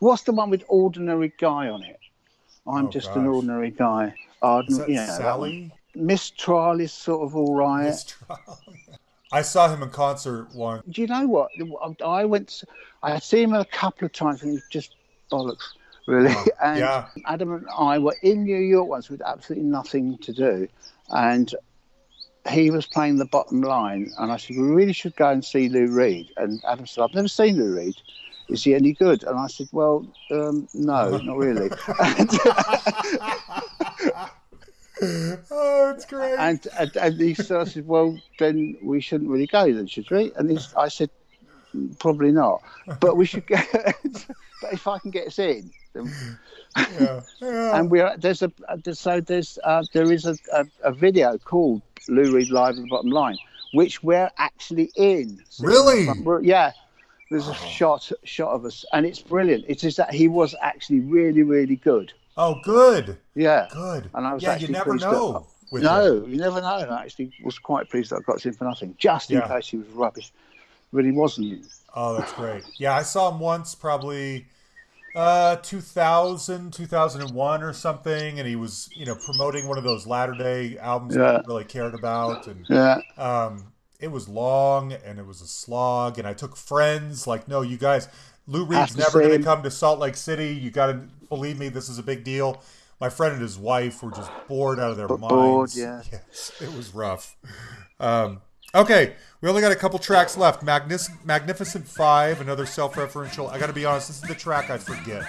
what's 0.01 0.23
the 0.23 0.33
one 0.33 0.51
with 0.51 0.65
ordinary 0.69 1.33
guy 1.39 1.69
on 1.69 1.83
it? 1.83 1.99
I'm 2.67 2.87
Oh, 2.87 2.91
just 2.91 3.11
an 3.11 3.27
ordinary 3.27 3.71
guy. 3.71 4.15
Is 4.69 4.79
that 4.79 4.89
yeah, 4.89 5.07
that. 5.07 5.17
Sally? 5.19 5.71
Mistrial 5.95 6.81
is 6.81 6.93
sort 6.93 7.23
of 7.23 7.37
all 7.37 7.55
right. 7.55 7.85
Mistrial? 7.85 8.39
I 9.33 9.43
saw 9.43 9.73
him 9.73 9.83
in 9.83 9.91
concert 9.91 10.49
once. 10.55 10.83
Do 10.91 11.01
you 11.03 11.07
know 11.09 11.27
what? 11.27 11.51
I 12.05 12.25
went. 12.25 12.63
I 13.03 13.13
had 13.13 13.23
seen 13.23 13.45
him 13.51 13.55
a 13.55 13.65
couple 13.65 14.07
of 14.07 14.13
times, 14.13 14.43
and 14.43 14.51
he 14.51 14.55
was 14.57 14.65
just 14.71 14.95
bollocks, 15.31 15.73
really. 16.07 16.29
Wow. 16.35 16.45
Oh, 16.47 16.53
and 16.65 16.79
Yeah. 16.81 17.07
Adam 17.27 17.53
and 17.53 17.67
I 17.77 17.99
were 17.99 18.17
in 18.23 18.45
New 18.45 18.57
York 18.59 18.89
once 18.89 19.09
with 19.11 19.23
absolutely 19.23 19.69
nothing 19.69 20.19
to 20.19 20.33
do, 20.33 20.69
and 21.11 21.55
he 22.51 22.71
was 22.71 22.87
playing 22.87 23.17
the 23.17 23.25
bottom 23.27 23.61
line, 23.63 24.13
and 24.19 24.31
I 24.33 24.37
said 24.37 24.57
we 24.57 24.63
really 24.63 24.93
should 24.93 25.17
go 25.17 25.31
and 25.31 25.45
see 25.45 25.69
Lou 25.69 25.87
Reed. 25.87 26.31
And 26.37 26.63
Adam 26.69 26.87
said 26.87 27.03
I've 27.05 27.15
never 27.15 27.29
seen 27.29 27.57
Lou 27.57 27.75
Reed. 27.77 27.95
Is 28.49 28.65
he 28.65 28.75
any 28.75 28.93
good? 28.93 29.25
And 29.25 29.39
I 29.39 29.47
said, 29.47 29.69
well, 29.73 30.07
um, 30.31 30.69
no, 30.75 31.16
not 31.19 31.37
really. 31.37 31.71
oh, 35.51 35.93
it's 35.95 36.05
great. 36.07 36.35
and, 36.39 36.66
and 36.79 36.97
and 36.97 37.21
he 37.21 37.35
said, 37.35 37.87
well, 37.87 38.19
then 38.39 38.77
we 38.83 39.01
shouldn't 39.01 39.31
really 39.31 39.47
go, 39.47 39.73
then, 39.73 39.87
should 39.87 40.11
we? 40.11 40.33
And 40.37 40.51
he's, 40.51 40.75
I 40.75 40.89
said, 40.89 41.11
probably 41.99 42.33
not, 42.33 42.62
but 43.01 43.16
we 43.16 43.25
should 43.27 43.47
go. 43.47 43.57
but 43.73 44.73
if 44.73 44.87
I 44.87 44.99
can 44.99 45.11
get 45.11 45.27
us 45.27 45.39
in, 45.39 45.71
then 45.93 46.12
yeah. 46.77 47.21
yeah. 47.41 47.79
and 47.79 47.91
we're 47.91 48.16
there's 48.19 48.43
a 48.43 48.53
there's, 48.83 49.01
so 49.01 49.21
there's 49.21 49.59
uh, 49.65 49.83
there 49.93 50.11
is 50.12 50.27
a, 50.27 50.37
a, 50.53 50.66
a 50.83 50.93
video 50.93 51.39
called 51.39 51.83
Lou 52.09 52.35
Reed 52.35 52.51
live 52.51 52.77
at 52.77 52.83
the 52.83 52.89
bottom 52.89 53.11
line, 53.11 53.39
which 53.73 54.03
we're 54.03 54.31
actually 54.39 54.91
in. 54.97 55.43
So 55.49 55.66
Really? 55.66 56.09
yeah. 56.47 56.73
There's 57.35 57.48
a 57.48 57.55
shot 57.55 58.12
shot 58.23 58.51
of 58.52 58.65
us, 58.65 58.85
and 58.93 59.05
it's 59.05 59.19
brilliant. 59.20 59.65
It 59.66 59.82
is 59.82 59.97
that 59.97 60.15
he 60.15 60.28
was 60.28 60.55
actually 60.62 61.01
really 61.01 61.43
really 61.43 61.74
good. 61.77 62.12
oh, 62.36 62.61
good. 62.62 63.16
Yeah. 63.35 63.66
Good. 63.73 64.09
And 64.15 64.24
I 64.27 64.35
was 64.35 64.43
yeah, 64.43 64.56
you 64.56 64.69
never 64.69 64.93
that- 64.97 65.01
know. 65.01 65.47
with 65.73 65.82
him. 65.82 65.86
No, 65.89 66.24
you 66.27 66.36
never 66.36 66.61
know. 66.61 66.78
And 66.78 66.90
I 66.93 67.02
actually 67.02 67.32
was 67.43 67.59
quite 67.59 67.90
pleased 67.90 68.11
that 68.11 68.16
I 68.16 68.20
got 68.20 68.40
him 68.44 68.52
for 68.55 68.65
nothing, 68.65 68.94
just 68.98 69.32
in 69.32 69.39
Yeah. 69.39 69.48
case 69.48 69.66
he 69.69 69.78
was 69.78 69.89
rubbish. 69.89 70.32
But 70.93 71.05
he 71.05 71.11
wasn't. 71.11 71.66
Oh, 71.97 72.16
that's 72.16 72.32
great. 72.35 72.62
Yeah, 72.77 72.94
I 72.94 73.02
saw 73.02 73.31
him 73.32 73.40
once, 73.40 73.74
probably 73.74 74.47
uh 75.16 75.56
2000, 75.56 76.73
2001 76.73 77.62
or 77.62 77.73
something, 77.73 78.39
and 78.39 78.47
he 78.48 78.56
was, 78.56 78.89
you 78.94 79.06
know, 79.06 79.16
promoting 79.16 79.66
one 79.69 79.78
of 79.78 79.85
those 79.85 80.06
latter 80.06 80.35
day 80.35 80.77
albums 80.78 81.16
Yeah. 81.16 81.39
I 81.39 81.43
really 81.47 81.65
cared 81.65 81.94
about. 81.94 82.47
And 82.47 82.65
Yeah. 82.69 82.98
um, 83.16 83.73
it 84.05 84.10
was 84.12 84.28
long 84.28 84.93
and 84.93 85.18
it 85.18 85.26
was 85.26 85.40
a 85.40 85.47
slog. 85.47 86.18
And 86.18 86.28
I 86.28 86.35
took 86.35 86.56
friends, 86.56 87.26
like, 87.26 87.48
no, 87.48 87.62
you 87.62 87.78
guys, 87.78 88.06
Lou 88.47 88.64
Reed's 88.66 88.97
never 88.97 89.20
going 89.20 89.39
to 89.39 89.43
come 89.43 89.62
to 89.62 89.70
Salt 89.70 89.98
Lake 89.98 90.16
City. 90.16 90.55
You 90.55 90.70
got 90.70 90.86
to 90.89 91.01
believe 91.31 91.59
me, 91.59 91.70
this 91.70 91.89
is 91.89 91.98
a 91.98 92.02
big 92.02 92.22
deal. 92.22 92.62
My 93.01 93.09
friend 93.09 93.32
and 93.32 93.43
his 93.43 93.59
wife 93.59 94.02
were 94.02 94.10
just 94.10 94.31
bored 94.47 94.78
out 94.78 94.90
of 94.90 94.97
their 94.98 95.09
B- 95.09 95.16
minds. 95.16 95.31
bored, 95.35 95.70
yeah. 95.74 96.02
Yes, 96.12 96.52
it 96.60 96.72
was 96.76 96.94
rough. 96.94 97.35
Um, 97.98 98.43
okay, 98.74 99.14
we 99.40 99.48
only 99.48 99.62
got 99.62 99.72
a 99.72 99.76
couple 99.76 99.98
tracks 99.98 100.36
left. 100.36 100.62
Magnis- 100.62 101.10
Magnificent 101.24 101.89
Five, 101.89 102.40
another 102.43 102.66
self-referential. 102.66 103.51
I 103.51 103.59
got 103.59 103.66
to 103.68 103.72
be 103.72 103.86
honest, 103.86 104.09
this 104.09 104.22
is 104.22 104.28
the 104.28 104.35
track 104.35 104.68
I 104.68 104.76
forget. 104.78 105.24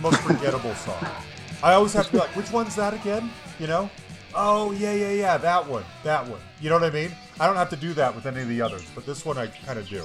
The 0.00 0.10
most 0.10 0.20
forgettable 0.22 0.74
song. 0.76 1.04
I 1.62 1.74
always 1.74 1.92
have 1.92 2.06
to 2.06 2.12
be 2.12 2.18
like, 2.18 2.34
which 2.34 2.50
one's 2.50 2.74
that 2.76 2.94
again? 2.94 3.30
You 3.58 3.66
know? 3.66 3.90
Oh 4.34 4.72
yeah, 4.72 4.92
yeah, 4.92 5.10
yeah, 5.10 5.36
that 5.38 5.66
one, 5.66 5.84
that 6.04 6.26
one. 6.26 6.40
You 6.60 6.70
know 6.70 6.76
what 6.76 6.84
I 6.84 6.90
mean? 6.90 7.10
I 7.38 7.46
don't 7.46 7.56
have 7.56 7.70
to 7.70 7.76
do 7.76 7.92
that 7.94 8.14
with 8.14 8.26
any 8.26 8.40
of 8.42 8.48
the 8.48 8.62
others, 8.62 8.84
but 8.94 9.04
this 9.04 9.24
one 9.24 9.36
I 9.36 9.48
kind 9.48 9.78
of 9.78 9.88
do. 9.88 10.04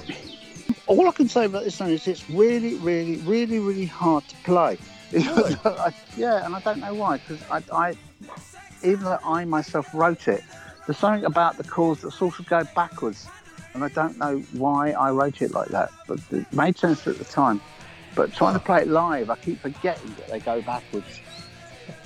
All 0.86 1.08
I 1.08 1.12
can 1.12 1.28
say 1.28 1.46
about 1.46 1.64
this 1.64 1.76
song 1.76 1.90
is 1.90 2.06
it's 2.06 2.28
really, 2.28 2.74
really, 2.74 3.16
really, 3.18 3.58
really 3.58 3.86
hard 3.86 4.26
to 4.28 4.36
play. 4.36 4.78
Really? 5.12 5.56
I- 5.64 5.94
yeah, 6.16 6.44
and 6.44 6.54
I 6.54 6.60
don't 6.60 6.80
know 6.80 6.94
why, 6.94 7.18
because 7.18 7.40
I, 7.50 7.62
I, 7.72 7.94
even 8.82 9.04
though 9.04 9.18
I 9.24 9.44
myself 9.44 9.88
wrote 9.94 10.28
it, 10.28 10.42
there's 10.86 10.98
something 10.98 11.24
about 11.24 11.56
the 11.56 11.64
chords 11.64 12.02
that 12.02 12.10
sort 12.12 12.38
of 12.38 12.46
go 12.46 12.64
backwards, 12.74 13.28
and 13.74 13.82
I 13.84 13.88
don't 13.88 14.18
know 14.18 14.38
why 14.52 14.90
I 14.92 15.10
wrote 15.10 15.40
it 15.40 15.52
like 15.52 15.68
that, 15.68 15.90
but 16.06 16.20
it 16.32 16.52
made 16.52 16.76
sense 16.76 17.06
at 17.06 17.18
the 17.18 17.24
time. 17.24 17.60
But 18.16 18.32
trying 18.32 18.54
to 18.54 18.60
play 18.60 18.82
it 18.82 18.88
live, 18.88 19.30
I 19.30 19.36
keep 19.36 19.60
forgetting 19.60 20.12
that 20.16 20.28
they 20.28 20.40
go 20.40 20.60
backwards. 20.62 21.20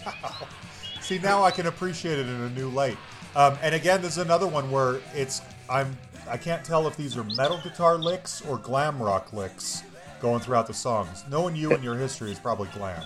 See, 1.01 1.19
now 1.21 1.45
I 1.45 1.53
can 1.53 1.67
appreciate 1.67 2.19
it 2.19 2.27
in 2.27 2.41
a 2.41 2.51
new 2.51 2.69
light. 2.69 2.99
Um, 3.37 3.57
and 3.63 3.75
again, 3.75 4.03
there's 4.03 4.19
another 4.19 4.49
one 4.49 4.71
where 4.71 5.01
it's 5.15 5.41
I'm 5.71 5.97
I 6.29 6.37
can't 6.37 6.65
tell 6.65 6.87
if 6.87 6.97
these 6.97 7.17
are 7.17 7.25
metal 7.25 7.61
guitar 7.63 7.97
licks 7.97 8.43
or 8.43 8.59
glam 8.59 9.01
rock 9.01 9.33
licks 9.33 9.85
going 10.21 10.41
throughout 10.41 10.67
the 10.67 10.75
songs. 10.75 11.25
Knowing 11.31 11.57
you 11.57 11.73
and 11.73 11.83
your 11.83 11.97
history 11.97 12.31
is 12.31 12.39
probably 12.39 12.69
glam. 12.75 13.03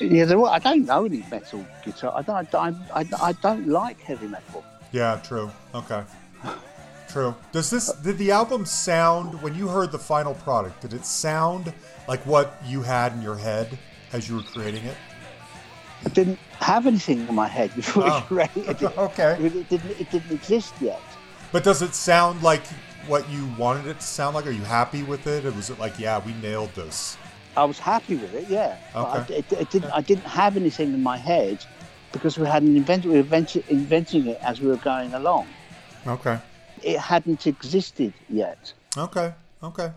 Yeah, 0.00 0.24
there 0.24 0.38
were, 0.38 0.48
I 0.48 0.58
don't 0.58 0.86
know 0.86 1.04
any 1.04 1.24
metal 1.30 1.64
guitar. 1.84 2.12
I 2.16 2.22
don't, 2.22 2.54
I, 2.54 2.74
I, 2.94 3.06
I 3.22 3.32
don't 3.32 3.68
like 3.68 4.00
heavy 4.00 4.28
metal. 4.28 4.64
Yeah, 4.92 5.20
true. 5.22 5.50
Okay. 5.74 6.02
True. 7.08 7.34
Does 7.50 7.70
this 7.70 7.92
did 7.92 8.18
the 8.18 8.30
album 8.30 8.64
sound 8.64 9.40
when 9.42 9.54
you 9.54 9.66
heard 9.66 9.90
the 9.90 9.98
final 9.98 10.34
product? 10.34 10.80
Did 10.80 10.94
it 10.94 11.04
sound 11.04 11.72
like 12.10 12.26
what 12.26 12.60
you 12.66 12.82
had 12.82 13.12
in 13.12 13.22
your 13.22 13.36
head 13.36 13.78
as 14.12 14.28
you 14.28 14.34
were 14.34 14.42
creating 14.42 14.84
it? 14.84 14.96
I 16.04 16.08
didn't 16.08 16.40
have 16.58 16.88
anything 16.88 17.20
in 17.28 17.34
my 17.36 17.46
head 17.46 17.72
before 17.76 18.02
Oh. 18.04 18.10
I 18.16 18.20
created 18.22 18.82
it. 18.82 18.98
Okay. 18.98 19.36
It 19.40 19.68
didn't, 19.68 20.00
it 20.00 20.10
didn't 20.10 20.32
exist 20.32 20.74
yet. 20.80 21.00
But 21.52 21.62
does 21.62 21.82
it 21.82 21.94
sound 21.94 22.42
like 22.42 22.66
what 23.06 23.30
you 23.30 23.46
wanted 23.56 23.86
it 23.86 24.00
to 24.00 24.06
sound 24.06 24.34
like? 24.34 24.44
Are 24.48 24.50
you 24.50 24.62
happy 24.64 25.04
with 25.04 25.28
it? 25.28 25.44
Or 25.46 25.52
was 25.52 25.70
it 25.70 25.78
like, 25.78 26.00
yeah, 26.00 26.18
we 26.26 26.32
nailed 26.34 26.74
this? 26.74 27.16
I 27.56 27.62
was 27.64 27.78
happy 27.78 28.16
with 28.16 28.34
it, 28.34 28.48
yeah. 28.48 28.76
But 28.92 29.30
I, 29.30 29.34
it, 29.34 29.52
it 29.52 29.70
didn't, 29.70 29.92
I 29.92 30.00
didn't 30.00 30.24
have 30.24 30.56
anything 30.56 30.92
in 30.92 31.02
my 31.04 31.16
head 31.16 31.64
because 32.10 32.36
we 32.38 32.46
hadn't 32.46 32.76
invented, 32.76 33.08
we 33.08 33.22
were 33.22 33.46
inventing 33.68 34.26
it 34.26 34.38
as 34.42 34.60
we 34.60 34.66
were 34.66 34.82
going 34.92 35.14
along. 35.14 35.46
Okay. 36.08 36.40
It 36.82 36.98
hadn't 36.98 37.46
existed 37.46 38.12
yet. 38.28 38.72
Okay. 38.96 39.32
Okay. 39.62 39.92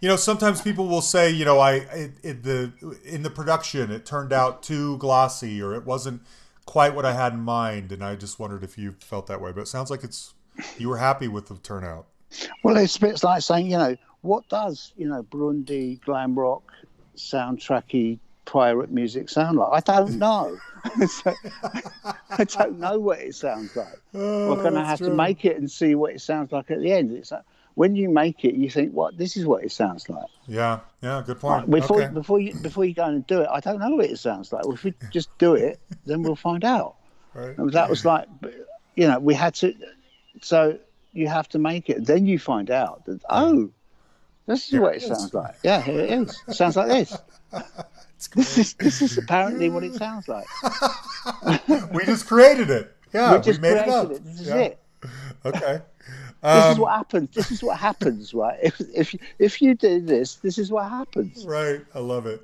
You 0.00 0.08
know, 0.08 0.16
sometimes 0.16 0.60
people 0.60 0.86
will 0.86 1.02
say, 1.02 1.30
you 1.30 1.44
know, 1.44 1.58
I 1.58 1.72
it, 1.74 2.12
it, 2.22 2.42
the 2.44 2.72
in 3.04 3.22
the 3.22 3.30
production 3.30 3.90
it 3.90 4.06
turned 4.06 4.32
out 4.32 4.62
too 4.62 4.96
glossy 4.98 5.60
or 5.60 5.74
it 5.74 5.84
wasn't 5.84 6.22
quite 6.66 6.94
what 6.94 7.04
I 7.04 7.14
had 7.14 7.32
in 7.32 7.40
mind, 7.40 7.90
and 7.92 8.04
I 8.04 8.14
just 8.14 8.38
wondered 8.38 8.62
if 8.62 8.78
you 8.78 8.94
felt 9.00 9.26
that 9.26 9.40
way. 9.40 9.52
But 9.52 9.62
it 9.62 9.68
sounds 9.68 9.90
like 9.90 10.04
it's 10.04 10.34
you 10.76 10.88
were 10.88 10.98
happy 10.98 11.26
with 11.26 11.48
the 11.48 11.56
turnout. 11.56 12.06
Well, 12.62 12.76
it's 12.76 12.96
a 12.96 13.00
bit 13.00 13.24
like 13.24 13.42
saying, 13.42 13.70
you 13.70 13.78
know, 13.78 13.96
what 14.22 14.48
does, 14.48 14.92
you 14.96 15.08
know, 15.08 15.22
Burundi 15.22 16.00
glam 16.02 16.38
rock 16.38 16.72
soundtracky 17.16 18.18
pirate 18.44 18.90
music 18.90 19.28
sound 19.28 19.58
like? 19.58 19.88
I 19.88 19.96
don't 19.96 20.18
know. 20.18 20.56
So, 21.06 21.34
I 22.30 22.44
don't 22.44 22.78
know 22.78 22.98
what 22.98 23.20
it 23.20 23.34
sounds 23.34 23.74
like. 23.76 24.00
Oh, 24.14 24.50
we're 24.50 24.62
going 24.62 24.74
to 24.74 24.84
have 24.84 24.98
to 25.00 25.10
make 25.10 25.44
it 25.44 25.56
and 25.56 25.70
see 25.70 25.94
what 25.94 26.12
it 26.12 26.20
sounds 26.20 26.52
like 26.52 26.70
at 26.70 26.80
the 26.80 26.92
end. 26.92 27.12
It's 27.12 27.32
like, 27.32 27.42
when 27.78 27.94
you 27.94 28.08
make 28.08 28.44
it, 28.44 28.56
you 28.56 28.68
think, 28.68 28.92
"What? 28.92 29.16
This 29.16 29.36
is 29.36 29.46
what 29.46 29.62
it 29.62 29.70
sounds 29.70 30.08
like." 30.08 30.26
Yeah. 30.48 30.80
Yeah. 31.00 31.22
Good 31.24 31.38
point. 31.38 31.70
Before 31.70 32.02
okay. 32.02 32.12
before 32.12 32.40
you 32.40 32.52
before 32.54 32.84
you 32.84 32.92
go 32.92 33.04
and 33.04 33.24
do 33.28 33.42
it, 33.42 33.48
I 33.52 33.60
don't 33.60 33.78
know 33.78 33.94
what 33.94 34.06
it 34.06 34.18
sounds 34.18 34.52
like. 34.52 34.64
Well, 34.64 34.74
if 34.74 34.82
we 34.82 34.94
just 35.12 35.28
do 35.38 35.54
it, 35.54 35.78
then 36.04 36.24
we'll 36.24 36.34
find 36.34 36.64
out. 36.64 36.96
Right. 37.34 37.56
And 37.56 37.72
that 37.72 37.88
was 37.88 38.04
like, 38.04 38.26
you 38.96 39.06
know, 39.06 39.20
we 39.20 39.32
had 39.32 39.54
to. 39.56 39.72
So 40.42 40.76
you 41.12 41.28
have 41.28 41.48
to 41.50 41.60
make 41.60 41.88
it. 41.88 42.04
Then 42.04 42.26
you 42.26 42.40
find 42.40 42.68
out 42.68 43.04
that 43.04 43.20
oh, 43.30 43.70
this 44.46 44.72
is 44.72 44.80
what 44.80 44.96
it 44.96 45.02
sounds 45.02 45.32
like. 45.32 45.54
Yeah, 45.62 45.80
here 45.80 46.00
it 46.00 46.10
is. 46.10 46.42
It 46.48 46.54
sounds 46.54 46.76
like 46.76 46.88
this. 46.88 47.16
This 48.34 48.58
is 48.58 48.74
this 48.74 49.00
is 49.00 49.16
apparently 49.16 49.68
what 49.68 49.84
it 49.84 49.94
sounds 49.94 50.26
like. 50.26 50.44
we 51.94 52.04
just 52.04 52.26
created 52.26 52.68
it. 52.68 52.92
Yeah, 53.14 53.36
we 53.36 53.42
just 53.42 53.60
made 53.60 53.78
created 53.78 53.88
it 53.88 53.94
up. 53.94 54.10
it. 54.10 54.24
This 54.24 54.40
is 54.40 54.48
Yeah. 54.48 54.56
it. 54.56 54.78
Okay. 55.44 55.80
This 56.42 56.64
is 56.66 56.74
Um, 56.74 56.78
what 56.78 56.92
happens. 56.96 57.34
This 57.34 57.50
is 57.50 57.62
what 57.62 57.78
happens, 57.78 58.32
right? 58.32 58.58
If 58.62 58.80
if 58.94 59.14
if 59.38 59.62
you 59.62 59.74
do 59.74 60.00
this, 60.00 60.36
this 60.36 60.56
is 60.58 60.70
what 60.70 60.88
happens. 60.88 61.44
Right. 61.44 61.80
I 61.94 61.98
love 61.98 62.26
it. 62.26 62.40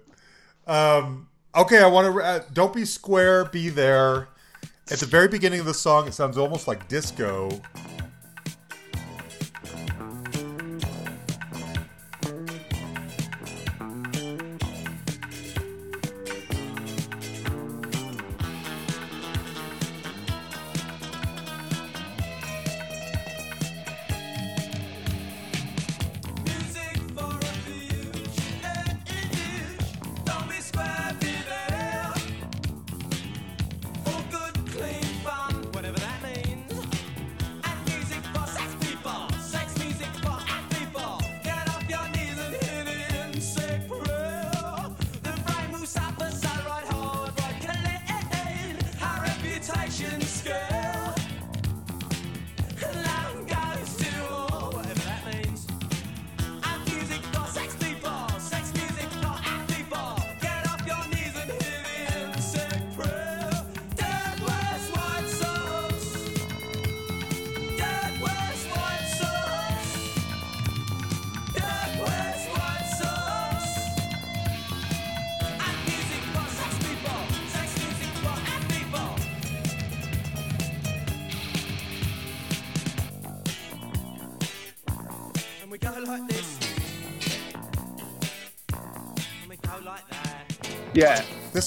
Um, 0.66 1.28
okay, 1.54 1.78
I 1.82 1.86
want 1.86 2.12
to. 2.12 2.20
Uh, 2.20 2.40
don't 2.52 2.72
be 2.72 2.84
square, 2.84 3.44
be 3.44 3.68
there. 3.68 4.28
At 4.90 4.98
the 4.98 5.06
very 5.06 5.28
beginning 5.28 5.60
of 5.60 5.66
the 5.66 5.74
song, 5.74 6.08
it 6.08 6.14
sounds 6.14 6.36
almost 6.36 6.66
like 6.68 6.88
disco. 6.88 7.50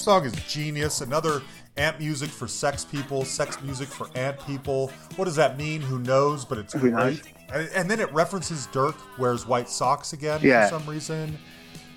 Song 0.07 0.23
is 0.23 0.31
genius. 0.47 1.01
Another 1.01 1.41
amp 1.75 1.99
music 1.99 2.29
for 2.29 2.47
sex 2.47 2.85
people, 2.85 3.25
sex 3.25 3.61
music 3.61 3.89
for 3.89 4.07
ant 4.15 4.39
people. 4.47 4.89
What 5.17 5.25
does 5.25 5.35
that 5.35 5.57
mean? 5.57 5.81
Who 5.81 5.99
knows? 5.99 6.45
But 6.45 6.59
it's 6.59 6.71
Who 6.71 6.91
great. 6.91 7.21
And, 7.51 7.69
and 7.75 7.91
then 7.91 7.99
it 7.99 8.09
references 8.13 8.67
Dirk 8.67 8.95
wears 9.19 9.45
white 9.45 9.67
socks 9.67 10.13
again 10.13 10.39
Yeah. 10.41 10.69
for 10.69 10.79
some 10.79 10.89
reason. 10.89 11.38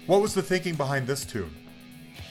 What 0.08 0.20
was 0.22 0.34
the 0.34 0.42
thinking 0.42 0.74
behind 0.74 1.06
this 1.06 1.24
tune? 1.24 1.54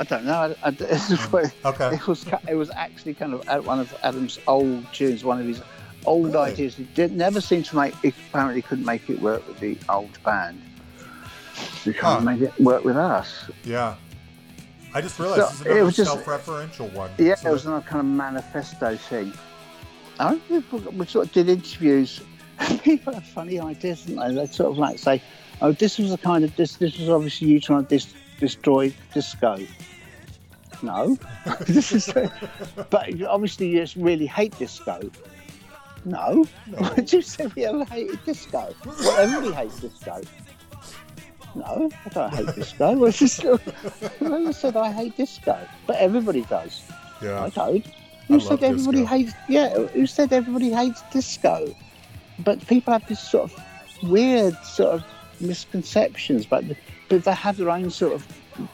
I 0.01 0.03
don't 0.03 0.26
know. 0.26 0.53
I, 0.61 0.68
I, 0.68 0.76
it's 0.81 1.11
Okay. 1.65 1.95
It 1.95 2.07
was 2.07 2.26
it 2.49 2.56
was 2.56 2.69
actually 2.72 3.14
kind 3.14 3.34
of 3.34 3.47
uh, 3.47 3.61
one 3.61 3.80
of 3.80 3.95
Adam's 4.03 4.38
old 4.47 4.84
tunes, 4.91 5.23
one 5.23 5.39
of 5.39 5.45
his 5.47 5.61
old 6.06 6.34
Really? 6.34 6.51
ideas. 6.51 6.76
He 6.76 6.84
did 6.93 7.14
never 7.15 7.39
seem 7.39 7.64
to 7.64 7.76
make. 7.77 7.95
He 8.01 8.10
apparently 8.10 8.61
couldn't 8.61 8.84
make 8.85 9.10
it 9.10 9.22
work 9.22 9.47
with 9.47 9.61
the 9.61 9.77
old 9.88 10.22
band. 10.26 10.61
He 11.85 11.93
Huh. 11.93 12.15
can't 12.15 12.26
make 12.26 12.41
it 12.41 12.60
work 12.60 12.84
with 12.84 12.97
us. 12.97 13.49
Yeah. 13.64 13.95
I 14.94 15.02
just 15.02 15.20
realized 15.20 15.41
So, 15.41 15.48
this 15.49 15.60
is 15.61 15.78
it 15.78 15.82
was 15.84 15.95
just- 15.95 16.11
self-referential 16.11 16.91
one. 16.94 17.11
Yeah, 17.18 17.36
So 17.36 17.49
it 17.49 17.53
was 17.53 17.66
another 17.66 17.86
kind 17.86 17.99
of 17.99 18.06
manifesto 18.06 18.95
thing. 18.98 19.34
I 20.20 20.36
don't 20.49 20.94
we 20.98 21.06
sort 21.06 21.28
of 21.28 21.32
did 21.34 21.48
interviews. 21.49 22.22
People 22.84 23.14
have 23.14 23.26
funny 23.26 23.60
ideas, 23.60 24.03
don't 24.03 24.18
they? 24.36 24.36
They 24.36 24.48
sort 24.52 24.70
of 24.72 24.78
like 24.78 24.99
say, 24.99 25.22
"Oh, 25.61 25.72
this 25.72 25.98
was 25.98 26.10
the 26.11 26.18
kind 26.18 26.44
of 26.44 26.53
this. 26.57 26.76
This 26.76 26.98
was 26.99 27.07
obviously 27.07 27.48
you 27.48 27.61
trying 27.61 27.86
to 27.86 27.90
dis- 27.90 28.14
destroy 28.38 28.94
disco." 29.14 29.57
No, 30.82 31.18
this 31.68 31.94
is. 31.94 32.11
but 32.90 33.22
obviously, 33.24 33.68
you 33.70 33.80
just 33.80 33.95
really 33.95 34.26
hate 34.26 34.57
disco. 34.60 34.99
No, 36.06 36.45
No. 36.68 36.94
You 37.07 37.22
said 37.22 37.53
we 37.56 37.66
ever 37.66 37.86
hated 37.86 38.20
disco? 38.26 38.74
Well, 38.86 39.18
everybody 39.20 39.53
hates 39.53 39.80
disco. 39.80 40.22
No, 41.55 41.89
I 42.05 42.09
don't 42.09 42.34
hate 42.34 42.55
disco. 42.55 42.93
Well, 42.93 43.05
it's 43.09 43.19
just- 43.19 43.43
I 43.45 44.51
said 44.51 44.76
I 44.77 44.91
hate 44.91 45.17
disco, 45.17 45.57
but 45.88 45.95
everybody 45.97 46.41
does. 46.43 46.81
Yeah. 47.21 47.43
I 47.43 47.49
don't. 47.49 47.85
I 47.85 47.91
Who 48.27 48.34
love 48.35 48.43
said 48.43 48.63
everybody 48.63 48.99
disco. 48.99 49.15
hates? 49.17 49.34
Yeah, 49.47 49.69
who 49.88 50.05
said 50.05 50.31
everybody 50.31 50.71
hates 50.71 51.01
disco? 51.11 51.73
But 52.39 52.65
people 52.67 52.93
have 52.93 53.07
this 53.07 53.19
sort 53.19 53.51
of 53.51 53.63
weird 54.09 54.55
sort 54.63 54.93
of 54.95 55.03
misconceptions, 55.41 56.45
but 56.45 56.63
but 57.09 57.23
they 57.23 57.34
have 57.34 57.57
their 57.57 57.69
own 57.71 57.89
sort 57.89 58.13
of 58.13 58.26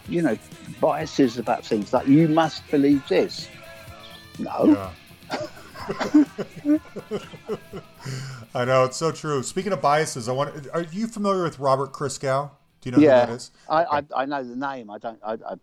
you 0.09 0.21
know 0.21 0.37
biases 0.81 1.37
about 1.37 1.65
things. 1.65 1.93
Like 1.93 2.07
you 2.07 2.27
must 2.27 2.69
believe 2.69 3.07
this. 3.07 3.47
No, 4.37 4.65
Yeah. 4.65 4.89
I 8.53 8.65
know 8.65 8.83
it's 8.85 8.97
so 8.97 9.11
true. 9.11 9.43
Speaking 9.43 9.71
of 9.73 9.81
biases, 9.81 10.27
I 10.29 10.31
want. 10.33 10.67
Are 10.73 10.83
you 10.91 11.07
familiar 11.07 11.43
with 11.43 11.59
Robert 11.59 11.91
Christgau? 11.93 12.51
Do 12.85 12.91
you 12.91 12.91
know 12.91 13.01
who 13.01 13.03
yeah, 13.03 13.25
that 13.25 13.33
is? 13.33 13.51
I, 13.67 13.83
I 13.83 14.03
I 14.15 14.25
know 14.25 14.43
the 14.43 14.55
name. 14.55 14.91
I 14.91 14.99
don't. 14.99 15.19
I, 15.25 15.33
I 15.33 15.55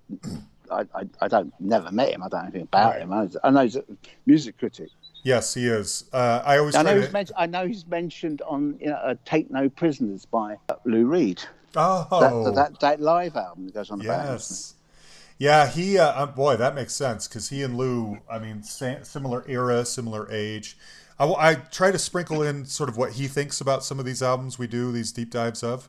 I, 0.71 0.81
I, 0.95 1.05
I 1.21 1.29
don't 1.29 1.53
never 1.61 1.93
met 1.93 2.11
him. 2.11 2.23
I 2.23 2.29
don't 2.29 2.41
know 2.41 2.45
anything 2.47 2.63
about 2.63 3.01
him. 3.01 3.13
I, 3.13 3.29
I 3.45 3.51
know 3.51 3.63
he's 3.63 3.77
a 3.77 3.85
music 4.27 4.59
critic. 4.59 4.89
Yes, 5.23 5.55
he 5.55 5.69
is. 5.69 6.05
Uh, 6.13 6.43
I 6.45 6.59
always 6.59 6.75
I 6.75 6.83
know 6.83 6.95
to. 6.95 7.03
he's 7.03 7.13
mentioned. 7.13 7.37
I 7.39 7.47
know 7.47 7.67
he's 7.67 7.87
mentioned 7.87 8.43
on 8.43 8.77
you 8.81 8.89
know, 8.89 8.97
uh, 8.97 9.15
"Take 9.25 9.53
No 9.53 9.69
Prisoners" 9.69 10.25
by 10.25 10.57
Lou 10.85 11.07
Reed. 11.07 11.41
oh, 11.77 12.07
That, 12.45 12.55
that 12.55 12.81
that 12.81 13.01
live 13.01 13.37
album 13.37 13.67
that 13.67 13.75
goes 13.75 13.91
on 13.91 14.01
about. 14.01 14.33
yes. 14.33 14.75
Yeah, 15.39 15.69
he. 15.69 15.99
Uh, 15.99 16.09
uh, 16.09 16.27
boy, 16.27 16.57
that 16.57 16.75
makes 16.75 16.93
sense 16.93 17.29
because 17.29 17.51
he 17.51 17.63
and 17.63 17.77
Lou. 17.77 18.19
I 18.29 18.41
mean, 18.41 18.65
similar 18.65 19.45
era, 19.47 19.85
similar 19.85 20.29
age. 20.31 20.77
I, 21.19 21.27
I, 21.27 21.55
try 21.55 21.93
to 21.93 21.99
sprinkle 21.99 22.43
in 22.43 22.65
sort 22.65 22.89
of 22.89 22.97
what 22.97 23.13
he 23.13 23.29
thinks 23.29 23.61
about 23.61 23.85
some 23.85 24.01
of 24.01 24.05
these 24.05 24.23
albums 24.23 24.59
we 24.59 24.67
do, 24.67 24.91
these 24.91 25.13
deep 25.13 25.31
dives 25.31 25.63
of. 25.63 25.89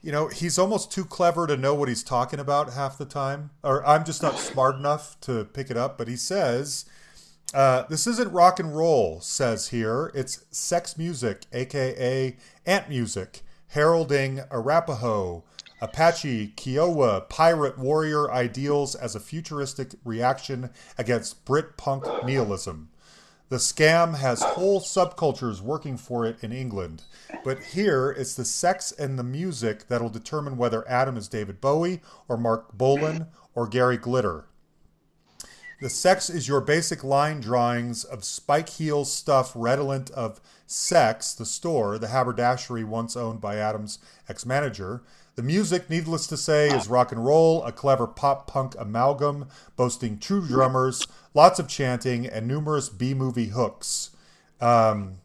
You 0.00 0.12
know, 0.12 0.28
he's 0.28 0.58
almost 0.58 0.92
too 0.92 1.04
clever 1.04 1.46
to 1.46 1.56
know 1.56 1.74
what 1.74 1.88
he's 1.88 2.04
talking 2.04 2.38
about 2.38 2.72
half 2.72 2.98
the 2.98 3.04
time, 3.04 3.50
or 3.64 3.86
I'm 3.86 4.04
just 4.04 4.22
not 4.22 4.38
smart 4.38 4.76
enough 4.76 5.20
to 5.22 5.44
pick 5.44 5.70
it 5.70 5.76
up. 5.76 5.98
But 5.98 6.06
he 6.08 6.16
says, 6.16 6.84
uh, 7.52 7.82
"This 7.88 8.06
isn't 8.06 8.32
rock 8.32 8.60
and 8.60 8.76
roll," 8.76 9.20
says 9.20 9.68
here. 9.68 10.12
It's 10.14 10.44
sex 10.50 10.96
music, 10.96 11.46
aka 11.52 12.36
ant 12.64 12.88
music, 12.88 13.42
heralding 13.68 14.42
Arapaho, 14.50 15.42
Apache, 15.80 16.54
Kiowa, 16.56 17.22
pirate 17.28 17.78
warrior 17.78 18.30
ideals 18.30 18.94
as 18.94 19.14
a 19.14 19.20
futuristic 19.20 19.94
reaction 20.04 20.70
against 20.96 21.44
Brit 21.44 21.76
punk 21.76 22.04
nihilism. 22.24 22.88
The 23.48 23.56
scam 23.56 24.18
has 24.18 24.42
whole 24.42 24.80
subcultures 24.80 25.62
working 25.62 25.96
for 25.96 26.26
it 26.26 26.36
in 26.42 26.52
England. 26.52 27.04
But 27.44 27.62
here, 27.62 28.10
it's 28.10 28.34
the 28.34 28.44
sex 28.44 28.92
and 28.92 29.18
the 29.18 29.24
music 29.24 29.88
that'll 29.88 30.10
determine 30.10 30.58
whether 30.58 30.86
Adam 30.88 31.16
is 31.16 31.28
David 31.28 31.60
Bowie 31.60 32.02
or 32.28 32.36
Marc 32.36 32.76
Bolan 32.76 33.28
or 33.54 33.66
Gary 33.66 33.96
Glitter. 33.96 34.44
The 35.80 35.88
sex 35.88 36.28
is 36.28 36.48
your 36.48 36.60
basic 36.60 37.02
line 37.02 37.40
drawings 37.40 38.04
of 38.04 38.24
spike 38.24 38.68
heel 38.68 39.04
stuff 39.04 39.52
redolent 39.54 40.10
of 40.10 40.40
Sex, 40.70 41.32
the 41.32 41.46
store, 41.46 41.98
the 41.98 42.08
haberdashery 42.08 42.84
once 42.84 43.16
owned 43.16 43.40
by 43.40 43.56
Adam's 43.56 43.98
ex 44.28 44.44
manager. 44.44 45.02
The 45.38 45.44
music, 45.44 45.88
needless 45.88 46.26
to 46.26 46.36
say, 46.36 46.66
is 46.66 46.88
rock 46.88 47.12
and 47.12 47.24
roll, 47.24 47.62
a 47.62 47.70
clever 47.70 48.08
pop 48.08 48.48
punk 48.48 48.74
amalgam 48.76 49.46
boasting 49.76 50.18
true 50.18 50.44
drummers, 50.44 51.06
lots 51.32 51.60
of 51.60 51.68
chanting, 51.68 52.26
and 52.26 52.48
numerous 52.48 52.88
B 52.88 53.14
movie 53.14 53.50
hooks. 53.50 54.10
Um, 54.60 55.18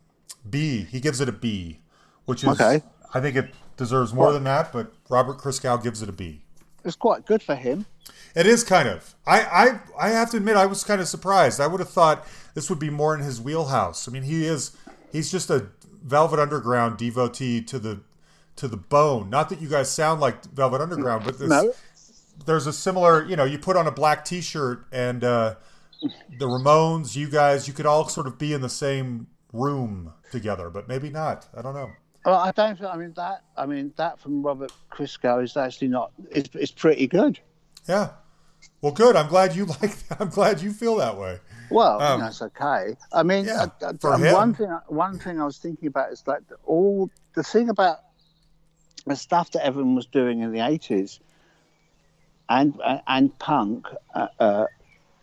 B, 0.48 0.84
he 0.84 1.00
gives 1.00 1.20
it 1.20 1.28
a 1.28 1.32
B, 1.32 1.80
which 2.26 2.44
is, 2.44 2.62
Okay. 2.62 2.84
I 3.16 3.22
think 3.22 3.36
it 3.36 3.56
deserves 3.76 4.14
more 4.14 4.32
than 4.32 4.44
that, 4.44 4.72
but 4.72 4.94
Robert 5.10 5.40
Christgau 5.40 5.82
gives 5.82 6.04
it 6.04 6.10
a 6.10 6.14
B. 6.14 6.44
It's 6.86 6.96
quite 6.96 7.26
good 7.26 7.42
for 7.42 7.56
him. 7.56 7.88
It 8.36 8.46
is 8.46 8.64
kind 8.64 8.88
of. 8.88 9.16
I, 9.26 9.42
I 9.42 9.80
I 10.00 10.10
have 10.10 10.30
to 10.30 10.38
admit 10.38 10.58
I 10.58 10.68
was 10.68 10.84
kind 10.84 11.02
of 11.02 11.08
surprised. 11.08 11.60
I 11.60 11.66
would 11.66 11.80
have 11.80 11.90
thought 11.90 12.28
this 12.54 12.70
would 12.70 12.78
be 12.78 12.92
more 12.92 13.16
in 13.16 13.22
his 13.22 13.42
wheelhouse. 13.42 14.08
I 14.08 14.12
mean, 14.12 14.22
he 14.22 14.46
is 14.46 14.78
he's 15.12 15.32
just 15.32 15.50
a 15.50 15.70
Velvet 16.04 16.40
Underground 16.40 17.00
devotee 17.00 17.64
to 17.64 17.80
the 17.80 18.02
to 18.58 18.68
the 18.68 18.78
bone. 18.78 19.30
Not 19.30 19.50
that 19.50 19.62
you 19.62 19.68
guys 19.70 19.90
sound 19.92 20.22
like 20.22 20.44
Velvet 20.46 20.82
Underground, 20.82 21.26
but 21.26 21.40
this, 21.40 21.50
No, 21.50 21.74
there's 22.46 22.68
a 22.68 22.74
similar. 22.74 23.26
You 23.26 23.36
know, 23.36 23.46
you 23.46 23.58
put 23.60 23.76
on 23.78 23.88
a 23.88 23.92
black 23.92 24.26
T-shirt 24.26 24.86
and 24.92 25.24
uh, 25.24 25.56
the 26.38 26.48
Ramones. 26.48 27.16
You 27.16 27.30
guys, 27.30 27.68
you 27.68 27.74
could 27.74 27.86
all 27.86 28.08
sort 28.08 28.28
of 28.28 28.38
be 28.38 28.54
in 28.54 28.62
the 28.62 28.70
same 28.70 29.28
room 29.52 30.14
together, 30.32 30.70
but 30.70 30.88
maybe 30.88 31.10
not. 31.10 31.48
I 31.56 31.62
don't 31.62 31.74
know. 31.76 31.92
well, 32.26 32.40
I 32.40 32.52
don't. 32.52 32.82
I 32.84 32.96
mean 32.98 33.14
that. 33.16 33.44
I 33.58 33.66
mean 33.66 33.94
that 33.98 34.20
from 34.20 34.44
Robert 34.44 34.72
Christgau 34.92 35.44
is 35.44 35.56
actually 35.58 35.90
not. 35.90 36.12
It's, 36.32 36.50
it's 36.56 36.72
pretty 36.72 37.08
good. 37.08 37.40
Yeah. 37.88 38.10
Well, 38.82 38.92
good. 38.94 39.16
I'm 39.16 39.28
glad 39.28 39.56
you 39.56 39.66
like. 39.82 39.96
That. 40.08 40.22
I'm 40.22 40.30
glad 40.30 40.62
you 40.62 40.72
feel 40.74 40.96
that 40.98 41.18
way. 41.18 41.40
Well, 41.70 42.00
Um, 42.02 42.20
that's 42.20 42.42
okay. 42.42 42.96
I 43.14 43.24
mean, 43.24 43.46
yeah, 43.46 43.68
for 44.00 44.16
him. 44.18 44.34
one 44.34 44.54
thing. 44.54 44.68
One 44.88 45.18
thing 45.20 45.40
I 45.42 45.46
was 45.46 45.58
thinking 45.58 45.88
about 45.88 46.12
is 46.12 46.24
like 46.28 46.42
all 46.66 47.10
the 47.36 47.44
thing 47.44 47.70
about 47.70 48.00
the 49.06 49.16
stuff 49.16 49.52
that 49.52 49.66
everyone 49.66 49.96
was 49.96 50.06
doing 50.06 50.42
in 50.42 50.52
the 50.52 50.60
eighties 50.62 51.20
and 52.50 52.80
and, 52.86 53.02
and 53.08 53.40
punk 53.40 53.88
uh, 54.14 54.28
uh, 54.40 54.66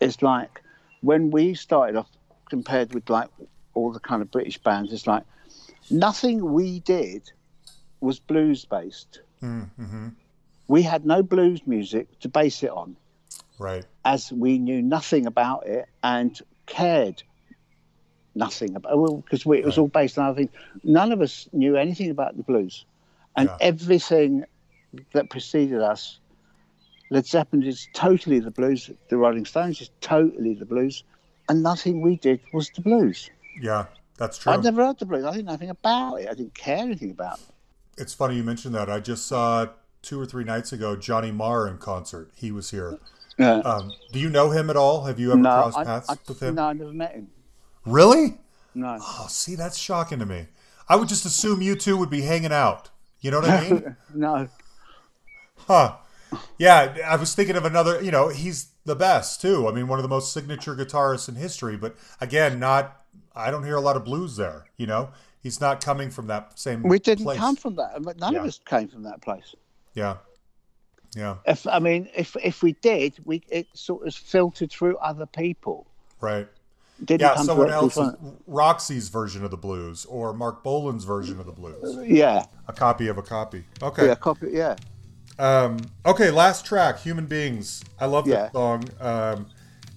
is 0.00 0.22
like 0.22 0.62
when 1.02 1.30
we 1.30 1.54
started 1.54 1.96
off 1.96 2.08
compared 2.48 2.92
with 2.92 3.08
like 3.08 3.28
all 3.74 3.92
the 3.92 4.00
kind 4.00 4.22
of 4.22 4.30
British 4.30 4.58
bands. 4.58 4.92
It's 4.92 5.06
like 5.06 5.24
nothing 5.90 6.52
we 6.52 6.80
did 6.80 7.30
was 8.00 8.18
blues 8.18 8.64
based. 8.64 9.20
Mm-hmm. 9.42 10.08
We 10.68 10.82
had 10.82 11.04
no 11.04 11.22
blues 11.22 11.60
music 11.66 12.18
to 12.20 12.28
base 12.28 12.62
it 12.62 12.70
on 12.70 12.96
Right. 13.58 13.84
as 14.04 14.32
we 14.32 14.58
knew 14.58 14.80
nothing 14.82 15.26
about 15.26 15.66
it 15.66 15.86
and 16.02 16.38
cared 16.66 17.22
nothing 18.34 18.74
about 18.76 18.98
well 18.98 19.16
because 19.18 19.40
it 19.40 19.46
was 19.64 19.76
Right. 19.76 19.78
all 19.78 19.88
based 19.88 20.18
on 20.18 20.26
other 20.26 20.36
things. 20.36 20.50
None 20.84 21.12
of 21.12 21.20
us 21.20 21.48
knew 21.52 21.76
anything 21.76 22.10
about 22.10 22.36
the 22.36 22.42
blues, 22.42 22.84
and 23.36 23.48
Yeah. 23.48 23.56
everything 23.60 24.44
that 25.12 25.30
preceded 25.30 25.80
us, 25.80 26.18
Led 27.10 27.26
Zeppelin 27.26 27.62
is 27.64 27.88
totally 27.92 28.40
the 28.40 28.50
blues. 28.50 28.90
The 29.08 29.16
Rolling 29.16 29.44
Stones 29.44 29.80
is 29.80 29.90
totally 30.00 30.54
the 30.54 30.66
blues, 30.66 31.02
and 31.48 31.62
nothing 31.62 32.00
we 32.00 32.16
did 32.16 32.40
was 32.52 32.70
the 32.70 32.80
blues. 32.82 33.30
Yeah, 33.60 33.86
that's 34.16 34.38
true. 34.38 34.52
I'd 34.52 34.62
never 34.62 34.84
heard 34.84 34.98
the 34.98 35.06
blues. 35.06 35.24
I 35.24 35.32
didn't 35.32 35.46
know 35.46 35.52
anything 35.52 35.70
about 35.70 36.16
it. 36.16 36.28
I 36.28 36.34
didn't 36.34 36.54
care 36.54 36.78
anything 36.78 37.10
about 37.10 37.38
it. 37.38 37.46
It's 37.98 38.14
funny 38.14 38.36
you 38.36 38.44
mentioned 38.44 38.74
that. 38.74 38.88
I 38.88 39.00
just 39.00 39.26
saw 39.26 39.66
two 40.02 40.20
or 40.20 40.26
three 40.26 40.44
nights 40.44 40.72
ago 40.72 40.96
Johnny 40.96 41.30
Marr 41.30 41.66
in 41.66 41.78
concert. 41.78 42.30
He 42.36 42.50
was 42.50 42.70
here. 42.70 42.98
Yeah. 43.38 43.58
Um, 43.58 43.92
do 44.12 44.18
you 44.20 44.28
know 44.28 44.50
him 44.50 44.70
at 44.70 44.76
all? 44.76 45.04
Have 45.04 45.18
you 45.18 45.32
ever 45.32 45.40
no, 45.40 45.50
crossed 45.50 45.78
I, 45.78 45.84
paths 45.84 46.10
I, 46.10 46.16
with 46.28 46.40
him? 46.42 46.54
no, 46.54 46.64
I 46.64 46.72
never 46.72 46.92
met 46.92 47.12
him. 47.12 47.28
Really? 47.86 48.38
No. 48.74 48.98
Oh, 49.00 49.26
see, 49.28 49.54
that's 49.54 49.76
shocking 49.78 50.18
to 50.18 50.26
me. 50.26 50.46
I 50.88 50.96
would 50.96 51.08
just 51.08 51.24
assume 51.24 51.62
you 51.62 51.74
two 51.74 51.96
would 51.96 52.10
be 52.10 52.22
hanging 52.22 52.52
out. 52.52 52.90
You 53.20 53.30
know 53.30 53.40
what 53.40 53.50
I 53.50 53.70
mean? 53.70 53.96
no. 54.14 54.48
Huh. 55.56 55.96
Yeah, 56.58 56.96
I 57.06 57.16
was 57.16 57.34
thinking 57.34 57.56
of 57.56 57.64
another, 57.64 58.00
you 58.02 58.10
know, 58.10 58.28
he's 58.28 58.68
the 58.84 58.94
best 58.96 59.40
too. 59.40 59.68
I 59.68 59.72
mean, 59.72 59.88
one 59.88 59.98
of 59.98 60.02
the 60.02 60.08
most 60.08 60.32
signature 60.32 60.74
guitarists 60.76 61.28
in 61.28 61.34
history, 61.34 61.76
but 61.76 61.96
again, 62.20 62.58
not 62.58 63.02
I 63.34 63.50
don't 63.50 63.64
hear 63.64 63.76
a 63.76 63.80
lot 63.80 63.96
of 63.96 64.04
blues 64.04 64.36
there, 64.36 64.66
you 64.76 64.86
know. 64.86 65.10
He's 65.42 65.60
not 65.60 65.82
coming 65.82 66.10
from 66.10 66.26
that 66.28 66.58
same 66.58 66.82
We 66.82 66.98
didn't 66.98 67.24
place. 67.24 67.38
come 67.38 67.56
from 67.56 67.76
that. 67.76 68.00
None 68.18 68.36
of 68.36 68.44
us 68.44 68.60
came 68.64 68.88
from 68.88 69.02
that 69.04 69.20
place. 69.22 69.54
Yeah. 69.94 70.18
Yeah, 71.16 71.38
If 71.44 71.66
I 71.66 71.80
mean, 71.80 72.08
if 72.14 72.36
if 72.36 72.62
we 72.62 72.74
did, 72.74 73.14
we 73.24 73.42
it 73.48 73.66
sort 73.74 74.06
of 74.06 74.14
filtered 74.14 74.70
through 74.70 74.96
other 74.98 75.26
people. 75.26 75.88
right. 76.20 76.46
Didn't 77.04 77.22
Yeah, 77.22 77.34
come 77.34 77.46
someone 77.46 77.70
else's 77.70 78.14
Roxy's 78.46 79.08
version 79.08 79.44
of 79.44 79.50
the 79.50 79.56
blues 79.56 80.04
or 80.04 80.32
Marc 80.34 80.62
Bolan's 80.62 81.04
version 81.04 81.40
of 81.40 81.46
the 81.46 81.52
blues. 81.52 81.98
Yeah, 82.06 82.44
A 82.68 82.72
copy 82.72 83.08
of 83.08 83.16
a 83.18 83.22
copy. 83.22 83.64
Okay. 83.82 84.06
yeah, 84.06 84.14
copy. 84.14 84.48
Yeah, 84.52 84.76
Um, 85.38 85.78
okay, 86.04 86.30
last 86.30 86.66
track, 86.66 86.98
Human 87.00 87.26
Beings. 87.26 87.82
I 87.98 88.06
love 88.06 88.26
Yeah. 88.28 88.42
that 88.42 88.52
song. 88.52 88.84
Um, 89.00 89.46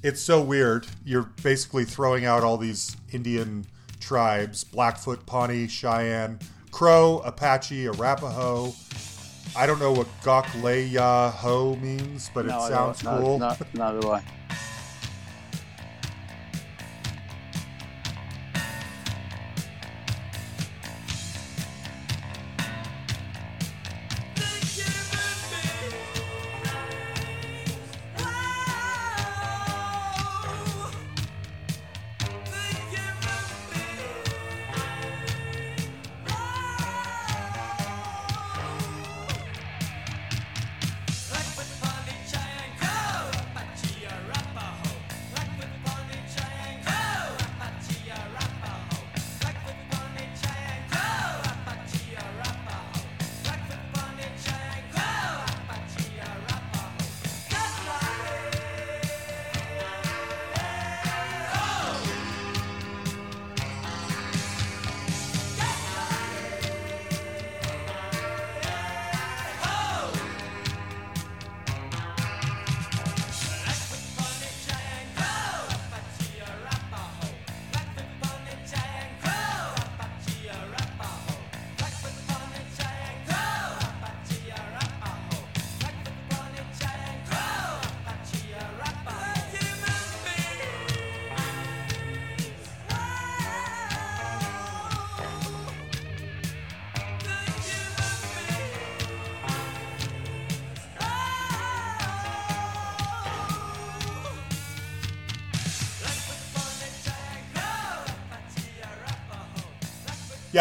it's 0.01 0.21
so 0.21 0.41
weird. 0.41 0.87
You're 1.05 1.29
basically 1.43 1.83
throwing 1.85 2.25
out 2.25 2.43
all 2.43 2.57
these 2.57 2.95
Indian 3.11 3.65
tribes 3.99 4.63
Blackfoot, 4.63 5.25
Pawnee, 5.25 5.67
Cheyenne, 5.67 6.39
Crow, 6.71 7.21
Apache, 7.25 7.87
Arapaho. 7.87 8.73
I 9.55 9.65
don't 9.67 9.79
know 9.79 9.91
what 9.91 10.07
Gokleya 10.23 11.31
Ho 11.31 11.75
means, 11.75 12.29
but 12.33 12.45
no, 12.45 12.65
it 12.65 12.69
sounds 12.69 13.01
cool. 13.01 13.39
No, 13.39 13.55
no, 13.75 13.91
no, 13.91 14.01
do 14.01 14.11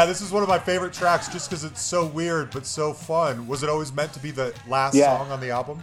Yeah, 0.02 0.06
this 0.06 0.20
is 0.20 0.32
one 0.32 0.42
of 0.42 0.48
my 0.48 0.58
favorite 0.58 0.92
tracks 0.92 1.28
just 1.28 1.48
because 1.48 1.62
it's 1.62 1.80
so 1.80 2.04
weird 2.04 2.50
but 2.50 2.66
so 2.66 2.92
fun. 2.92 3.46
Was 3.46 3.62
it 3.62 3.68
always 3.68 3.92
meant 3.92 4.12
to 4.14 4.18
be 4.18 4.32
the 4.32 4.52
last 4.66 4.96
Yeah. 4.96 5.16
song 5.16 5.30
on 5.30 5.38
the 5.38 5.50
album? 5.50 5.80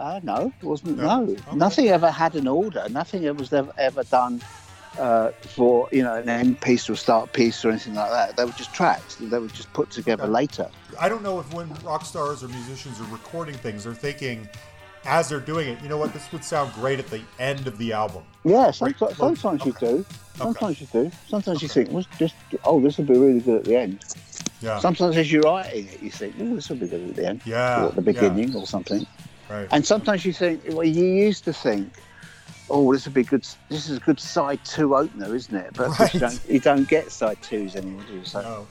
Uh, 0.00 0.18
no, 0.24 0.52
it 0.60 0.66
wasn't. 0.66 0.96
No? 0.98 1.20
No, 1.26 1.32
Okay. 1.32 1.54
nothing 1.54 1.88
ever 1.90 2.10
had 2.10 2.34
an 2.34 2.48
order. 2.48 2.84
Nothing 2.90 3.24
ever 3.26 3.38
was 3.38 3.52
ever, 3.52 3.70
ever 3.78 4.02
done 4.02 4.42
uh, 4.98 5.28
for 5.42 5.88
you 5.92 6.02
know 6.02 6.14
an 6.16 6.28
end 6.28 6.60
piece 6.60 6.90
or 6.90 6.96
start 6.96 7.32
piece 7.32 7.64
or 7.64 7.70
anything 7.70 7.94
like 7.94 8.10
that. 8.10 8.36
They 8.36 8.44
were 8.44 8.50
just 8.50 8.74
tracks. 8.74 9.14
That 9.14 9.26
they 9.26 9.38
were 9.38 9.46
just 9.46 9.72
put 9.74 9.90
together 9.90 10.24
Okay. 10.24 10.32
later. 10.32 10.68
I 10.98 11.08
don't 11.08 11.22
know 11.22 11.38
if 11.38 11.54
when 11.54 11.72
rock 11.84 12.04
stars 12.04 12.42
or 12.42 12.48
musicians 12.48 12.98
are 13.00 13.04
recording 13.12 13.54
things, 13.54 13.84
they're 13.84 13.94
thinking 13.94 14.48
as 15.04 15.28
they're 15.28 15.40
doing 15.40 15.68
it, 15.68 15.82
you 15.82 15.88
know 15.88 15.96
what, 15.98 16.12
this 16.12 16.30
would 16.32 16.44
sound 16.44 16.72
great 16.74 16.98
at 16.98 17.06
the 17.08 17.20
end 17.38 17.66
of 17.66 17.78
the 17.78 17.92
album. 17.92 18.22
Yeah, 18.44 18.66
Right, 18.66 18.74
sometimes, 18.74 19.16
sometimes 19.16 19.64
you 19.66 19.72
do. 19.78 20.04
Sometimes 20.36 20.80
you 20.80 20.86
do. 20.92 21.10
Sometimes 21.28 21.62
you 21.62 21.68
think, 21.68 21.90
well, 21.90 22.04
just 22.18 22.34
oh, 22.64 22.80
this 22.80 22.98
will 22.98 23.04
be 23.04 23.18
really 23.18 23.40
good 23.40 23.58
at 23.58 23.64
the 23.64 23.76
end. 23.76 24.04
Yeah. 24.60 24.78
Sometimes 24.78 25.16
as 25.16 25.30
you're 25.30 25.42
writing 25.42 25.88
it, 25.88 26.02
you 26.02 26.10
think, 26.10 26.34
oh, 26.40 26.54
this 26.54 26.68
will 26.68 26.76
be 26.76 26.86
good 26.88 27.10
at 27.10 27.16
the 27.16 27.26
end. 27.26 27.42
Yeah, 27.44 27.84
Or 27.84 27.88
at 27.88 27.96
the 27.96 28.02
yeah. 28.02 28.28
beginning 28.28 28.54
or 28.54 28.66
something. 28.66 29.06
right. 29.50 29.68
And 29.72 29.84
sometimes 29.84 30.24
you 30.24 30.32
think, 30.32 30.62
well, 30.68 30.84
you 30.84 31.04
used 31.04 31.44
to 31.44 31.52
think, 31.52 31.92
oh, 32.70 32.92
this 32.92 33.04
would 33.04 33.14
be 33.14 33.24
good. 33.24 33.46
This 33.68 33.88
is 33.90 33.96
a 33.98 34.00
good 34.00 34.20
side 34.20 34.64
two 34.64 34.94
opener, 34.96 35.34
isn't 35.34 35.54
it? 35.54 35.72
But 35.74 35.98
Right. 35.98 36.14
you, 36.14 36.20
don't, 36.20 36.40
you 36.48 36.60
don't 36.60 36.88
get 36.88 37.10
side 37.10 37.42
twos 37.42 37.74
anymore, 37.76 38.02
do 38.08 38.14
you? 38.14 38.24
So, 38.24 38.40
No. 38.40 38.66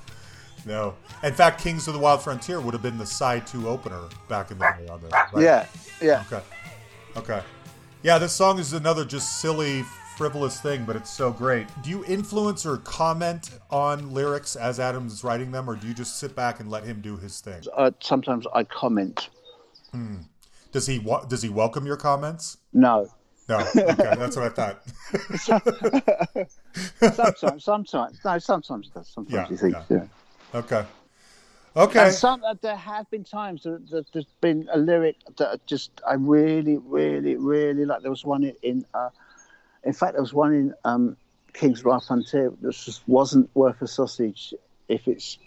No. 0.66 0.94
In 1.24 1.34
fact, 1.34 1.62
Kings 1.62 1.88
of 1.88 1.94
the 1.94 2.00
Wild 2.00 2.22
Frontier 2.22 2.60
would 2.62 2.74
have 2.74 2.84
been 2.84 2.98
the 2.98 3.06
side 3.06 3.48
two 3.48 3.68
opener 3.68 4.02
back 4.30 4.52
in 4.52 4.58
the 4.60 4.66
day 4.80 4.88
on 4.88 5.02
this. 5.02 5.12
Right? 5.12 5.44
Yeah, 5.44 5.66
yeah. 6.02 6.24
Okay. 6.32 6.44
Okay. 7.18 7.42
Yeah, 8.04 8.18
this 8.18 8.34
song 8.34 8.60
is 8.60 8.74
another 8.74 9.06
just 9.06 9.42
silly, 9.42 9.84
frivolous 10.18 10.60
thing, 10.62 10.86
but 10.86 10.96
it's 10.96 11.10
so 11.10 11.32
great. 11.32 11.68
Do 11.84 11.90
you 11.90 12.04
influence 12.06 12.66
or 12.66 12.78
comment 12.78 13.52
on 13.70 14.14
lyrics 14.14 14.56
as 14.56 14.80
Adam's 14.80 15.24
writing 15.24 15.52
them, 15.52 15.70
or 15.70 15.76
do 15.76 15.88
you 15.88 15.94
just 15.94 16.20
sit 16.20 16.36
back 16.36 16.60
and 16.60 16.70
let 16.70 16.84
him 16.84 17.02
do 17.02 17.18
his 17.18 17.40
thing? 17.42 17.62
Uh, 17.76 17.92
sometimes 18.00 18.46
I 18.54 18.64
comment. 18.64 19.30
Does 20.72 20.86
he 20.88 21.00
wa- 21.00 21.26
does 21.26 21.42
he 21.42 21.50
welcome 21.50 21.86
your 21.86 21.98
comments? 21.98 22.58
No. 22.72 23.10
No. 23.50 23.58
Okay, 23.76 23.94
that's 23.96 24.38
what 24.38 24.46
I 24.46 24.50
thought. 24.50 24.84
Sometimes, 27.14 27.64
sometimes. 27.64 28.20
No, 28.24 28.38
sometimes 28.40 28.90
does. 28.90 29.08
Sometimes 29.10 29.34
Yeah, 29.34 29.50
you 29.50 29.58
think, 29.58 29.74
yeah. 29.74 29.98
yeah. 29.98 30.04
Okay. 30.54 30.86
Okay. 31.76 32.00
And 32.06 32.14
some, 32.14 32.44
uh, 32.44 32.56
there 32.62 32.76
have 32.76 33.10
been 33.10 33.24
times 33.24 33.64
that, 33.64 33.90
that 33.92 34.12
there's 34.12 34.26
been 34.42 34.68
a 34.74 34.78
lyric 34.78 35.16
that 35.38 35.66
just 35.66 35.92
I 36.06 36.16
really, 36.16 36.78
really, 36.78 37.36
really 37.38 37.86
like. 37.86 38.02
There 38.02 38.12
was 38.12 38.26
one 38.26 38.44
in, 38.44 38.56
in 38.62 38.86
uh, 38.94 39.10
in 39.84 39.94
fact, 39.94 40.14
there 40.14 40.22
was 40.22 40.34
one 40.34 40.54
in 40.54 40.74
um, 40.84 41.18
King's 41.54 41.84
Wild 41.84 42.06
Frontier 42.06 42.52
that 42.62 42.74
just 42.74 43.08
wasn't 43.08 43.50
worth 43.56 43.82
a 43.82 43.88
sausage 43.88 44.54
if 44.90 45.08
it's 45.08 45.38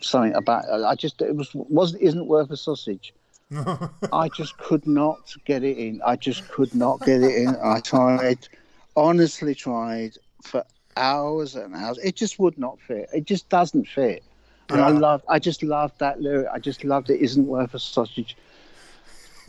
something 0.00 0.34
about. 0.34 0.64
I 0.70 0.94
just 0.94 1.20
it 1.20 1.34
was 1.34 1.50
wasn't 1.54 2.02
isn't 2.02 2.26
worth 2.26 2.50
a 2.50 2.56
sausage. 2.56 3.12
I 4.12 4.28
just 4.28 4.56
could 4.58 4.86
not 4.86 5.34
get 5.44 5.64
it 5.64 5.76
in. 5.76 6.00
I 6.06 6.16
just 6.16 6.48
could 6.48 6.74
not 6.74 7.00
get 7.00 7.22
it 7.22 7.34
in. 7.34 7.56
I 7.62 7.80
tried, 7.80 8.48
honestly 8.96 9.54
tried 9.54 10.16
for 10.42 10.64
hours 10.96 11.54
and 11.56 11.74
hours. 11.74 11.98
It 11.98 12.16
just 12.16 12.38
would 12.38 12.56
not 12.56 12.80
fit. 12.80 13.10
It 13.12 13.24
just 13.24 13.48
doesn't 13.48 13.88
fit. 13.88 14.22
And 14.68 14.80
I 14.80 14.88
loved. 14.88 15.24
I 15.28 15.38
just 15.38 15.62
loved 15.62 15.98
that 15.98 16.20
lyric. 16.20 16.48
I 16.52 16.58
just 16.58 16.84
loved 16.84 17.10
it. 17.10 17.20
Isn't 17.20 17.46
worth 17.46 17.74
a 17.74 17.78
sausage. 17.78 18.36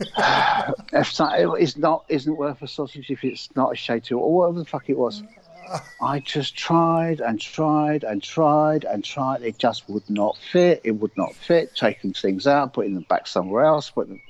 if 0.00 1.20
it's 1.20 1.76
not 1.76 2.04
isn't 2.08 2.36
worth 2.36 2.60
a 2.62 2.66
sausage 2.66 3.10
if 3.10 3.22
it's 3.22 3.54
not 3.54 3.72
a 3.72 3.76
shade 3.76 4.02
to 4.02 4.18
or 4.18 4.34
whatever 4.34 4.58
the 4.58 4.64
fuck 4.64 4.90
it 4.90 4.98
was. 4.98 5.22
I 6.02 6.20
just 6.20 6.56
tried 6.56 7.20
and 7.20 7.40
tried 7.40 8.04
and 8.04 8.22
tried 8.22 8.84
and 8.84 9.04
tried. 9.04 9.42
It 9.42 9.58
just 9.58 9.88
would 9.88 10.08
not 10.10 10.36
fit. 10.52 10.80
It 10.84 10.92
would 10.92 11.16
not 11.16 11.34
fit. 11.34 11.74
Taking 11.74 12.12
things 12.12 12.46
out, 12.46 12.74
putting 12.74 12.94
them 12.94 13.06
back 13.08 13.26
somewhere 13.26 13.64
else. 13.64 13.90
Putting 13.90 14.14
them... 14.14 14.22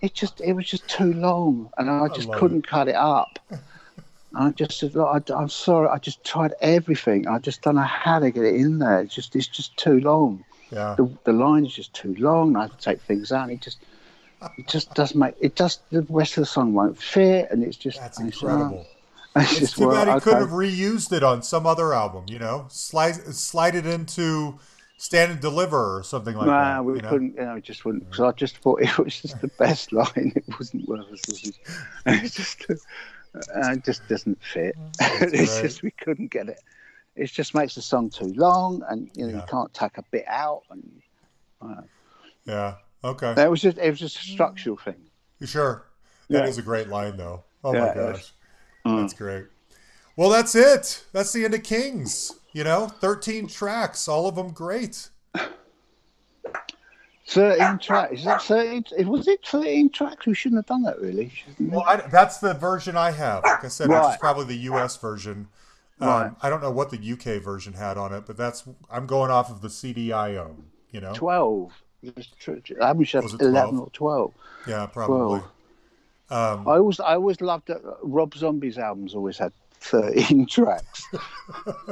It 0.00 0.14
just 0.14 0.40
it 0.40 0.54
was 0.54 0.66
just 0.66 0.88
too 0.88 1.12
long, 1.12 1.70
and 1.78 1.90
I 1.90 2.08
just 2.08 2.28
love 2.28 2.40
couldn't 2.40 2.66
cut 2.66 2.88
it 2.88 2.96
up. 2.96 3.38
I 4.34 4.50
just 4.50 4.78
said, 4.78 4.94
"Look, 4.94 5.30
I, 5.30 5.40
am 5.42 5.48
sorry. 5.48 5.88
I 5.88 5.98
just 5.98 6.24
tried 6.24 6.54
everything. 6.60 7.26
I 7.26 7.38
just 7.38 7.62
don't 7.62 7.74
know 7.74 7.82
how 7.82 8.18
to 8.18 8.30
get 8.30 8.44
it 8.44 8.54
in 8.54 8.78
there. 8.78 9.00
It's 9.00 9.14
just 9.14 9.36
it's 9.36 9.46
just 9.46 9.76
too 9.76 10.00
long. 10.00 10.44
yeah. 10.70 10.94
The, 10.96 11.10
the 11.24 11.32
line 11.32 11.66
is 11.66 11.74
just 11.74 11.92
too 11.92 12.14
long. 12.18 12.56
I 12.56 12.62
have 12.62 12.76
to 12.76 12.84
take 12.84 13.00
things 13.02 13.32
out. 13.32 13.44
And 13.44 13.52
it 13.52 13.60
just 13.60 13.78
it 14.58 14.66
just 14.68 14.94
doesn't 14.94 15.18
make 15.18 15.34
it. 15.40 15.56
Just 15.56 15.88
the 15.90 16.06
rest 16.08 16.36
of 16.36 16.42
the 16.42 16.46
song 16.46 16.72
won't 16.74 16.98
fit, 16.98 17.48
and 17.50 17.62
it's 17.62 17.76
just 17.76 17.98
That's 18.00 18.18
and 18.18 18.28
it's, 18.28 18.42
uh, 18.42 18.48
incredible. 18.48 18.86
It's, 19.34 19.52
It's 19.52 19.60
just 19.60 19.76
too 19.76 19.86
well, 19.88 19.96
bad 19.96 20.08
he 20.08 20.14
okay. 20.14 20.24
could 20.24 20.40
have 20.40 20.50
reused 20.50 21.10
it 21.10 21.22
on 21.22 21.42
some 21.42 21.66
other 21.66 21.94
album, 21.94 22.24
you 22.28 22.38
know? 22.38 22.66
Slide, 22.68 23.14
slide 23.14 23.74
it 23.74 23.86
into 23.86 24.58
Stand 24.98 25.32
and 25.32 25.40
Deliver 25.40 25.96
or 25.96 26.02
something 26.02 26.36
like 26.36 26.48
that. 26.48 26.76
No, 26.76 26.82
we 26.82 26.96
you 26.96 27.00
know? 27.00 27.08
couldn't. 27.08 27.34
You 27.36 27.44
know, 27.46 27.58
just 27.58 27.86
wouldn't. 27.86 28.10
Because 28.10 28.20
I 28.20 28.32
just 28.32 28.58
thought 28.58 28.82
it 28.82 28.98
was 28.98 29.20
just 29.20 29.40
the 29.40 29.48
best 29.48 29.90
line. 30.00 30.32
It 30.36 30.44
wasn't 30.58 30.86
worth. 30.86 31.06
And 32.04 32.22
It's 32.22 32.34
just, 32.34 32.66
Uh, 33.34 33.72
it 33.72 33.84
just 33.84 34.06
doesn't 34.08 34.38
fit. 34.42 34.76
Mm. 34.76 35.22
it's 35.32 35.52
great. 35.54 35.62
just 35.62 35.82
we 35.82 35.90
couldn't 35.92 36.30
get 36.30 36.48
it. 36.48 36.60
It 37.16 37.26
just 37.30 37.54
makes 37.54 37.74
the 37.74 37.82
song 37.82 38.10
too 38.10 38.32
long, 38.36 38.82
and 38.88 39.10
you 39.14 39.26
know 39.26 39.30
Yeah. 39.32 39.36
you 39.40 39.42
can't 39.48 39.72
take 39.74 39.98
a 39.98 40.04
bit 40.10 40.24
out. 40.28 40.62
And 40.70 41.02
uh, 41.60 41.82
Yeah. 42.44 42.74
Okay. 43.04 43.34
that 43.34 43.50
was 43.50 43.60
just 43.62 43.78
it 43.78 43.90
was 43.90 43.98
just 44.00 44.16
a 44.16 44.20
structural 44.22 44.76
thing. 44.76 45.00
Sure. 45.44 45.84
That 46.30 46.48
is 46.48 46.56
Yeah. 46.56 46.62
a 46.62 46.64
great 46.64 46.88
line, 46.88 47.16
though. 47.16 47.44
Oh 47.64 47.72
Yeah, 47.74 47.80
my 47.80 47.88
it 47.90 47.96
was. 47.96 48.16
gosh. 48.16 48.32
Mm. 48.86 49.00
That's 49.02 49.14
great. 49.14 49.44
Well, 50.16 50.28
that's 50.30 50.54
it. 50.54 51.04
That's 51.12 51.32
the 51.32 51.44
end 51.44 51.54
of 51.54 51.62
Kings. 51.62 52.32
You 52.52 52.64
know, 52.64 52.86
13 52.88 53.46
tracks, 53.48 54.08
all 54.08 54.26
of 54.28 54.34
them 54.34 54.52
great. 54.52 55.08
Thirteen 57.26 57.78
tracks. 57.78 58.12
Is 58.18 58.24
that 58.24 58.42
thirteen? 58.42 58.84
Was 59.08 59.28
it 59.28 59.46
thirteen 59.46 59.90
tracks? 59.90 60.26
We 60.26 60.34
shouldn't 60.34 60.58
have 60.58 60.66
done 60.66 60.82
that, 60.82 61.00
really. 61.00 61.32
Well, 61.60 61.84
I, 61.86 61.96
that's 61.96 62.38
the 62.38 62.52
version 62.54 62.96
I 62.96 63.12
have. 63.12 63.44
Like 63.44 63.64
I 63.64 63.68
said, 63.68 63.90
is 63.90 64.16
probably 64.18 64.44
the 64.46 64.62
US 64.72 64.96
version. 64.96 65.48
Um, 66.00 66.08
Right. 66.08 66.32
I 66.42 66.50
don't 66.50 66.60
know 66.62 66.70
what 66.72 66.90
the 66.90 66.98
UK 67.12 67.40
version 67.42 67.74
had 67.74 67.96
on 67.96 68.12
it, 68.12 68.24
but 68.26 68.36
that's 68.36 68.64
I'm 68.90 69.06
going 69.06 69.30
off 69.30 69.50
of 69.50 69.60
the 69.60 69.70
CD 69.70 70.12
I 70.12 70.36
own. 70.36 70.64
You 70.90 71.00
know, 71.00 71.12
Twelve. 71.14 71.72
Just 72.16 72.36
tr- 72.40 72.54
tr- 72.56 72.82
I 72.82 72.90
wish 72.90 73.14
I 73.14 73.20
Was 73.20 73.34
it 73.34 73.40
eleven 73.40 73.76
12? 73.76 73.80
or 73.86 73.90
twelve. 73.90 74.34
yeah, 74.66 74.86
probably. 74.86 75.40
Um, 76.30 76.66
I 76.66 76.72
always, 76.78 76.98
I 76.98 77.14
always 77.14 77.40
loved 77.40 77.68
that. 77.68 77.80
Rob 78.02 78.34
Zombie's 78.34 78.78
albums 78.78 79.14
always 79.14 79.38
had 79.38 79.52
thirteen 79.78 80.46
tracks. 80.50 81.04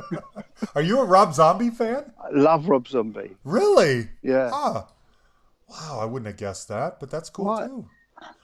are 0.74 0.82
you 0.82 0.98
a 0.98 1.04
Rob 1.04 1.34
Zombie 1.34 1.70
fan? 1.70 2.10
I 2.22 2.30
love 2.30 2.68
Rob 2.68 2.88
Zombie. 2.88 3.36
Really? 3.44 4.08
Yeah. 4.22 4.50
Ah, 4.52 4.88
wow! 5.70 5.98
I 6.00 6.04
wouldn't 6.04 6.26
have 6.26 6.36
guessed 6.36 6.68
that, 6.68 7.00
but 7.00 7.10
that's 7.10 7.30
cool 7.30 7.46
What? 7.46 7.66
too. 7.66 7.86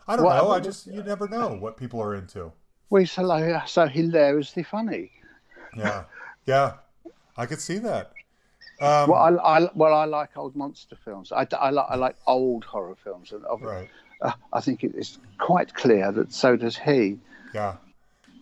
I 0.09 0.17
don't 0.17 0.25
What? 0.25 0.37
know. 0.43 0.51
I 0.51 0.61
just 0.61 0.87
you 0.87 1.03
never 1.03 1.29
know 1.29 1.49
what 1.55 1.77
people 1.77 2.01
are 2.01 2.15
into. 2.15 2.53
Well, 2.91 3.01
he's 3.01 3.13
so, 3.13 3.63
so 3.67 3.87
hilariously 3.87 4.63
funny. 4.63 5.11
Yeah, 5.77 6.05
yeah, 6.47 6.75
I 7.37 7.47
could 7.47 7.61
see 7.61 7.79
that. 7.79 8.13
Um, 8.81 9.11
Well, 9.11 9.15
I, 9.15 9.59
I, 9.59 9.71
well, 9.75 9.95
I 9.95 10.05
like 10.05 10.37
old 10.37 10.55
monster 10.55 10.97
films. 11.05 11.33
I, 11.33 11.47
I 11.59 11.71
like, 11.71 11.87
I 11.89 11.97
like 11.97 12.17
old 12.27 12.65
horror 12.65 12.97
films, 13.03 13.33
and 13.33 13.45
right. 13.61 13.89
uh, 14.21 14.33
I 14.53 14.61
think 14.61 14.85
it 14.85 14.95
is 14.95 15.19
quite 15.39 15.75
clear 15.75 16.13
that 16.13 16.33
so 16.33 16.57
does 16.57 16.77
he. 16.77 17.19
Yeah, 17.55 17.77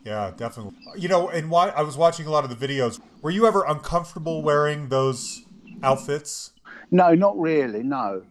yeah, 0.05 0.33
definitely. 0.37 0.75
You 0.97 1.09
know, 1.09 1.29
and 1.29 1.51
why 1.51 1.69
I 1.71 1.83
was 1.83 1.97
watching 1.97 2.27
a 2.27 2.31
lot 2.31 2.45
of 2.45 2.51
the 2.51 2.67
videos. 2.69 3.01
Were 3.23 3.31
you 3.31 3.47
ever 3.47 3.65
uncomfortable 3.65 4.43
wearing 4.43 4.89
those 4.89 5.43
outfits? 5.83 6.53
No, 6.91 7.15
not 7.15 7.39
really. 7.39 7.83
No, 7.83 8.23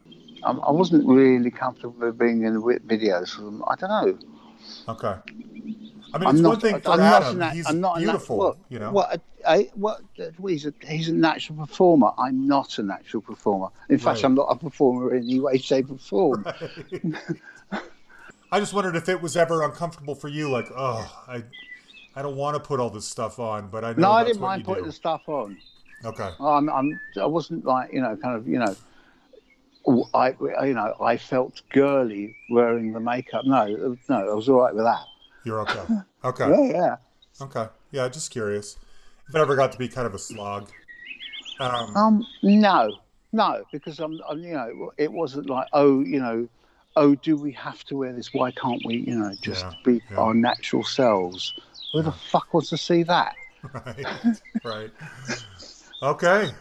um, 0.46 0.62
I 0.66 0.72
wasn't 0.72 1.08
really 1.08 1.52
comfortable 1.52 1.96
with 2.00 2.18
being 2.18 2.44
in 2.44 2.54
the 2.56 2.60
videos. 2.60 3.36
with 3.38 3.46
them. 3.46 3.64
I 3.68 3.76
don't 3.76 3.90
know. 3.90 4.20
Okay. 4.90 5.16
I 6.16 6.18
mean, 6.20 6.28
I'm 6.28 6.36
it's 6.36 6.42
not. 6.42 6.50
one 6.50 6.60
thing 6.60 6.80
for 6.80 6.92
I'm 6.92 7.00
not 7.00 7.24
Adam. 7.24 7.36
a 7.36 7.40
nat- 7.40 7.54
he's 7.54 7.68
I'm 7.68 7.82
not 7.82 7.98
beautiful. 7.98 8.38
what, 8.38 8.58
you 8.70 8.80
know. 8.80 8.92
What? 8.92 9.22
I, 9.48 9.70
what? 9.74 10.02
He's 10.48 10.66
a 10.66 10.74
he's 10.88 11.10
a 11.10 11.14
natural 11.14 11.58
performer. 11.58 12.12
I'm 12.18 12.48
not 12.48 12.78
a 12.78 12.84
natural 12.84 13.22
performer. 13.22 13.70
In 13.90 13.98
fact, 13.98 14.18
Right. 14.18 14.26
I'm 14.26 14.36
not 14.36 14.48
a 14.50 14.56
performer 14.56 15.16
in 15.16 15.24
any 15.24 15.40
way, 15.40 15.58
shape, 15.58 15.90
or 15.92 15.98
form. 15.98 16.46
I 18.52 18.60
just 18.60 18.74
wondered 18.74 18.96
if 18.96 19.10
it 19.10 19.20
was 19.22 19.36
ever 19.36 19.64
uncomfortable 19.64 20.14
for 20.16 20.28
you. 20.28 20.50
Like, 20.50 20.70
oh, 20.76 21.24
I, 21.28 21.44
I 22.16 22.22
don't 22.22 22.36
want 22.38 22.56
to 22.56 22.60
put 22.60 22.80
all 22.80 22.92
this 22.92 23.06
stuff 23.08 23.40
on, 23.40 23.68
but 23.70 23.84
I 23.84 23.94
know 23.94 24.02
No, 24.04 24.12
I 24.12 24.24
didn't 24.24 24.42
mind 24.42 24.64
putting 24.66 24.84
do. 24.84 24.90
the 24.90 24.94
stuff 24.96 25.28
on. 25.28 25.58
Okay. 26.06 26.30
I'm, 26.40 26.70
I'm, 26.70 27.00
I 27.20 27.26
wasn't 27.26 27.66
like 27.66 27.92
you 27.92 28.02
know, 28.02 28.16
kind 28.18 28.36
of 28.38 28.48
you 28.48 28.60
know, 28.60 28.76
I 30.14 30.30
you 30.66 30.74
know, 30.74 30.96
I 31.02 31.18
felt 31.18 31.62
girly 31.70 32.36
wearing 32.50 32.94
the 32.94 33.00
makeup. 33.00 33.46
No, 33.46 33.98
no, 34.10 34.30
I 34.32 34.34
was 34.34 34.50
all 34.50 34.62
right 34.62 34.74
with 34.74 34.86
that. 34.86 35.08
You're 35.44 35.60
okay. 35.62 35.84
Okay. 36.26 36.50
Yeah, 36.50 36.72
yeah. 36.72 36.96
Okay. 37.42 37.68
Yeah, 37.92 38.08
just 38.08 38.32
curious. 38.32 38.78
If 39.28 39.36
it 39.36 39.40
ever 39.40 39.58
got 39.58 39.74
to 39.74 39.78
be 39.78 39.90
kind 39.90 40.08
of 40.08 40.14
a 40.14 40.20
slog. 40.20 40.70
Um, 41.60 41.94
Um, 41.96 42.28
no, 42.42 42.98
no, 43.34 43.66
because 43.74 44.00
I'm, 44.00 44.22
I'm, 44.30 44.42
you 44.42 44.54
know, 44.54 44.92
it 44.98 45.12
wasn't 45.12 45.50
like, 45.50 45.68
oh, 45.74 46.00
you 46.02 46.20
know, 46.20 46.48
oh, 46.96 47.16
do 47.16 47.36
we 47.36 47.52
have 47.54 47.84
to 47.86 47.98
wear 47.98 48.14
this? 48.14 48.34
Why 48.34 48.52
can't 48.52 48.86
we, 48.86 48.98
you 49.00 49.16
know, 49.16 49.36
just 49.42 49.66
Yeah, 49.66 49.74
be 49.84 50.02
yeah. 50.12 50.18
our 50.18 50.34
natural 50.34 50.84
selves? 50.84 51.54
Who 51.92 52.02
the 52.02 52.12
fuck 52.12 52.54
wants 52.54 52.70
to 52.70 52.78
see 52.78 53.04
that? 53.04 53.36
right. 53.74 54.06
Right. 54.64 54.92
Okay. 56.02 56.52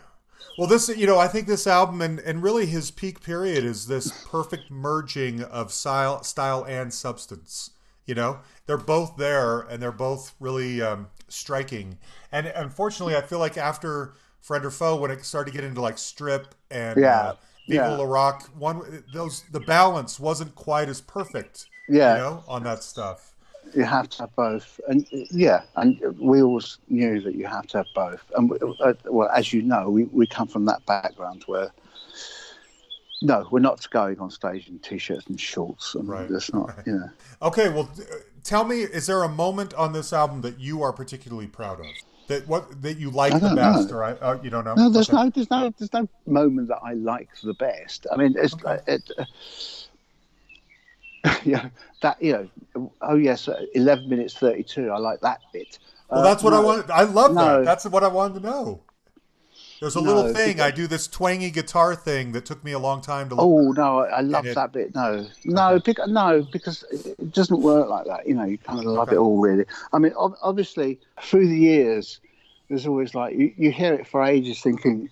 Well, 0.58 0.68
this, 0.68 0.88
you 0.88 1.06
know, 1.06 1.18
I 1.18 1.28
think 1.28 1.46
this 1.46 1.66
album 1.66 2.02
and, 2.02 2.20
and 2.20 2.42
really 2.42 2.66
his 2.66 2.90
peak 2.90 3.22
period 3.22 3.64
is 3.64 3.86
this 3.86 4.12
perfect 4.28 4.70
merging 4.70 5.42
of 5.42 5.72
style, 5.72 6.22
style 6.22 6.64
and 6.64 6.92
substance. 6.92 7.70
You 8.06 8.14
know, 8.14 8.40
they're 8.66 8.76
both 8.76 9.16
there 9.16 9.60
and 9.60 9.82
they're 9.82 9.92
both 9.92 10.34
really 10.40 10.82
um, 10.82 11.08
striking. 11.28 11.98
And 12.32 12.46
unfortunately, 12.48 13.16
I 13.16 13.22
feel 13.22 13.38
like 13.38 13.56
after 13.56 14.14
Friend 14.40 14.64
or 14.64 14.70
Foe, 14.70 14.96
when 14.96 15.10
it 15.10 15.24
started 15.24 15.52
to 15.52 15.56
get 15.56 15.64
into 15.64 15.80
like 15.80 15.98
Strip 15.98 16.54
and 16.70 17.00
Yeah, 17.00 17.20
uh, 17.20 17.34
Viva 17.68 17.84
yeah. 17.84 17.96
La 17.96 18.04
Rock, 18.04 18.50
one 18.58 19.04
those 19.12 19.44
the 19.52 19.60
balance 19.60 20.18
wasn't 20.18 20.54
quite 20.54 20.88
as 20.88 21.00
perfect. 21.00 21.66
Yeah. 21.88 22.14
you 22.14 22.20
know, 22.20 22.44
on 22.48 22.64
that 22.64 22.82
stuff. 22.82 23.31
You 23.74 23.84
have 23.84 24.08
to 24.10 24.22
have 24.22 24.36
both, 24.36 24.80
and 24.88 25.06
yeah, 25.30 25.62
and 25.76 25.98
we 26.18 26.42
always 26.42 26.78
knew 26.88 27.20
that 27.20 27.34
you 27.34 27.46
have 27.46 27.66
to 27.68 27.78
have 27.78 27.86
both. 27.94 28.22
And 28.36 28.50
we- 28.50 28.58
uh, 28.80 28.94
well, 29.06 29.28
as 29.34 29.52
you 29.52 29.62
know, 29.62 29.88
we, 29.88 30.04
we 30.04 30.26
come 30.26 30.46
from 30.48 30.64
that 30.66 30.84
background 30.86 31.44
where 31.46 31.72
no, 33.22 33.46
we're 33.50 33.60
not 33.60 33.88
going 33.90 34.18
on 34.18 34.30
stage 34.30 34.68
in 34.68 34.78
t-shirts 34.80 35.26
and 35.28 35.40
shorts, 35.40 35.94
and 35.94 36.08
Right. 36.08 36.28
that's 36.28 36.52
not, 36.52 36.70
you 36.84 36.92
know. 36.92 37.10
Okay, 37.40 37.68
well, 37.68 37.88
uh, 37.98 38.16
tell 38.42 38.64
me, 38.64 38.82
is 38.82 39.06
there 39.06 39.22
a 39.22 39.28
moment 39.28 39.72
on 39.74 39.92
this 39.92 40.12
album 40.12 40.40
that 40.40 40.58
you 40.58 40.82
are 40.82 40.92
particularly 40.92 41.46
proud 41.46 41.80
of? 41.80 41.86
That 42.28 42.46
what 42.48 42.82
that 42.82 42.98
you 42.98 43.10
like 43.10 43.32
the 43.40 43.54
best, 43.54 43.90
know. 43.90 43.96
or 43.96 44.04
I, 44.04 44.12
uh, 44.12 44.38
you 44.42 44.50
don't 44.50 44.64
know? 44.64 44.74
No, 44.74 44.90
there's 44.90 45.08
Okay. 45.08 45.24
no, 45.24 45.30
there's 45.30 45.50
no, 45.50 45.72
there's 45.78 45.92
no 45.92 46.08
moment 46.26 46.68
that 46.68 46.78
I 46.82 46.94
like 46.94 47.28
the 47.42 47.54
best. 47.54 48.06
I 48.12 48.16
mean, 48.16 48.34
it's 48.36 48.54
Okay. 48.54 48.78
it, 48.86 49.10
uh, 49.18 49.24
yeah, 51.44 51.68
that 52.00 52.20
you 52.22 52.48
know, 52.74 52.92
oh 53.02 53.16
yes, 53.16 53.48
eleven 53.74 54.08
minutes 54.08 54.34
thirty-two. 54.34 54.90
I 54.90 54.98
like 54.98 55.20
that 55.20 55.40
bit. 55.52 55.78
Well, 56.08 56.20
Uh, 56.20 56.22
that's 56.24 56.42
what 56.42 56.52
I 56.52 56.60
no, 56.60 56.66
wanted. 56.66 56.90
I 56.90 57.02
love 57.04 57.32
no. 57.34 57.58
that. 57.58 57.64
That's 57.64 57.84
what 57.86 58.02
I 58.02 58.08
wanted 58.08 58.40
to 58.40 58.46
know. 58.46 58.80
There's 59.80 59.96
a 59.96 60.00
No, 60.00 60.14
little 60.14 60.32
thing. 60.34 60.48
because- 60.54 60.60
I 60.66 60.70
do 60.70 60.86
this 60.86 61.08
twangy 61.08 61.50
guitar 61.50 61.94
thing 61.96 62.32
that 62.32 62.44
took 62.44 62.62
me 62.62 62.70
a 62.72 62.78
long 62.78 63.00
time 63.00 63.28
to. 63.30 63.36
Oh 63.38 63.72
no, 63.72 64.00
I, 64.00 64.18
I 64.18 64.20
love 64.20 64.46
it- 64.46 64.54
that 64.54 64.72
bit. 64.72 64.94
No, 64.94 65.26
no, 65.44 65.78
because, 65.80 66.08
no, 66.08 66.46
because 66.52 66.84
it 66.92 67.32
doesn't 67.32 67.60
work 67.62 67.88
like 67.88 68.06
that. 68.06 68.26
You 68.26 68.34
know, 68.34 68.44
you 68.44 68.58
kind 68.58 68.78
of 68.80 68.84
love 68.86 69.08
Okay. 69.08 69.16
it 69.16 69.20
all, 69.20 69.38
really. 69.40 69.64
I 69.92 69.98
mean, 69.98 70.12
obviously, 70.16 71.00
through 71.20 71.48
the 71.48 71.58
years, 71.58 72.20
there's 72.68 72.86
always 72.86 73.14
like 73.14 73.36
you, 73.36 73.52
you 73.56 73.70
hear 73.70 73.94
it 73.94 74.06
for 74.06 74.22
ages, 74.24 74.60
thinking, 74.60 75.08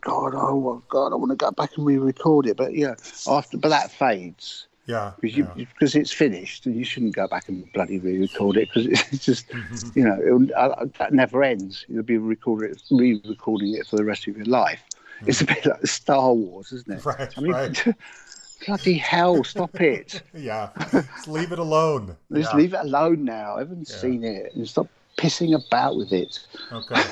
"God, 0.00 0.34
oh 0.36 0.82
God, 0.88 1.12
I 1.12 1.16
want 1.16 1.30
to 1.30 1.36
go 1.36 1.50
back 1.52 1.70
and 1.76 1.86
re-record 1.86 2.46
it." 2.46 2.56
But 2.56 2.74
yeah, 2.74 2.94
after, 3.28 3.58
but 3.58 3.68
that 3.70 3.90
fades 3.92 4.66
yeah, 4.86 5.12
because 5.20 5.36
you, 5.36 5.48
yeah. 5.56 5.64
because 5.72 5.94
it's 5.94 6.12
finished, 6.12 6.66
and 6.66 6.74
you 6.76 6.84
shouldn't 6.84 7.14
go 7.14 7.26
back 7.28 7.48
and 7.48 7.70
bloody 7.72 7.98
re-record 7.98 8.56
it 8.56 8.68
because 8.72 8.86
it's 9.12 9.24
just, 9.24 9.48
Mm-hmm. 9.48 9.98
you 9.98 10.04
know, 10.04 10.54
uh, 10.56 10.86
that 10.98 11.12
never 11.12 11.42
ends. 11.42 11.84
You'll 11.88 12.02
be 12.02 12.18
recording 12.18 12.70
it, 12.72 12.82
re-recording 12.90 13.74
it 13.74 13.86
for 13.86 13.96
the 13.96 14.04
rest 14.04 14.26
of 14.26 14.36
your 14.36 14.46
life. 14.46 14.80
It's 15.26 15.40
a 15.40 15.44
bit 15.44 15.64
like 15.64 15.86
Star 15.86 16.32
Wars, 16.32 16.72
isn't 16.72 16.98
it? 16.98 17.04
Right, 17.04 17.32
I 17.36 17.40
mean, 17.40 17.52
right. 17.52 17.86
bloody 18.66 18.94
hell, 18.94 19.44
stop 19.44 19.80
it. 19.80 20.20
yeah. 20.34 20.70
Just 20.90 21.28
leave 21.28 21.52
it 21.52 21.58
alone. 21.60 22.16
Just 22.32 22.52
Yeah. 22.52 22.56
leave 22.58 22.74
it 22.74 22.80
alone 22.80 23.24
now. 23.24 23.56
Everyone's 23.56 23.90
Yeah. 23.90 23.96
seen 23.98 24.24
it. 24.24 24.52
And 24.56 24.68
stop 24.68 24.88
pissing 25.16 25.54
about 25.54 25.96
with 25.96 26.12
it. 26.12 26.40
Okay. 26.72 27.02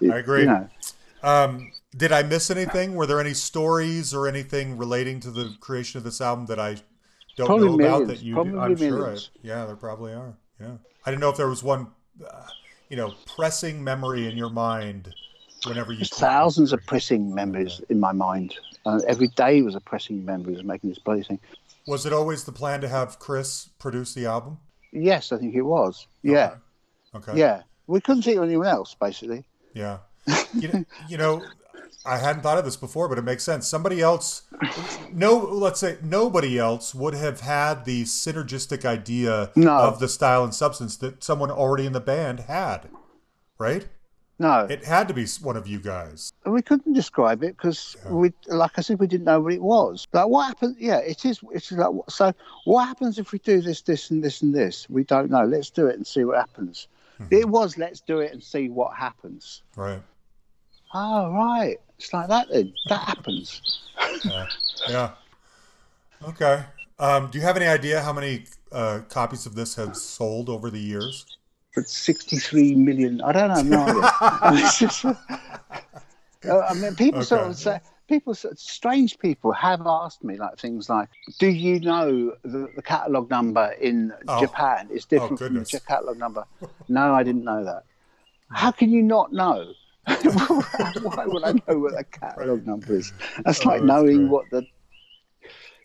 It- 0.00 0.10
I 0.12 0.18
agree. 0.18 0.40
You 0.42 0.46
know, 0.46 0.68
Um, 1.24 1.72
did 1.96 2.12
I 2.12 2.22
miss 2.22 2.50
anything? 2.50 2.94
Were 2.94 3.06
there 3.06 3.20
any 3.20 3.34
stories 3.34 4.14
or 4.14 4.26
anything 4.28 4.76
relating 4.78 5.18
to 5.20 5.30
the 5.30 5.54
creation 5.60 5.98
of 5.98 6.04
this 6.04 6.20
album 6.20 6.46
that 6.46 6.58
I 6.60 6.76
don't 7.36 7.46
Probably 7.46 7.68
know 7.68 7.74
about 7.74 8.00
millions. 8.00 8.08
that 8.08 8.22
you? 8.22 8.34
Probably 8.34 8.58
I'm 8.58 8.76
sure. 8.76 9.10
I, 9.14 9.18
yeah, 9.42 9.66
there 9.66 9.76
probably 9.76 10.12
are. 10.12 10.34
Yeah, 10.60 10.72
I 11.06 11.10
didn't 11.10 11.20
know 11.20 11.30
if 11.30 11.36
there 11.36 11.48
was 11.48 11.62
one, 11.62 11.88
uh, 12.28 12.42
you 12.88 12.96
know, 12.96 13.14
pressing 13.36 13.82
memory 13.82 14.28
in 14.28 14.36
your 14.36 14.50
mind 14.50 15.12
whenever 15.66 15.92
you. 15.92 15.98
there's 15.98 16.10
thousands 16.10 16.72
of 16.72 16.84
pressing 16.86 17.34
memories 17.34 17.80
in 17.88 17.98
my 18.00 18.12
mind. 18.12 18.54
Uh, 18.84 19.00
every 19.06 19.28
day 19.28 19.62
was 19.62 19.74
a 19.74 19.80
pressing 19.80 20.24
memory 20.24 20.54
was 20.54 20.64
making 20.64 20.90
this 20.90 20.98
bloody 20.98 21.22
thing. 21.22 21.38
Was 21.86 22.04
it 22.06 22.12
always 22.12 22.44
the 22.44 22.52
plan 22.52 22.80
to 22.82 22.88
have 22.88 23.18
Chris 23.18 23.68
produce 23.78 24.14
the 24.14 24.26
album? 24.26 24.58
Yes, 24.92 25.32
I 25.32 25.38
think 25.38 25.54
it 25.54 25.62
was. 25.62 26.06
Yeah, 26.22 26.56
Okay. 27.14 27.36
yeah. 27.38 27.62
We 27.86 28.00
couldn't 28.00 28.22
see 28.22 28.36
anyone 28.36 28.66
else, 28.66 28.94
basically. 29.00 29.44
Yeah. 29.74 29.98
You 30.54 30.68
know, 30.68 30.84
you 31.08 31.16
know, 31.18 31.42
I 32.04 32.18
hadn't 32.18 32.42
thought 32.42 32.58
of 32.58 32.64
this 32.64 32.76
before, 32.76 33.08
but 33.08 33.18
it 33.18 33.22
makes 33.22 33.44
sense. 33.44 33.66
Somebody 33.68 34.00
else, 34.00 34.42
no, 35.12 35.36
let's 35.38 35.78
say 35.80 35.98
nobody 36.02 36.58
else 36.58 36.94
would 36.94 37.14
have 37.14 37.40
had 37.40 37.84
the 37.84 38.02
synergistic 38.04 38.84
idea 38.84 39.50
No. 39.54 39.72
of 39.78 40.00
the 40.00 40.08
style 40.08 40.42
and 40.44 40.54
substance 40.54 40.96
that 40.96 41.22
someone 41.22 41.50
already 41.50 41.86
in 41.86 41.92
the 41.92 42.00
band 42.00 42.40
had, 42.40 42.88
right? 43.58 43.86
No, 44.38 44.66
It 44.68 44.84
had 44.84 45.06
to 45.06 45.14
be 45.14 45.24
one 45.40 45.56
of 45.56 45.68
you 45.68 45.78
guys. 45.78 46.32
we 46.44 46.62
couldn't 46.62 46.94
describe 46.94 47.44
it 47.44 47.56
because 47.56 47.96
we, 48.08 48.32
like 48.48 48.72
I 48.76 48.80
said, 48.80 48.98
we 48.98 49.06
didn't 49.06 49.26
know 49.26 49.40
what 49.40 49.52
it 49.52 49.62
was. 49.62 50.08
Like 50.12 50.26
what 50.26 50.48
happened? 50.48 50.76
Yeah, 50.80 50.96
it 50.98 51.24
is. 51.24 51.38
It's 51.52 51.70
like 51.70 51.94
so. 52.08 52.32
What 52.64 52.86
happens 52.88 53.20
if 53.20 53.30
we 53.30 53.38
do 53.38 53.60
this, 53.60 53.82
this, 53.82 54.10
and 54.10 54.24
this, 54.24 54.42
and 54.42 54.52
this? 54.52 54.90
We 54.90 55.04
don't 55.04 55.30
know. 55.30 55.44
Let's 55.44 55.70
do 55.70 55.86
it 55.86 55.94
and 55.94 56.04
see 56.04 56.24
what 56.24 56.38
happens. 56.38 56.88
Hmm. 57.18 57.24
It 57.30 57.48
was 57.48 57.78
let's 57.78 58.00
do 58.00 58.18
it 58.18 58.32
and 58.32 58.42
see 58.42 58.68
what 58.68 58.96
happens. 58.96 59.62
Right. 59.76 60.02
Oh 60.94 61.30
right, 61.32 61.78
it's 62.02 62.12
like 62.12 62.28
that 62.28 62.48
then. 62.50 62.72
That 62.88 63.00
happens. 63.00 63.80
Yeah. 64.24 64.46
yeah. 64.88 65.10
Okay. 66.28 66.64
Um, 66.98 67.30
do 67.30 67.38
you 67.38 67.44
have 67.44 67.56
any 67.56 67.66
idea 67.66 68.00
how 68.00 68.12
many 68.12 68.44
uh, 68.70 69.00
copies 69.08 69.46
of 69.46 69.54
this 69.54 69.74
have 69.76 69.96
sold 69.96 70.48
over 70.48 70.70
the 70.70 70.78
years? 70.78 71.26
But 71.74 71.88
sixty-three 71.88 72.74
million. 72.74 73.20
I 73.22 73.32
don't 73.32 73.68
know. 73.68 73.84
No. 73.86 74.00
I 74.20 74.50
mean, 74.54 74.64
it's 74.64 74.78
just- 74.78 75.04
I 75.04 76.74
mean, 76.74 76.94
people 76.96 77.22
sort 77.22 77.42
of 77.42 77.56
say. 77.56 77.80
People, 78.08 78.34
strange 78.34 79.18
people 79.20 79.52
have 79.52 79.86
asked 79.86 80.22
me 80.22 80.36
like 80.36 80.58
things 80.58 80.90
like, 80.90 81.08
"Do 81.38 81.46
you 81.46 81.80
know 81.80 82.34
the, 82.42 82.68
the 82.76 82.82
catalog 82.82 83.30
number 83.30 83.72
in 83.80 84.12
Oh. 84.28 84.38
Japan 84.40 84.88
is 84.92 85.06
different 85.06 85.38
from 85.38 85.54
the 85.54 85.80
catalog 85.86 86.18
number?" 86.18 86.44
no, 86.88 87.14
I 87.14 87.22
didn't 87.22 87.44
know 87.44 87.64
that. 87.64 87.84
How 88.50 88.70
can 88.70 88.90
you 88.90 89.02
not 89.02 89.32
know? 89.32 89.72
Why 90.06 91.24
would 91.26 91.44
I 91.44 91.52
know 91.52 91.78
what 91.78 91.96
the 91.96 92.04
catalog 92.10 92.66
number 92.66 92.94
is? 92.94 93.12
That's 93.44 93.64
Oh, 93.64 93.68
like 93.68 93.80
that's 93.80 93.86
knowing 93.86 94.18
great. 94.28 94.30
what 94.30 94.50
the, 94.50 94.66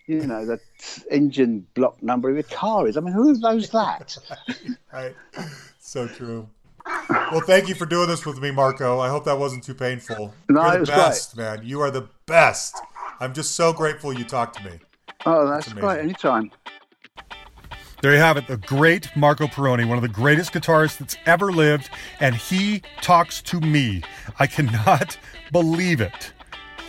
you 0.07 0.25
know, 0.25 0.45
the 0.45 0.59
engine 1.11 1.67
block 1.75 2.01
number 2.01 2.29
of 2.29 2.37
a 2.37 2.43
car 2.43 2.87
is. 2.87 2.97
I 2.97 3.01
mean, 3.01 3.13
who 3.13 3.37
knows 3.39 3.69
that? 3.71 4.17
Right. 4.93 5.13
So 5.79 6.07
true. 6.07 6.49
Well, 7.09 7.41
thank 7.41 7.67
you 7.67 7.75
for 7.75 7.85
doing 7.85 8.07
this 8.07 8.25
with 8.25 8.39
me, 8.41 8.49
Marco. 8.49 8.99
I 8.99 9.09
hope 9.09 9.25
that 9.25 9.37
wasn't 9.37 9.63
too 9.63 9.75
painful. 9.75 10.33
No, 10.49 10.61
You're 10.63 10.69
it 10.69 10.73
the 10.75 10.79
was 10.79 10.89
best, 10.89 11.37
man. 11.37 11.61
You 11.63 11.81
are 11.81 11.91
the 11.91 12.07
best. 12.25 12.77
I'm 13.19 13.33
just 13.33 13.55
so 13.55 13.73
grateful 13.73 14.13
you 14.13 14.23
talked 14.23 14.57
to 14.57 14.63
me. 14.63 14.79
Oh, 15.25 15.47
that's 15.47 15.67
amazing. 15.67 15.81
great. 15.87 15.99
Anytime. 15.99 16.51
There 17.99 18.13
you 18.13 18.19
have 18.19 18.37
it, 18.37 18.45
the 18.45 18.57
great 18.57 19.09
Marco 19.15 19.47
Pirroni, 19.47 19.87
one 19.87 19.97
of 19.97 20.03
the 20.03 20.07
greatest 20.07 20.53
guitarists 20.53 20.97
that's 20.99 21.17
ever 21.25 21.51
lived, 21.51 21.89
and 22.19 22.35
he 22.35 22.83
talks 23.01 23.41
to 23.43 23.59
me. 23.59 24.03
I 24.37 24.45
cannot 24.45 25.17
believe 25.51 25.99
it. 25.99 26.31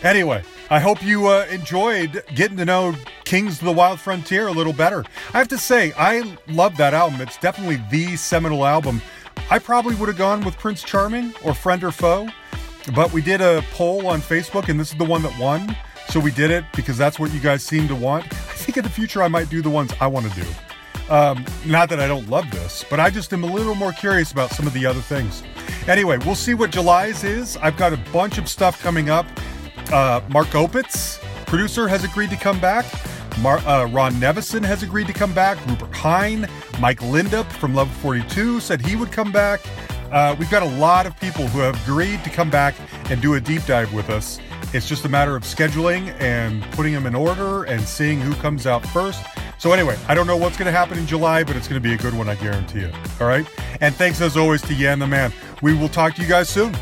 Anyway, 0.03 0.43
I 0.69 0.79
hope 0.79 1.03
you 1.03 1.27
uh, 1.27 1.47
enjoyed 1.49 2.23
getting 2.35 2.57
to 2.57 2.65
know 2.65 2.95
Kings 3.25 3.57
of 3.57 3.65
the 3.65 3.71
Wild 3.71 3.99
Frontier 3.99 4.47
a 4.47 4.51
little 4.51 4.71
better. 4.71 5.03
I 5.33 5.39
have 5.39 5.47
to 5.47 5.57
say, 5.57 5.93
I 5.97 6.37
love 6.47 6.77
that 6.77 6.93
album. 6.93 7.21
It's 7.21 7.37
definitely 7.39 7.81
the 7.89 8.15
seminal 8.15 8.63
album. 8.63 9.01
I 9.49 9.57
probably 9.57 9.95
would 9.95 10.09
have 10.09 10.17
gone 10.17 10.45
with 10.45 10.57
Prince 10.57 10.83
Charming 10.83 11.33
or 11.43 11.55
Friend 11.55 11.83
or 11.83 11.91
Foe, 11.91 12.29
but 12.93 13.11
we 13.11 13.23
did 13.23 13.41
a 13.41 13.63
poll 13.71 14.05
on 14.07 14.21
Facebook, 14.21 14.69
and 14.69 14.79
this 14.79 14.91
is 14.91 14.97
the 14.99 15.05
one 15.05 15.23
that 15.23 15.37
won. 15.39 15.75
So 16.09 16.19
we 16.19 16.31
did 16.31 16.51
it 16.51 16.65
because 16.75 16.97
that's 16.97 17.19
what 17.19 17.33
you 17.33 17.39
guys 17.39 17.63
seem 17.63 17.87
to 17.87 17.95
want. 17.95 18.25
I 18.25 18.53
think 18.61 18.77
in 18.77 18.83
the 18.83 18.89
future 18.89 19.23
I 19.23 19.27
might 19.27 19.49
do 19.49 19.63
the 19.63 19.69
ones 19.71 19.91
I 19.99 20.05
want 20.05 20.31
to 20.31 20.39
do. 20.39 20.47
Um, 21.09 21.43
not 21.65 21.89
that 21.89 21.99
I 21.99 22.07
don't 22.07 22.29
love 22.29 22.49
this, 22.51 22.85
but 22.89 22.99
I 22.99 23.09
just 23.09 23.33
am 23.33 23.43
a 23.43 23.51
little 23.51 23.75
more 23.75 23.91
curious 23.91 24.31
about 24.31 24.51
some 24.51 24.67
of 24.67 24.73
the 24.73 24.85
other 24.85 25.01
things. 25.01 25.41
Anyway, 25.87 26.17
we'll 26.19 26.35
see 26.35 26.53
what 26.53 26.69
July's 26.69 27.23
is. 27.23 27.57
I've 27.57 27.77
got 27.77 27.93
a 27.93 27.97
bunch 28.11 28.37
of 28.37 28.47
stuff 28.47 28.81
coming 28.81 29.09
up. 29.09 29.25
Uh, 29.91 30.21
Mark 30.29 30.47
Opitz, 30.49 31.19
producer, 31.47 31.87
has 31.87 32.03
agreed 32.03 32.29
to 32.29 32.35
come 32.37 32.59
back. 32.59 32.85
Mar- 33.39 33.59
uh, 33.59 33.87
Ron 33.87 34.13
Nevison 34.13 34.63
has 34.63 34.83
agreed 34.83 35.07
to 35.07 35.13
come 35.13 35.33
back. 35.33 35.57
Rupert 35.65 35.95
Hine, 35.95 36.47
Mike 36.79 36.99
Lindup 36.99 37.49
from 37.53 37.73
Level 37.73 37.93
42 37.95 38.59
said 38.59 38.81
he 38.85 38.95
would 38.95 39.11
come 39.11 39.31
back. 39.31 39.61
Uh, 40.11 40.35
we've 40.37 40.49
got 40.51 40.63
a 40.63 40.77
lot 40.77 41.05
of 41.05 41.19
people 41.19 41.47
who 41.47 41.59
have 41.59 41.81
agreed 41.87 42.23
to 42.23 42.29
come 42.29 42.49
back 42.49 42.75
and 43.09 43.21
do 43.21 43.35
a 43.35 43.39
deep 43.41 43.65
dive 43.65 43.93
with 43.93 44.09
us. 44.09 44.39
It's 44.73 44.87
just 44.87 45.05
a 45.05 45.09
matter 45.09 45.35
of 45.35 45.43
scheduling 45.43 46.09
and 46.19 46.63
putting 46.71 46.93
them 46.93 47.05
in 47.05 47.15
order 47.15 47.63
and 47.63 47.81
seeing 47.81 48.19
who 48.19 48.33
comes 48.35 48.67
out 48.67 48.85
first. 48.87 49.23
So, 49.59 49.73
anyway, 49.73 49.97
I 50.07 50.15
don't 50.15 50.25
know 50.25 50.37
what's 50.37 50.57
going 50.57 50.67
to 50.67 50.71
happen 50.71 50.97
in 50.97 51.05
July, 51.05 51.43
but 51.43 51.57
it's 51.57 51.67
going 51.67 51.81
to 51.81 51.85
be 51.85 51.93
a 51.93 51.97
good 51.97 52.13
one, 52.13 52.29
I 52.29 52.35
guarantee 52.35 52.79
it. 52.79 52.95
All 53.19 53.27
right. 53.27 53.45
And 53.81 53.93
thanks 53.93 54.21
as 54.21 54.37
always 54.37 54.61
to 54.63 54.73
Yan 54.73 54.99
the 54.99 55.07
Man. 55.07 55.33
We 55.61 55.75
will 55.75 55.89
talk 55.89 56.15
to 56.15 56.21
you 56.21 56.29
guys 56.29 56.47
soon. 56.47 56.73